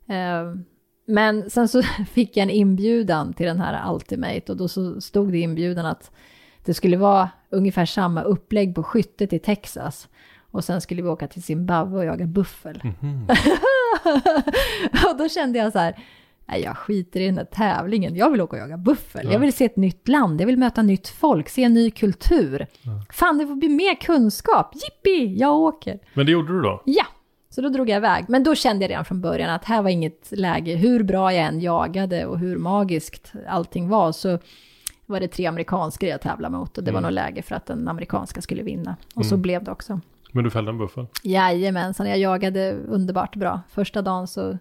Eh, 0.09 0.55
Men 1.07 1.49
sen 1.49 1.67
så 1.67 1.81
fick 2.11 2.37
jag 2.37 2.43
en 2.43 2.49
inbjudan 2.49 3.33
till 3.33 3.45
den 3.45 3.59
här 3.59 3.93
Ultimate 3.93 4.51
och 4.51 4.57
då 4.57 4.67
så 4.67 5.01
stod 5.01 5.31
det 5.31 5.37
i 5.37 5.41
inbjudan 5.41 5.85
att 5.85 6.11
det 6.65 6.73
skulle 6.73 6.97
vara 6.97 7.29
ungefär 7.49 7.85
samma 7.85 8.21
upplägg 8.21 8.75
på 8.75 8.83
skyttet 8.83 9.33
i 9.33 9.39
Texas. 9.39 10.07
Och 10.51 10.63
sen 10.63 10.81
skulle 10.81 11.01
vi 11.01 11.07
åka 11.09 11.27
till 11.27 11.43
Zimbabwe 11.43 11.97
och 11.97 12.05
jaga 12.05 12.25
buffel. 12.25 12.81
och 15.09 15.17
då 15.17 15.29
kände 15.29 15.59
jag 15.59 15.71
så 15.71 15.79
här, 15.79 15.95
nej 16.45 16.61
jag 16.61 16.77
skiter 16.77 17.19
i 17.19 17.25
den 17.25 17.37
här 17.37 17.45
tävlingen, 17.45 18.15
jag 18.15 18.29
vill 18.29 18.41
åka 18.41 18.55
och 18.55 18.61
jaga 18.61 18.77
buffel. 18.77 19.31
Jag 19.31 19.39
vill 19.39 19.53
se 19.53 19.65
ett 19.65 19.75
nytt 19.75 20.07
land, 20.07 20.41
jag 20.41 20.45
vill 20.45 20.57
möta 20.57 20.81
nytt 20.81 21.07
folk, 21.07 21.49
se 21.49 21.63
en 21.63 21.73
ny 21.73 21.91
kultur. 21.91 22.67
Fan, 23.13 23.37
det 23.37 23.47
får 23.47 23.55
bli 23.55 23.69
mer 23.69 23.95
kunskap, 23.95 24.73
jippi, 24.73 25.35
jag 25.39 25.55
åker. 25.55 25.99
Men 26.13 26.25
det 26.25 26.31
gjorde 26.31 26.53
du 26.53 26.61
då? 26.61 26.81
Ja, 26.85 27.05
så 27.49 27.61
då 27.61 27.69
drog 27.69 27.89
jag 27.89 27.97
iväg. 27.97 28.25
Men 28.27 28.43
då 28.43 28.55
kände 28.55 28.83
jag 28.83 28.89
redan 28.89 29.05
från 29.05 29.21
början 29.21 29.49
att 29.49 29.65
här 29.65 29.81
var 29.81 29.89
inget 29.89 30.31
läge, 30.31 30.75
hur 30.75 31.03
bra 31.03 31.33
jag 31.33 31.45
än 31.45 31.59
jagade 31.59 32.25
och 32.25 32.39
hur 32.39 32.57
magiskt 32.57 33.33
allting 33.47 33.89
var, 33.89 34.11
så 34.11 34.39
var 35.05 35.19
det 35.19 35.27
tre 35.27 35.45
amerikanska 35.45 36.07
jag 36.07 36.21
tävlade 36.21 36.57
mot 36.57 36.77
och 36.77 36.83
det 36.83 36.91
var 36.91 37.01
nog 37.01 37.11
läge 37.11 37.41
för 37.41 37.55
att 37.55 37.65
den 37.65 37.87
amerikanska 37.87 38.41
skulle 38.41 38.63
vinna. 38.63 38.95
Och 39.15 39.25
så 39.25 39.37
blev 39.37 39.63
det 39.63 39.71
också. 39.71 39.99
Men 40.31 40.43
du 40.43 40.49
fällde 40.49 40.71
en 40.71 40.77
buffel? 40.77 41.07
Jajamensan, 41.23 42.09
jag 42.09 42.17
jagade 42.17 42.71
underbart 42.87 43.35
bra. 43.35 43.61
Första 43.69 44.01
dagen 44.01 44.27
så 44.27 44.57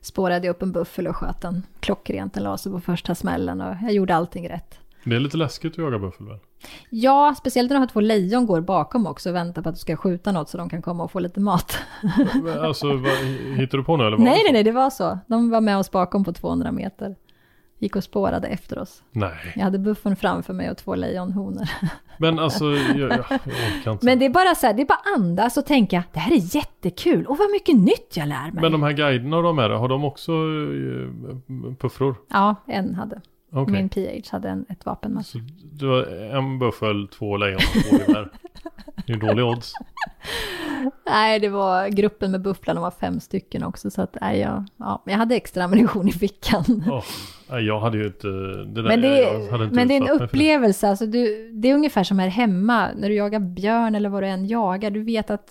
spårade 0.00 0.46
jag 0.46 0.54
upp 0.54 0.62
en 0.62 0.72
buffel 0.72 1.06
och 1.06 1.16
sköt 1.16 1.40
den 1.40 1.62
klockrent. 1.80 2.34
Den 2.34 2.42
la 2.42 2.58
sig 2.58 2.72
på 2.72 2.80
första 2.80 3.14
smällen 3.14 3.60
och 3.60 3.74
jag 3.82 3.92
gjorde 3.92 4.14
allting 4.14 4.48
rätt. 4.48 4.78
Det 5.04 5.16
är 5.16 5.20
lite 5.20 5.36
läskigt 5.36 5.72
att 5.72 5.78
jaga 5.78 5.98
buffel 5.98 6.26
väl? 6.26 6.38
Ja, 6.90 7.34
speciellt 7.38 7.70
när 7.70 7.76
du 7.76 7.80
har 7.80 7.86
två 7.86 8.00
lejon 8.00 8.46
går 8.46 8.60
bakom 8.60 9.06
också 9.06 9.28
och 9.28 9.34
väntar 9.34 9.62
på 9.62 9.68
att 9.68 9.74
du 9.74 9.78
ska 9.78 9.96
skjuta 9.96 10.32
något 10.32 10.48
så 10.48 10.58
de 10.58 10.68
kan 10.68 10.82
komma 10.82 11.04
och 11.04 11.10
få 11.10 11.18
lite 11.18 11.40
mat. 11.40 11.78
Alltså, 12.60 12.86
vad, 12.96 13.12
hittar 13.56 13.78
du 13.78 13.84
på 13.84 13.96
nu 13.96 14.06
eller? 14.06 14.16
var 14.16 14.24
nej, 14.24 14.40
nej, 14.44 14.52
nej, 14.52 14.62
det 14.62 14.72
var 14.72 14.90
så. 14.90 15.18
De 15.26 15.50
var 15.50 15.60
med 15.60 15.78
oss 15.78 15.90
bakom 15.90 16.24
på 16.24 16.32
200 16.32 16.72
meter. 16.72 17.16
Gick 17.82 17.96
och 17.96 18.04
spårade 18.04 18.48
efter 18.48 18.78
oss. 18.78 19.02
Nej. 19.10 19.52
Jag 19.56 19.62
hade 19.62 19.78
buffeln 19.78 20.16
framför 20.16 20.52
mig 20.52 20.70
och 20.70 20.76
två 20.76 20.94
lejonhonor. 20.94 21.68
Men 22.18 22.38
alltså, 22.38 22.64
jag, 22.64 22.98
jag, 22.98 23.20
orkar 23.20 23.92
inte. 23.92 24.06
Men 24.06 24.18
det 24.18 24.24
är 24.24 24.30
bara 24.30 24.54
så 24.54 24.66
här, 24.66 24.74
det 24.74 24.82
är 24.82 24.86
bara 24.86 25.16
andas 25.16 25.56
och 25.56 25.66
tänka, 25.66 26.04
det 26.12 26.18
här 26.18 26.32
är 26.32 26.56
jättekul 26.56 27.26
och 27.26 27.38
vad 27.38 27.50
mycket 27.50 27.76
nytt 27.76 28.16
jag 28.16 28.28
lär 28.28 28.50
mig. 28.52 28.62
Men 28.62 28.72
de 28.72 28.82
här 28.82 28.92
guiderna 28.92 29.36
och 29.36 29.42
de 29.42 29.58
är 29.58 29.70
har 29.70 29.88
de 29.88 30.04
också 30.04 30.32
eh, 30.32 31.74
puffror? 31.78 32.16
Ja, 32.28 32.54
en 32.66 32.94
hade. 32.94 33.20
Okej. 33.52 33.72
Min 33.72 33.88
PH 33.88 34.32
hade 34.32 34.48
en, 34.48 34.66
ett 34.68 34.86
vapen. 34.86 35.24
Så 35.24 35.38
du 35.72 35.88
har 35.88 36.02
en 36.36 36.58
buffel, 36.58 37.08
två 37.08 37.36
lejon 37.36 37.56
och 37.56 37.90
två 37.90 37.96
gevär. 37.96 38.30
Det 39.06 39.12
är 39.12 39.16
dålig 39.16 39.44
odds. 39.44 39.72
Nej, 41.06 41.40
det 41.40 41.48
var 41.48 41.88
gruppen 41.88 42.30
med 42.30 42.42
bufflarna 42.42 42.80
var 42.80 42.90
fem 42.90 43.20
stycken 43.20 43.64
också, 43.64 43.90
så 43.90 44.02
att 44.02 44.16
nej, 44.20 44.38
jag, 44.40 44.64
ja, 44.76 45.02
jag 45.06 45.16
hade 45.16 45.36
extra 45.36 45.64
ammunition 45.64 46.08
i 46.08 46.12
fickan. 46.12 46.64
Nej, 46.86 47.02
jag 47.58 47.80
hade 47.80 47.98
ju 47.98 48.06
inte... 48.06 48.26
Det 48.28 48.64
där, 48.64 48.82
Men, 48.82 49.00
det, 49.00 49.20
jag 49.20 49.62
inte 49.62 49.74
men 49.74 49.88
det 49.88 49.96
är 49.96 50.00
en 50.10 50.20
upplevelse, 50.22 50.88
alltså 50.88 51.06
du, 51.06 51.50
det 51.52 51.70
är 51.70 51.74
ungefär 51.74 52.04
som 52.04 52.18
här 52.18 52.28
hemma, 52.28 52.88
när 52.96 53.08
du 53.08 53.14
jagar 53.14 53.40
björn 53.40 53.94
eller 53.94 54.08
vad 54.08 54.22
du 54.22 54.26
än 54.26 54.46
jagar, 54.46 54.90
du 54.90 55.02
vet 55.02 55.30
att 55.30 55.44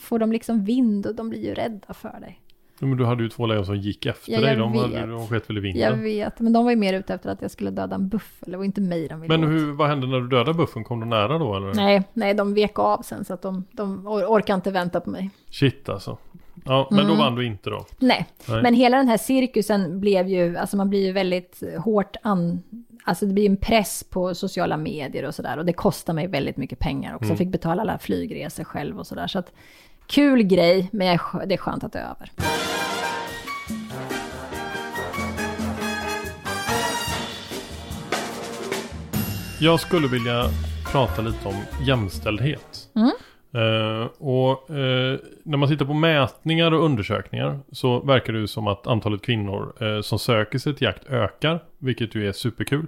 får 0.00 0.18
de 0.18 0.32
liksom 0.32 0.64
vind 0.64 1.06
och 1.06 1.14
de 1.14 1.30
blir 1.30 1.44
ju 1.44 1.54
rädda 1.54 1.94
för 1.94 2.20
dig. 2.20 2.40
Men 2.80 2.96
du 2.96 3.04
hade 3.04 3.22
ju 3.22 3.28
två 3.28 3.46
lejon 3.46 3.66
som 3.66 3.76
gick 3.76 4.06
efter 4.06 4.32
Ja, 4.32 4.40
dig. 4.40 4.48
jag 4.48 4.58
De, 4.58 4.76
hade, 4.78 4.88
vet. 4.94 5.08
de 5.08 5.26
sket 5.28 5.50
väl 5.50 5.56
i 5.56 5.60
Jag 5.60 5.90
vinden. 5.90 6.02
vet, 6.04 6.40
men 6.40 6.52
de 6.52 6.64
var 6.64 6.70
ju 6.70 6.76
mer 6.76 6.94
ute 6.94 7.14
efter 7.14 7.30
att 7.30 7.42
jag 7.42 7.50
skulle 7.50 7.70
döda 7.70 7.94
en 7.94 8.08
buffel, 8.08 8.50
det 8.52 8.56
var 8.56 8.64
inte 8.64 8.80
mig 8.80 9.08
de 9.08 9.20
ville 9.20 9.38
Men 9.38 9.48
hur, 9.48 9.72
vad 9.72 9.88
hände 9.88 10.06
när 10.06 10.20
du 10.20 10.28
dödade 10.28 10.54
buffen? 10.54 10.84
Kom 10.84 11.00
du 11.00 11.06
nära 11.06 11.38
då 11.38 11.56
eller? 11.56 11.74
Nej, 11.74 12.02
nej, 12.12 12.34
de 12.34 12.54
vek 12.54 12.78
av 12.78 13.02
sen 13.02 13.24
så 13.24 13.34
att 13.34 13.42
de, 13.42 13.64
de 13.72 14.06
or- 14.06 14.24
orkar 14.24 14.54
inte 14.54 14.70
vänta 14.70 15.00
på 15.00 15.10
mig. 15.10 15.30
Shit 15.50 15.88
alltså. 15.88 16.18
Ja, 16.64 16.88
men 16.90 16.98
då 16.98 17.04
Mm. 17.12 17.18
vann 17.18 17.34
du 17.34 17.46
inte 17.46 17.70
då. 17.70 17.86
Nej. 17.98 18.26
Nej. 18.48 18.62
men 18.62 18.74
hela 18.74 18.96
den 18.96 19.08
här 19.08 19.16
cirkusen 19.16 20.00
blev 20.00 20.28
ju, 20.28 20.56
alltså 20.56 20.76
man 20.76 20.90
blir 20.90 21.06
ju 21.06 21.12
väldigt 21.12 21.62
hårt 21.84 22.16
an... 22.22 22.62
Alltså 23.04 23.26
det 23.26 23.32
blir 23.32 23.46
en 23.46 23.56
press 23.56 24.04
på 24.10 24.34
sociala 24.34 24.76
medier 24.76 25.24
och 25.24 25.34
sådär. 25.34 25.58
Och 25.58 25.64
det 25.66 25.72
kostar 25.72 26.14
mig 26.14 26.26
väldigt 26.26 26.56
mycket 26.56 26.78
pengar 26.78 27.14
också. 27.14 27.28
Jag 27.28 27.38
fick 27.38 27.48
betala 27.48 27.82
alla 27.82 27.98
flygresor 27.98 28.64
själv 28.64 28.98
och 28.98 29.06
sådär. 29.06 29.26
Så 29.26 29.38
att 29.38 29.52
kul 30.06 30.42
grej, 30.42 30.88
men 30.92 31.18
det 31.46 31.54
är 31.54 31.56
skönt 31.58 31.84
att 31.84 31.92
det 31.92 31.98
är 31.98 32.10
över. 32.10 32.32
Jag 39.60 39.80
skulle 39.80 40.08
vilja 40.08 40.44
prata 40.92 41.22
lite 41.22 41.48
om 41.48 41.54
jämställdhet. 41.86 42.88
Mm. 42.96 43.10
Eh, 43.58 44.06
och 44.18 44.70
eh, 44.70 45.18
när 45.42 45.56
man 45.56 45.68
tittar 45.68 45.86
på 45.86 45.94
mätningar 45.94 46.72
och 46.72 46.84
undersökningar 46.84 47.58
så 47.72 48.00
verkar 48.00 48.32
det 48.32 48.38
ju 48.38 48.46
som 48.46 48.66
att 48.66 48.86
antalet 48.86 49.22
kvinnor 49.22 49.72
eh, 49.80 50.00
som 50.00 50.18
söker 50.18 50.58
sig 50.58 50.74
till 50.74 50.84
jakt 50.84 51.10
ökar, 51.10 51.64
vilket 51.78 52.14
ju 52.14 52.28
är 52.28 52.32
superkul. 52.32 52.86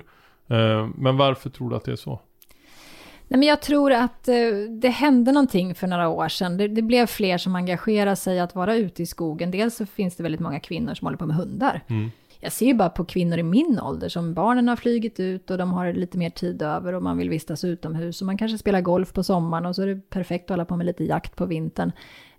Men 0.94 1.16
varför 1.16 1.50
tror 1.50 1.70
du 1.70 1.76
att 1.76 1.84
det 1.84 1.92
är 1.92 1.96
så? 1.96 2.20
Nej, 3.28 3.38
men 3.38 3.42
jag 3.42 3.62
tror 3.62 3.92
att 3.92 4.24
det 4.80 4.88
hände 4.88 5.32
någonting 5.32 5.74
för 5.74 5.86
några 5.86 6.08
år 6.08 6.28
sedan. 6.28 6.56
Det, 6.56 6.68
det 6.68 6.82
blev 6.82 7.06
fler 7.06 7.38
som 7.38 7.56
engagerade 7.56 8.16
sig 8.16 8.40
att 8.40 8.54
vara 8.54 8.76
ute 8.76 9.02
i 9.02 9.06
skogen. 9.06 9.50
Dels 9.50 9.76
så 9.76 9.86
finns 9.86 10.16
det 10.16 10.22
väldigt 10.22 10.40
många 10.40 10.60
kvinnor 10.60 10.94
som 10.94 11.06
håller 11.06 11.18
på 11.18 11.26
med 11.26 11.36
hundar. 11.36 11.80
Jag 12.40 12.52
ser 12.52 12.66
ju 12.66 12.74
bara 12.74 12.88
på 12.88 13.04
kvinnor 13.04 13.38
i 13.38 13.42
min 13.42 13.80
ålder 13.80 14.08
som 14.08 14.34
barnen 14.34 14.68
har 14.68 14.76
flugit 14.76 15.20
ut 15.20 15.50
och 15.50 15.58
de 15.58 15.72
har 15.72 15.92
lite 15.92 16.18
mer 16.18 16.30
tid 16.30 16.62
över 16.62 16.92
och 16.92 17.02
man 17.02 17.18
vill 17.18 17.30
vistas 17.30 17.64
utomhus 17.64 18.20
och 18.20 18.26
man 18.26 18.38
kanske 18.38 18.58
spelar 18.58 18.80
golf 18.80 19.12
på 19.12 19.22
sommaren 19.22 19.66
och 19.66 19.76
så 19.76 19.82
är 19.82 19.86
det 19.86 20.10
perfekt 20.10 20.44
att 20.44 20.50
hålla 20.50 20.64
på 20.64 20.76
med 20.76 20.86
lite 20.86 21.04
jakt 21.04 21.36
på 21.36 21.46
vintern. 21.46 21.92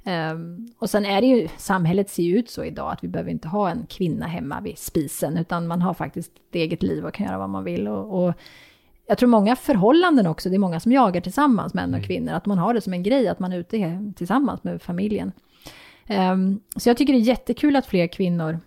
Ehm, 0.03 0.67
och 0.79 0.89
sen 0.89 1.05
är 1.05 1.21
det 1.21 1.27
ju, 1.27 1.47
samhället 1.57 2.09
ser 2.09 2.23
ju 2.23 2.37
ut 2.37 2.49
så 2.49 2.63
idag 2.63 2.91
att 2.91 3.03
vi 3.03 3.07
behöver 3.07 3.31
inte 3.31 3.47
ha 3.47 3.69
en 3.69 3.85
kvinna 3.89 4.27
hemma 4.27 4.61
vid 4.61 4.77
spisen 4.77 5.37
utan 5.37 5.67
man 5.67 5.81
har 5.81 5.93
faktiskt 5.93 6.31
ett 6.49 6.55
eget 6.55 6.83
liv 6.83 7.05
och 7.05 7.13
kan 7.13 7.25
göra 7.25 7.37
vad 7.37 7.49
man 7.49 7.63
vill. 7.63 7.87
Och, 7.87 8.23
och 8.23 8.33
jag 9.07 9.17
tror 9.17 9.29
många 9.29 9.55
förhållanden 9.55 10.27
också, 10.27 10.49
det 10.49 10.55
är 10.55 10.59
många 10.59 10.79
som 10.79 10.91
jagar 10.91 11.21
tillsammans, 11.21 11.73
män 11.73 11.93
och 11.93 12.03
kvinnor, 12.03 12.33
att 12.33 12.45
man 12.45 12.57
har 12.57 12.73
det 12.73 12.81
som 12.81 12.93
en 12.93 13.03
grej, 13.03 13.27
att 13.27 13.39
man 13.39 13.53
är 13.53 13.57
ute 13.57 14.13
tillsammans 14.15 14.63
med 14.63 14.81
familjen. 14.81 15.31
Ehm, 16.07 16.59
så 16.75 16.89
jag 16.89 16.97
tycker 16.97 17.13
det 17.13 17.19
är 17.19 17.21
jättekul 17.21 17.75
att 17.75 17.85
fler 17.85 18.07
kvinnor 18.07 18.59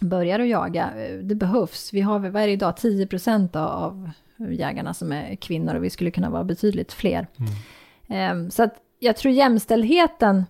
börjar 0.00 0.40
att 0.40 0.48
jaga. 0.48 0.90
Eh, 0.96 1.18
Det 1.18 1.34
behövs. 1.34 1.90
Vi 1.92 2.00
har, 2.00 2.18
vad 2.18 2.42
är 2.42 2.46
det 2.46 2.52
idag, 2.52 2.76
10 2.76 3.06
procent 3.06 3.56
av 3.56 4.10
jägarna 4.50 4.94
som 4.94 5.12
är 5.12 5.34
kvinnor 5.36 5.74
och 5.74 5.84
vi 5.84 5.90
skulle 5.90 6.10
kunna 6.10 6.30
vara 6.30 6.44
betydligt 6.44 6.92
fler. 6.92 7.26
Ehm, 8.08 8.50
Så 8.50 8.62
att 8.62 8.74
jag 8.98 9.16
tror 9.16 9.34
jämställdheten 9.34 10.44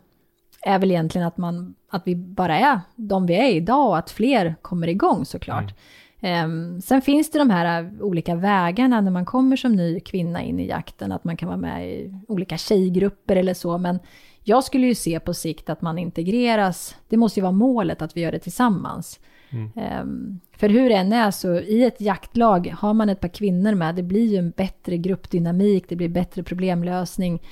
är 0.62 0.78
väl 0.78 0.90
egentligen 0.90 1.26
att, 1.26 1.36
man, 1.38 1.74
att 1.90 2.03
vi 2.07 2.16
bara 2.16 2.59
är 2.59 2.80
de 2.96 3.26
vi 3.26 3.34
är 3.34 3.49
idag 3.55 3.88
och 3.88 3.99
att 3.99 4.11
fler 4.11 4.55
kommer 4.62 4.88
igång 4.88 5.24
såklart. 5.24 5.74
Ehm, 6.20 6.80
sen 6.80 7.03
finns 7.03 7.30
det 7.30 7.38
de 7.38 7.51
här 7.51 7.82
äh, 7.84 7.90
olika 8.01 8.34
vägarna 8.34 9.01
när 9.01 9.11
man 9.11 9.24
kommer 9.24 9.57
som 9.57 9.72
ny 9.76 10.01
kvinna 10.01 10.42
in 10.42 10.61
i 10.61 10.66
jakten, 10.68 11.12
att 11.12 11.24
man 11.24 11.36
kan 11.36 11.46
vara 11.49 11.59
med 11.59 11.88
i 11.90 12.14
olika 12.28 12.57
tjejgrupper 12.57 13.36
eller 13.36 13.55
så, 13.55 13.78
men 13.78 13.99
jag 14.44 14.64
skulle 14.64 14.86
ju 14.86 14.94
se 14.94 15.20
på 15.20 15.34
sikt 15.34 15.70
att 15.70 15.82
man 15.82 15.99
integreras, 15.99 16.96
det 17.09 17.16
måste 17.16 17.40
ju 17.40 17.42
vara 17.42 17.53
målet 17.53 18.03
att 18.03 18.16
vi 18.16 18.20
gör 18.20 18.32
det 18.32 18.38
tillsammans. 18.38 19.20
Ehm, 19.76 20.40
för 20.57 20.68
hur 20.68 20.88
det 20.88 20.94
än 20.94 21.12
är 21.12 21.30
så 21.30 21.55
i 21.55 21.84
ett 21.84 22.01
jaktlag 22.01 22.74
har 22.78 22.94
man 22.94 23.09
ett 23.09 23.20
par 23.20 23.28
kvinnor 23.28 23.74
med, 23.74 23.94
det 23.94 24.03
blir 24.03 24.26
ju 24.26 24.36
en 24.36 24.51
bättre 24.51 24.96
gruppdynamik, 24.96 25.84
det 25.88 25.96
blir 25.96 26.09
bättre 26.09 26.42
problemlösning, 26.42 27.42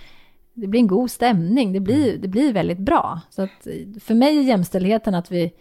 det 0.55 0.67
blir 0.67 0.81
en 0.81 0.87
god 0.87 1.11
stämning, 1.11 1.73
det 1.73 1.81
blir, 1.81 2.19
det 2.19 2.29
blir 2.29 2.53
väldigt 2.53 2.79
bra. 2.79 3.21
Så 3.31 3.43
att 3.43 3.67
för 4.01 4.15
mig 4.15 4.39
är 4.39 4.43
jämställdheten 4.43 5.15
att 5.15 5.33
vi, 5.33 5.53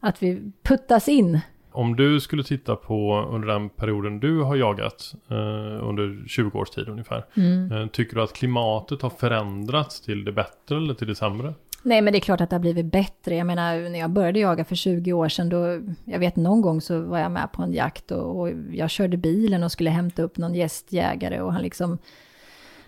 att 0.00 0.22
vi 0.22 0.52
puttas 0.62 1.08
in 1.08 1.40
Om 1.72 1.96
du 1.96 2.20
skulle 2.20 2.42
titta 2.42 2.76
på 2.76 3.28
under 3.30 3.48
den 3.48 3.68
perioden 3.68 4.20
du 4.20 4.42
har 4.42 4.56
jagat 4.56 5.14
eh, 5.28 5.88
under 5.88 6.28
20 6.28 6.58
års 6.58 6.70
tid 6.70 6.88
ungefär. 6.88 7.24
Eh, 7.72 7.86
tycker 7.86 8.16
du 8.16 8.22
att 8.22 8.32
klimatet 8.32 9.02
har 9.02 9.10
förändrats 9.10 10.00
till 10.00 10.24
det 10.24 10.32
bättre 10.32 10.76
eller 10.76 10.94
till 10.94 11.06
det 11.06 11.14
sämre? 11.14 11.54
Nej, 11.82 12.02
men 12.02 12.12
det 12.12 12.18
är 12.18 12.20
klart 12.20 12.40
att 12.40 12.50
det 12.50 12.56
har 12.56 12.60
blivit 12.60 12.86
bättre. 12.86 13.36
Jag 13.36 13.46
menar, 13.46 13.88
när 13.88 13.98
jag 13.98 14.10
började 14.10 14.38
jaga 14.38 14.64
för 14.64 14.74
20 14.74 15.12
år 15.12 15.28
sedan, 15.28 15.48
då, 15.48 15.80
jag 16.04 16.18
vet 16.18 16.36
någon 16.36 16.60
gång 16.60 16.80
så 16.80 17.00
var 17.00 17.18
jag 17.18 17.30
med 17.30 17.52
på 17.52 17.62
en 17.62 17.72
jakt 17.72 18.10
och, 18.10 18.40
och 18.40 18.50
jag 18.72 18.90
körde 18.90 19.16
bilen 19.16 19.62
och 19.62 19.72
skulle 19.72 19.90
hämta 19.90 20.22
upp 20.22 20.36
någon 20.36 20.54
gästjägare 20.54 21.40
och 21.40 21.52
han 21.52 21.62
liksom, 21.62 21.98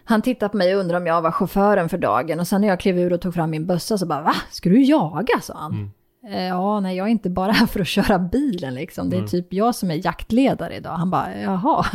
han 0.04 0.22
tittade 0.22 0.50
på 0.50 0.56
mig 0.56 0.74
och 0.74 0.80
undrade 0.80 1.00
om 1.00 1.06
jag 1.06 1.22
var 1.22 1.30
chauffören 1.30 1.88
för 1.88 1.98
dagen 1.98 2.40
och 2.40 2.48
sen 2.48 2.60
när 2.60 2.68
jag 2.68 2.80
klev 2.80 2.98
ur 2.98 3.12
och 3.12 3.20
tog 3.20 3.34
fram 3.34 3.50
min 3.50 3.66
bössa 3.66 3.98
så 3.98 4.06
bara, 4.06 4.22
va? 4.22 4.34
Ska 4.50 4.68
du 4.68 4.82
jaga? 4.82 5.40
sa 5.40 5.54
han. 5.54 5.72
Mm. 5.72 5.90
Ja, 6.48 6.80
nej, 6.80 6.96
jag 6.96 7.06
är 7.06 7.10
inte 7.10 7.30
bara 7.30 7.52
här 7.52 7.66
för 7.66 7.80
att 7.80 7.86
köra 7.88 8.18
bilen 8.18 8.74
liksom. 8.74 9.10
Det 9.10 9.16
är 9.16 9.20
typ 9.26 9.52
jag 9.52 9.74
som 9.74 9.90
är 9.90 10.06
jaktledare 10.06 10.76
idag. 10.76 10.90
Han 10.96 11.10
bara, 11.10 11.40
jaha. 11.40 11.86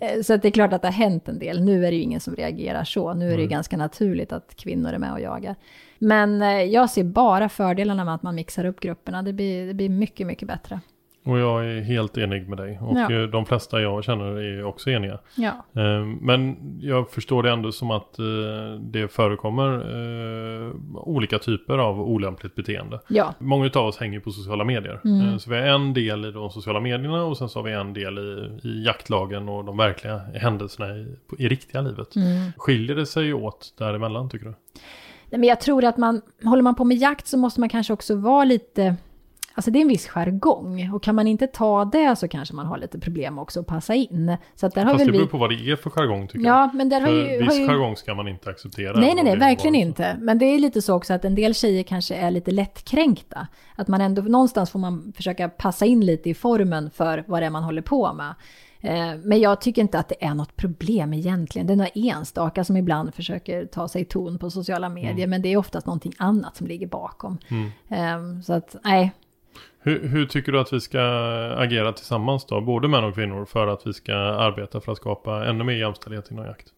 Eh, 0.00 0.22
Så 0.22 0.36
det 0.36 0.48
är 0.48 0.52
klart 0.52 0.72
att 0.72 0.82
det 0.82 0.88
har 0.88 0.92
hänt 0.92 1.28
en 1.28 1.38
del. 1.38 1.64
Nu 1.64 1.86
är 1.86 1.90
det 1.90 1.96
ju 1.96 2.02
ingen 2.02 2.20
som 2.20 2.36
reagerar 2.36 2.84
så. 2.84 3.14
Nu 3.14 3.32
är 3.32 3.36
det 3.36 3.42
ju 3.42 3.48
ganska 3.48 3.76
naturligt 3.76 4.32
att 4.32 4.54
kvinnor 4.56 4.92
är 4.92 4.98
med 4.98 5.12
och 5.12 5.20
jagar. 5.20 5.56
Men 5.98 6.42
eh, 6.42 6.48
jag 6.62 6.90
ser 6.90 7.04
bara 7.04 7.48
fördelarna 7.48 8.04
med 8.04 8.14
att 8.14 8.22
man 8.22 8.34
mixar 8.34 8.64
upp 8.64 8.80
grupperna. 8.80 9.22
Det 9.22 9.32
blir, 9.32 9.66
det 9.66 9.74
blir 9.74 9.88
mycket, 9.88 10.26
mycket 10.26 10.48
bättre. 10.48 10.80
Och 11.24 11.38
jag 11.38 11.66
är 11.66 11.80
helt 11.80 12.18
enig 12.18 12.48
med 12.48 12.58
dig. 12.58 12.78
Och 12.82 12.98
Ja. 12.98 13.12
eh, 13.12 13.22
de 13.22 13.46
flesta 13.46 13.80
jag 13.80 14.04
känner 14.04 14.24
är 14.24 14.64
också 14.64 14.90
eniga. 14.90 15.18
Ja. 15.36 15.50
Eh, 15.82 16.04
Men 16.20 16.56
jag 16.82 17.10
förstår 17.10 17.42
det 17.42 17.50
ändå 17.50 17.72
som 17.72 17.90
att 17.90 18.18
eh, 18.18 18.24
det 18.80 19.08
förekommer 19.08 19.82
olika 20.94 21.38
typer 21.38 21.78
av 21.78 22.00
olämpligt 22.00 22.54
beteende. 22.54 23.00
Ja, 23.08 23.34
Många 23.38 23.70
av 23.74 23.86
oss 23.86 23.98
hänger 23.98 24.20
på 24.20 24.30
sociala 24.30 24.64
medier. 24.64 25.00
Mm. 25.04 25.38
Så 25.38 25.50
vi 25.50 25.56
har 25.56 25.66
en 25.66 25.94
del 25.94 26.24
i 26.24 26.30
de 26.32 26.50
sociala 26.50 26.80
medierna 26.80 27.24
och 27.24 27.36
sen 27.36 27.48
så 27.48 27.58
har 27.58 27.64
vi 27.64 27.72
en 27.72 27.92
del 27.92 28.18
i, 28.18 28.60
i 28.68 28.84
jaktlagen 28.84 29.48
och 29.48 29.64
de 29.64 29.76
verkliga 29.76 30.18
händelserna 30.34 30.96
i, 30.96 31.16
i 31.38 31.48
riktiga 31.48 31.80
livet. 31.80 32.16
Mm. 32.16 32.52
Skiljer 32.56 32.96
det 32.96 33.06
sig 33.06 33.34
åt 33.34 33.74
däremellan 33.78 34.28
tycker 34.30 34.46
du? 34.46 34.54
Nej, 35.30 35.38
men 35.40 35.48
jag 35.48 35.60
tror 35.60 35.84
att 35.84 35.96
man, 35.96 36.20
håller 36.44 36.62
man 36.62 36.74
på 36.74 36.84
med 36.84 36.96
jakt 36.96 37.26
så 37.26 37.38
måste 37.38 37.60
man 37.60 37.68
kanske 37.68 37.92
också 37.92 38.14
vara 38.16 38.44
lite, 38.44 38.96
alltså 39.54 39.70
det 39.70 39.78
är 39.78 39.80
en 39.82 39.88
viss 39.88 40.08
jargong. 40.08 40.90
Och 40.94 41.02
kan 41.02 41.14
man 41.14 41.26
inte 41.26 41.46
ta 41.46 41.84
det 41.84 42.16
så 42.16 42.28
kanske 42.28 42.54
man 42.54 42.66
har 42.66 42.78
lite 42.78 42.98
problem 42.98 43.38
också 43.38 43.60
att 43.60 43.66
passa 43.66 43.94
in. 43.94 44.36
Så 44.54 44.66
att 44.66 44.74
där 44.74 44.84
har 44.84 44.90
Fast 44.92 44.98
det 44.98 45.04
väl 45.04 45.12
beror 45.12 45.24
vi... 45.26 45.30
på 45.30 45.38
vad 45.38 45.50
det 45.50 45.70
är 45.70 45.76
för 45.76 45.90
jargong 45.90 46.26
tycker 46.28 46.46
Ja, 46.46 46.70
men 46.74 46.88
där 46.88 47.00
jag. 47.00 47.06
har 47.06 47.12
För 47.12 47.32
ju... 47.32 47.38
viss 47.38 47.48
Har 47.48 47.58
ju... 47.58 47.66
jargong 47.66 47.96
ska 47.96 48.14
man 48.14 48.28
inte 48.28 48.50
acceptera. 48.50 49.00
Nej, 49.00 49.14
nej, 49.14 49.24
nej, 49.24 49.32
det 49.34 49.40
verkligen 49.40 49.74
inte. 49.74 50.16
Men 50.20 50.38
det 50.38 50.44
är 50.44 50.58
lite 50.58 50.82
så 50.82 50.94
också 50.94 51.14
att 51.14 51.24
en 51.24 51.34
del 51.34 51.54
tjejer 51.54 51.82
kanske 51.82 52.14
är 52.14 52.30
lite 52.30 52.50
lättkränkta. 52.50 53.46
Att 53.76 53.88
man 53.88 54.00
ändå, 54.00 54.22
någonstans 54.22 54.70
får 54.70 54.78
man 54.78 55.12
försöka 55.16 55.48
passa 55.48 55.86
in 55.86 56.00
lite 56.06 56.30
i 56.30 56.34
formen 56.34 56.90
för 56.90 57.24
vad 57.26 57.42
det 57.42 57.46
är 57.46 57.50
man 57.50 57.62
håller 57.64 57.82
på 57.82 58.12
med. 58.12 58.34
Eh, 58.84 59.16
Men 59.24 59.40
jag 59.40 59.60
tycker 59.60 59.82
inte 59.82 59.98
att 59.98 60.08
det 60.08 60.24
är 60.24 60.34
något 60.34 60.56
problem 60.56 61.12
egentligen. 61.14 61.66
Det 61.66 61.72
är 61.72 61.76
några 61.76 61.90
enstaka 61.94 62.64
som 62.64 62.76
ibland 62.76 63.14
försöker 63.14 63.66
ta 63.66 63.88
sig 63.88 64.04
ton 64.04 64.38
på 64.38 64.50
sociala 64.50 64.88
medier, 64.88 65.26
men 65.26 65.42
det 65.42 65.48
är 65.52 65.56
oftast 65.56 65.86
någonting 65.86 66.12
annat 66.18 66.56
som 66.56 66.66
ligger 66.66 66.86
bakom. 66.86 67.38
Eh, 67.88 68.40
Så 68.44 68.52
att, 68.52 68.76
nej, 68.84 69.12
Hur, 69.84 70.08
hur 70.08 70.26
tycker 70.26 70.52
du 70.52 70.60
att 70.60 70.72
vi 70.72 70.80
ska 70.80 71.00
agera 71.56 71.92
tillsammans 71.92 72.44
då? 72.46 72.60
Både 72.60 72.88
män 72.88 73.04
och 73.04 73.14
kvinnor 73.14 73.44
för 73.44 73.66
att 73.66 73.86
vi 73.86 73.92
ska 73.92 74.14
arbeta 74.14 74.80
för 74.80 74.92
att 74.92 74.98
skapa 74.98 75.46
ännu 75.46 75.64
mer 75.64 75.74
jämställdhet 75.74 76.30
inom 76.30 76.44
jakt? 76.44 76.72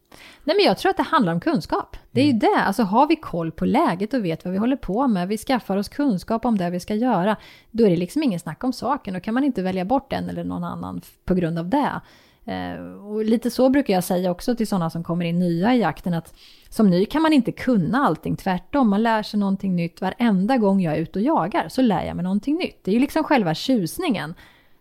Nej, 0.44 0.56
men 0.56 0.66
jag 0.66 0.78
tror 0.78 0.90
att 0.90 0.96
det 0.96 1.02
handlar 1.02 1.32
om 1.32 1.40
kunskap. 1.40 1.96
Det 2.10 2.20
är 2.20 2.26
ju 2.26 2.32
det. 2.32 2.62
Alltså 2.66 2.82
har 2.82 3.06
vi 3.06 3.16
koll 3.16 3.52
på 3.52 3.64
läget 3.64 4.14
och 4.14 4.24
vet 4.24 4.44
vad 4.44 4.52
vi 4.52 4.58
håller 4.58 4.76
på 4.76 5.08
med, 5.08 5.28
vi 5.28 5.38
skaffar 5.38 5.76
oss 5.76 5.88
kunskap 5.88 6.44
om 6.44 6.58
det 6.58 6.70
vi 6.70 6.80
ska 6.80 6.94
göra, 6.94 7.36
då 7.70 7.84
är 7.84 7.90
det 7.90 7.96
liksom 7.96 8.22
ingen 8.22 8.40
snack 8.40 8.64
om 8.64 8.72
saken. 8.72 9.14
Då 9.14 9.20
kan 9.20 9.34
man 9.34 9.44
inte 9.44 9.62
välja 9.62 9.84
bort 9.84 10.12
en 10.12 10.28
eller 10.28 10.44
någon 10.44 10.64
annan 10.64 11.00
på 11.24 11.34
grund 11.34 11.58
av 11.58 11.68
det. 11.68 12.00
Eh, 12.44 13.04
och 13.06 13.24
lite 13.24 13.50
så 13.50 13.70
brukar 13.70 13.94
jag 13.94 14.04
säga 14.04 14.30
också 14.30 14.56
till 14.56 14.66
sådana 14.66 14.90
som 14.90 15.04
kommer 15.04 15.24
in 15.24 15.38
nya 15.38 15.74
i 15.74 15.80
jakten, 15.80 16.14
att 16.14 16.34
som 16.68 16.90
ny 16.90 17.04
kan 17.04 17.22
man 17.22 17.32
inte 17.32 17.52
kunna 17.52 18.06
allting, 18.06 18.36
tvärtom. 18.36 18.90
Man 18.90 19.02
lär 19.02 19.22
sig 19.22 19.40
någonting 19.40 19.76
nytt 19.76 20.00
varenda 20.00 20.56
gång 20.56 20.80
jag 20.80 20.94
är 20.94 20.98
ute 20.98 21.18
och 21.18 21.24
jagar, 21.24 21.68
så 21.68 21.82
lär 21.82 22.04
jag 22.04 22.16
mig 22.16 22.22
någonting 22.22 22.56
nytt. 22.56 22.84
Det 22.84 22.90
är 22.90 22.92
ju 22.92 23.00
liksom 23.00 23.24
själva 23.24 23.54
tjusningen. 23.54 24.34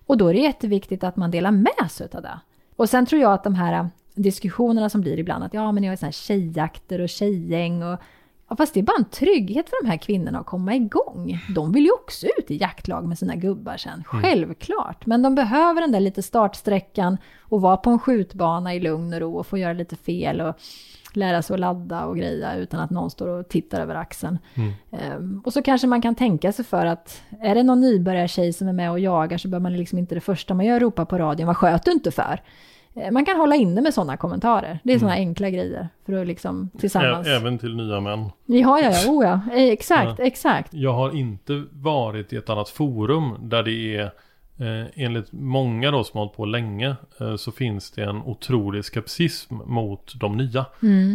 Och 0.05 0.17
då 0.17 0.27
är 0.27 0.33
det 0.33 0.39
jätteviktigt 0.39 1.03
att 1.03 1.15
man 1.15 1.31
delar 1.31 1.51
med 1.51 1.91
sig 1.91 2.07
av 2.13 2.21
det. 2.21 2.39
Och 2.75 2.89
sen 2.89 3.05
tror 3.05 3.21
jag 3.21 3.33
att 3.33 3.43
de 3.43 3.55
här 3.55 3.89
diskussionerna 4.15 4.89
som 4.89 5.01
blir 5.01 5.19
ibland 5.19 5.43
att 5.43 5.53
ja 5.53 5.71
men 5.71 5.83
jag 5.83 5.93
är 5.93 5.97
sån 5.97 6.07
här 6.07 6.11
tjejjakter 6.11 7.01
och 7.01 7.09
tjejgäng 7.09 7.83
och 7.83 7.99
ja, 8.53 8.57
fast 8.57 8.73
det 8.73 8.79
är 8.79 8.83
bara 8.83 8.97
en 8.97 9.05
trygghet 9.05 9.69
för 9.69 9.83
de 9.83 9.89
här 9.89 9.97
kvinnorna 9.97 10.39
att 10.39 10.45
komma 10.45 10.75
igång. 10.75 11.39
De 11.55 11.71
vill 11.71 11.83
ju 11.83 11.91
också 11.91 12.27
ut 12.37 12.51
i 12.51 12.57
jaktlag 12.57 13.07
med 13.07 13.17
sina 13.17 13.35
gubbar 13.35 13.77
sen, 13.77 14.03
självklart. 14.05 15.05
Men 15.05 15.21
de 15.21 15.35
behöver 15.35 15.81
den 15.81 15.91
där 15.91 15.99
lite 15.99 16.21
startsträckan 16.21 17.17
och 17.41 17.61
vara 17.61 17.77
på 17.77 17.89
en 17.89 17.99
skjutbana 17.99 18.73
i 18.75 18.79
lugn 18.79 19.13
och 19.13 19.19
ro 19.19 19.35
och 19.37 19.47
få 19.47 19.57
göra 19.57 19.73
lite 19.73 19.95
fel 19.95 20.41
och 20.41 20.55
lära 21.13 21.41
sig 21.41 21.53
att 21.53 21.59
ladda 21.59 22.05
och 22.05 22.17
greja 22.17 22.55
utan 22.55 22.79
att 22.79 22.89
någon 22.89 23.09
står 23.09 23.27
och 23.27 23.49
tittar 23.49 23.81
över 23.81 23.95
axeln. 23.95 24.39
Ehm, 24.91 25.41
och 25.45 25.53
så 25.53 25.61
kanske 25.61 25.87
man 25.87 26.01
kan 26.01 26.15
tänka 26.15 26.51
sig 26.51 26.65
för 26.65 26.85
att 26.85 27.21
är 27.41 27.55
det 27.55 27.63
någon 27.63 27.81
nybörjartjej 27.81 28.53
som 28.53 28.67
är 28.67 28.73
med 28.73 28.91
och 28.91 28.99
jagar 28.99 29.37
så 29.37 29.47
bör 29.47 29.59
man 29.59 29.77
liksom 29.77 29.99
inte 29.99 30.15
det 30.15 30.21
första 30.21 30.53
man 30.53 30.65
gör 30.65 30.79
ropa 30.79 31.05
på 31.05 31.17
radion, 31.17 31.47
vad 31.47 31.57
sköt 31.57 31.85
du 31.85 31.91
inte 31.91 32.11
för? 32.11 32.41
Eh, 32.95 33.11
man 33.11 33.25
kan 33.25 33.37
hålla 33.37 33.55
inne 33.55 33.81
med 33.81 33.93
sådana 33.93 34.17
kommentarer. 34.17 34.79
Det 34.83 34.93
är 34.93 34.99
sådana 34.99 35.15
enkla 35.15 35.49
grejer 35.49 35.87
för 36.05 36.13
att 36.21 36.27
liksom 36.27 36.69
tillsammans. 36.79 37.27
Ä- 37.27 37.35
Även 37.35 37.57
till 37.57 37.75
nya 37.75 37.99
män. 37.99 38.19
Ja, 38.45 38.79
ja, 38.79 38.91
ja, 38.91 39.11
oh, 39.11 39.25
ja. 39.25 39.39
Eh, 39.57 39.63
exakt, 39.71 40.19
exakt. 40.19 40.73
Jag 40.73 40.93
har 40.93 41.15
inte 41.15 41.63
varit 41.71 42.33
i 42.33 42.35
ett 42.35 42.49
annat 42.49 42.69
forum 42.69 43.35
där 43.41 43.63
det 43.63 43.95
är 43.95 44.03
eh, 44.59 44.85
enligt 44.95 45.31
många 45.31 45.91
då 45.91 46.03
som 46.03 46.17
har 46.17 46.25
hållit 46.25 46.37
på 46.37 46.45
länge 46.45 46.95
eh, 47.19 47.35
så 47.35 47.51
finns 47.51 47.91
det 47.91 48.03
en 48.03 48.21
otrolig 48.21 48.85
skepsism 48.85 49.55
mot 49.65 50.13
de 50.19 50.37
nya. 50.37 50.65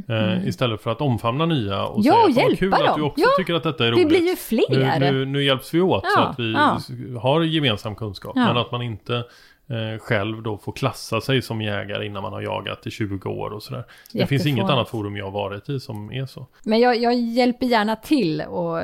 Eh, 0.09 0.49
Istället 0.49 0.81
för 0.83 0.91
att 0.91 1.01
omfamna 1.01 1.47
nya 1.47 1.85
och 1.87 1.95
Mm, 1.95 2.07
Ja, 2.07 2.13
säga 2.13 2.25
och 2.27 2.35
"Fan, 2.35 2.35
vad 2.35 2.51
hjälpa 2.51 2.57
kul 2.57 2.73
att 2.75 2.87
dem. 2.87 3.01
du 3.01 3.03
också 3.07 3.21
Ja, 3.21 3.29
tycker 3.39 3.55
att 3.55 3.63
detta 3.63 3.87
är 3.87 3.91
Vi 3.91 3.97
roligt. 3.97 4.09
blir 4.09 4.29
ju 4.31 4.37
fler. 4.37 4.99
Nu, 5.01 5.13
nu, 5.13 5.25
nu 5.25 5.45
hjälps 5.45 5.75
vi 5.75 5.81
åt 5.81 6.05
så 6.05 6.11
Ja, 6.21 6.27
att 6.29 6.39
vi 6.39 6.53
ja. 6.53 6.79
har 7.21 7.41
gemensam 7.43 7.95
kunskap. 7.97 8.33
Ja. 8.35 8.45
Men 8.47 8.57
att 8.57 8.73
man 8.73 8.83
inte 8.83 9.25
eh, 9.71 9.99
själv 10.01 10.43
då 10.43 10.59
får 10.59 10.73
klassa 10.73 11.21
sig 11.21 11.43
som 11.43 11.61
jägare 11.63 12.07
innan 12.07 12.23
man 12.23 12.33
har 12.33 12.43
jagat 12.43 12.87
i 12.87 12.91
20 12.91 13.29
år 13.31 13.51
och 13.51 13.63
sådär. 13.63 13.85
Det 14.13 14.27
finns 14.27 14.47
inget 14.47 14.71
annat 14.71 14.89
forum 14.89 15.17
jag 15.17 15.25
har 15.25 15.33
varit 15.33 15.69
i 15.69 15.81
som 15.81 16.13
är 16.13 16.27
så. 16.27 16.47
Men 16.65 16.81
jag, 16.81 16.97
jag 16.97 17.15
hjälper 17.15 17.67
gärna 17.67 17.97
till 17.97 18.41
och 18.41 18.81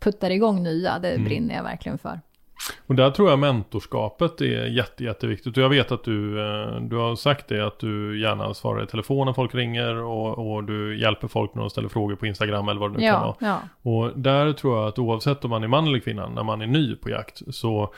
puttar 0.00 0.30
igång 0.30 0.62
nya. 0.62 0.98
Det 0.98 1.08
Mm. 1.10 1.24
brinner 1.24 1.54
jag 1.54 1.62
verkligen 1.62 1.98
för. 1.98 2.20
Och 2.86 2.94
där 2.94 3.10
tror 3.10 3.30
jag 3.30 3.38
mentorskapet 3.38 4.40
är 4.40 4.66
jätte, 4.66 5.04
jätteviktigt. 5.04 5.56
Och 5.56 5.62
jag 5.62 5.68
vet 5.68 5.92
att 5.92 6.04
du, 6.04 6.40
eh, 6.40 6.80
du 6.80 6.96
har 6.96 7.16
sagt 7.16 7.48
det 7.48 7.66
att 7.66 7.78
du 7.78 8.20
gärna 8.20 8.54
svarar 8.54 8.84
i 8.84 8.86
telefon 8.86 9.26
när 9.26 9.32
folk 9.32 9.54
ringer 9.54 9.96
och, 9.96 10.52
och 10.54 10.64
du 10.64 11.00
hjälper 11.00 11.28
folk 11.28 11.54
när 11.54 11.60
de 11.62 11.70
ställer 11.70 11.88
frågor 11.88 12.16
på 12.16 12.26
Instagram 12.26 12.68
eller 12.68 12.80
vad 12.80 12.92
det 12.92 12.98
nu 12.98 13.06
kan 13.06 13.20
vara. 13.20 13.34
Ja, 13.40 13.46
ja. 13.84 13.90
Och 13.90 14.18
där 14.18 14.52
tror 14.52 14.78
jag 14.78 14.88
att 14.88 14.98
oavsett 14.98 15.44
om 15.44 15.50
man 15.50 15.64
är 15.64 15.68
man 15.68 15.86
eller 15.86 15.98
kvinna, 15.98 16.28
när 16.28 16.42
man 16.42 16.60
är 16.62 16.66
ny 16.66 16.94
på 16.96 17.10
jakt, 17.10 17.54
så 17.54 17.94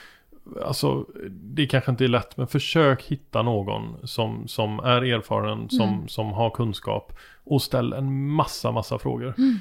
Alltså, 0.67 1.05
det 1.31 1.67
kanske 1.67 1.91
inte 1.91 2.05
är 2.05 2.09
lätt, 2.09 2.37
men 2.37 2.47
försök 2.47 3.03
hitta 3.03 3.43
någon 3.43 3.97
som, 4.05 4.49
som 4.49 4.79
är 4.81 5.03
erfaren, 5.15 5.69
som, 5.71 5.89
Mm. 5.89 6.09
som 6.09 6.33
har 6.33 6.51
kunskap 6.51 7.13
och 7.45 7.63
ställ 7.63 7.93
en 7.93 8.29
massa, 8.29 8.73
massa 8.73 8.99
frågor. 8.99 9.35
Mm. 9.39 9.59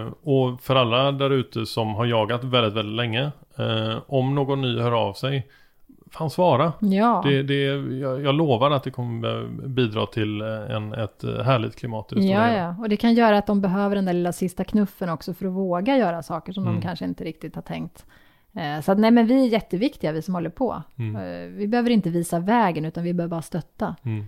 Eh, 0.00 0.12
och 0.22 0.60
för 0.60 0.76
alla 0.76 1.12
där 1.12 1.30
ute 1.30 1.66
som 1.66 1.94
har 1.94 2.04
jagat 2.06 2.44
väldigt, 2.44 2.72
väldigt 2.74 2.96
länge, 2.96 3.30
eh, 3.58 3.96
om 4.06 4.34
någon 4.34 4.60
ny 4.60 4.78
hör 4.80 4.92
av 4.92 5.12
sig, 5.12 5.46
fan 6.10 6.30
svara. 6.30 6.72
ja. 6.80 7.22
Det, 7.26 7.42
det, 7.42 7.54
jag, 7.98 8.22
jag 8.22 8.34
lovar 8.34 8.70
att 8.70 8.84
det 8.84 8.90
kommer 8.90 9.46
bidra 9.68 10.06
till 10.06 10.40
en, 10.42 10.92
ett 10.92 11.22
härligt 11.44 11.76
klimat 11.76 12.12
i 12.12 12.14
det 12.14 12.22
stora 12.22 12.52
Ja, 12.52 12.56
ja, 12.58 12.76
och 12.78 12.88
det 12.88 12.96
kan 12.96 13.14
göra 13.14 13.38
att 13.38 13.46
de 13.46 13.60
behöver 13.60 13.96
den 13.96 14.04
där 14.04 14.12
lilla 14.12 14.32
sista 14.32 14.64
knuffen 14.64 15.08
också 15.08 15.34
för 15.34 15.46
att 15.46 15.52
våga 15.52 15.96
göra 15.96 16.22
saker 16.22 16.52
som 16.52 16.62
Mm. 16.62 16.74
de 16.74 16.82
kanske 16.82 17.04
inte 17.04 17.24
riktigt 17.24 17.54
har 17.54 17.62
tänkt. 17.62 18.06
Eh, 18.56 18.80
Så 18.80 18.92
att 18.92 18.98
nej, 18.98 19.10
men 19.10 19.26
vi 19.26 19.44
är 19.44 19.48
jätteviktiga, 19.48 20.12
vi 20.12 20.22
som 20.22 20.34
håller 20.34 20.50
på. 20.50 20.82
Mm. 20.98 21.16
Eh, 21.16 21.48
Vi 21.56 21.68
behöver 21.68 21.90
inte 21.90 22.10
visa 22.10 22.38
vägen, 22.38 22.84
utan 22.84 23.04
vi 23.04 23.14
behöver 23.14 23.30
bara 23.30 23.42
stötta. 23.42 23.96
Mm. 24.04 24.24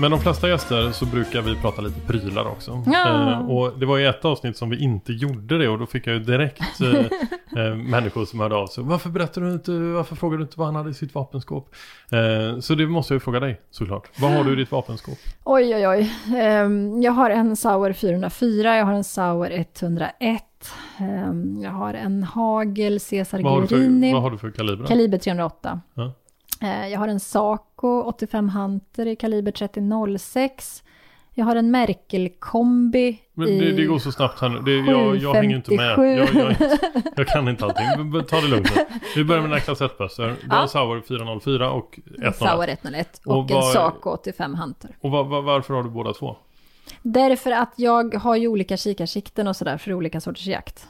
Men 0.00 0.10
de 0.10 0.20
flesta 0.20 0.48
gäster 0.48 0.90
så 0.92 1.06
brukar 1.06 1.42
vi 1.42 1.56
prata 1.56 1.82
lite 1.82 2.00
prylar 2.00 2.44
också. 2.44 2.82
Ja. 2.86 3.30
Eh, 3.32 3.50
och 3.50 3.78
det 3.78 3.86
var 3.86 3.96
ju 3.98 4.06
ett 4.06 4.24
avsnitt 4.24 4.56
som 4.56 4.70
vi 4.70 4.78
inte 4.82 5.12
gjorde 5.12 5.58
det 5.58 5.68
och 5.68 5.78
då 5.78 5.86
fick 5.86 6.06
jag 6.06 6.14
ju 6.14 6.20
direkt 6.20 6.80
eh, 6.80 7.00
eh, 7.64 7.74
människor 7.90 8.24
som 8.24 8.40
hörde 8.40 8.54
av 8.56 8.66
sig. 8.66 8.84
Varför 8.84 9.10
berättar 9.10 9.40
du 9.40 9.52
inte, 9.52 9.70
varför 9.72 10.16
frågar 10.16 10.38
du 10.38 10.42
inte 10.44 10.58
vad 10.58 10.66
han 10.68 10.74
hade 10.76 10.90
i 10.90 10.94
sitt 10.94 11.14
vapenskåp? 11.14 11.74
Eh, 12.10 12.60
så 12.60 12.74
det 12.74 12.86
måste 12.86 13.14
jag 13.14 13.16
ju 13.16 13.20
fråga 13.20 13.40
dig 13.40 13.60
såklart. 13.70 14.08
Vad 14.20 14.30
har 14.32 14.44
du 14.44 14.52
i 14.52 14.56
ditt 14.56 14.70
vapenskåp? 14.72 15.18
Oj, 15.44 15.74
oj, 15.74 15.88
oj. 15.88 16.12
Ehm, 16.40 17.02
Jag 17.02 17.12
har 17.12 17.30
en 17.30 17.56
Sauer 17.56 17.92
404, 17.92 18.76
jag 18.76 18.84
har 18.84 18.92
en 18.92 19.04
Sauer 19.04 19.50
101, 19.50 20.42
ehm, 20.98 21.60
jag 21.62 21.70
har 21.70 21.94
en 21.94 22.22
Hagel 22.22 23.00
Cesar 23.00 23.38
Guerini, 23.38 24.12
vad 24.12 24.22
har 24.22 24.30
du 24.30 24.38
för 24.38 24.50
kaliber? 24.50 24.86
kaliber 24.86 25.18
308. 25.18 25.80
Ja. 25.94 26.12
Eh, 26.64 26.88
Jag 26.88 26.98
har 26.98 27.08
en 27.08 27.20
Saco 27.20 28.02
85 28.02 28.48
Hunter 28.48 29.06
i 29.06 29.16
kaliber 29.16 29.52
3006. 29.52 30.82
Jag 31.36 31.44
har 31.44 31.56
en 31.56 31.70
Merkel-kombi 31.70 33.18
Men 33.34 33.46
det, 33.46 33.72
det 33.72 33.84
går 33.84 33.98
så 33.98 34.12
snabbt 34.12 34.40
här 34.40 34.48
nu. 34.48 34.58
Det, 34.60 34.90
jag, 34.90 35.16
jag 35.16 35.34
hänger 35.34 35.56
inte 35.56 35.74
med. 35.76 35.96
757. 35.96 36.38
Jag, 36.40 36.60
jag, 36.60 36.78
jag 37.16 37.26
kan 37.28 37.48
inte 37.48 37.64
allting. 37.64 38.22
Ta 38.24 38.40
det 38.40 38.48
lugnt 38.48 38.72
nu. 38.76 38.84
Vi 39.16 39.24
börjar 39.24 39.42
med 39.42 39.50
dina 39.50 39.60
klass 39.60 39.80
1-bössor. 39.80 40.34
Du 40.42 40.50
har 40.50 40.56
Ja. 40.56 40.62
en 40.62 40.68
Sauer 40.68 41.00
404 41.08 41.70
och 41.70 41.98
En 42.06 42.12
101. 42.12 42.36
Sauer 42.36 42.68
101 42.68 43.20
och, 43.24 43.38
Och 43.38 43.50
en 43.50 43.62
Saco 43.62 44.10
85 44.10 44.54
Hunter. 44.54 44.96
Och 45.00 45.10
va, 45.10 45.22
va, 45.22 45.40
varför 45.40 45.74
har 45.74 45.82
du 45.82 45.90
båda 45.90 46.12
två? 46.12 46.36
Därför 47.02 47.50
att 47.50 47.72
jag 47.76 48.14
har 48.14 48.36
ju 48.36 48.48
olika 48.48 48.76
kikarsikten 48.76 49.48
och 49.48 49.56
sådär 49.56 49.78
för 49.78 49.92
olika 49.92 50.20
sorters 50.20 50.46
jakt. 50.46 50.86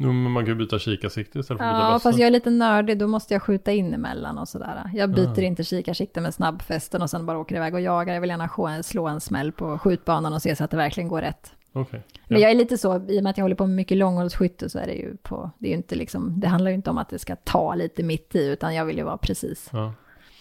Jo, 0.00 0.12
men 0.12 0.32
man 0.32 0.44
kan 0.44 0.48
ju 0.54 0.58
byta 0.58 0.78
kikarsikte 0.78 1.38
istället 1.38 1.58
för 1.58 1.66
att 1.68 1.74
byta 1.76 1.92
Ja, 1.92 1.98
fast 1.98 2.18
jag 2.18 2.26
är 2.26 2.30
lite 2.30 2.50
nördig, 2.50 2.98
då 2.98 3.06
måste 3.06 3.34
jag 3.34 3.42
skjuta 3.42 3.72
in 3.72 3.94
emellan 3.94 4.38
och 4.38 4.48
sådär. 4.48 4.90
Jag 4.94 5.10
byter 5.10 5.38
Ah. 5.38 5.42
inte 5.42 5.64
kikarsikte 5.64 6.20
med 6.20 6.34
snabbfästen 6.34 7.02
och 7.02 7.10
sen 7.10 7.26
bara 7.26 7.38
åker 7.38 7.56
iväg 7.56 7.74
och 7.74 7.80
jagar. 7.80 8.14
Jag 8.14 8.20
vill 8.20 8.30
gärna 8.30 8.82
slå 8.82 9.06
en 9.06 9.20
smäll 9.20 9.52
på 9.52 9.78
skjutbanan 9.78 10.32
och 10.32 10.42
se 10.42 10.56
så 10.56 10.64
att 10.64 10.70
det 10.70 10.76
verkligen 10.76 11.08
går 11.08 11.20
rätt. 11.20 11.52
Men 11.72 11.86
Ja. 12.28 12.38
jag 12.38 12.50
är 12.50 12.54
lite 12.54 12.78
så, 12.78 12.96
i 13.08 13.18
och 13.18 13.22
med 13.22 13.30
att 13.30 13.36
jag 13.38 13.44
håller 13.44 13.56
på 13.56 13.66
med 13.66 13.76
mycket 13.76 13.96
långhållsskytte 13.96 14.68
så 14.70 14.78
är 14.78 14.86
det 14.86 14.92
ju 14.94 15.16
på, 15.16 15.50
det 15.58 15.66
är 15.66 15.70
ju 15.70 15.76
inte 15.76 15.94
liksom, 15.94 16.40
det 16.40 16.48
handlar 16.48 16.70
ju 16.70 16.74
inte 16.74 16.90
om 16.90 16.98
att 16.98 17.08
det 17.08 17.18
ska 17.18 17.36
ta 17.36 17.74
lite 17.74 18.02
mitt 18.02 18.34
i, 18.34 18.46
utan 18.46 18.74
jag 18.74 18.84
vill 18.84 18.96
ju 18.98 19.04
vara 19.04 19.16
precis. 19.16 19.68
Ja. 19.72 19.92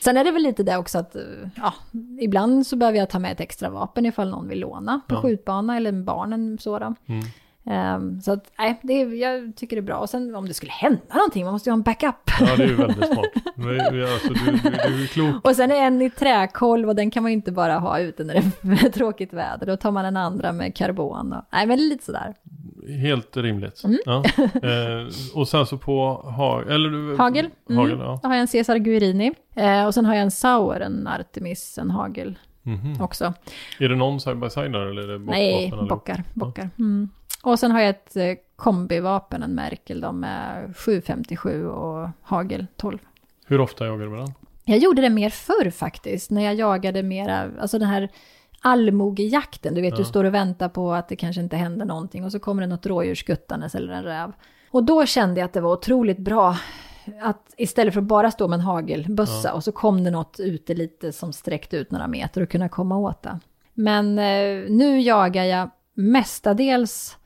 Sen 0.03 0.17
är 0.17 0.23
det 0.23 0.31
väl 0.31 0.41
lite 0.43 0.63
det 0.63 0.77
också 0.77 0.97
att, 0.99 1.15
ja, 1.55 1.73
ibland 2.21 2.67
så 2.67 2.75
behöver 2.75 2.97
jag 2.99 3.09
ta 3.09 3.19
med 3.19 3.31
ett 3.31 3.39
extra 3.39 3.69
vapen 3.69 4.05
ifall 4.05 4.29
någon 4.29 4.47
vill 4.47 4.59
låna 4.59 5.01
på 5.07 5.15
Ja. 5.15 5.21
skjutbana 5.21 5.77
eller 5.77 5.91
barnen 5.91 6.57
så 6.57 6.79
då. 6.79 6.93
Mm. 7.05 7.21
Ehm, 7.69 8.21
så 8.21 8.31
att, 8.31 8.51
nej, 8.57 8.79
det 8.83 8.93
jag 8.93 9.55
tycker 9.55 9.75
det 9.75 9.79
är 9.79 9.81
bra. 9.83 9.97
Och 9.97 10.09
sen 10.09 10.35
om 10.35 10.47
det 10.47 10.53
skulle 10.53 10.71
hända 10.71 11.01
någonting, 11.15 11.43
man 11.43 11.53
måste 11.53 11.69
ju 11.69 11.71
ha 11.71 11.77
en 11.77 11.81
backup. 11.83 12.15
ja, 12.39 12.55
det 12.57 12.63
är 12.63 12.67
ju 12.67 12.75
väldigt 12.75 13.05
smart. 13.13 13.25
Vi- 13.55 14.03
Alltså, 14.03 14.33
du, 14.33 14.51
du, 14.51 14.69
du 14.69 15.03
är 15.03 15.07
klok. 15.07 15.45
Och 15.47 15.55
sen 15.55 15.71
är 15.71 15.75
en 15.75 16.01
i 16.01 16.09
träkolv 16.09 16.89
och 16.89 16.95
den 16.95 17.11
kan 17.11 17.23
man 17.23 17.31
ju 17.31 17.35
inte 17.35 17.51
bara 17.51 17.77
ha 17.79 17.99
ute 17.99 18.23
när 18.23 18.33
det 18.33 18.85
är 18.85 18.89
tråkigt 18.91 19.33
väder. 19.33 19.65
Då 19.65 19.77
tar 19.77 19.91
man 19.91 20.05
en 20.05 20.17
andra 20.17 20.51
med 20.51 20.75
karbon. 20.75 21.33
Och, 21.33 21.43
nej, 21.51 21.67
men 21.67 21.77
lite 21.89 22.05
sådär. 22.05 22.33
Helt 23.01 23.37
rimligt. 23.37 23.83
Mm. 23.83 23.97
Ja. 24.05 24.23
Eh, 24.53 25.07
och 25.35 25.47
sen 25.47 25.65
så 25.65 25.77
på 25.77 26.13
ha, 26.13 26.61
eller, 26.61 27.17
Hagel. 27.17 27.49
Mm. 27.69 27.77
Hagel, 27.77 27.97
ja. 27.99 28.19
Då 28.23 28.27
har 28.27 28.35
jag 28.35 28.41
en 28.41 28.47
Cesar 28.47 28.77
Guerini. 28.77 29.33
Eh, 29.55 29.85
och 29.85 29.93
sen 29.93 30.05
har 30.05 30.13
jag 30.15 30.21
en 30.23 30.31
Sauer, 30.31 30.79
en 30.79 31.07
Artemis, 31.07 31.77
en 31.77 31.91
Hagel 31.91 32.39
Mhm. 32.63 33.01
också. 33.01 33.33
Är 33.79 33.89
det 33.89 33.95
någon 33.95 34.19
side 34.19 34.39
by 34.39 34.49
side 34.49 34.71
där 34.73 34.85
eller 34.85 35.01
är 35.03 35.07
det 35.07 35.19
bock, 35.19 35.29
Nej, 35.35 35.73
bockar. 35.89 36.23
bockar. 36.33 36.69
Mm. 36.79 37.09
Och 37.47 37.59
sen 37.59 37.71
har 37.71 37.79
jag 37.79 37.89
ett 37.89 38.15
eh, 38.15 38.33
kombivapen, 38.55 39.43
en 39.43 39.55
Merkel, 39.55 40.01
de 40.01 40.23
är 40.23 40.73
757 40.73 41.67
och 41.67 42.09
Hagel 42.21 42.67
12. 42.77 42.97
Hur 43.45 43.61
ofta 43.61 43.85
jagar 43.85 44.05
du 44.05 44.09
med 44.09 44.19
den? 44.19 44.33
Jag 44.65 44.77
gjorde 44.77 45.01
det 45.01 45.09
mer 45.09 45.29
förr 45.29 45.69
faktiskt, 45.69 46.31
när 46.31 46.41
jag 46.41 46.55
jagade 46.55 47.03
mera, 47.03 47.51
alltså 47.61 47.79
den 47.79 47.87
här 47.87 48.09
allmogejakten, 48.61 49.73
du 49.75 49.81
vet, 49.81 49.91
Ja. 49.91 49.97
du 49.97 50.03
står 50.03 50.23
och 50.23 50.33
väntar 50.33 50.69
på 50.69 50.93
att 50.93 51.09
det 51.09 51.15
kanske 51.15 51.41
inte 51.41 51.55
händer 51.55 51.85
någonting 51.85 52.25
och 52.25 52.31
så 52.31 52.39
kommer 52.39 52.61
det 52.61 52.67
något 52.67 52.85
rådjur 52.85 53.15
skuttandes 53.15 53.75
eller 53.75 53.93
en 53.93 54.03
räv. 54.03 54.31
Och 54.71 54.83
då 54.83 55.05
kände 55.05 55.39
jag 55.39 55.45
att 55.45 55.53
det 55.53 55.61
var 55.61 55.73
otroligt 55.73 56.19
bra 56.19 56.57
att 57.21 57.53
istället 57.57 57.93
för 57.93 58.01
att 58.01 58.07
bara 58.07 58.31
stå 58.31 58.47
med 58.47 58.59
en 58.59 58.65
hagelbössa 58.65 59.53
och 59.53 59.63
så 59.63 59.71
kom 59.71 60.03
det 60.03 60.11
något 60.11 60.39
ute 60.39 60.73
lite 60.73 61.11
som 61.11 61.33
sträckte 61.33 61.77
ut 61.77 61.91
några 61.91 62.07
meter 62.07 62.41
och 62.41 62.49
kunna 62.49 62.69
komma 62.69 62.97
åt 62.97 63.21
det. 63.23 63.39
Men 63.73 64.19
eh, 64.19 64.69
nu 64.69 65.01
jagar 65.01 65.43
jag 65.43 65.69
mestadels 65.93 67.16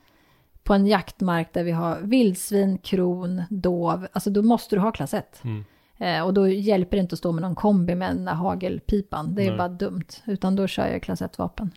på 0.64 0.74
en 0.74 0.86
jaktmark 0.86 1.52
där 1.52 1.64
vi 1.64 1.70
har 1.70 2.00
vildsvin, 2.00 2.78
kron, 2.78 3.42
dov, 3.50 4.06
alltså 4.12 4.30
då 4.30 4.42
måste 4.42 4.76
du 4.76 4.80
ha 4.80 4.92
klass 4.92 5.14
1. 5.14 5.40
Mm. 5.44 5.64
Eh, 5.98 6.26
och 6.26 6.34
då 6.34 6.48
hjälper 6.48 6.96
det 6.96 7.00
inte 7.00 7.12
att 7.12 7.18
stå 7.18 7.32
med 7.32 7.42
någon 7.42 7.54
kombi 7.54 7.94
med 7.94 8.16
den 8.16 8.24
där 8.24 8.34
hagelpipan. 8.34 9.34
Det 9.34 9.42
är 9.42 9.48
Nej. 9.48 9.58
bara 9.58 9.68
dumt. 9.68 10.08
Utan 10.26 10.56
då 10.56 10.66
kör 10.66 10.86
jag 10.86 11.02
klass 11.02 11.22
1-vapen. 11.22 11.70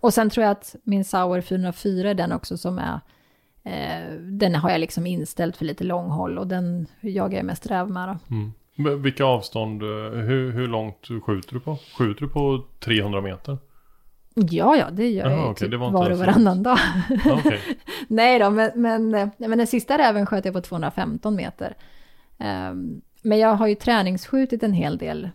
Och 0.00 0.14
sen 0.14 0.30
tror 0.30 0.44
jag 0.44 0.50
att 0.50 0.76
min 0.82 1.04
Sauer 1.04 1.40
404 1.40 2.10
är 2.10 2.14
den 2.14 2.32
också 2.32 2.56
som 2.56 2.78
är... 2.78 3.00
Eh, 3.62 4.14
den 4.20 4.54
har 4.54 4.70
jag 4.70 4.80
liksom 4.80 5.06
inställt 5.06 5.56
för 5.56 5.64
lite 5.64 5.84
långhåll 5.84 6.38
och 6.38 6.46
den 6.46 6.86
jagar 7.00 7.36
jag 7.36 7.46
mest 7.46 7.66
räv 7.66 7.90
med. 7.90 8.08
Då. 8.08 8.34
Mm. 8.34 9.02
Vilka 9.02 9.24
avstånd, 9.24 9.82
eh, 9.82 9.88
hur, 10.10 10.52
hur 10.52 10.68
långt 10.68 11.08
skjuter 11.26 11.54
du 11.54 11.60
på? 11.60 11.78
Skjuter 11.98 12.20
du 12.20 12.28
på 12.28 12.64
300 12.80 13.20
meter? 13.20 13.58
Ja, 14.34 14.76
ja, 14.76 14.90
det 14.90 15.10
gör 15.10 15.30
Jaha, 15.30 15.40
jag 15.40 15.50
okej, 15.50 15.70
typ 15.70 15.80
var 15.80 16.10
och 16.10 16.18
varannan 16.18 16.62
dag. 16.62 16.78
Ja, 17.24 17.40
Okej. 17.44 17.60
Nej 18.08 18.38
då, 18.38 18.50
men, 18.50 18.70
men, 18.74 19.10
men 19.38 19.58
den 19.58 19.66
sista 19.66 19.98
räven 19.98 20.26
sköt 20.26 20.44
jag 20.44 20.54
på 20.54 20.60
215 20.60 21.36
meter. 21.36 21.76
Ehm, 22.38 23.00
men 23.22 23.38
jag 23.38 23.54
har 23.54 23.66
ju 23.66 23.74
träningsskjutit 23.74 24.62
en 24.62 24.72
hel 24.72 24.98
del. 24.98 25.30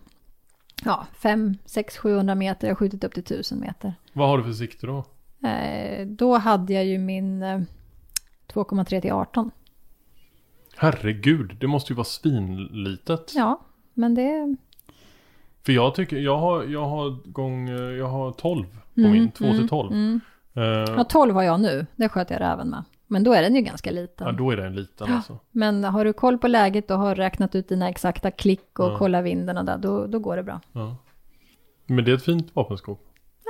Ja, 0.86 1.08
5, 1.14 1.58
6, 1.66 1.97
700 1.97 2.36
meter. 2.36 2.68
Jag 2.68 2.76
har 2.76 2.78
skjutit 2.78 3.04
upp 3.04 3.14
till 3.14 3.24
1000 3.24 3.60
meter. 3.60 3.93
Vad 4.14 4.30
har 4.30 4.38
du 4.38 4.43
för 4.43 4.54
sikte 4.54 4.88
då? 4.88 5.06
Eh, 5.47 6.08
då 6.08 6.38
hade 6.38 6.74
jag 6.74 6.86
ju 6.86 6.97
min 6.97 7.43
eh, 7.43 7.60
2,3 8.54 9.02
till 9.02 9.12
18. 9.12 9.52
Herregud, 10.78 11.58
det 11.60 11.68
måste 11.68 11.93
ju 11.93 11.95
vara 11.97 12.06
svinlitet. 12.06 13.32
Ja, 13.36 13.60
men 13.93 14.16
det... 14.16 14.56
För 15.70 15.74
jag 15.74 15.95
tycker, 15.95 16.17
jag 16.17 16.38
har, 16.38 16.63
jag 16.63 16.86
har 16.86 17.32
gång, 17.32 17.67
jag 17.97 18.07
har 18.07 18.32
12 18.32 18.65
på 18.65 18.99
Mm, 19.01 19.11
min, 19.11 19.32
2 19.32 19.43
till 19.45 19.53
mm, 19.55 19.67
12. 19.67 19.91
Mm. 19.91 20.22
Eh, 20.53 20.63
Ja, 20.63 21.03
12 21.03 21.36
har 21.36 21.43
jag 21.43 21.59
nu. 21.59 21.86
Det 21.95 22.09
sköt 22.09 22.30
jag 22.30 22.41
räven 22.41 22.70
med. 22.70 22.84
Men 23.07 23.24
då 23.24 23.34
är 23.34 23.41
den 23.41 23.55
ju 23.55 23.61
ganska 23.61 23.91
liten. 23.91 24.28
Ja, 24.28 24.32
då 24.34 24.51
är 24.51 24.57
den 24.57 24.76
liten 24.76 25.13
alltså. 25.13 25.39
Men 25.51 25.84
har 25.84 26.05
du 26.05 26.13
koll 26.13 26.38
på 26.38 26.47
läget 26.47 26.91
och 26.91 26.97
har 26.97 27.15
räknat 27.15 27.55
ut 27.55 27.70
dina 27.70 27.89
exakta 27.89 28.32
klick 28.32 28.80
och 28.80 28.86
Ja. 28.86 28.97
kollar 28.97 29.22
vinden 29.22 29.57
och 29.57 29.65
där, 29.65 29.78
då, 29.78 30.07
då 30.07 30.20
går 30.20 30.36
det 30.38 30.43
bra. 30.43 30.59
Ja. 30.72 30.95
Men 31.86 32.05
det 32.05 32.11
är 32.11 32.15
ett 32.15 32.24
fint 32.26 32.55
vapenskåp. 32.55 33.01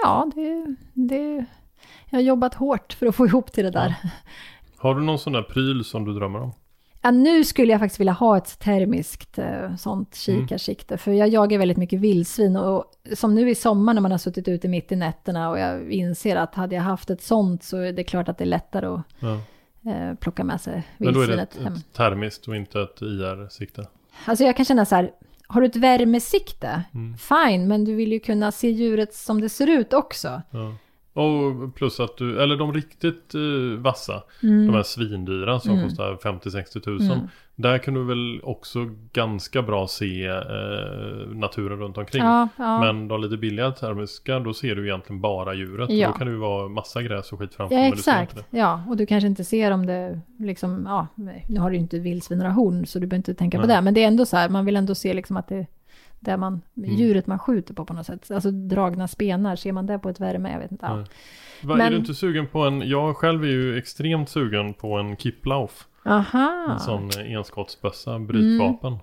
Ja, 0.03 0.31
det, 0.35 0.75
det... 0.93 1.45
Jag 2.09 2.17
har 2.17 2.23
jobbat 2.23 2.53
hårt 2.53 2.93
för 2.93 3.05
att 3.05 3.15
få 3.15 3.25
ihop 3.25 3.51
till 3.51 3.63
det 3.63 3.71
där. 3.71 3.95
Har 4.77 4.95
du 4.95 5.01
någon 5.01 5.19
sån 5.19 5.33
där 5.33 5.43
pryl 5.43 5.83
som 5.85 6.05
du 6.05 6.13
drömmer 6.13 6.41
om? 6.41 6.51
Ja, 7.01 7.11
nu 7.11 7.43
skulle 7.43 7.71
jag 7.71 7.79
faktiskt 7.79 7.99
vilja 7.99 8.13
ha 8.13 8.37
ett 8.37 8.59
termiskt 8.59 9.37
eh, 9.39 9.75
sånt 9.75 10.15
kikarsikte. 10.15 10.97
För 10.97 11.11
jag 11.11 11.29
jagar 11.29 11.57
väldigt 11.57 11.77
mycket 11.77 11.99
vildsvin. 11.99 12.55
Och 12.55 12.85
som 13.13 13.35
nu 13.35 13.49
i 13.49 13.55
sommar 13.55 13.93
när 13.93 14.01
man 14.01 14.11
har 14.11 14.17
suttit 14.17 14.47
ute 14.47 14.67
mitt 14.67 14.91
i 14.91 14.95
nätterna 14.95 15.49
och 15.49 15.59
jag 15.59 15.91
inser 15.91 16.35
att 16.35 16.55
hade 16.55 16.75
jag 16.75 16.81
haft 16.83 17.09
ett 17.09 17.21
sånt 17.21 17.63
så 17.63 17.77
är 17.77 17.93
det 17.93 18.03
klart 18.03 18.29
att 18.29 18.37
det 18.37 18.43
är 18.43 18.45
lättare 18.45 18.85
att 18.85 19.01
Ja. 19.19 19.33
eh, 19.91 20.15
plocka 20.15 20.43
med 20.43 20.61
sig 20.61 20.83
Men 20.97 21.13
då 21.13 21.21
är 21.21 21.27
det 21.27 21.35
vildsvinet 21.35 21.55
ett, 21.57 21.63
hem. 21.63 21.73
ett 21.73 21.93
termiskt 21.93 22.47
och 22.47 22.55
inte 22.55 22.81
ett 22.81 23.01
IR-sikte. 23.01 23.87
Alltså 24.25 24.43
jag 24.43 24.55
kan 24.55 24.65
känna 24.65 24.85
så 24.85 24.95
här, 24.95 25.11
har 25.47 25.61
du 25.61 25.67
ett 25.67 25.75
värmesikte? 25.75 26.83
Mm. 26.93 27.17
Fine, 27.17 27.67
men 27.67 27.85
du 27.85 27.95
vill 27.95 28.11
ju 28.11 28.19
kunna 28.19 28.51
se 28.51 28.69
djuret 28.69 29.13
som 29.13 29.41
det 29.41 29.49
ser 29.49 29.67
ut 29.67 29.93
också. 29.93 30.41
Ja. 30.51 30.73
Och 31.13 31.75
plus 31.75 31.99
att 31.99 32.17
du, 32.17 32.41
eller 32.41 32.57
de 32.57 32.73
riktigt 32.73 33.35
eh, 33.35 33.81
vassa, 33.81 34.23
Mm. 34.43 34.67
de 34.67 34.73
här 34.75 34.83
svindyra 34.83 35.59
som 35.59 35.83
kostar 35.83 36.15
50-60 36.15 36.79
tusen. 36.79 37.29
Där 37.55 37.77
kan 37.77 37.93
du 37.93 38.03
väl 38.03 38.39
också 38.43 38.79
ganska 39.13 39.61
bra 39.61 39.87
se 39.87 40.25
eh, 40.27 41.27
naturen 41.35 41.79
runt 41.79 41.97
omkring. 41.97 42.23
Ja, 42.23 42.47
ja. 42.57 42.79
Men 42.79 43.07
de 43.07 43.21
lite 43.21 43.37
billiga 43.37 43.71
termiska, 43.71 44.39
då 44.39 44.53
ser 44.53 44.75
du 44.75 44.87
egentligen 44.87 45.21
bara 45.21 45.53
djuret. 45.53 45.89
Ja. 45.89 46.07
Då 46.07 46.13
kan 46.13 46.27
det 46.27 46.33
ju 46.33 46.39
vara 46.39 46.67
massa 46.69 47.01
gräs 47.03 47.31
och 47.33 47.39
skit 47.39 47.53
framför. 47.53 47.75
Ja, 47.75 47.81
exakt. 47.87 48.45
Ja, 48.49 48.83
och 48.89 48.97
du 48.97 49.05
kanske 49.05 49.27
inte 49.27 49.43
ser 49.43 49.71
om 49.71 49.85
det 49.85 50.21
liksom, 50.39 50.83
ja, 50.85 51.07
nu 51.47 51.59
har 51.59 51.69
du 51.69 51.75
ju 51.75 51.81
inte 51.81 51.99
vildsvin 51.99 52.37
några 52.39 52.51
horn 52.51 52.85
så 52.85 52.99
du 52.99 53.07
behöver 53.07 53.19
inte 53.19 53.33
tänka 53.33 53.61
på 53.61 53.67
Nej. 53.67 53.75
det. 53.75 53.81
Men 53.81 53.93
det 53.93 54.03
är 54.03 54.07
ändå 54.07 54.25
så 54.25 54.37
här, 54.37 54.49
man 54.49 54.65
vill 54.65 54.75
ändå 54.75 54.95
se 54.95 55.13
liksom 55.13 55.37
att 55.37 55.47
det 55.47 55.65
där 56.19 56.37
man, 56.37 56.61
Mm. 56.77 56.95
djuret 56.95 57.27
man 57.27 57.39
skjuter 57.39 57.73
på 57.73 57.85
på 57.85 57.93
något 57.93 58.05
sätt. 58.05 58.31
Alltså 58.31 58.51
dragna 58.51 59.07
spenar, 59.07 59.55
ser 59.55 59.71
man 59.71 59.85
det 59.85 59.99
på 59.99 60.09
ett 60.09 60.19
värme? 60.19 60.51
Jag 60.51 60.59
vet 60.59 60.71
inte. 60.71 60.85
Ja. 60.85 61.03
Va, 61.63 61.73
Är 61.73 61.77
Men- 61.77 61.91
du 61.91 61.97
inte 61.97 62.13
sugen 62.13 62.47
på 62.47 62.59
en, 62.59 62.89
jag 62.89 63.17
själv 63.17 63.43
är 63.43 63.47
ju 63.47 63.77
extremt 63.77 64.29
sugen 64.29 64.73
på 64.73 64.93
en 64.97 65.17
Kiplauf. 65.17 65.87
Aha. 66.05 66.67
En 66.73 66.79
sån 66.79 67.09
eh, 67.19 67.31
enskottsbössa, 67.33 68.19
brytvapen. 68.19 68.93
Mm. 68.93 68.99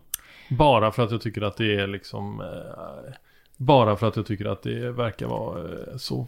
Bara 0.59 0.93
för 0.93 1.05
att 1.05 1.11
jag 1.11 1.21
tycker 1.21 1.43
att 1.43 1.57
det 1.57 1.75
är 1.81 1.87
liksom 1.87 2.41
eh, 2.41 3.13
Bara 3.57 3.97
för 3.97 4.09
att 4.09 4.17
jag 4.17 4.27
tycker 4.27 4.45
att 4.45 4.63
det 4.63 4.91
verkar 4.93 5.27
vara 5.27 5.61
eh, 5.61 5.97
så 5.97 6.27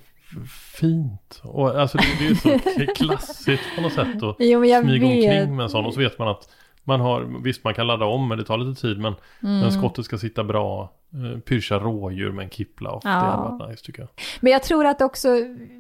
fint. 0.80 1.40
Och 1.44 1.80
alltså 1.80 1.98
det, 1.98 2.04
det 2.44 2.54
är 2.54 2.86
så 2.86 2.92
klassiskt 3.04 3.62
på 3.76 3.82
något 3.82 3.92
sätt 3.92 4.22
att 4.22 4.36
Jo, 4.38 4.60
smyga 4.60 4.80
vet. 4.82 5.02
omkring 5.02 5.56
med 5.56 5.64
en 5.64 5.70
sån. 5.70 5.86
Och 5.86 5.94
så 5.94 6.00
vet 6.00 6.18
man 6.18 6.28
att 6.28 6.48
man 6.88 7.00
har, 7.00 7.42
visst 7.44 7.64
man 7.64 7.74
kan 7.74 7.86
ladda 7.86 8.04
om 8.04 8.28
men 8.28 8.38
det 8.38 8.44
tar 8.44 8.58
lite 8.58 8.80
tid 8.80 8.98
men, 8.98 9.14
Mm. 9.42 9.60
men 9.60 9.72
skottet 9.72 10.04
ska 10.04 10.18
sitta 10.18 10.44
bra. 10.44 10.92
Eh, 11.14 11.40
Pyrscha 11.40 11.78
rådjur 11.78 12.32
med 12.32 12.52
en. 12.52 13.00
Det 13.02 13.08
Ja. 13.08 13.10
hade 13.10 13.42
varit 13.56 13.70
nice 13.70 13.84
tycker 13.84 14.02
jag. 14.02 14.08
Men 14.40 14.52
jag 14.52 14.62
tror 14.62 14.86
att 14.86 15.00
också 15.02 15.28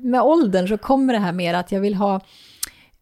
med 0.02 0.22
åldern 0.22 0.68
så 0.68 0.78
kommer 0.78 1.12
det 1.12 1.18
här 1.18 1.32
mer 1.32 1.54
att 1.54 1.72
jag 1.72 1.80
vill 1.80 1.94
ha 1.94 2.20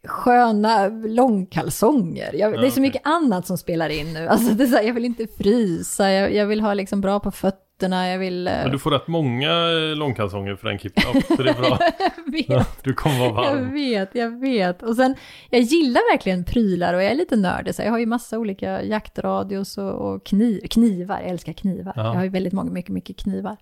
sköna 0.05 0.89
långkalsonger. 0.89 2.31
Jag, 2.35 2.53
det 2.61 2.67
är 2.67 2.71
så 2.71 2.81
mycket 2.81 3.03
annat 3.05 3.47
som 3.47 3.59
spelar 3.59 3.89
in 3.89 4.13
nu. 4.13 4.29
Alltså 4.29 4.55
det 4.55 4.65
är 4.65 4.67
så 4.67 4.77
här, 4.77 4.83
jag 4.85 4.95
vill 4.95 5.05
inte 5.05 5.27
frysa, 5.39 6.11
jag, 6.11 6.35
jag 6.35 6.47
vill 6.47 6.61
ha 6.61 6.75
liksom 6.75 7.01
bra 7.01 7.21
på 7.21 7.31
fötterna, 7.31 7.63
jag 7.83 8.19
vill... 8.19 8.49
eh, 8.49 8.53
Men 8.55 8.71
du 8.71 8.79
får 8.79 8.91
rätt 8.91 9.07
många 9.09 9.51
eh, 9.51 9.97
långkalsonger 9.97 10.57
för 10.57 10.69
en 10.69 10.79
Kiplauf. 10.79 11.27
så 11.37 11.43
det 11.43 11.51
är 11.51 11.55
bra. 11.55 11.79
jag 11.99 12.33
vet. 12.33 12.49
Ja, 12.49 12.65
du 12.83 12.95
kommer 12.95 13.19
vara 13.33 13.47
Jag 13.47 13.55
varm. 13.55 13.73
vet, 13.73 14.15
jag 14.15 14.41
vet. 14.41 14.83
Och 14.83 14.97
sen, 14.97 15.15
jag 15.51 15.61
gillar 15.61 16.13
verkligen 16.13 16.45
prylar 16.45 16.95
och 16.95 17.03
jag 17.03 17.11
är 17.11 17.15
lite 17.15 17.37
nördig. 17.37 17.75
Så 17.75 17.83
jag 17.83 17.91
har 17.91 17.99
ju 17.99 18.07
massa 18.07 18.39
olika 18.39 18.83
jaktradios 18.83 19.79
och, 19.79 19.93
och 19.93 20.25
kniv, 20.27 20.61
knivar. 20.71 21.21
Jag 21.21 21.31
älskar 21.31 21.53
knivar. 21.53 21.93
Ja. 21.97 22.03
Jag 22.05 22.15
har 22.15 22.23
ju 22.25 22.29
väldigt 22.31 22.53
många, 22.53 22.71
mycket, 22.71 22.91
mycket 22.93 23.17
knivar. 23.17 23.57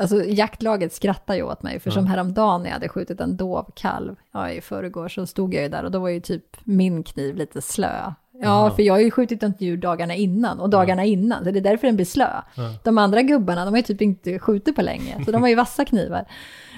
Alltså 0.00 0.24
jaktlaget 0.24 0.92
skrattar 0.92 1.34
ju 1.34 1.42
åt 1.42 1.62
mig, 1.62 1.80
för 1.80 1.90
som 1.90 2.06
häromdagen 2.06 2.60
när 2.62 2.68
jag 2.68 2.74
hade 2.74 2.88
skjutit 2.88 3.20
en 3.20 3.36
dovkalv, 3.36 4.16
ja 4.32 4.50
i 4.50 4.60
förrgår, 4.60 5.08
så 5.08 5.26
stod 5.26 5.54
jag 5.54 5.62
ju 5.62 5.68
där 5.68 5.84
och 5.84 5.90
då 5.90 5.98
var 5.98 6.08
ju 6.08 6.20
typ 6.20 6.44
min 6.64 7.02
kniv 7.02 7.36
lite 7.36 7.62
slö. 7.62 8.12
Ja, 8.42 8.70
för 8.76 8.82
jag 8.82 8.94
har 8.94 9.00
ju 9.00 9.10
skjutit 9.10 9.42
ett 9.42 9.60
djur 9.60 9.76
dagarna 9.76 10.14
innan 10.14 10.60
och 10.60 10.70
dagarna 10.70 11.04
innan, 11.04 11.44
så 11.44 11.50
det 11.50 11.58
är 11.58 11.60
därför 11.60 11.86
den 11.86 11.96
blir 11.96 12.06
slö. 12.06 12.28
De 12.84 12.98
andra 12.98 13.22
gubbarna, 13.22 13.64
de 13.64 13.70
har 13.70 13.76
ju 13.78 13.82
typ 13.82 14.02
inte 14.02 14.38
skjutit 14.38 14.76
på 14.76 14.82
länge, 14.82 15.24
så 15.24 15.30
de 15.32 15.42
har 15.42 15.48
ju 15.48 15.54
vassa 15.54 15.84
knivar. 15.84 16.24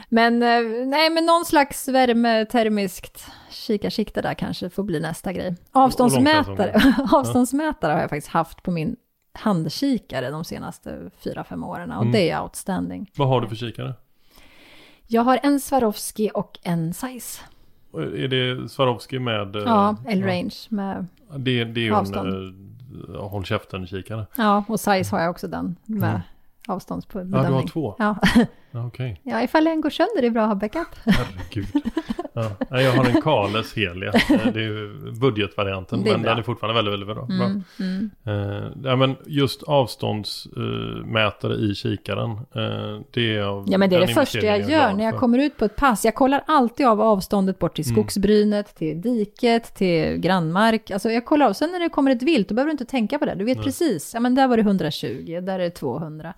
Men 0.09 0.43
eh, 0.43 0.87
nej, 0.87 1.11
men 1.11 1.27
någon 1.27 1.45
slags 1.45 1.89
värmetermiskt 1.89 3.27
kikarsikte 3.51 4.23
där 4.23 4.35
kanske 4.35 4.71
får 4.71 4.83
bli 4.83 5.01
nästa 5.01 5.33
grej. 5.33 5.57
Avståndsmätare, 5.73 6.83
avståndsmätare 7.13 7.93
har 7.93 8.01
jag 8.01 8.11
faktiskt 8.11 8.33
haft 8.33 8.63
på 8.63 8.71
min 8.71 8.97
handkikare 9.33 10.31
de 10.31 10.45
senaste 10.45 11.11
fyra 11.25 11.45
fem 11.45 11.65
åren 11.65 11.93
och 11.93 12.07
det 12.07 12.31
är 12.31 12.43
outstanding. 12.43 13.11
Vad 13.17 13.29
har 13.29 13.41
du 13.41 13.49
för 13.49 13.57
kikare? 13.57 13.95
Jag 15.07 15.23
har 15.23 15.39
en 15.43 15.61
Swarovski 15.61 16.31
och 16.35 16.59
en 16.63 16.95
Zeiss. 16.95 17.43
Och 17.91 18.03
Är 18.03 18.29
det 18.29 18.69
Swarovski 18.69 19.19
med... 19.19 19.57
eh, 19.57 19.63
Ja, 19.63 19.97
L-range 20.09 20.55
med, 20.69 21.07
Det, 21.37 21.65
det 21.65 21.81
är 21.81 21.85
ju 21.85 21.95
Avstånd. 21.95 22.29
en 22.29 22.69
uh, 23.09 23.29
håll 23.29 23.45
käften-kikare. 23.45 24.27
ja, 24.37 24.65
och 24.69 24.81
Zeiss 24.81 25.11
har 25.11 25.21
jag 25.21 25.31
också 25.31 25.49
den 25.49 25.77
med 25.85 26.21
avståndsbedömning. 26.69 27.43
Ja, 27.43 27.49
du 27.49 27.55
har 27.55 27.67
två. 27.67 27.95
Ja. 27.99 28.17
Ja, 28.75 28.87
Okej, 28.87 29.21
ja, 29.25 29.43
ifall 29.43 29.67
en 29.67 29.81
går 29.81 29.91
sönder 29.91 30.19
är 30.19 30.23
det 30.23 30.31
bra 30.31 30.43
att 30.43 30.49
ha 30.49 30.55
backup. 30.55 30.89
herregud. 31.05 31.67
Ja. 32.35 32.51
Nej, 32.71 32.85
Jag 32.85 32.93
har 32.93 33.05
en 33.05 33.23
Kales 33.23 33.75
Helia. 33.77 34.09
Eh, 34.09 34.47
Det 34.53 34.65
är 34.65 35.11
budgetvarianten. 35.21 36.03
Det 36.03 36.11
är 36.11 36.13
men 36.13 36.23
bra. 36.23 36.31
den 36.31 36.39
är 36.39 36.43
fortfarande 36.43 36.83
väldigt, 36.83 36.93
väldigt 36.93 37.17
bra. 37.17 37.25
bra. 37.27 37.47
Mm, 37.47 37.63
mm. 37.81 38.11
Eh, 38.27 38.69
ja, 38.85 38.97
men 38.97 39.17
just 39.27 39.63
avståndsmätare 39.63 41.55
i 41.55 41.75
kikaren. 41.75 42.31
eh, 42.31 43.01
det 43.11 43.37
är 43.37 43.43
av 43.43 43.65
Ja 43.69 43.79
men 43.79 43.91
det 43.91 43.97
är 43.97 44.01
det 44.01 44.07
första 44.09 44.39
jag 44.39 44.57
investeringen 44.57 44.81
gör 44.89 44.93
när 44.97 45.05
jag 45.05 45.17
kommer 45.17 45.39
ut 45.39 45.57
på 45.57 45.65
ett 45.65 45.77
pass. 45.77 46.05
Jag 46.05 46.15
kollar 46.15 46.45
alltid 46.47 46.87
av 46.87 47.01
avståndet 47.01 47.59
bort 47.59 47.75
till 47.77 47.85
Mm. 47.85 47.95
skogsbrynet, 47.97 48.75
till 48.77 49.01
diket, 49.01 49.75
till 49.75 50.17
grannmark. 50.17 50.91
Alltså 50.91 51.11
jag 51.11 51.25
kollar 51.25 51.47
av. 51.47 51.53
Sen 51.53 51.71
när 51.73 51.81
det 51.81 51.89
kommer 51.89 52.11
ett 52.11 52.23
vilt, 52.23 52.49
då 52.49 52.55
behöver 52.55 52.69
du 52.69 52.73
inte 52.73 52.85
tänka 52.85 53.19
på 53.19 53.25
det. 53.25 53.35
Du 53.35 53.45
vet 53.45 53.63
precis. 53.63 54.15
Ja 54.15 54.21
men 54.21 54.35
där 54.35 54.49
var 54.49 54.57
det 54.57 54.63
120, 54.63 55.41
där 55.43 55.55
är 55.55 55.59
det 55.59 55.71
200. 55.71 56.35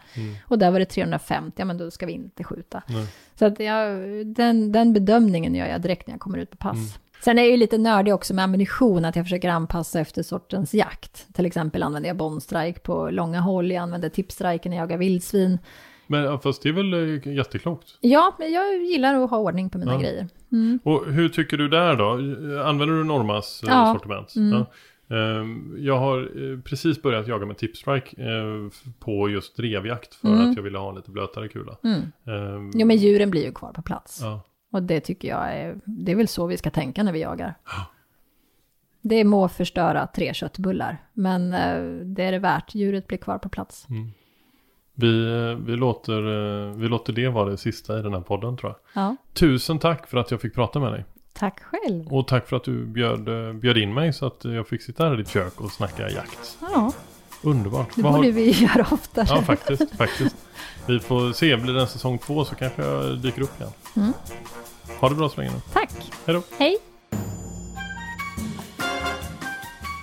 Och 0.48 0.59
där 0.59 0.70
var 0.70 0.78
det 0.78 0.85
350, 0.85 1.52
ja 1.56 1.65
men 1.65 1.78
då 1.78 1.90
ska 1.90 2.06
vi 2.06 2.12
inte 2.24 2.44
skjuta. 2.44 2.82
Mm. 2.88 3.01
Nej. 3.01 3.09
Så 3.38 3.46
att 3.46 3.60
jag, 3.60 3.98
den, 4.26 4.72
den 4.72 4.92
bedömningen 4.92 5.55
gör 5.55 5.66
jag 5.66 5.80
direkt 5.82 6.06
när 6.06 6.14
jag 6.14 6.20
kommer 6.20 6.38
ut 6.38 6.51
på 6.51 6.56
pass. 6.56 6.76
Mm. 6.76 6.88
Sen 7.24 7.38
är 7.38 7.42
jag 7.42 7.51
ju 7.51 7.56
lite 7.56 7.78
nördig 7.78 8.14
också 8.14 8.34
med 8.34 8.44
ammunition, 8.44 9.05
att 9.05 9.16
jag 9.16 9.24
försöker 9.24 9.48
anpassa 9.48 10.01
efter 10.01 10.22
sortens 10.22 10.74
jakt. 10.74 11.26
Till 11.34 11.46
exempel 11.46 11.82
använder 11.82 12.09
jag 12.10 12.16
bombstrike 12.16 12.80
på 12.80 13.10
långa 13.10 13.40
håll, 13.40 13.70
jag 13.70 13.82
använder 13.82 14.09
tipstrike 14.09 14.68
när 14.68 14.76
jag 14.76 14.82
jagar 14.84 14.98
vildsvin. 14.98 15.59
Men 16.06 16.38
fast 16.38 16.62
det 16.62 16.68
är 16.68 16.72
väl 16.72 16.94
eh, 16.94 17.34
jätteklokt. 17.34 17.88
Ja, 18.01 18.34
men 18.38 18.52
jag 18.52 18.76
gillar 18.84 19.14
att 19.24 19.30
ha 19.30 19.38
ordning 19.38 19.70
på 19.70 19.78
mina 19.78 19.92
Ja. 19.92 19.98
grejer. 19.98 20.28
Och 20.82 21.12
hur 21.12 21.28
tycker 21.28 21.56
du 21.56 21.68
där 21.68 21.96
då? 21.96 22.10
Använder 22.64 22.94
du 22.96 23.05
Normas 23.05 23.62
eh, 23.62 23.68
Ja. 23.68 23.82
Mm. 23.82 23.94
sortiment? 23.94 24.32
Ja. 24.34 24.66
Ehm, 25.14 25.76
Jag 25.78 25.98
har 25.98 26.18
eh, 26.52 26.60
precis 26.60 27.02
börjat 27.02 27.28
jaga 27.28 27.46
med 27.46 27.58
tipstrike 27.58 28.22
eh, 28.22 28.70
på 28.98 29.28
just 29.28 29.56
drevjakt 29.56 30.14
för 30.14 30.28
att 30.28 30.56
jag 30.56 30.62
ville 30.62 30.78
ha 30.78 30.88
en 30.88 30.94
lite 30.96 31.10
blötare 31.10 31.48
kula. 31.48 31.76
Mm. 31.84 32.00
Ehm, 32.26 32.70
Jo, 32.74 32.86
men 32.86 32.96
djuren 32.96 33.30
blir 33.30 33.44
ju 33.44 33.52
kvar 33.52 33.72
på 33.72 33.82
plats. 33.82 34.18
ja. 34.22 34.40
Och 34.72 34.82
det 34.82 35.00
tycker 35.00 35.28
jag 35.28 35.52
är, 35.52 35.76
det 35.84 36.12
är 36.12 36.16
väl 36.16 36.28
så 36.28 36.46
vi 36.46 36.56
ska 36.56 36.70
tänka 36.70 37.02
när 37.02 37.12
vi 37.12 37.20
jagar. 37.20 37.54
Det 39.00 39.24
må 39.24 39.48
förstöra 39.48 40.06
tre 40.06 40.34
köttbullar, 40.34 41.02
men 41.12 41.52
eh, 41.52 41.82
det 42.04 42.22
är 42.24 42.32
det 42.32 42.38
värt. 42.38 42.74
Djuret 42.74 43.06
blir 43.06 43.18
kvar 43.18 43.38
på 43.38 43.48
plats. 43.48 43.86
vi, 44.94 45.26
eh, 45.26 45.56
vi, 45.66 45.76
låter, 45.76 46.20
vi 46.78 46.88
låter 46.88 47.12
det 47.12 47.28
vara 47.28 47.50
det 47.50 47.56
sista 47.56 47.98
i 47.98 48.02
den 48.02 48.12
här 48.14 48.20
podden 48.20 48.56
tror 48.56 48.72
jag. 48.72 49.02
Ja, 49.04 49.16
Tusen 49.32 49.78
tack 49.78 50.06
för 50.06 50.18
att 50.18 50.30
jag 50.30 50.40
fick 50.40 50.54
prata 50.54 50.80
med 50.80 50.92
dig. 50.92 51.04
Tack 51.35 51.61
själv. 51.62 52.12
Och 52.12 52.28
tack 52.28 52.48
för 52.48 52.56
att 52.56 52.65
du 52.65 52.85
bjöd, 52.86 53.28
eh, 53.48 53.52
bjöd 53.52 53.77
in 53.78 53.94
mig 53.94 54.12
så 54.12 54.27
att 54.27 54.44
jag 54.44 54.69
fick 54.69 54.82
sitta 54.82 55.05
här 55.05 55.15
i 55.15 55.16
ditt 55.16 55.28
kök 55.28 55.61
och 55.61 55.73
snacka 55.73 56.11
jakt. 56.11 56.59
Ja, 56.61 56.93
Underbart. 57.43 57.89
det 57.97 58.02
Vad 58.02 58.12
har- 58.12 58.19
borde 58.19 58.31
vi 58.31 58.51
göra 58.65 58.86
oftare. 58.90 59.27
Ja, 59.28 59.43
faktiskt. 59.43 59.97
faktiskt. 59.97 60.36
Vi 60.86 61.01
får 61.01 61.32
se, 61.32 61.56
blir 61.56 61.73
det 61.74 61.81
en 61.81 61.86
säsong 61.89 62.19
två 62.19 62.44
så 62.44 62.55
kanske 62.55 62.82
jag 62.82 63.19
dyker 63.19 63.43
upp 63.43 63.61
igen. 63.61 63.73
Mm. 63.97 64.12
Ha 65.01 65.09
det 65.09 65.15
bra 65.15 65.28
så 65.28 65.36
länge 65.40 65.52
nu. 65.52 65.61
Tack. 65.73 65.90
Hej 66.27 66.35
då. 66.35 66.43
Hej. 66.59 66.78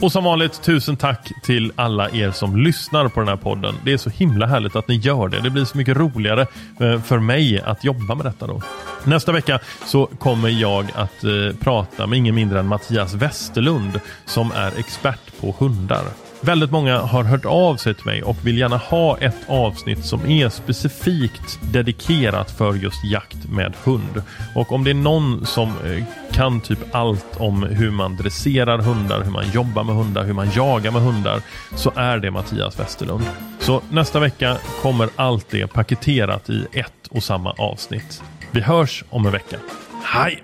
Och 0.02 0.12
som 0.12 0.24
vanligt, 0.24 0.62
tusen 0.62 0.98
tack 0.98 1.32
till 1.44 1.72
alla 1.76 2.10
er 2.10 2.32
som 2.32 2.58
lyssnar 2.58 3.08
på 3.08 3.20
den 3.20 3.30
här 3.30 3.36
podden. 3.36 3.76
Det 3.86 3.94
är 3.94 3.98
så 3.98 4.10
himla 4.10 4.46
härligt 4.46 4.76
att 4.76 4.88
ni 4.88 4.96
gör 4.96 5.28
det. 5.28 5.42
Det 5.42 5.50
blir 5.50 5.66
så 5.66 5.78
mycket 5.78 5.98
roligare 5.98 6.42
eh, 6.80 7.02
för 7.02 7.20
mig 7.20 7.62
att 7.62 7.84
jobba 7.84 8.16
med 8.16 8.26
detta 8.26 8.48
då. 8.48 8.62
Nästa 9.04 9.32
vecka 9.32 9.60
så 9.86 10.06
kommer 10.06 10.50
jag 10.50 10.86
att 10.96 11.24
eh, 11.24 11.56
prata 11.60 12.08
med 12.08 12.18
ingen 12.18 12.36
mindre 12.36 12.60
än 12.60 12.68
Mattias 12.68 13.14
Westerlund 13.14 14.00
som 14.26 14.52
är 14.52 14.80
expert 14.80 15.40
på 15.42 15.56
hundar. 15.60 16.04
Väldigt 16.44 16.72
många 16.72 17.00
har 17.00 17.24
hört 17.24 17.46
av 17.46 17.76
sig 17.76 17.94
till 17.94 18.06
mig 18.06 18.24
och 18.24 18.38
vill 18.44 18.58
gärna 18.58 18.78
ha 18.78 19.18
ett 19.18 19.36
avsnitt 19.48 20.06
som 20.06 20.26
är 20.26 20.50
specifikt 20.50 21.60
dedikerat 21.74 22.52
för 22.52 22.74
just 22.74 23.04
jakt 23.04 23.50
med 23.50 23.74
hund. 23.84 24.24
Och 24.56 24.72
om 24.72 24.84
det 24.84 24.90
är 24.90 24.94
någon 24.94 25.46
som 25.46 25.70
eh, 25.70 26.04
kan 26.32 26.62
typ 26.62 26.96
allt 26.96 27.38
om 27.38 27.64
hur 27.64 27.92
man 27.92 28.16
dresserar 28.16 28.78
hundar, 28.78 29.24
hur 29.24 29.32
man 29.32 29.52
jobbar 29.52 29.84
med 29.84 29.96
hundar, 29.96 30.24
hur 30.24 30.34
man 30.34 30.52
jagar 30.52 30.92
med 30.92 31.02
hundar, 31.02 31.42
så 31.76 31.92
är 31.96 32.18
det 32.18 32.32
Mattias 32.32 32.80
Westerlund. 32.80 33.26
Så 33.60 33.82
nästa 33.90 34.20
vecka 34.20 34.58
kommer 34.82 35.10
allt 35.16 35.46
det 35.50 35.68
paketerat 35.68 36.50
i 36.50 36.66
ett 36.74 37.08
och 37.10 37.24
samma 37.24 37.52
avsnitt. 37.52 38.24
Vi 38.52 38.62
hörs 38.62 39.04
om 39.10 39.26
en 39.26 39.32
vecka. 39.32 39.58
Hej! 40.04 40.44